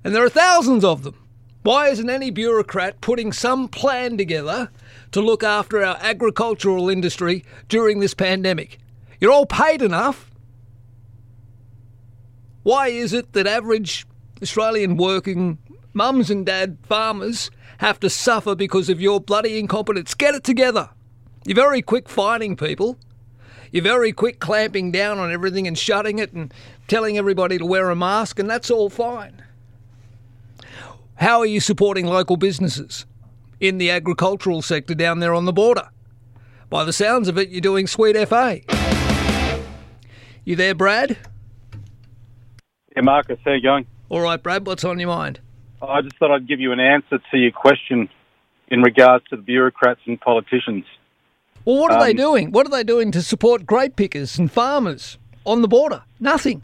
[0.04, 1.16] and there are thousands of them,
[1.64, 4.70] why isn't any bureaucrat putting some plan together
[5.12, 8.80] to look after our agricultural industry during this pandemic?
[9.20, 10.32] You're all paid enough.
[12.64, 14.06] Why is it that average
[14.42, 15.58] Australian working
[15.94, 20.14] mums and dad farmers have to suffer because of your bloody incompetence?
[20.14, 20.90] Get it together.
[21.46, 22.98] You're very quick fining people.
[23.72, 26.54] You're very quick clamping down on everything and shutting it and
[26.88, 29.44] telling everybody to wear a mask, and that's all fine.
[31.16, 33.06] How are you supporting local businesses
[33.60, 35.90] in the agricultural sector down there on the border?
[36.70, 38.62] By the sounds of it, you're doing sweet FA.
[40.44, 41.18] You there, Brad?
[42.96, 43.86] Yeah, Marcus, how you going?
[44.10, 45.40] All right, Brad, what's on your mind?
[45.82, 48.10] I just thought I'd give you an answer to your question
[48.68, 50.86] in regards to the bureaucrats and politicians.
[51.66, 52.52] Well, what are they Um, doing?
[52.52, 56.04] What are they doing to support grape pickers and farmers on the border?
[56.20, 56.64] Nothing.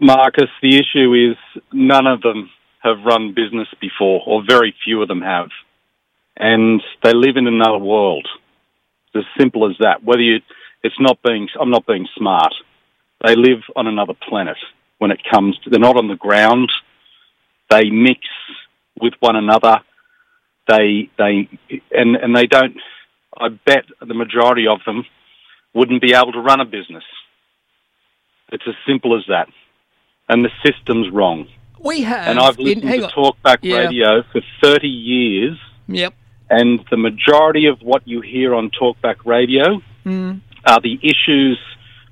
[0.00, 1.36] Marcus, the issue is
[1.72, 2.50] none of them
[2.82, 5.50] have run business before, or very few of them have.
[6.36, 8.26] And they live in another world.
[9.12, 10.02] It's as simple as that.
[10.02, 10.40] Whether you,
[10.82, 12.54] it's not being, I'm not being smart.
[13.24, 14.56] They live on another planet
[14.98, 16.70] when it comes to, they're not on the ground.
[17.70, 18.20] They mix
[19.00, 19.80] with one another.
[20.68, 21.48] They, they,
[21.92, 22.76] and, and they don't,
[23.36, 25.04] I bet the majority of them
[25.74, 27.04] wouldn't be able to run a business.
[28.52, 29.48] It's as simple as that.
[30.28, 31.46] And the system's wrong.
[31.82, 32.26] We have.
[32.28, 33.08] And I've in- listened hang to.
[33.08, 33.78] Talkback Yeah.
[33.78, 35.58] Radio for 30 years,
[35.88, 36.14] Yep.
[36.50, 40.40] and the majority of what you hear on Talkback Radio Mm.
[40.66, 41.58] are the issues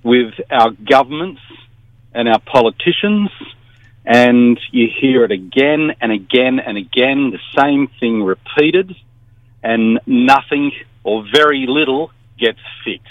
[0.03, 1.41] with our governments
[2.15, 3.31] and our politicians,
[4.09, 8.97] and you hear it again and again and again, the same thing repeated,
[9.63, 10.73] and nothing
[11.05, 13.07] or very little gets fixed.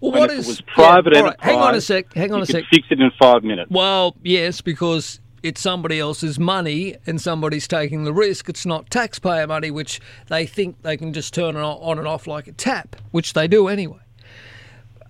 [0.00, 2.12] Well, what is was private yeah, right, Hang on a sec.
[2.12, 2.64] Hang on a sec.
[2.70, 3.70] fix it in five minutes.
[3.70, 8.50] Well, yes, because it's somebody else's money and somebody's taking the risk.
[8.50, 12.46] It's not taxpayer money, which they think they can just turn on and off like
[12.46, 14.00] a tap, which they do anyway.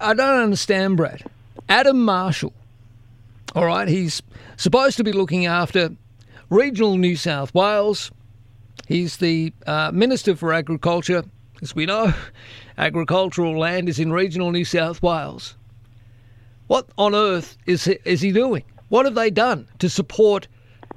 [0.01, 1.25] I don't understand, Brad.
[1.69, 2.55] Adam Marshall,
[3.55, 4.23] all right, he's
[4.57, 5.91] supposed to be looking after
[6.51, 8.11] regional New South Wales.
[8.87, 11.25] He's the uh, Minister for Agriculture.
[11.63, 12.13] As we know,
[12.79, 15.57] agricultural land is in regional New South Wales.
[16.67, 18.65] What on earth is he, is he doing?
[18.91, 20.47] What have they done to support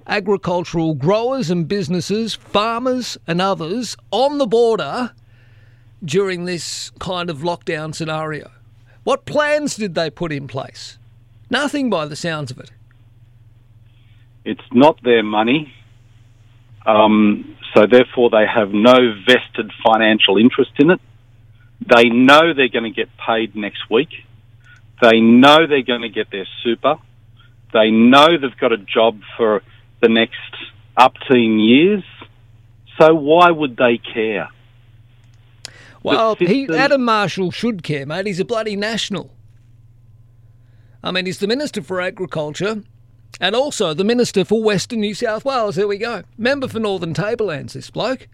[0.07, 5.11] agricultural growers and businesses, farmers and others on the border
[6.03, 8.51] during this kind of lockdown scenario?
[9.03, 10.97] What plans did they put in place?
[11.51, 12.71] Nothing by the sounds of it.
[14.45, 15.71] It's not their money.
[16.85, 21.01] Um, so therefore, they have no vested financial interest in it.
[21.85, 24.09] They know they're going to get paid next week.
[25.01, 26.95] They know they're going to get their super.
[27.73, 29.61] They know they've got a job for
[30.01, 30.55] the next
[30.95, 32.03] up teen years.
[32.97, 34.49] So why would they care?
[36.03, 38.25] Well, he, Adam Marshall should care, mate.
[38.25, 39.31] He's a bloody national.
[41.03, 42.83] I mean, he's the Minister for Agriculture
[43.39, 45.75] and also the Minister for Western New South Wales.
[45.75, 46.23] There we go.
[46.38, 48.27] Member for Northern Tablelands, this bloke.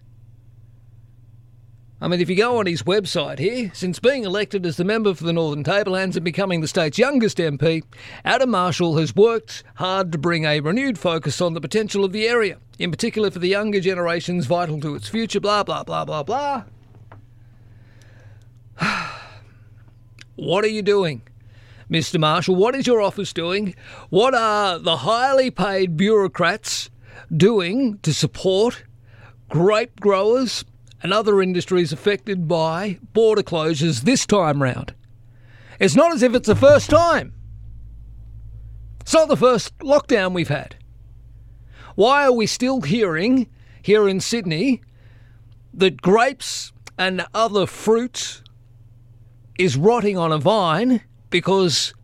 [2.00, 5.14] I mean, if you go on his website here, since being elected as the member
[5.14, 7.82] for the Northern Tablelands and becoming the state's youngest MP,
[8.24, 12.28] Adam Marshall has worked hard to bring a renewed focus on the potential of the
[12.28, 16.22] area, in particular for the younger generations vital to its future, blah, blah, blah, blah,
[16.22, 16.64] blah.
[20.36, 21.22] What are you doing,
[21.90, 22.20] Mr.
[22.20, 22.56] Marshall?
[22.56, 23.74] What is your office doing?
[24.10, 26.90] What are the highly paid bureaucrats
[27.34, 28.84] doing to support
[29.48, 30.64] grape growers
[31.02, 34.94] and other industries affected by border closures this time round.
[35.78, 37.32] It's not as if it's the first time.
[39.00, 40.76] It's not the first lockdown we've had.
[41.94, 43.48] Why are we still hearing
[43.80, 44.82] here in Sydney
[45.72, 48.42] that grapes and other fruit
[49.58, 51.94] is rotting on a vine because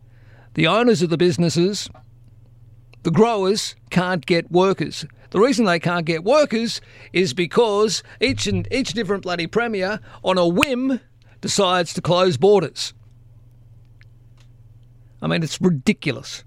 [0.53, 1.89] the owners of the businesses,
[3.03, 5.05] the growers, can't get workers?
[5.31, 6.79] The reason they can't get workers
[7.11, 10.99] is because each and each different bloody premier on a whim
[11.41, 12.93] decides to close borders.
[15.21, 16.43] I mean, it's ridiculous.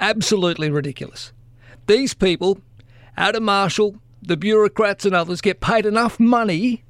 [0.00, 1.32] Absolutely ridiculous.
[1.86, 2.60] These people
[3.16, 6.84] of Marshall, the bureaucrats and others get paid enough money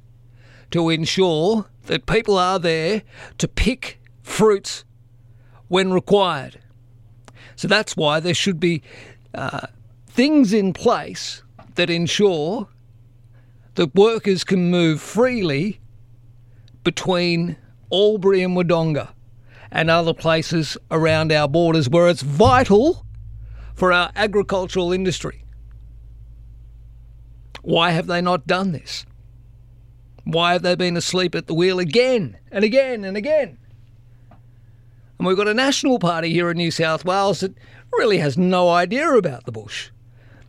[0.71, 3.03] to ensure that people are there
[3.37, 4.85] to pick fruits
[5.73, 6.59] when required.
[7.55, 8.83] So that's why there should be
[9.33, 9.65] uh,
[10.05, 11.41] things in place
[11.73, 12.67] that ensure
[13.73, 15.79] that workers can move freely
[16.83, 17.57] between
[17.91, 19.13] Albury and Wodonga
[19.71, 23.03] and other places around our borders where it's vital
[23.73, 25.43] for our agricultural industry.
[27.63, 29.07] Why have they not done this?
[30.23, 33.57] Why have they been asleep at the wheel again and again and again?
[35.17, 37.55] And we've got a national party here in New South Wales that
[37.93, 39.89] really has no idea about the bush.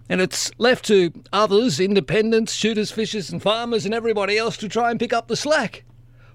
[0.08, 4.90] And it's left to others, independents, shooters, fishers, and farmers, and everybody else to try
[4.90, 5.84] and pick up the slack.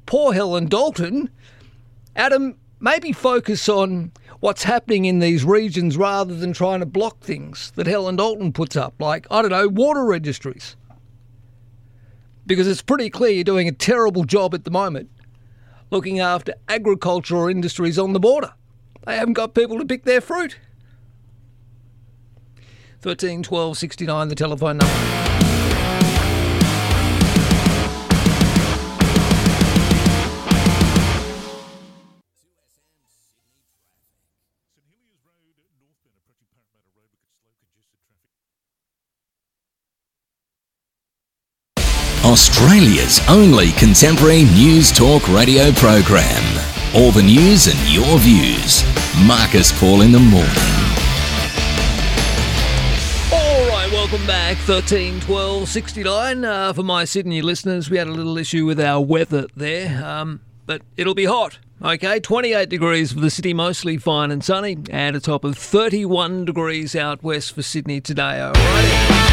[0.06, 1.30] Poor Helen Dalton.
[2.16, 7.72] Adam, maybe focus on what's happening in these regions rather than trying to block things
[7.76, 10.76] that Helen Dalton puts up, like, I don't know, water registries.
[12.46, 15.10] Because it's pretty clear you're doing a terrible job at the moment
[15.92, 18.54] looking after agricultural industries on the border.
[19.06, 20.58] They haven't got people to pick their fruit.
[23.02, 25.29] 13 12 69, the telephone number.
[42.40, 46.42] Australia's only contemporary news talk radio program.
[46.96, 48.82] All the news and your views.
[49.28, 50.48] Marcus Paul in the morning.
[53.34, 54.56] All right, welcome back.
[54.60, 56.46] 13 12 69.
[56.46, 60.40] Uh, for my Sydney listeners, we had a little issue with our weather there, um,
[60.66, 61.60] but it'll be hot.
[61.84, 66.46] Okay, 28 degrees for the city, mostly fine and sunny, and a top of 31
[66.46, 68.40] degrees out west for Sydney today.
[68.40, 69.29] All righty.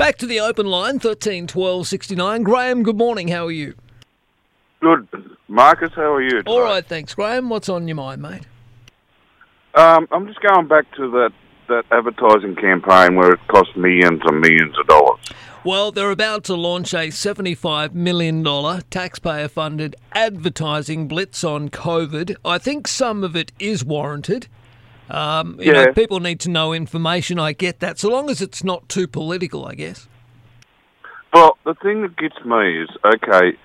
[0.00, 2.42] Back to the open line, 13 12 69.
[2.42, 3.28] Graham, good morning.
[3.28, 3.74] How are you?
[4.80, 5.06] Good.
[5.46, 6.42] Marcus, how are you?
[6.46, 7.50] All right, thanks, Graham.
[7.50, 8.46] What's on your mind, mate?
[9.74, 11.32] Um, I'm just going back to that,
[11.68, 15.20] that advertising campaign where it cost millions and millions of dollars.
[15.64, 18.42] Well, they're about to launch a $75 million
[18.88, 22.36] taxpayer funded advertising blitz on COVID.
[22.42, 24.48] I think some of it is warranted.
[25.10, 25.92] Um, you know, Yeah.
[25.92, 27.38] people need to know information.
[27.38, 30.08] I get that, so long as it's not too political, I guess.
[31.32, 33.56] Well, the thing that gets me is, okay,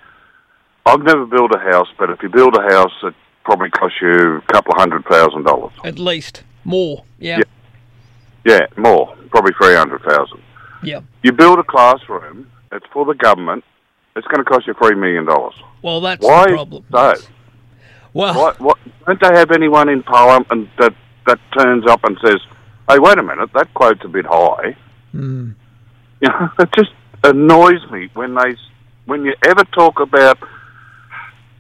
[0.86, 4.38] I've never built a house, but if you build a house, it probably costs you
[4.38, 5.74] a couple of hundred thousand dollars.
[5.84, 7.04] At least more.
[7.20, 7.40] Yeah.
[8.44, 10.40] Yeah, more, probably three hundred thousand.
[10.84, 11.00] Yeah.
[11.24, 13.64] You build a classroom, it's for the government,
[14.16, 15.56] it's going to cost you three million dollars.
[15.82, 16.86] Well, that's Why the problem.
[16.92, 17.14] so?
[18.14, 20.94] Well, What, what, don't they have anyone in Parliament that,
[21.26, 22.38] that turns up and says,
[22.90, 24.76] hey, wait a minute, that quote's a bit high?
[25.12, 25.52] Hmm.
[26.22, 26.92] You know, it just
[27.24, 28.56] annoys me when they,
[29.06, 30.38] when you ever talk about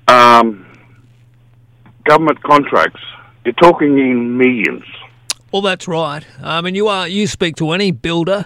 [0.08, 0.66] um,
[2.03, 3.02] government contracts,
[3.44, 4.84] you're talking in millions.
[5.52, 6.26] Well, that's right.
[6.42, 8.45] I mean, you are you speak to any builder,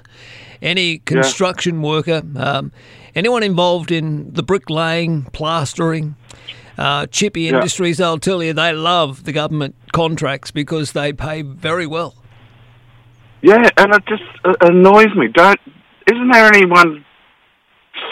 [0.61, 2.71] any construction worker, um,
[3.15, 6.15] anyone involved in the bricklaying, plastering,
[6.79, 7.55] uh, chippy Yeah.
[7.55, 7.97] industries.
[7.97, 12.15] They'll tell you they love the government contracts because they pay very well.
[13.41, 15.27] Yeah, and it just uh, annoys me.
[15.27, 15.59] Don't
[16.11, 17.05] isn't there anyone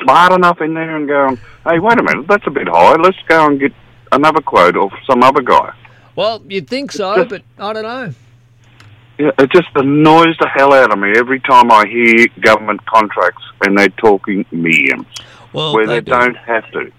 [0.03, 1.37] smart enough in there and going,
[1.67, 2.95] hey, wait a minute, that's a bit high.
[3.01, 3.73] Let's go and get
[4.11, 5.73] another quote off some other guy.
[6.15, 8.13] Well, you'd think so, but I don't know.
[9.17, 13.41] Yeah, it just annoys the hell out of me every time I hear government contracts
[13.65, 15.07] and they're talking millions
[15.53, 16.11] Well, where they they, do.
[16.11, 16.91] don't have to.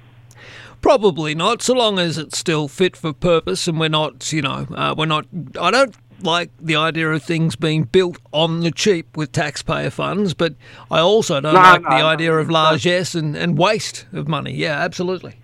[0.89, 4.67] Probably not, so long as it's still fit for purpose and we're not, you know,
[4.75, 5.27] uh, we're not.
[5.61, 10.33] I don't like the idea of things being built on the cheap with taxpayer funds,
[10.33, 10.55] but
[10.91, 14.29] I also don't No, like no, the no, idea of largesse and, and waste of
[14.29, 14.55] money.
[14.55, 15.35] Yeah, absolutely.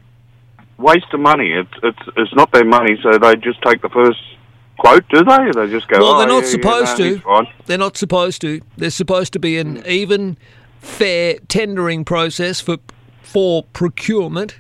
[0.79, 1.53] Waste of money.
[1.53, 4.21] It's it's it's not their money, so they just take the first
[4.79, 5.51] quote, do they?
[5.55, 5.99] They just go.
[5.99, 7.53] Well, oh, they're not yeah, yeah, supposed no, to.
[7.67, 8.63] They're not supposed to.
[8.79, 10.39] There's supposed to be an even,
[10.81, 12.79] fair tendering process for
[13.21, 14.55] for procurement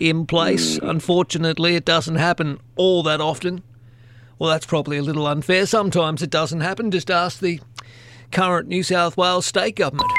[0.00, 0.78] in place.
[0.78, 0.90] Mm.
[0.90, 3.62] Unfortunately, it doesn't happen all that often.
[4.38, 5.66] Well, that's probably a little unfair.
[5.66, 6.90] Sometimes it doesn't happen.
[6.90, 7.60] Just ask the
[8.32, 10.10] current New South Wales state government.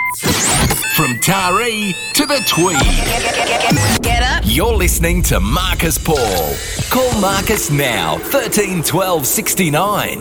[0.96, 4.04] From Taree to the Tweed.
[4.04, 4.44] Get up.
[4.46, 6.56] You're listening to Marcus Paul.
[6.92, 10.20] Call Marcus now, 13 12 69.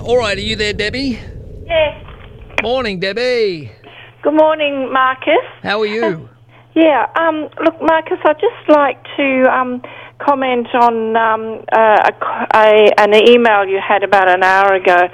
[0.00, 1.18] All right, are you there, Debbie?
[1.64, 2.04] Yes.
[2.62, 3.72] Morning, Debbie.
[4.22, 5.34] Good morning, Marcus.
[5.62, 6.28] How are you?
[6.76, 7.06] Yeah.
[7.16, 9.82] Um, look, Marcus, I'd just like to um,
[10.18, 12.12] comment on um, a,
[12.54, 15.08] a, an email you had about an hour ago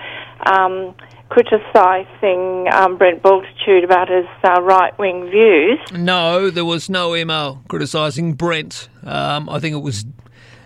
[0.45, 0.95] um,
[1.29, 5.79] criticising um, Brent Bultitude about his uh, right wing views.
[5.93, 8.89] No, there was no email criticising Brent.
[9.05, 10.05] Um, I think it was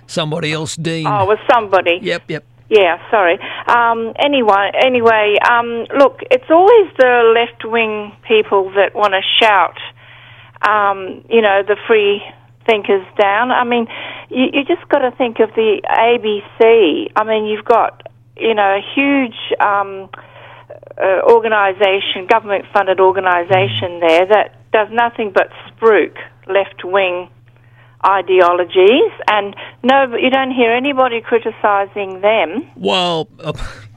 [0.06, 1.06] somebody else, Dean.
[1.06, 1.98] Oh, it was somebody.
[2.02, 2.44] Yep, yep.
[2.68, 3.38] Yeah, sorry.
[3.68, 9.78] Um, anyway, anyway, um, look, it's always the left wing people that want to shout,
[10.62, 12.22] um, you know, the free
[12.66, 13.50] thinkers down.
[13.50, 13.86] I mean,
[14.30, 17.12] you, you just got to think of the ABC.
[17.16, 20.10] I mean, you've got, you know, a huge um,
[20.98, 26.16] uh, organisation, government funded organisation there that does nothing but spruik
[26.48, 27.28] left wing
[28.04, 32.70] ideologies, and no, you don't hear anybody criticising them.
[32.76, 33.52] Well, uh,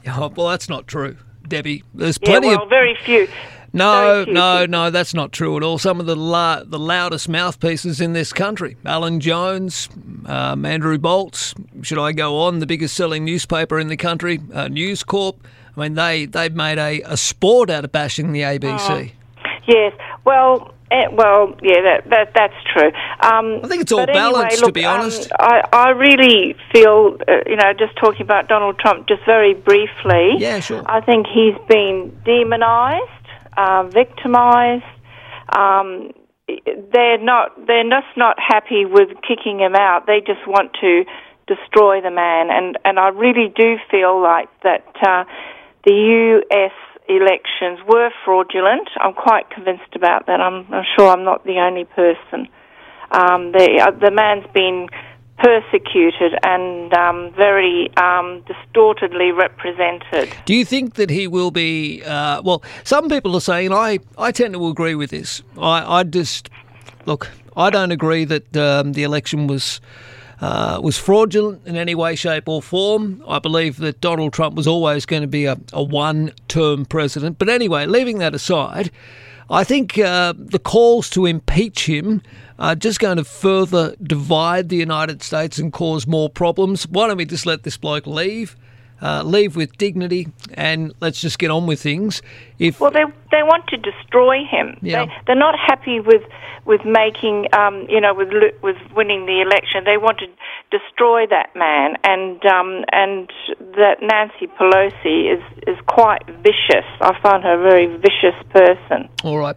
[0.06, 1.16] well, that's not true,
[1.46, 1.84] Debbie.
[1.94, 3.28] There's Yeah, plenty well, of very few.
[3.72, 5.78] No, no, no, that's not true at all.
[5.78, 9.88] Some of the la- the loudest mouthpieces in this country, Alan Jones,
[10.26, 11.54] um, Andrew Bolts.
[11.82, 12.58] Should I go on?
[12.58, 15.46] The biggest selling newspaper in the country, uh, News Corp.
[15.76, 19.12] I mean, they they've made a, a sport out of bashing the ABC.
[19.66, 19.92] Yes,
[20.24, 22.90] well, eh, well, yeah, that, that that's true.
[23.20, 25.30] Um, I think it's all but anyway, balanced, to look, be um, honest.
[25.38, 30.34] I I really feel, uh, you know, just talking about Donald Trump, just very briefly.
[30.38, 30.82] Yeah, sure.
[30.86, 33.19] I think he's been demonised,
[33.60, 34.84] uh, victimised.
[35.54, 36.12] Um,
[36.92, 37.54] they're not.
[37.66, 40.06] They're just not happy with kicking him out.
[40.06, 41.04] They just want to
[41.46, 45.24] destroy the man, and and I really do feel like that uh,
[45.84, 46.72] the U.S.
[47.08, 48.88] elections were fraudulent.
[49.00, 50.40] I'm quite convinced about that.
[50.40, 52.48] I'm, I'm sure I'm not the only person.
[53.10, 54.88] Um, the uh, the man's been
[55.40, 60.32] persecuted and um, very um, distortedly represented.
[60.44, 62.02] Do you think that he will be?
[62.04, 65.42] Uh, well, some people are saying I I tend to agree with this.
[65.58, 66.50] I I just
[67.06, 67.30] look.
[67.56, 69.80] I don't agree that um, the election was.
[70.42, 73.22] Uh, was fraudulent in any way, shape, or form.
[73.28, 77.38] I believe that Donald Trump was always going to be a, a one term president.
[77.38, 78.90] But anyway, leaving that aside,
[79.50, 82.22] I think uh, the calls to impeach him
[82.60, 86.86] are just going to further divide the United States and cause more problems.
[86.86, 88.56] Why don't we just let this bloke leave?
[89.02, 92.20] Uh, leave with dignity and let's just get on with things.
[92.58, 94.76] If Well, they they want to destroy him.
[94.82, 95.06] Yeah.
[95.06, 96.20] They, they're not happy with
[96.66, 98.28] with making, um, you know, with
[98.62, 99.84] with winning the election.
[99.86, 100.26] They want to
[100.70, 106.84] destroy that man, and um, and that Nancy Pelosi is is quite vicious.
[107.00, 109.08] I find her a very vicious person.
[109.24, 109.56] All right.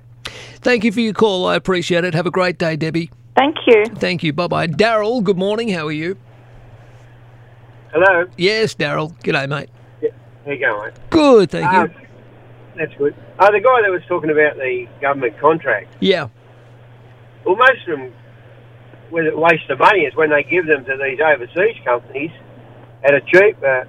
[0.64, 1.45] Thank you for your call.
[1.45, 2.14] I appreciate it.
[2.14, 3.11] Have a great day, Debbie.
[3.35, 3.85] Thank you.
[3.95, 4.32] Thank you.
[4.32, 4.67] Bye bye.
[4.67, 5.69] Daryl, good morning.
[5.69, 6.17] How are you?
[7.92, 8.25] Hello.
[8.38, 9.14] Yes, Daryl.
[9.22, 9.69] G'day, mate.
[10.01, 10.09] Yeah,
[10.45, 11.09] How you going, mate?
[11.09, 11.77] Good, thank you.
[11.80, 11.92] Um,
[12.77, 13.16] That's good.
[13.40, 16.30] Oh, the guy that was talking about the government contract, Yeah.
[17.45, 18.14] well, most of them,
[19.09, 22.32] where it waste of money is when they give them to these overseas companies
[23.03, 23.88] at a cheaper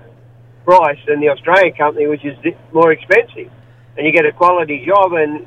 [0.65, 2.37] price than the Australian company, which is
[2.73, 3.51] more expensive.
[3.97, 5.47] And you get a quality job and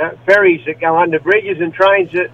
[0.00, 2.30] uh, ferries that go under bridges and trains that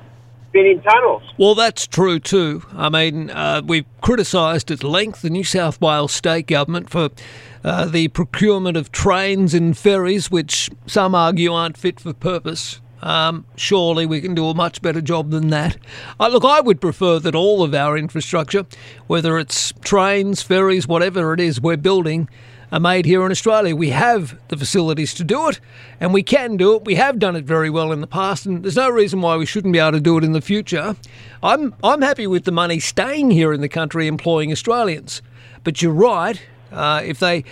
[0.48, 1.22] spin in tunnels.
[1.38, 2.62] Well, that's true too.
[2.72, 7.10] I mean, uh, we've criticised at length the New South Wales state government for
[7.64, 12.80] uh, the procurement of trains and ferries, which some argue aren't fit for purpose.
[13.02, 15.76] Um, surely we can do a much better job than that.
[16.18, 18.64] Uh, look, I would prefer that all of our infrastructure,
[19.08, 22.30] whether it's trains, ferries, whatever it is we're building,
[22.74, 23.76] are made here in Australia.
[23.76, 25.60] We have the facilities to do it,
[26.00, 26.84] and we can do it.
[26.84, 29.46] We have done it very well in the past, and there's no reason why we
[29.46, 30.96] shouldn't be able to do it in the future.
[31.40, 35.22] I'm I'm happy with the money staying here in the country, employing Australians.
[35.62, 36.42] But you're right.
[36.72, 37.44] Uh, if they,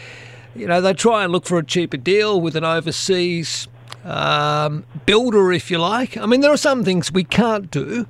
[0.56, 3.68] you know, they try and look for a cheaper deal with an overseas
[4.02, 6.16] um, builder, if you like.
[6.16, 8.08] I mean, there are some things we can't do,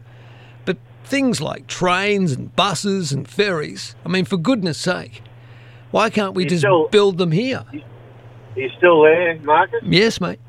[0.65, 3.95] but things like trains and buses and ferries.
[4.07, 5.21] I mean, for goodness sake,
[5.93, 7.65] why can't we just still- build them here?
[7.73, 9.81] Are you still there, Marcus?
[9.85, 10.41] Yes, mate.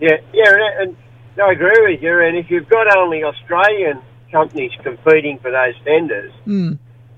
[0.00, 0.96] Yeah, yeah, and, and
[1.40, 2.20] I agree with you.
[2.20, 6.72] And if you've got only Australian companies competing for those tenders, Hmm.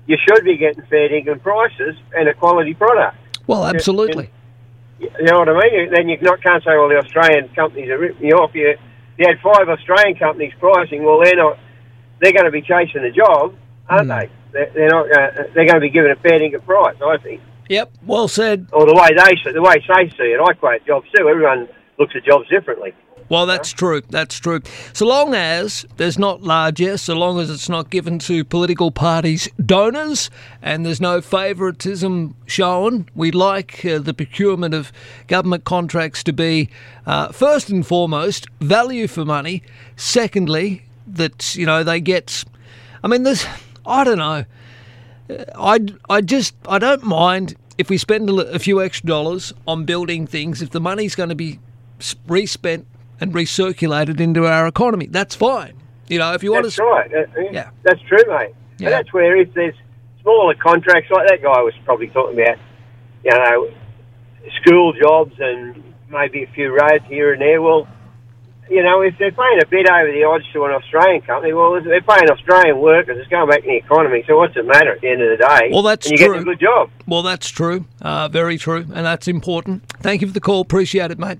[0.05, 3.17] you should be getting fair dinkum prices and a quality product.
[3.47, 4.29] Well, absolutely.
[4.99, 5.91] You know what I mean?
[5.91, 8.51] Then you not can't say, well, the Australian companies are ripping you off.
[8.53, 8.77] You,
[9.17, 11.03] you had five Australian companies pricing.
[11.03, 11.57] Well, they're not.
[12.21, 13.53] They're going to be chasing the job,
[13.89, 14.29] aren't they?
[14.55, 15.11] They're, not.
[15.11, 16.95] Uh, they're going to be given a fair dinkum price.
[17.01, 17.41] I think.
[17.69, 18.67] Yep, well said.
[18.71, 20.39] Or the way they see, the way they see it.
[20.39, 21.27] I create jobs too.
[21.27, 21.67] Everyone
[21.99, 22.93] looks at jobs differently.
[23.27, 24.01] Well, that's true.
[24.07, 24.61] That's true.
[24.93, 29.49] So long as there's not largesse, so long as it's not given to political parties'
[29.65, 30.29] donors,
[30.61, 34.91] and there's no favouritism shown, we like uh, the procurement of
[35.27, 36.69] government contracts to be
[37.07, 39.63] uh, first and foremost value for money.
[39.95, 42.43] Secondly, that you know they get.
[43.03, 43.45] I mean, there's.
[43.85, 44.45] I don't know.
[45.55, 50.27] I, I just I don't mind if we spend a, few extra dollars on building
[50.27, 51.59] things if the money's going to be
[52.27, 52.85] respent
[53.19, 55.07] and recirculated into our economy.
[55.07, 55.73] That's fine.
[56.07, 56.69] You know, if you want to.
[56.69, 57.13] That's right.
[57.13, 57.69] Uh, Yeah.
[57.83, 58.53] That's true, mate.
[58.77, 58.87] Yeah.
[58.87, 59.75] And that's where if there's
[60.21, 62.57] smaller contracts like that guy was probably talking about,
[63.23, 63.71] you know,
[64.61, 67.61] school jobs and maybe a few roads here and there.
[67.61, 67.87] Well,
[68.69, 71.75] you know, if they're paying a bit over the odds to an Australian company, well,
[71.75, 73.17] if they're paying Australian workers.
[73.19, 74.23] It's going back in the economy.
[74.27, 75.69] So what's it matter at the end of the day?
[75.71, 76.35] Well, that's and you true.
[76.35, 76.89] get a good job.
[77.07, 77.85] Well, that's true.
[78.01, 78.85] Uh, very true.
[78.93, 79.87] And that's important.
[80.01, 80.61] Thank you for the call.
[80.61, 81.39] Appreciate it, mate.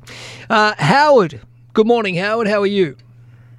[0.49, 1.41] Uh, Howard.
[1.73, 2.47] Good morning, Howard.
[2.47, 2.95] How are you?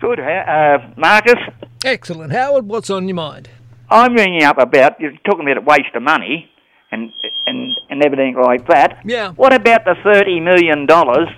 [0.01, 1.41] Good, uh, Marcus.
[1.85, 2.33] Excellent.
[2.33, 3.49] Howard, what's on your mind?
[3.91, 6.51] I'm ringing up about you're talking about a waste of money
[6.91, 7.13] and
[7.47, 9.01] and and everything like that.
[9.05, 9.33] Yeah.
[9.33, 11.29] What about the thirty million dollars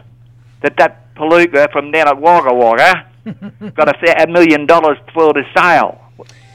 [0.63, 5.45] that that palooka from down at Wagga Wagga got a, a million dollars for the
[5.57, 6.01] sale?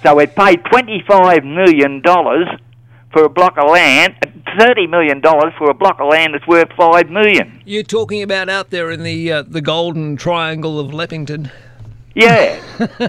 [0.03, 2.48] So we paid twenty five million dollars
[3.14, 4.16] for a block of land,
[4.59, 7.61] thirty million dollars for a block of land that's worth 5 million.
[7.66, 11.51] You're talking about out there in the uh, the golden triangle of Leppington.
[12.16, 12.61] Yeah.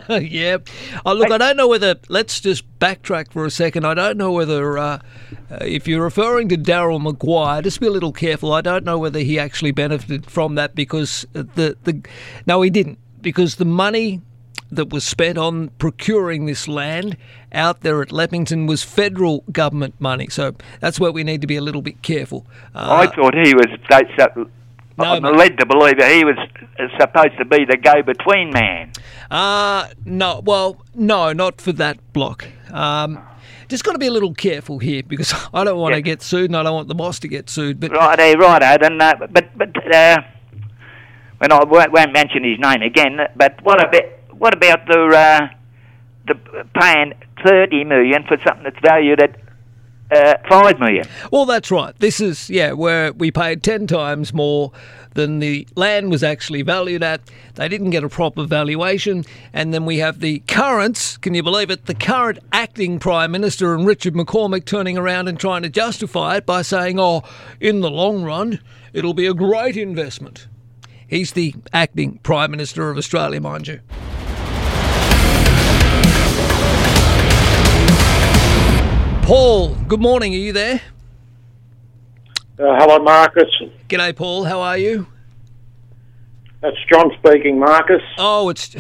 [0.19, 0.59] yeah.
[1.05, 1.97] Oh, look, I don't know whether.
[2.09, 3.87] Let's just backtrack for a second.
[3.87, 4.99] I don't know whether, uh,
[5.51, 8.53] uh, if you're referring to Daryl Maguire, just be a little careful.
[8.53, 12.03] I don't know whether he actually benefited from that because the the.
[12.47, 14.21] No, he didn't because the money
[14.71, 17.17] that was spent on procuring this land
[17.53, 20.29] out there at Leppington was federal government money.
[20.29, 22.47] So that's where we need to be a little bit careful.
[22.75, 23.67] Uh, I thought he was.
[23.89, 24.03] They,
[24.99, 26.37] so, I'm led to believe that he was
[26.79, 28.93] uh, supposed to be the go-between man.
[29.31, 32.47] Uh, no, well, no, not for that block.
[32.71, 33.21] Um,
[33.69, 36.51] just got to be a little careful here because I don't want to get sued
[36.51, 37.81] and I don't want the boss to get sued.
[37.81, 40.19] But Right, eh, right, then, uh, but but uh,
[41.39, 43.19] when I won't, won't mention his name again.
[43.37, 45.49] But what about what about the uh,
[46.27, 47.15] the paying
[47.45, 49.44] thirty million for something that's valued at
[50.15, 51.07] uh, five million?
[51.31, 51.99] Well, that's right.
[51.99, 54.73] This is, yeah, where we paid 10 times more
[55.15, 57.21] than the land was actually valued at.
[57.55, 59.25] They didn't get a proper valuation.
[59.53, 63.75] And then we have the current, can you believe it, the current acting Prime Minister
[63.75, 67.23] and Richard McCormack turning around and trying to justify it by saying, oh,
[67.61, 68.61] in the long run,
[68.93, 70.49] it'll be a great investment.
[71.07, 73.81] He's the acting Prime Minister of Australia, mind you.
[79.25, 80.35] Paul, good morning.
[80.35, 80.83] Are you there?
[82.59, 83.49] Uh, hello, Marcus.
[83.89, 84.45] G'day, Paul.
[84.45, 85.07] How are you?
[86.61, 88.03] That's John speaking, Marcus.
[88.19, 88.77] Oh, it's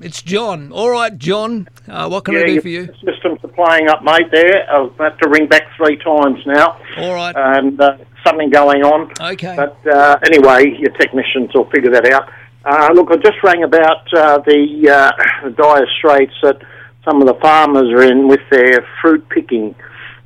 [0.00, 0.72] it's John.
[0.72, 1.68] All right, John.
[1.86, 2.86] Uh, what can yeah, I do for you?
[3.04, 4.30] Systems are playing up, mate.
[4.32, 6.80] There, I've had to ring back three times now.
[6.96, 7.34] All right.
[7.36, 9.12] And uh, something going on.
[9.20, 9.56] Okay.
[9.56, 12.32] But uh, anyway, your technicians will figure that out.
[12.64, 16.62] Uh, look, I just rang about uh, the, uh, the dire straits that
[17.06, 19.74] some of the farmers are in with their fruit picking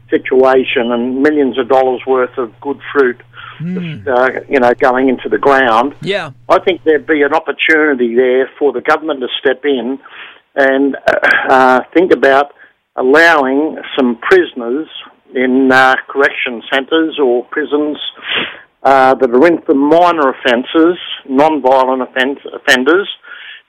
[0.09, 3.21] situation and millions of dollars worth of good fruit,
[3.61, 5.95] just, uh, you know, going into the ground.
[6.01, 6.33] Yeah.
[6.49, 9.99] I think there'd be an opportunity there for the government to step in
[10.57, 10.97] and
[11.49, 12.55] uh, think about
[12.97, 14.89] allowing some prisoners
[15.35, 17.99] in uh, correction centres or prisons
[18.83, 23.09] uh, that are in for minor offences, non-violent offence, offenders,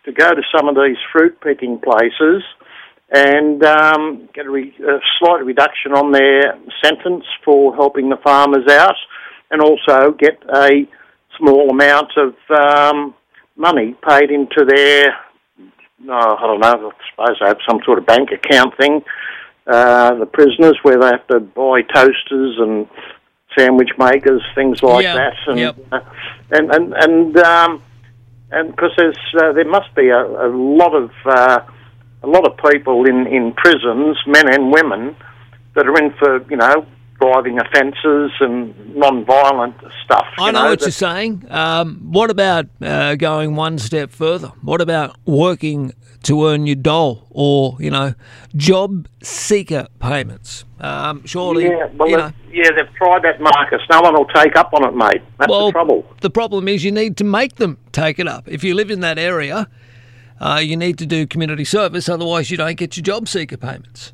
[0.06, 2.42] to go to some of these fruit picking places
[3.12, 8.68] and um, get a, re- a slight reduction on their sentence for helping the farmers
[8.70, 8.96] out,
[9.52, 10.88] and also get a
[11.38, 13.14] small amount of um,
[13.58, 15.16] money paid into their,
[16.00, 19.02] no, I don't know, I suppose they have some sort of bank account thing,
[19.68, 22.88] uh, the prisoners, where they have to buy toasters and
[23.58, 25.76] sandwich makers, things like Yeah, that, and yep.
[25.92, 26.00] uh,
[26.52, 27.84] and and and um,
[28.52, 31.60] and because there's uh, there must be a, a lot of uh,
[32.24, 35.16] a lot of people in in prisons, men and women,
[35.76, 36.86] that are in for you know
[37.20, 40.26] driving offences and non-violent stuff.
[40.40, 41.46] I you know, what that- you're saying.
[41.52, 44.48] Um, what about uh, going one step further?
[44.64, 45.94] What about working
[46.24, 48.16] to earn your dole or, you know,
[48.56, 50.66] job seeker payments?
[50.80, 53.82] Um, surely, yeah, well, you they- know, yeah, they've tried that, Marcus.
[53.92, 55.22] No one will take up on it, mate.
[55.38, 56.06] That's well, the trouble.
[56.22, 58.48] the problem is you need to make them take it up.
[58.48, 59.68] If you live in that area,
[60.42, 64.12] uh, you need to do community service, otherwise you don't get your job seeker payments.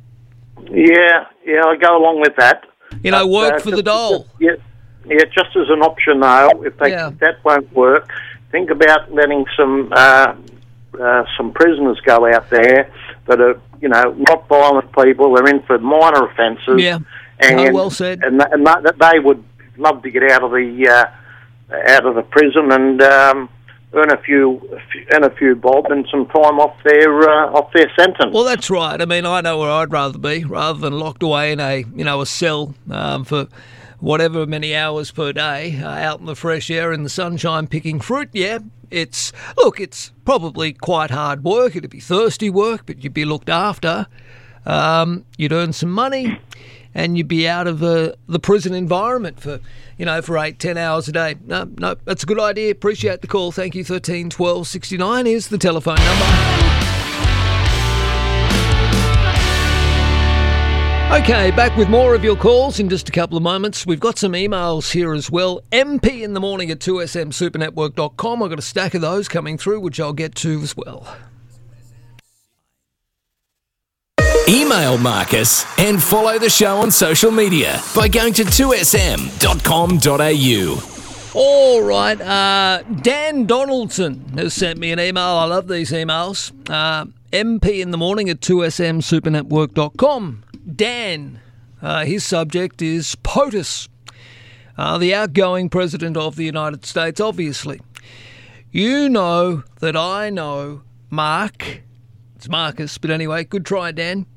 [0.70, 2.66] Yeah, yeah, I go along with that.
[3.04, 4.20] You know, work uh, for the just- dole.
[4.24, 4.52] just- yeah,
[5.06, 7.12] yeah, just as an option though, if they Yeah.
[7.22, 8.10] that won't work,
[8.52, 10.34] think about letting some uh,
[11.02, 12.92] uh, some prisoners go out there
[13.28, 15.34] that are you know not violent people.
[15.36, 16.82] They're in for minor offences.
[16.82, 17.00] Yeah.
[17.40, 18.22] and No, well said.
[18.24, 19.44] And, th- and that, that they would
[19.78, 23.02] love to get out of the uh, out of the prison and.
[23.02, 23.50] Um,
[23.94, 24.62] Earn a few,
[25.14, 28.34] earn a few bob and some time off their uh, off their sentence.
[28.34, 29.02] Well, that's right.
[29.02, 32.04] I mean, I know where I'd rather be, rather than locked away in a you
[32.04, 33.48] know a cell um, for
[34.00, 38.02] whatever many hours per day, uh, out in the fresh air in the sunshine picking
[38.02, 38.30] fruit.
[38.34, 38.60] Yeah,
[38.92, 41.76] it's look, it's probably quite hard work.
[41.76, 44.08] It'd be thirsty work, but you'd be looked after.
[44.66, 46.42] Um, you'd earn some money,
[46.98, 49.62] and you'd be out of uh, the prison environment for
[49.98, 51.36] you know for eight, ten hours a day.
[51.46, 52.72] No, no, that's a good idea.
[52.72, 53.54] Appreciate the call.
[53.54, 53.86] Thank you.
[53.86, 56.26] Thirteen twelve sixty nine is the telephone number.
[61.10, 63.86] Okay, back with more of your calls in just a couple of moments.
[63.86, 65.62] We've got some emails here as well.
[65.72, 68.44] MP in the morning at 2smsupernetwork.com.
[68.44, 71.08] I've got a stack of those coming through, which I'll get to as well.
[74.50, 79.34] Email Marcus and follow the show on social media by going to 2sm.com.au.
[81.34, 85.22] All right, uh, Dan Donaldson has sent me an email.
[85.22, 86.54] I love these emails.
[86.70, 90.44] Uh, MP in the morning at 2smsupernetwork.com.
[90.74, 91.42] Dan,
[91.82, 93.90] uh, his subject is POTUS,
[94.78, 97.82] uh, the outgoing President of the United States, obviously.
[98.72, 101.82] You know that I know Mark.
[102.38, 104.28] It's Marcus, but anyway, good try, Dan.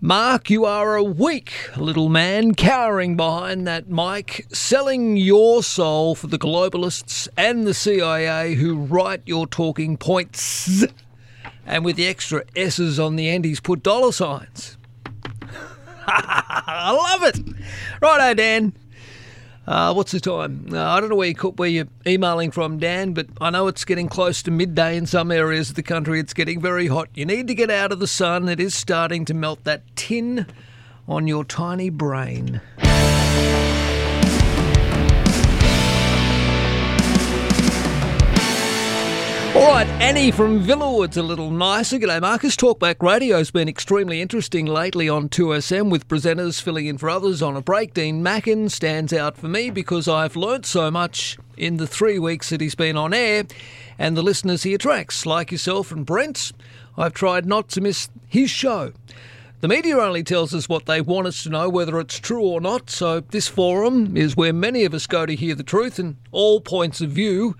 [0.00, 6.26] Mark, you are a weak little man cowering behind that mic, selling your soul for
[6.26, 10.84] the globalists and the CIA who write your talking points.
[11.64, 14.76] And with the extra S's on the end, he's put dollar signs.
[16.08, 17.38] I love it.
[18.02, 18.72] Righto, Dan.
[19.66, 20.68] Uh, what's the time?
[20.72, 23.84] Uh, I don't know where, you, where you're emailing from, Dan, but I know it's
[23.84, 26.20] getting close to midday in some areas of the country.
[26.20, 27.08] It's getting very hot.
[27.14, 28.48] You need to get out of the sun.
[28.48, 30.46] It is starting to melt that tin
[31.08, 32.60] on your tiny brain.
[39.56, 41.98] All right, Annie from Villawood's a little nicer.
[41.98, 42.56] G'day, Marcus.
[42.56, 47.56] Talkback Radio's been extremely interesting lately on 2SM with presenters filling in for others on
[47.56, 47.94] a break.
[47.94, 52.50] Dean Mackin stands out for me because I've learnt so much in the three weeks
[52.50, 53.44] that he's been on air
[53.98, 56.52] and the listeners he attracts, like yourself and Brent.
[56.98, 58.92] I've tried not to miss his show.
[59.62, 62.60] The media only tells us what they want us to know, whether it's true or
[62.60, 66.16] not, so this forum is where many of us go to hear the truth and
[66.30, 67.56] all points of view.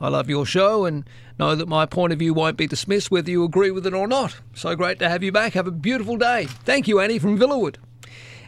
[0.00, 1.04] I love your show and
[1.40, 4.06] know that my point of view won't be dismissed whether you agree with it or
[4.06, 4.36] not.
[4.54, 5.54] So great to have you back.
[5.54, 6.44] Have a beautiful day.
[6.64, 7.76] Thank you, Annie from Villawood.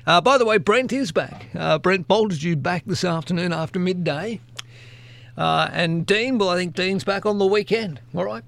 [0.06, 1.46] Uh, by the way, Brent is back.
[1.54, 2.06] Uh, Brent
[2.42, 4.40] you back this afternoon after midday.
[5.36, 8.00] Uh, and Dean, well, I think Dean's back on the weekend.
[8.14, 8.44] All right.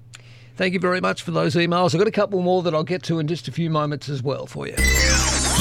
[0.57, 1.93] Thank you very much for those emails.
[1.93, 4.21] I've got a couple more that I'll get to in just a few moments as
[4.21, 4.75] well for you.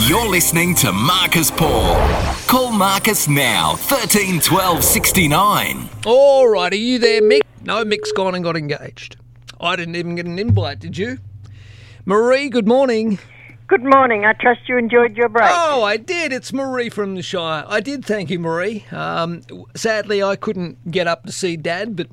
[0.07, 1.97] You're listening to Marcus Paul.
[2.47, 5.89] Call Marcus now, 13 12 69.
[6.05, 7.41] All right, are you there, Mick?
[7.65, 9.17] No, Mick's gone and got engaged.
[9.59, 11.19] I didn't even get an invite, did you?
[12.05, 13.19] Marie, good morning.
[13.67, 14.27] Good morning.
[14.27, 15.49] I trust you enjoyed your break.
[15.51, 16.35] Oh, I did.
[16.35, 17.65] It's Marie from the Shire.
[17.67, 18.85] I did thank you, Marie.
[18.93, 19.41] Um,
[19.75, 22.09] sadly, I couldn't get up to see Dad, but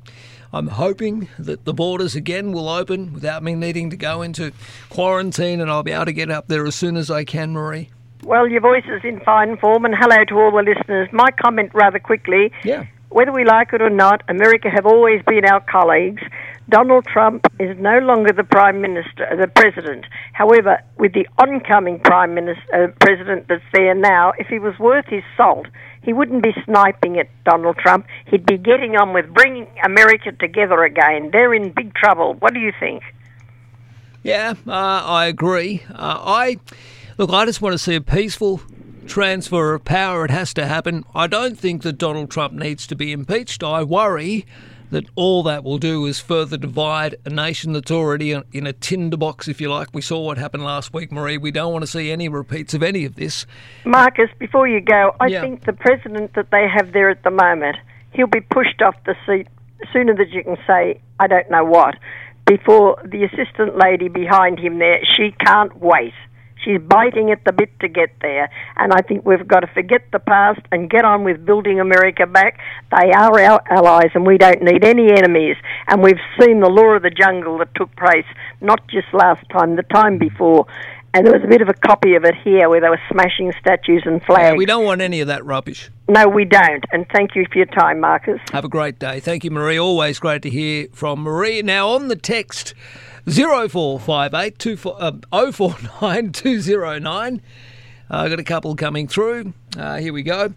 [0.54, 4.52] I'm hoping that the borders again will open without me needing to go into
[4.88, 7.90] quarantine and I'll be able to get up there as soon as I can, Marie.
[8.24, 11.08] Well, your voice is in fine form, and hello to all the listeners.
[11.12, 12.52] My comment rather quickly.
[12.64, 12.86] Yeah.
[13.12, 16.22] Whether we like it or not, America have always been our colleagues.
[16.68, 20.06] Donald Trump is no longer the prime minister, the president.
[20.32, 25.06] However, with the oncoming prime minister, uh, president that's there now, if he was worth
[25.06, 25.66] his salt,
[26.02, 28.06] he wouldn't be sniping at Donald Trump.
[28.26, 31.30] He'd be getting on with bringing America together again.
[31.32, 32.34] They're in big trouble.
[32.34, 33.02] What do you think?
[34.22, 35.82] Yeah, uh, I agree.
[35.90, 36.56] Uh, I
[37.18, 37.30] look.
[37.30, 38.60] I just want to see a peaceful
[39.06, 40.24] transfer of power.
[40.24, 41.04] It has to happen.
[41.14, 43.62] I don't think that Donald Trump needs to be impeached.
[43.62, 44.46] I worry
[44.90, 49.48] that all that will do is further divide a nation that's already in- a tinderbox,
[49.48, 49.88] if you like.
[49.94, 51.38] We saw what happened last week, Marie.
[51.38, 53.46] We don't want to see any repeats of any of this.
[53.86, 55.40] Marcus, before you go, I Yeah.
[55.40, 57.78] think the president that they have there at the moment,
[58.12, 59.48] he'll be pushed off the seat
[59.94, 61.96] sooner than you can say, I don't know what,
[62.44, 66.12] before the assistant lady behind him there, she can't wait.
[66.64, 68.50] She's biting at the bit to get there.
[68.76, 72.26] And I think we've got to forget the past and get on with building America
[72.26, 72.58] back.
[72.90, 75.56] They are our allies and we don't need any enemies.
[75.88, 78.26] And we've seen the law of the jungle that took place
[78.60, 80.66] not just last time, the time before.
[81.14, 83.52] And there was a bit of a copy of it here where they were smashing
[83.60, 84.52] statues and flags.
[84.52, 85.90] Yeah, we don't want any of that rubbish.
[86.08, 86.84] No, we don't.
[86.90, 88.40] And thank you for your time, Marcus.
[88.50, 89.20] Have a great day.
[89.20, 89.78] Thank you, Marie.
[89.78, 91.60] Always great to hear from Marie.
[91.60, 92.72] Now, on the text
[93.28, 97.42] 0458 24, uh, 049 209.
[98.10, 99.52] Uh, I've got a couple coming through.
[99.76, 100.52] Uh, here we go.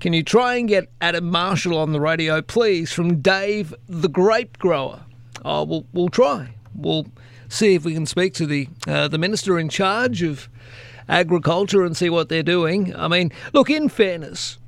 [0.00, 4.58] Can you try and get Adam Marshall on the radio, please, from Dave the Grape
[4.58, 5.00] Grower?
[5.44, 6.54] Oh, we'll, we'll try.
[6.74, 7.06] We'll
[7.48, 10.48] see if we can speak to the uh, the minister in charge of
[11.08, 12.94] agriculture and see what they're doing.
[12.94, 14.58] I mean, look, in fairness,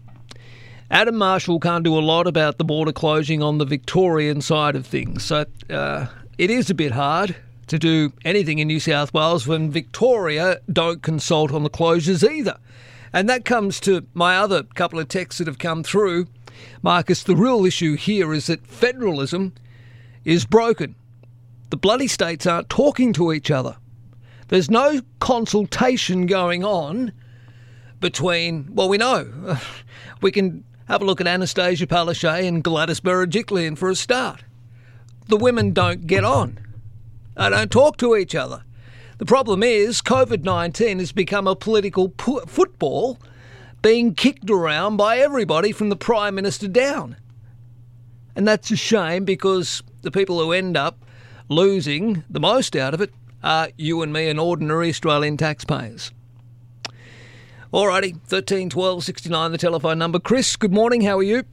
[0.90, 4.86] Adam Marshall can't do a lot about the border closing on the Victorian side of
[4.86, 5.24] things.
[5.24, 6.06] So uh,
[6.38, 7.36] it is a bit hard
[7.66, 12.58] to do anything in New South Wales when Victoria don't consult on the closures either.
[13.12, 16.26] And that comes to my other couple of texts that have come through.
[16.82, 19.52] Marcus, the real issue here is that federalism
[20.24, 20.94] is broken.
[21.70, 23.76] The bloody states aren't talking to each other.
[24.48, 27.12] There's no consultation going on
[28.00, 29.58] between, well, we know.
[30.20, 34.44] We can have a look at Annastacia Palaszczuk and Gladys Berejiklian for a start.
[35.26, 36.58] The women don't get on.
[37.36, 38.64] They don't talk to each other.
[39.18, 43.18] The problem is COVID 19 has become a political pu- football
[43.80, 47.16] being kicked around by everybody from the Prime Minister down.
[48.34, 51.04] And that's a shame because the people who end up
[51.48, 56.12] losing the most out of it are you and me and ordinary Australian taxpayers.
[57.72, 60.18] Alrighty, 13 12 69, the telephone number.
[60.18, 61.02] Chris, good morning.
[61.02, 61.44] How are you?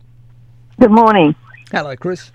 [0.80, 1.36] Good morning.
[1.72, 2.32] Hello, Chris.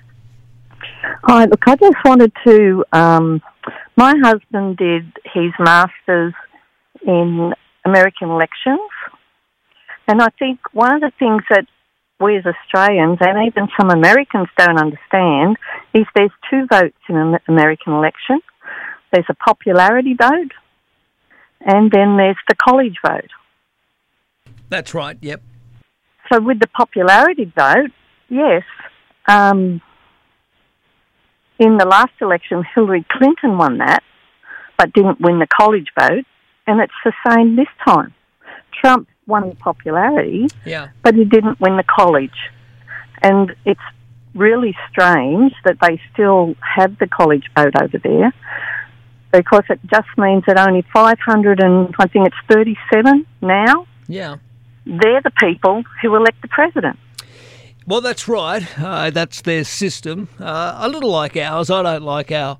[1.25, 2.85] Hi, look, I just wanted to.
[2.93, 3.43] Um,
[3.97, 6.35] my husband did his master's
[7.07, 7.53] in
[7.85, 8.91] American elections,
[10.09, 11.67] and I think one of the things that
[12.21, 15.57] we as Australians and even some Americans don't understand
[15.93, 18.41] is there's two votes in an American election.
[19.13, 20.53] There's a popularity vote,
[21.61, 23.31] and then there's the college vote.
[24.69, 25.43] That's right, yep.
[26.33, 27.91] So with the popularity vote,
[28.29, 28.63] yes,
[29.27, 29.81] um,
[31.59, 34.03] in the last election, Hillary Clinton won that,
[34.77, 36.25] but didn't win the college vote,
[36.67, 38.13] and it's the same this time.
[38.73, 40.89] Trump won the popularity, Yeah.
[41.03, 42.51] but he didn't win the college.
[43.23, 43.81] And it's
[44.35, 48.33] really strange that they still have the college vote over there
[49.33, 54.37] because it just means that only 500 and I think it's 37 now, Yeah.
[54.85, 56.99] they're the people who elect the president.
[57.87, 58.67] Well, that's right.
[58.79, 60.29] Uh, that's their system.
[60.41, 61.71] Uh, a little like ours.
[61.71, 62.59] I don't like our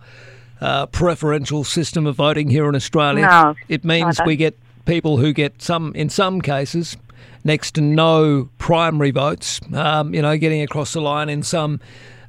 [0.61, 3.27] uh, preferential system of voting here in Australia.
[3.27, 6.97] No, it means we get people who get some, in some cases,
[7.43, 9.61] next to no primary votes.
[9.73, 11.81] Um, you know, getting across the line in some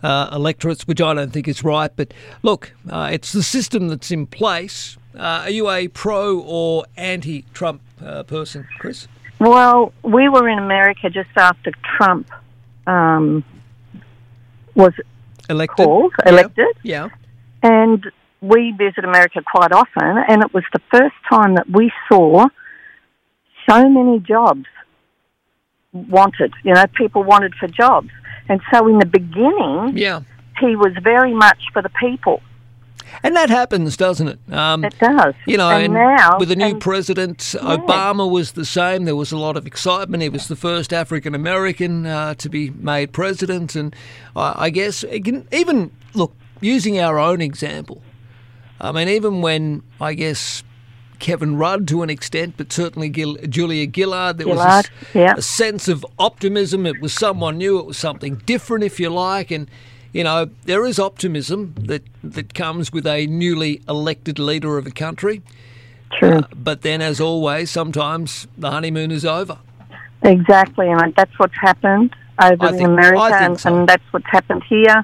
[0.01, 1.91] uh, electorates, which I don't think is right.
[1.93, 4.97] But look, uh, it's the system that's in place.
[5.15, 9.07] Uh, are you a pro or anti-Trump uh, person, Chris?
[9.39, 12.29] Well, we were in America just after Trump
[12.87, 13.43] um,
[14.75, 14.93] was
[15.49, 15.85] Elected.
[15.85, 17.09] called, elected, Yeah.
[17.63, 18.05] and
[18.41, 22.45] we visit America quite often, and it was the first time that we saw
[23.69, 24.65] so many jobs
[25.93, 26.53] wanted.
[26.63, 28.09] You know, people wanted for jobs,
[28.49, 30.21] and so in the beginning, Yeah.
[30.59, 32.41] he was very much for the people.
[33.23, 34.39] And that happens, doesn't it?
[34.51, 35.33] Um, It does.
[35.45, 39.05] You know, And and, now- with the new and- president, Obama was the same.
[39.05, 40.23] There was a lot of excitement.
[40.23, 43.95] He was the first African American uh, to be made president, and
[44.35, 48.01] I, I guess can, even look using our own example.
[48.79, 50.63] I mean, even when I guess
[51.19, 54.83] Kevin Rudd to an extent, but certainly Gil, Julia Gillard, there was a,
[55.17, 55.35] yeah.
[55.37, 56.85] a sense of optimism.
[56.85, 57.79] It was someone new.
[57.79, 59.69] It was something different, if you like, and
[60.15, 64.91] you know there is optimism that that comes with a newly elected leader of a
[64.91, 65.41] country.
[66.17, 66.37] True.
[66.37, 69.57] Uh, but then, as always, sometimes the honeymoon is over.
[70.23, 73.75] Exactly, and that's what's happened over I in think- America, and, so.
[73.75, 75.03] and that's what's happened here.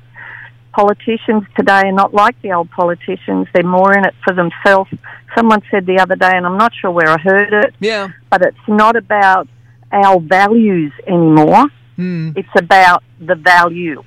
[0.73, 4.89] Politicians today are not like the old politicians; they're more in it for themselves.
[5.35, 7.75] Someone said the other day, and I'm not sure where I heard it.
[7.81, 9.49] Yeah, but it's not about
[9.91, 11.65] our values anymore.
[11.97, 12.31] Hmm.
[12.37, 14.03] It's about the value.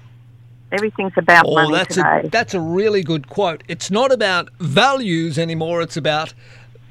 [0.74, 2.20] Everything's about Oh, money that's today.
[2.24, 3.62] a that's a really good quote.
[3.68, 5.80] It's not about values anymore.
[5.82, 6.34] It's about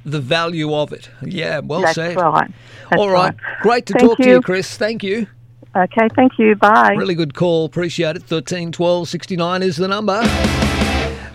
[0.05, 1.09] the value of it.
[1.21, 2.15] Yeah, well That's said.
[2.17, 2.51] right.
[2.89, 3.33] That's All right.
[3.35, 3.61] right.
[3.61, 4.31] Great to Thank talk to you.
[4.35, 4.75] you, Chris.
[4.77, 5.27] Thank you.
[5.75, 6.55] Okay, thank you.
[6.55, 6.93] Bye.
[6.97, 7.65] Really good call.
[7.65, 8.23] Appreciate it.
[8.23, 10.21] 13 12 69 is the number.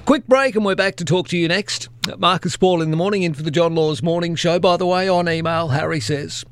[0.05, 1.89] Quick break and we're back to talk to you next.
[2.19, 4.59] Marcus Paul in the morning in for the John Laws Morning Show.
[4.59, 6.47] By the way, on email, Harry says,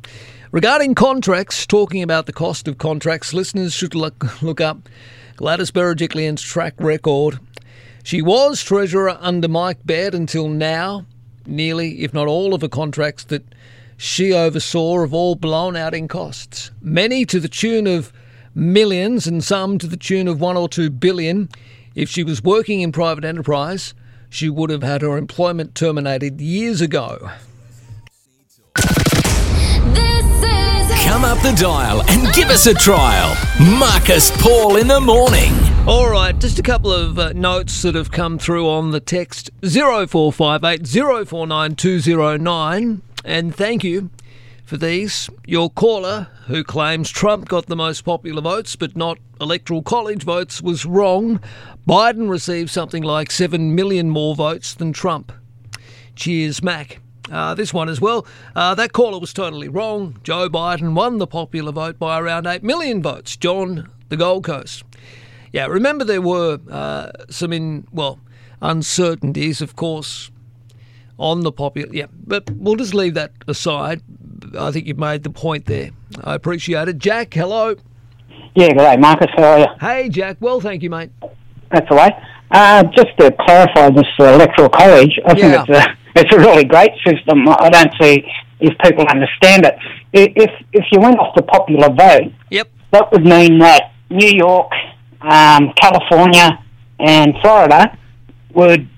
[0.52, 4.88] regarding contracts, talking about the cost of contracts, listeners should look, look up
[5.36, 7.38] Gladys Berejiklian's track record.
[8.02, 11.04] She was treasurer under Mike Baird until now.
[11.44, 13.44] Nearly, if not all, of the contracts that
[13.98, 16.70] she oversaw have all blown out in costs.
[16.80, 18.14] Many to the tune of
[18.54, 21.50] millions and some to the tune of one or two billion.
[21.94, 23.92] If she was working in private enterprise,
[24.30, 27.30] she would have had her employment terminated years ago.
[31.06, 33.34] Come up the dial and give us a trial.
[33.78, 35.52] Marcus Paul in the morning.
[35.86, 39.50] All right, just a couple of uh, notes that have come through on the text
[39.62, 43.02] 0458 049 209.
[43.24, 44.10] And thank you
[44.64, 45.30] for these.
[45.46, 50.60] Your caller, who claims Trump got the most popular votes but not electoral college votes,
[50.60, 51.40] was wrong.
[51.88, 55.32] Biden received something like 7 million more votes than Trump.
[56.16, 56.98] Cheers, Mac.
[57.30, 58.26] Uh, this one as well.
[58.54, 60.16] Uh, that caller was totally wrong.
[60.22, 63.36] Joe Biden won the popular vote by around 8 million votes.
[63.36, 64.84] John, the Gold Coast.
[65.52, 68.20] Yeah, remember there were uh, some in well
[68.62, 70.30] uncertainties, of course,
[71.18, 71.92] on the popular.
[71.92, 74.02] Yeah, but we'll just leave that aside.
[74.58, 75.90] I think you've made the point there.
[76.22, 76.98] I appreciate it.
[76.98, 77.74] Jack, hello.
[78.54, 79.28] Yeah, g'day, Marcus.
[79.36, 79.66] How are you?
[79.80, 80.36] Hey, Jack.
[80.40, 81.10] Well, thank you, mate.
[81.72, 82.14] That's all right.
[82.50, 85.64] Uh, just to clarify this uh, electoral college, I Yeah.
[85.64, 87.48] think it's a it's a really great system.
[87.48, 88.24] I don't see
[88.60, 89.76] if people understand it.
[90.12, 94.72] If if you went off the popular vote, yep, that would mean that New York,
[95.20, 96.64] um, California,
[96.98, 97.98] and Florida
[98.54, 98.88] would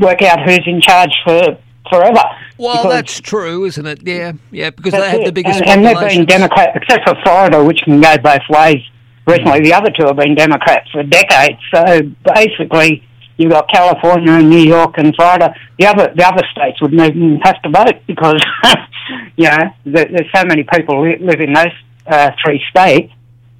[0.00, 1.58] work out who's in charge for
[1.90, 2.22] forever.
[2.56, 4.06] Well, that's true, isn't it?
[4.06, 5.26] Yeah, yeah, because they have it.
[5.26, 6.24] the biggest and, and they've been.
[6.24, 8.82] Democrat, except for Florida, which can go both ways.
[9.26, 11.58] Recently, the other two have been Democrats for decades.
[11.74, 12.00] So
[12.34, 13.02] basically,
[13.36, 15.54] you've got California and New York and Florida.
[15.78, 18.42] The other the other states wouldn't even have to vote because
[19.36, 21.72] you know there, there's so many people li- live in those
[22.06, 23.12] uh, three states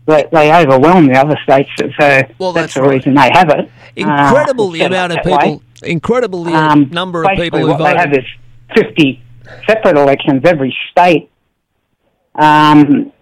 [0.07, 1.71] that they overwhelm the other states.
[1.79, 2.91] So Well, that's, that's the right.
[2.97, 3.71] reason they have it.
[3.97, 5.39] Incredible Uh, the amount of that way.
[5.39, 5.63] people.
[5.83, 7.97] Incredible the Um, number of people who what voted.
[7.97, 8.25] They have is
[8.75, 9.23] 50
[9.67, 10.43] separate elections.
[10.45, 11.31] Every state
[12.35, 13.13] um,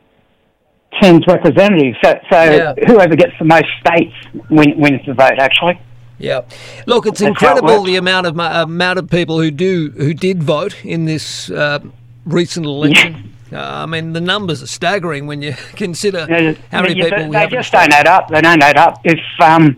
[1.01, 1.97] sends representatives.
[2.03, 2.75] So, so Yeah.
[2.87, 4.15] whoever gets the most states
[4.51, 5.79] win, wins the vote, actually.
[6.23, 6.43] Yeah,
[6.87, 9.91] look, it's That's how it incredible the amount of ma- amount of people who do
[9.97, 11.81] who did vote in this uh,
[12.25, 13.35] recent election.
[13.53, 17.19] Uh, I mean, the numbers are staggering when you consider Yeah, how many you- people
[17.19, 17.53] they, we have.
[17.53, 18.29] in just don't add up.
[18.29, 19.01] They don't add up.
[19.05, 19.77] If um,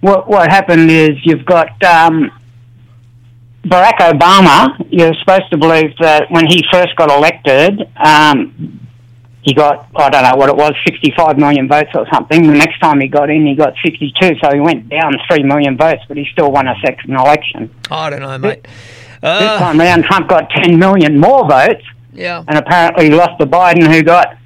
[0.00, 2.30] what what happened is you've got um,
[3.64, 4.76] Barack Obama.
[4.90, 8.80] You're supposed to believe that when he first got elected, um,
[9.46, 12.42] he got I don't know what it was, 65 million votes or something.
[12.48, 15.76] The next time he got in, he got 62, so he went down three million
[15.76, 17.72] votes, but he still won a second election.
[17.90, 18.64] I don't know, mate.
[18.64, 18.72] this
[19.22, 22.42] Uh, time round, Trump got 10 million more votes yeah.
[22.48, 24.36] and apparently lost to Biden, who got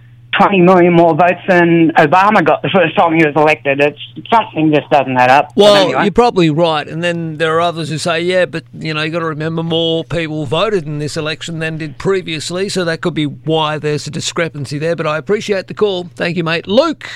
[0.40, 3.80] 20 million more votes than Obama got the first time he was elected.
[3.80, 4.00] It's
[4.32, 5.52] something just doesn't add up.
[5.54, 6.04] Well, anyway.
[6.04, 9.10] you're probably right, and then there are others who say, "Yeah, but you know, you
[9.10, 13.14] got to remember more people voted in this election than did previously, so that could
[13.14, 16.04] be why there's a discrepancy there." But I appreciate the call.
[16.04, 16.66] Thank you, mate.
[16.66, 17.06] Luke,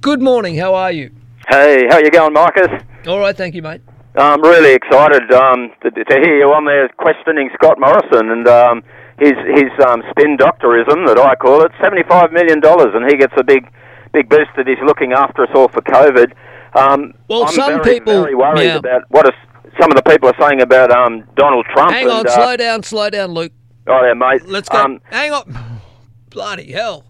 [0.00, 0.56] good morning.
[0.56, 1.10] How are you?
[1.48, 2.68] Hey, how you going, Marcus?
[3.08, 3.80] All right, thank you, mate.
[4.16, 8.82] I'm really excited um, to, to hear you on there questioning Scott Morrison and um,
[9.18, 11.72] his his um, spin doctorism that I call it.
[11.82, 13.70] Seventy-five million dollars, and he gets a big
[14.12, 16.32] big boost that he's looking after us all for COVID.
[16.74, 18.76] Um, Well, I'm some very, people- very worried yeah.
[18.76, 19.34] about what is,
[19.80, 21.90] some of the people are saying about um, Donald Trump.
[21.92, 23.52] Hang on, and, uh, slow down, slow down, Luke.
[23.86, 24.46] Oh, there, mate.
[24.46, 24.82] Let's go.
[24.82, 25.80] Um, Hang on.
[26.30, 27.04] Bloody hell.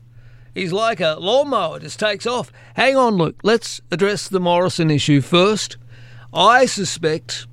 [0.54, 2.50] He's like a lawnmower, just takes off.
[2.74, 3.36] Hang on, Luke.
[3.42, 5.76] Let's address the Morrison issue first.
[6.32, 7.46] I suspect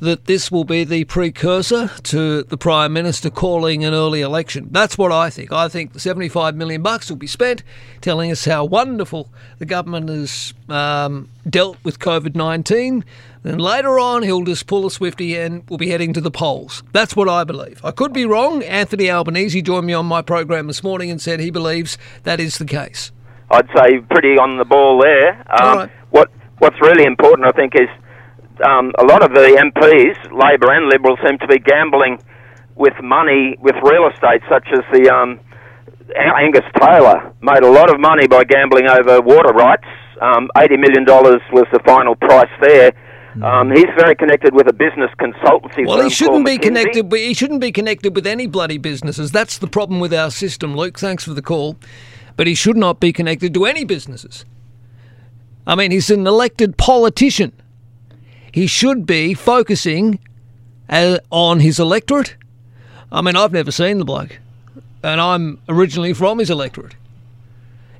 [0.00, 4.68] that this will be the precursor to the Prime Minister calling an early election.
[4.70, 5.52] That's what I think.
[5.52, 7.62] I think the 75 million bucks will be spent
[8.00, 13.04] telling us how wonderful the government has um, dealt with COVID 19.
[13.42, 16.82] Then later on, he'll just pull a Swifty and we'll be heading to the polls.
[16.92, 17.84] That's what I believe.
[17.84, 18.62] I could be wrong.
[18.62, 22.58] Anthony Albanese joined me on my program this morning and said he believes that is
[22.58, 23.12] the case.
[23.50, 25.44] I'd say pretty on the ball there.
[25.60, 25.90] Um, right.
[26.10, 27.88] What What's really important, I think, is
[28.62, 32.18] um, a lot of the MPs, Labor and Liberal, seem to be gambling
[32.76, 35.40] with money with real estate, such as the um,
[36.16, 39.86] Angus Taylor made a lot of money by gambling over water rights
[40.20, 41.04] Um, $80 million
[41.52, 42.92] was the final price there.
[43.42, 46.62] Um, he's very connected with a business consultancy Well, he shouldn't be McKinsey.
[46.62, 47.10] connected.
[47.10, 49.32] With, he shouldn't be connected with any bloody businesses.
[49.32, 50.96] That's the problem with our system, Luke.
[50.98, 51.76] Thanks for the call,
[52.36, 54.44] but he should not be connected to any businesses.
[55.66, 57.52] I mean, he's an elected politician.
[58.54, 60.20] He should be focusing
[60.88, 62.36] uh, on his electorate.
[63.10, 64.38] I mean, I've never seen the bloke,
[65.02, 66.94] and I'm originally from his electorate.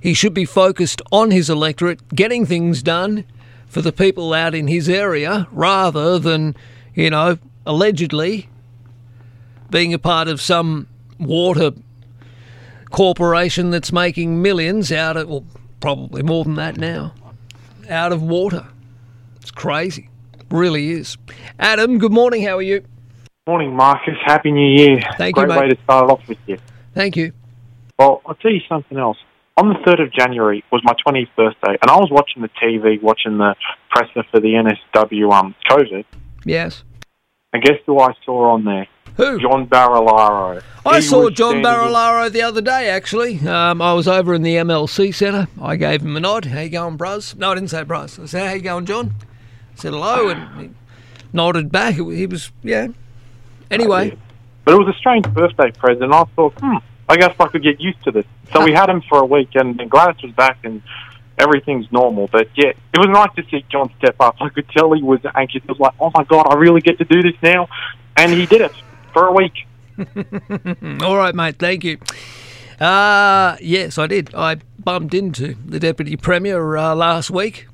[0.00, 3.24] He should be focused on his electorate, getting things done
[3.66, 6.54] for the people out in his area, rather than,
[6.94, 8.48] you know, allegedly
[9.70, 10.86] being a part of some
[11.18, 11.72] water
[12.90, 15.44] corporation that's making millions out of, well,
[15.80, 17.12] probably more than that now,
[17.90, 18.68] out of water.
[19.40, 20.10] It's crazy.
[20.54, 21.16] Really is.
[21.58, 22.44] Adam, good morning.
[22.44, 22.84] How are you?
[23.48, 24.14] Morning, Marcus.
[24.24, 25.00] Happy New Year.
[25.18, 25.60] Thank you, Great mate.
[25.62, 26.58] way to start off with you.
[26.94, 27.32] Thank you.
[27.98, 29.16] Well, I'll tell you something else.
[29.56, 33.02] On the 3rd of January was my 20th birthday, and I was watching the TV,
[33.02, 33.56] watching the
[33.90, 34.50] presser for the
[34.94, 36.04] NSW um, COVID,
[36.44, 36.84] Yes.
[37.52, 38.86] and guess who I saw on there?
[39.16, 39.40] Who?
[39.40, 40.62] John Barilaro.
[40.86, 43.40] I He saw John Barilaro the other day, actually.
[43.46, 45.48] Um, I was over in the MLC Centre.
[45.60, 46.44] I gave him a nod.
[46.44, 47.36] How you going, bruz?
[47.36, 48.22] No, I didn't say bruz.
[48.22, 49.14] I said, how you going, John?
[49.76, 50.70] Said hello, and he
[51.32, 51.94] nodded back.
[51.94, 52.88] He was, yeah.
[53.70, 54.16] Anyway,
[54.64, 56.12] But it was a strange birthday present.
[56.12, 56.76] I thought, hmm,
[57.08, 58.24] I guess I could get used to this.
[58.52, 60.82] So we had him for a week, and, and Gladys was back, and
[61.38, 62.28] everything's normal.
[62.28, 64.36] But yeah, it was nice to see John step up.
[64.40, 65.62] I could tell he was anxious.
[65.62, 67.68] He was like, oh my God, I really get to do this now.
[68.16, 68.72] And he did it
[69.12, 69.66] for a week.
[71.02, 71.58] all right, mate.
[71.58, 71.98] Thank you.
[72.80, 74.34] Uh, yes, I did.
[74.34, 77.66] I bumped into the Deputy Premier uh, last week,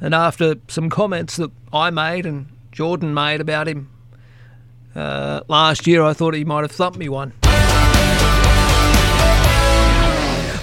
[0.00, 3.90] and after some comments that I made and Jordan made about him
[4.94, 7.32] uh, last year, I thought he might have thumped me one.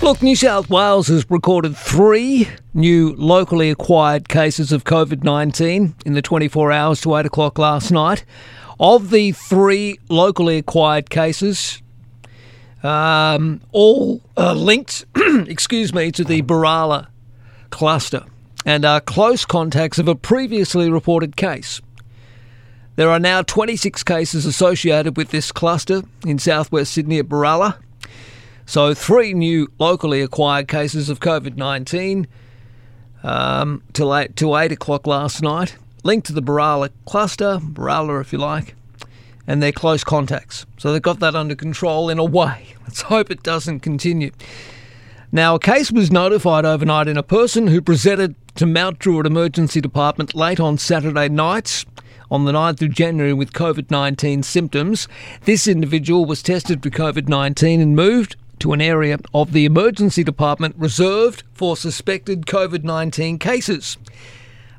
[0.01, 6.13] Look, New South Wales has recorded three new locally acquired cases of COVID 19 in
[6.13, 8.23] the 24 hours to 8 o'clock last night.
[8.79, 11.81] Of the three locally acquired cases,
[12.83, 17.07] um, all uh, linked, excuse me, to the Berala
[17.69, 18.25] cluster
[18.65, 21.81] and are close contacts of a previously reported case.
[22.95, 27.77] There are now 26 cases associated with this cluster in southwest Sydney at Berala.
[28.65, 32.25] So, three new locally acquired cases of COVID 19
[33.21, 38.33] um, till, eight, till 8 o'clock last night, linked to the Berala cluster, Berala if
[38.33, 38.75] you like,
[39.45, 40.65] and their close contacts.
[40.77, 42.75] So, they've got that under control in a way.
[42.83, 44.31] Let's hope it doesn't continue.
[45.31, 49.81] Now, a case was notified overnight in a person who presented to Mount Druitt Emergency
[49.81, 51.83] Department late on Saturday night
[52.31, 55.09] on the 9th of January with COVID 19 symptoms.
[55.43, 60.23] This individual was tested for COVID 19 and moved to an area of the emergency
[60.23, 63.97] department reserved for suspected COVID 19 cases.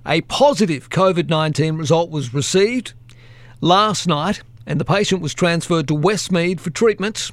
[0.06, 2.94] A positive COVID 19 result was received
[3.60, 7.30] last night, and the patient was transferred to Westmead for treatment.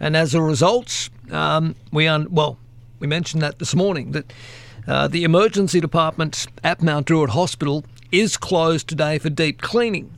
[0.00, 2.58] And as a result, um, we un- well,
[2.98, 4.32] we mentioned that this morning that
[4.88, 10.14] uh, the emergency department at Mount Druitt Hospital is closed today for deep cleaning.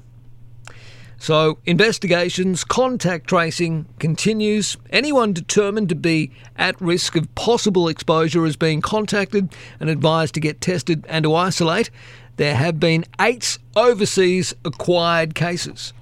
[1.18, 4.78] So, investigations, contact tracing continues.
[4.88, 10.40] Anyone determined to be at risk of possible exposure is being contacted and advised to
[10.40, 11.90] get tested and to isolate.
[12.36, 15.92] There have been eight overseas acquired cases.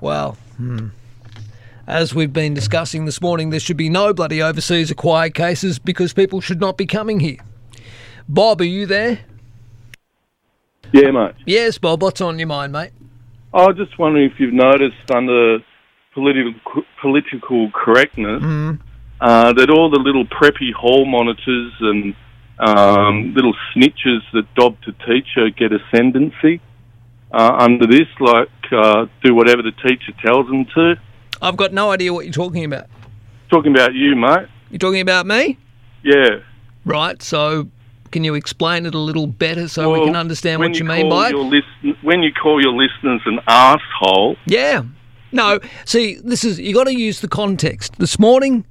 [0.00, 0.88] Well, hmm.
[1.86, 6.12] as we've been discussing this morning, there should be no bloody overseas acquired cases because
[6.12, 7.38] people should not be coming here.
[8.28, 9.20] Bob, are you there?
[10.92, 11.34] Yeah, mate.
[11.46, 12.90] Yes, Bob, what's on your mind, mate?
[13.52, 15.58] I was just wondering if you've noticed under
[16.12, 18.78] political political correctness Mm.
[19.20, 22.14] uh, that all the little preppy hall monitors and
[22.58, 26.60] um, little snitches that dob to teacher get ascendancy
[27.32, 30.94] uh, under this, like uh, do whatever the teacher tells them to.
[31.42, 32.86] I've got no idea what you're talking about.
[33.50, 34.46] Talking about you, mate.
[34.70, 35.58] You're talking about me?
[36.02, 36.40] Yeah.
[36.84, 37.68] Right, so
[38.14, 41.10] can you explain it a little better so we can understand what you, mean call
[41.10, 41.34] by it?
[41.34, 44.84] listen- when you call your listeners an asshole, Yeah.
[45.32, 47.98] No, see, this is you got to use the context.
[47.98, 48.64] This morning,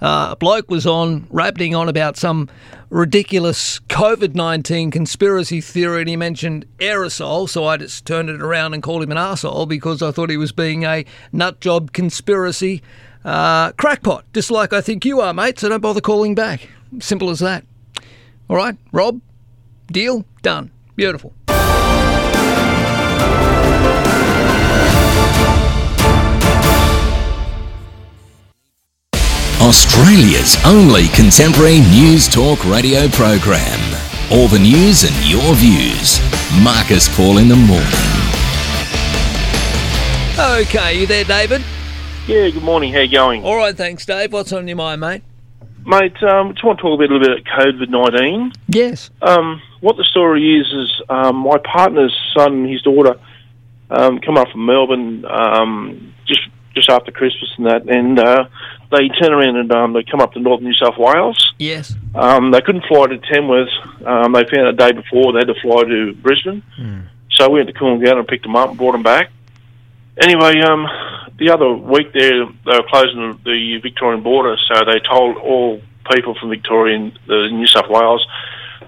[0.00, 2.48] uh, a bloke was on rabbiting on about some
[2.88, 7.48] ridiculous COVID nineteen conspiracy theory, and he mentioned aerosol.
[7.48, 10.36] So I just turned it around and called him an asshole because I thought he
[10.36, 12.80] was being a nut job conspiracy
[13.24, 15.58] uh, crackpot, just like I think you are, mate.
[15.58, 16.68] So don't bother calling back.
[17.00, 17.64] Simple as that.
[18.48, 19.20] All right, Rob.
[19.86, 20.70] Deal done.
[20.96, 21.32] Beautiful.
[29.60, 33.80] Australia's only contemporary news talk radio program.
[34.30, 36.20] All the news and your views.
[36.62, 38.24] Marcus Paul in the morning.
[40.38, 41.62] Okay, you there, David?
[42.26, 42.92] Yeah, good morning.
[42.92, 43.42] How you going?
[43.42, 44.32] All right, thanks, Dave.
[44.32, 45.22] What's on your mind, mate?
[45.86, 48.52] Mate, um, just want to talk a little bit about COVID 19.
[48.68, 49.10] Yes.
[49.20, 53.18] Um, what the story is, is um, my partner's son and his daughter
[53.90, 56.40] um, come up from Melbourne um, just
[56.74, 58.46] just after Christmas and that, and uh,
[58.90, 61.54] they turn around and um, they come up to northern New South Wales.
[61.58, 61.94] Yes.
[62.16, 63.68] Um, they couldn't fly to Tamworth.
[64.04, 66.62] Um, they found a day before they had to fly to Brisbane.
[67.30, 69.30] So we went to Coolangatta and picked them up and brought them back.
[70.20, 70.86] Anyway, um,
[71.38, 75.80] the other week there, they were closing the Victorian border, so they told all
[76.12, 78.24] people from Victoria and the New South Wales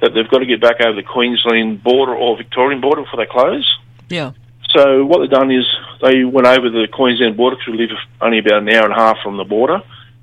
[0.00, 3.30] that they've got to get back over the Queensland border or Victorian border before they
[3.30, 3.78] close.
[4.08, 4.32] Yeah.
[4.70, 5.64] So what they've done is
[6.02, 8.96] they went over the Queensland border because we live only about an hour and a
[8.96, 9.80] half from the border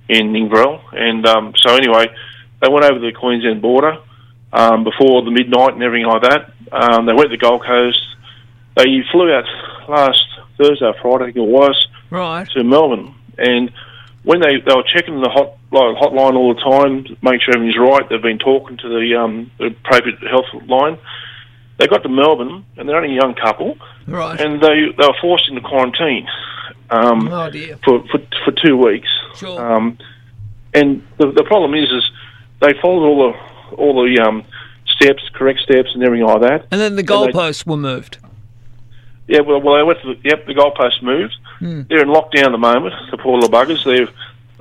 [0.07, 2.07] in Inverell, and um, so anyway,
[2.61, 3.97] they went over the Queensland border
[4.51, 6.53] um, before the midnight and everything like that.
[6.71, 7.99] Um, they went to the Gold Coast.
[8.75, 9.45] They flew out
[9.89, 10.23] last
[10.57, 12.47] Thursday, or Friday, I think it was, Right.
[12.51, 13.71] to Melbourne, and
[14.23, 17.77] when they they were checking the hot like, hotline all the time make sure everything's
[17.77, 20.97] right, they've been talking to the um, the appropriate health line.
[21.79, 23.77] They got to Melbourne, and they're only a young couple,
[24.07, 24.39] Right.
[24.39, 26.27] and they they were forced into quarantine
[26.91, 27.77] um, Oh, dear.
[27.83, 29.09] for, for for two weeks.
[29.35, 29.59] Sure.
[29.59, 29.97] Um,
[30.73, 32.03] and the the problem is, is
[32.61, 34.45] they followed all the all the um,
[34.95, 36.67] steps, correct steps, and everything like that.
[36.71, 38.19] And then the goalposts were moved.
[39.27, 41.35] Yeah, well, well, they went to the, yep, the goalpost moved.
[41.59, 41.83] Hmm.
[41.87, 43.83] They're in lockdown at the moment, the poor little buggers.
[43.85, 44.13] They've,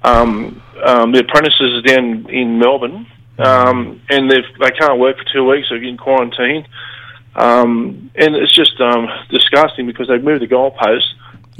[0.05, 3.07] um, um, the apprentices are down in Melbourne,
[3.39, 5.69] um, and they've, they can't work for two weeks.
[5.69, 6.67] They're in quarantine.
[7.35, 11.05] Um, and it's just um, disgusting because they've moved the goalpost.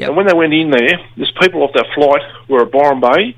[0.09, 3.37] And when they went in there, there's people off that flight were at Byron Bay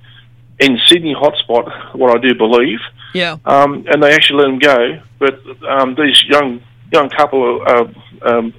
[0.60, 2.78] in Sydney hotspot, what I do believe
[3.12, 3.38] Yeah.
[3.44, 5.00] um, and they actually let them go.
[5.18, 6.60] But um, these young
[6.92, 7.88] young couple are,
[8.22, 8.54] are um,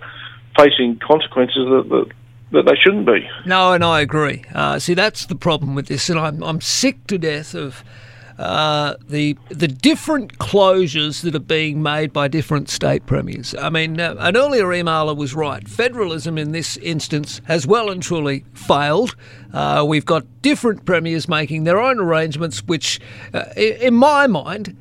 [0.57, 2.11] facing consequences that, that
[2.51, 3.27] that they shouldn't be.
[3.45, 4.43] No, and I agree.
[4.53, 7.83] Uh, see, that's the problem with this, and I'm I'm sick to death of
[8.37, 13.55] uh, the the different closures that are being made by different state premiers.
[13.55, 15.67] I mean, uh, an earlier emailer was right.
[15.67, 19.15] Federalism in this instance has well and truly failed.
[19.53, 22.99] Uh, we've got different premiers making their own arrangements, which,
[23.33, 24.75] uh, in my mind,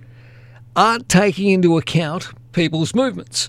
[0.74, 3.48] aren't taking into account people's movements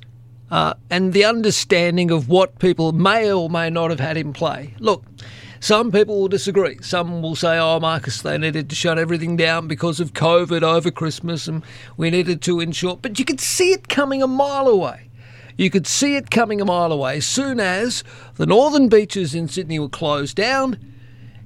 [0.52, 4.74] uh, and the understanding of what people may or may not have had in play.
[4.80, 5.04] Look,
[5.60, 6.78] some people will disagree.
[6.82, 10.92] Some will say, oh, Marcus, they needed to shut everything down because of COVID over
[10.92, 11.64] Christmas and
[11.98, 12.98] we needed to ensure.
[12.98, 15.10] But you could see it coming a mile away.
[15.58, 17.18] You could see it coming a mile away.
[17.18, 18.04] As soon as
[18.36, 20.78] the northern beaches in Sydney were closed down,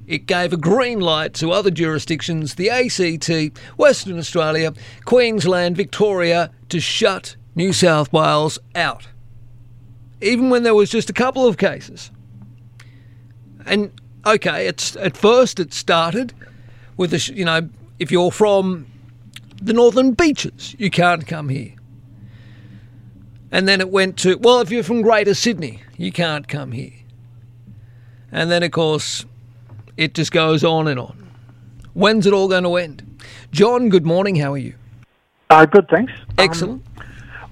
[0.06, 6.80] it gave a green light to other jurisdictions, the ACT, Western Australia, Queensland, Victoria, to
[6.80, 9.08] shut New South Wales out.
[10.20, 12.10] Even when there was just a couple of cases.
[13.66, 13.92] And
[14.26, 16.32] okay, it's at first it started
[16.96, 18.86] with the you know if you're from
[19.62, 21.74] the northern beaches, you can't come here.
[23.52, 26.92] And then it went to well, if you're from Greater Sydney, you can't come here.
[28.32, 29.24] And then of course
[29.96, 31.30] it just goes on and on.
[31.94, 33.22] When's it all going to end?
[33.50, 34.36] John, good morning.
[34.36, 34.74] How are you?
[35.50, 36.12] Uh, good, thanks.
[36.38, 36.84] Excellent.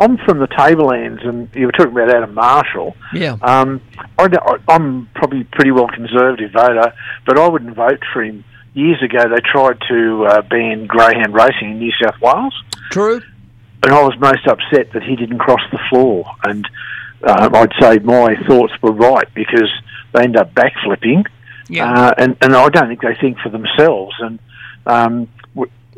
[0.01, 2.97] I'm from the Tablelands, and you were talking about Adam Marshall.
[3.12, 3.36] Yeah.
[3.43, 3.81] Um,
[4.18, 4.28] I,
[4.68, 6.93] I'm probably pretty well conservative voter,
[7.27, 8.44] but I wouldn't vote for him.
[8.75, 12.55] Years ago, they tried to uh, ban greyhound racing in New South Wales.
[12.91, 13.20] True.
[13.83, 16.27] And I was most upset that he didn't cross the floor.
[16.44, 16.68] And
[17.25, 19.73] uh, I'd say my thoughts were right because
[20.12, 21.27] they end up backflipping.
[21.68, 21.93] Yeah.
[21.93, 24.15] Uh, and, and I don't think they think for themselves.
[24.20, 24.39] And
[24.86, 25.28] um,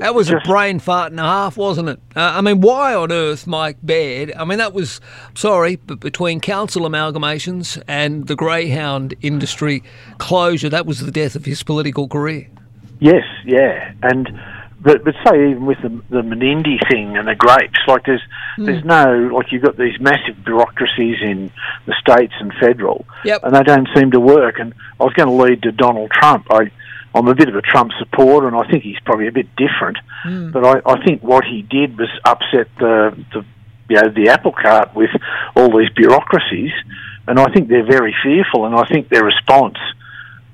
[0.00, 2.00] That was a brain fart and a half, wasn't it?
[2.16, 4.32] Uh, I mean, why on earth Mike Baird?
[4.36, 5.00] I mean, that was,
[5.34, 9.82] sorry, but between council amalgamations and the greyhound industry
[10.18, 12.48] closure, that was the death of his political career.
[12.98, 14.28] Yes, yeah, and
[14.82, 18.22] but but say even with the the Menindee thing and the grapes, like there's
[18.56, 18.64] Hmm.
[18.64, 21.50] there's no like you've got these massive bureaucracies in
[21.86, 23.44] the states and federal, Yep.
[23.44, 24.58] and they don't seem to work.
[24.58, 26.46] And I was going to lead to Donald Trump.
[26.50, 26.70] I
[27.14, 29.98] I'm a bit of a Trump supporter, and I think he's probably a bit different.
[30.22, 30.50] Hmm.
[30.50, 33.44] But I, I think what he did was upset the the
[33.88, 35.10] you know the apple cart with
[35.56, 36.72] all these bureaucracies,
[37.26, 39.78] and I think they're very fearful, and I think their response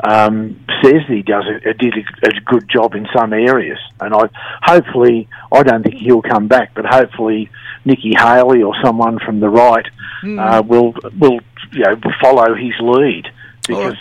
[0.00, 4.28] um, says he does a, did a, a good job in some areas, and I
[4.62, 7.50] hopefully I don't think he'll come back, but hopefully
[7.84, 9.86] Nikki Haley or someone from the right
[10.22, 10.38] Hmm.
[10.38, 11.40] uh, will will
[11.72, 13.26] you know follow his lead
[13.68, 13.96] because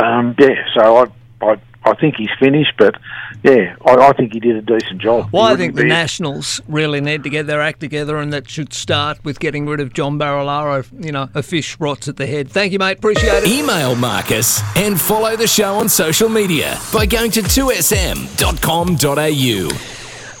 [0.00, 0.64] um, yeah.
[0.72, 1.04] So I
[1.44, 2.94] I I think he's finished, but
[3.42, 5.28] yeah, I, I think he did a decent job.
[5.32, 8.32] Well, He I think the be- Nationals really need to get their act together, and
[8.32, 10.86] that should start with getting rid of John Barilaro.
[11.04, 12.48] You know, a fish rots at the head.
[12.48, 12.98] Thank you, mate.
[12.98, 13.48] Appreciate it.
[13.48, 18.92] Email Marcus and follow the show on social media by going to 2sm.com.au.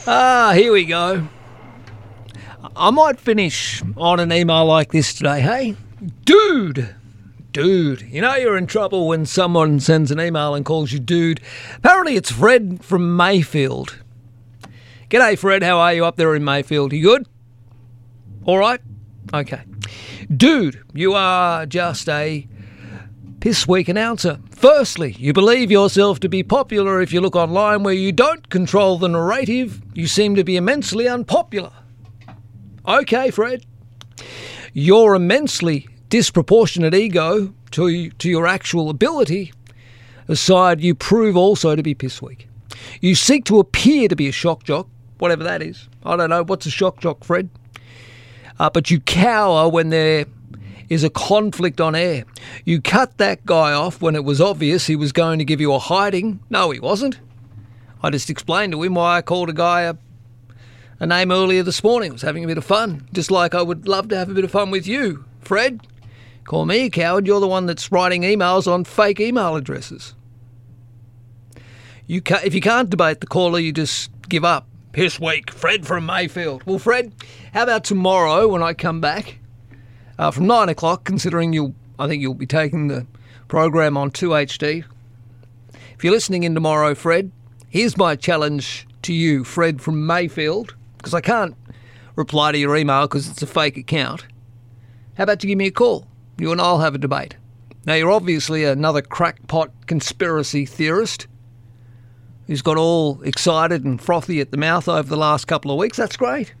[0.06, 1.26] Ah, here we go.
[2.76, 5.40] I might finish on an email like this today.
[5.40, 5.76] Hey,
[6.24, 6.94] dude,
[7.52, 8.02] dude.
[8.02, 11.40] You know you're in trouble when someone sends an email and calls you dude.
[11.76, 13.98] Apparently, it's Fred from Mayfield.
[15.10, 15.62] G'day, Fred.
[15.62, 16.92] How are you up there in Mayfield?
[16.92, 17.28] You good?
[18.44, 18.80] All right?
[19.34, 19.62] Okay.
[20.34, 22.48] Dude, you are just a
[23.40, 24.38] piss weak announcer.
[24.50, 28.98] Firstly, you believe yourself to be popular if you look online where you don't control
[28.98, 29.82] the narrative.
[29.94, 31.72] You seem to be immensely unpopular.
[32.86, 33.66] Okay, Fred.
[34.72, 39.50] You're immensely disproportionate ego to, to your actual ability
[40.28, 42.48] aside, you prove also to be piss weak.
[43.00, 45.88] You seek to appear to be a shock jock, whatever that is.
[46.04, 46.44] I don't know.
[46.44, 47.48] What's a shock jock, Fred?
[48.58, 50.26] Uh, but you cower when there
[50.90, 52.24] is a conflict on air.
[52.66, 55.72] You cut that guy off when it was obvious he was going to give you
[55.72, 56.40] a hiding.
[56.50, 57.20] No, he wasn't.
[58.02, 59.94] I just explained to him why I called a guy a,
[61.00, 62.10] a name earlier this morning.
[62.10, 63.08] I was having a bit of fun.
[63.14, 65.80] Just like I would love to have a bit of fun with you, Fred.
[66.52, 67.26] Call me a coward.
[67.26, 70.14] You're the one that's writing emails on fake email addresses.
[72.06, 74.68] You if you can't debate the caller, you just give up.
[74.92, 76.62] Piss weak, Fred from Mayfield.
[76.64, 77.14] Well, Fred,
[77.54, 79.38] how about tomorrow when I come back
[80.18, 81.04] uh, from nine o'clock?
[81.04, 83.06] Considering you'll, I think you'll be taking the
[83.48, 84.84] program on two HD.
[85.96, 87.32] If you're listening in tomorrow, Fred,
[87.70, 91.56] here's my challenge to you, Fred from Mayfield, because I can't
[92.14, 94.26] reply to your email because it's a fake account.
[95.16, 96.08] How about you give me a call?
[96.38, 97.36] You and I'll have a debate.
[97.84, 101.26] Now, you're obviously another crackpot conspiracy theorist
[102.46, 105.96] who's got all excited and frothy at the mouth over the last couple of weeks.
[105.96, 106.54] That's great.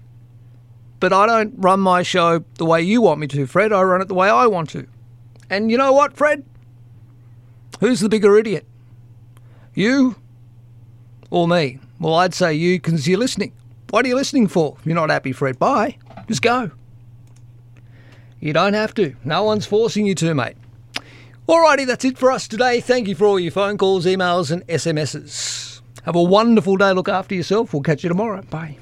[1.00, 3.72] But I don't run my show the way you want me to, Fred.
[3.72, 4.86] I run it the way I want to.
[5.50, 6.44] And you know what, Fred?
[7.80, 8.66] Who's the bigger idiot?
[9.74, 10.16] You
[11.30, 11.78] or me?
[11.98, 13.52] Well, I'd say you because you're listening.
[13.90, 14.76] What are you listening for?
[14.84, 15.98] You're not happy, Fred, bye.
[16.28, 16.70] Just go.
[18.42, 19.14] You don't have to.
[19.24, 20.56] No one's forcing you to, mate.
[21.48, 22.80] Alrighty, that's it for us today.
[22.80, 25.80] Thank you for all your phone calls, emails, and SMSs.
[26.02, 26.92] Have a wonderful day.
[26.92, 27.72] Look after yourself.
[27.72, 28.42] We'll catch you tomorrow.
[28.42, 28.78] Bye.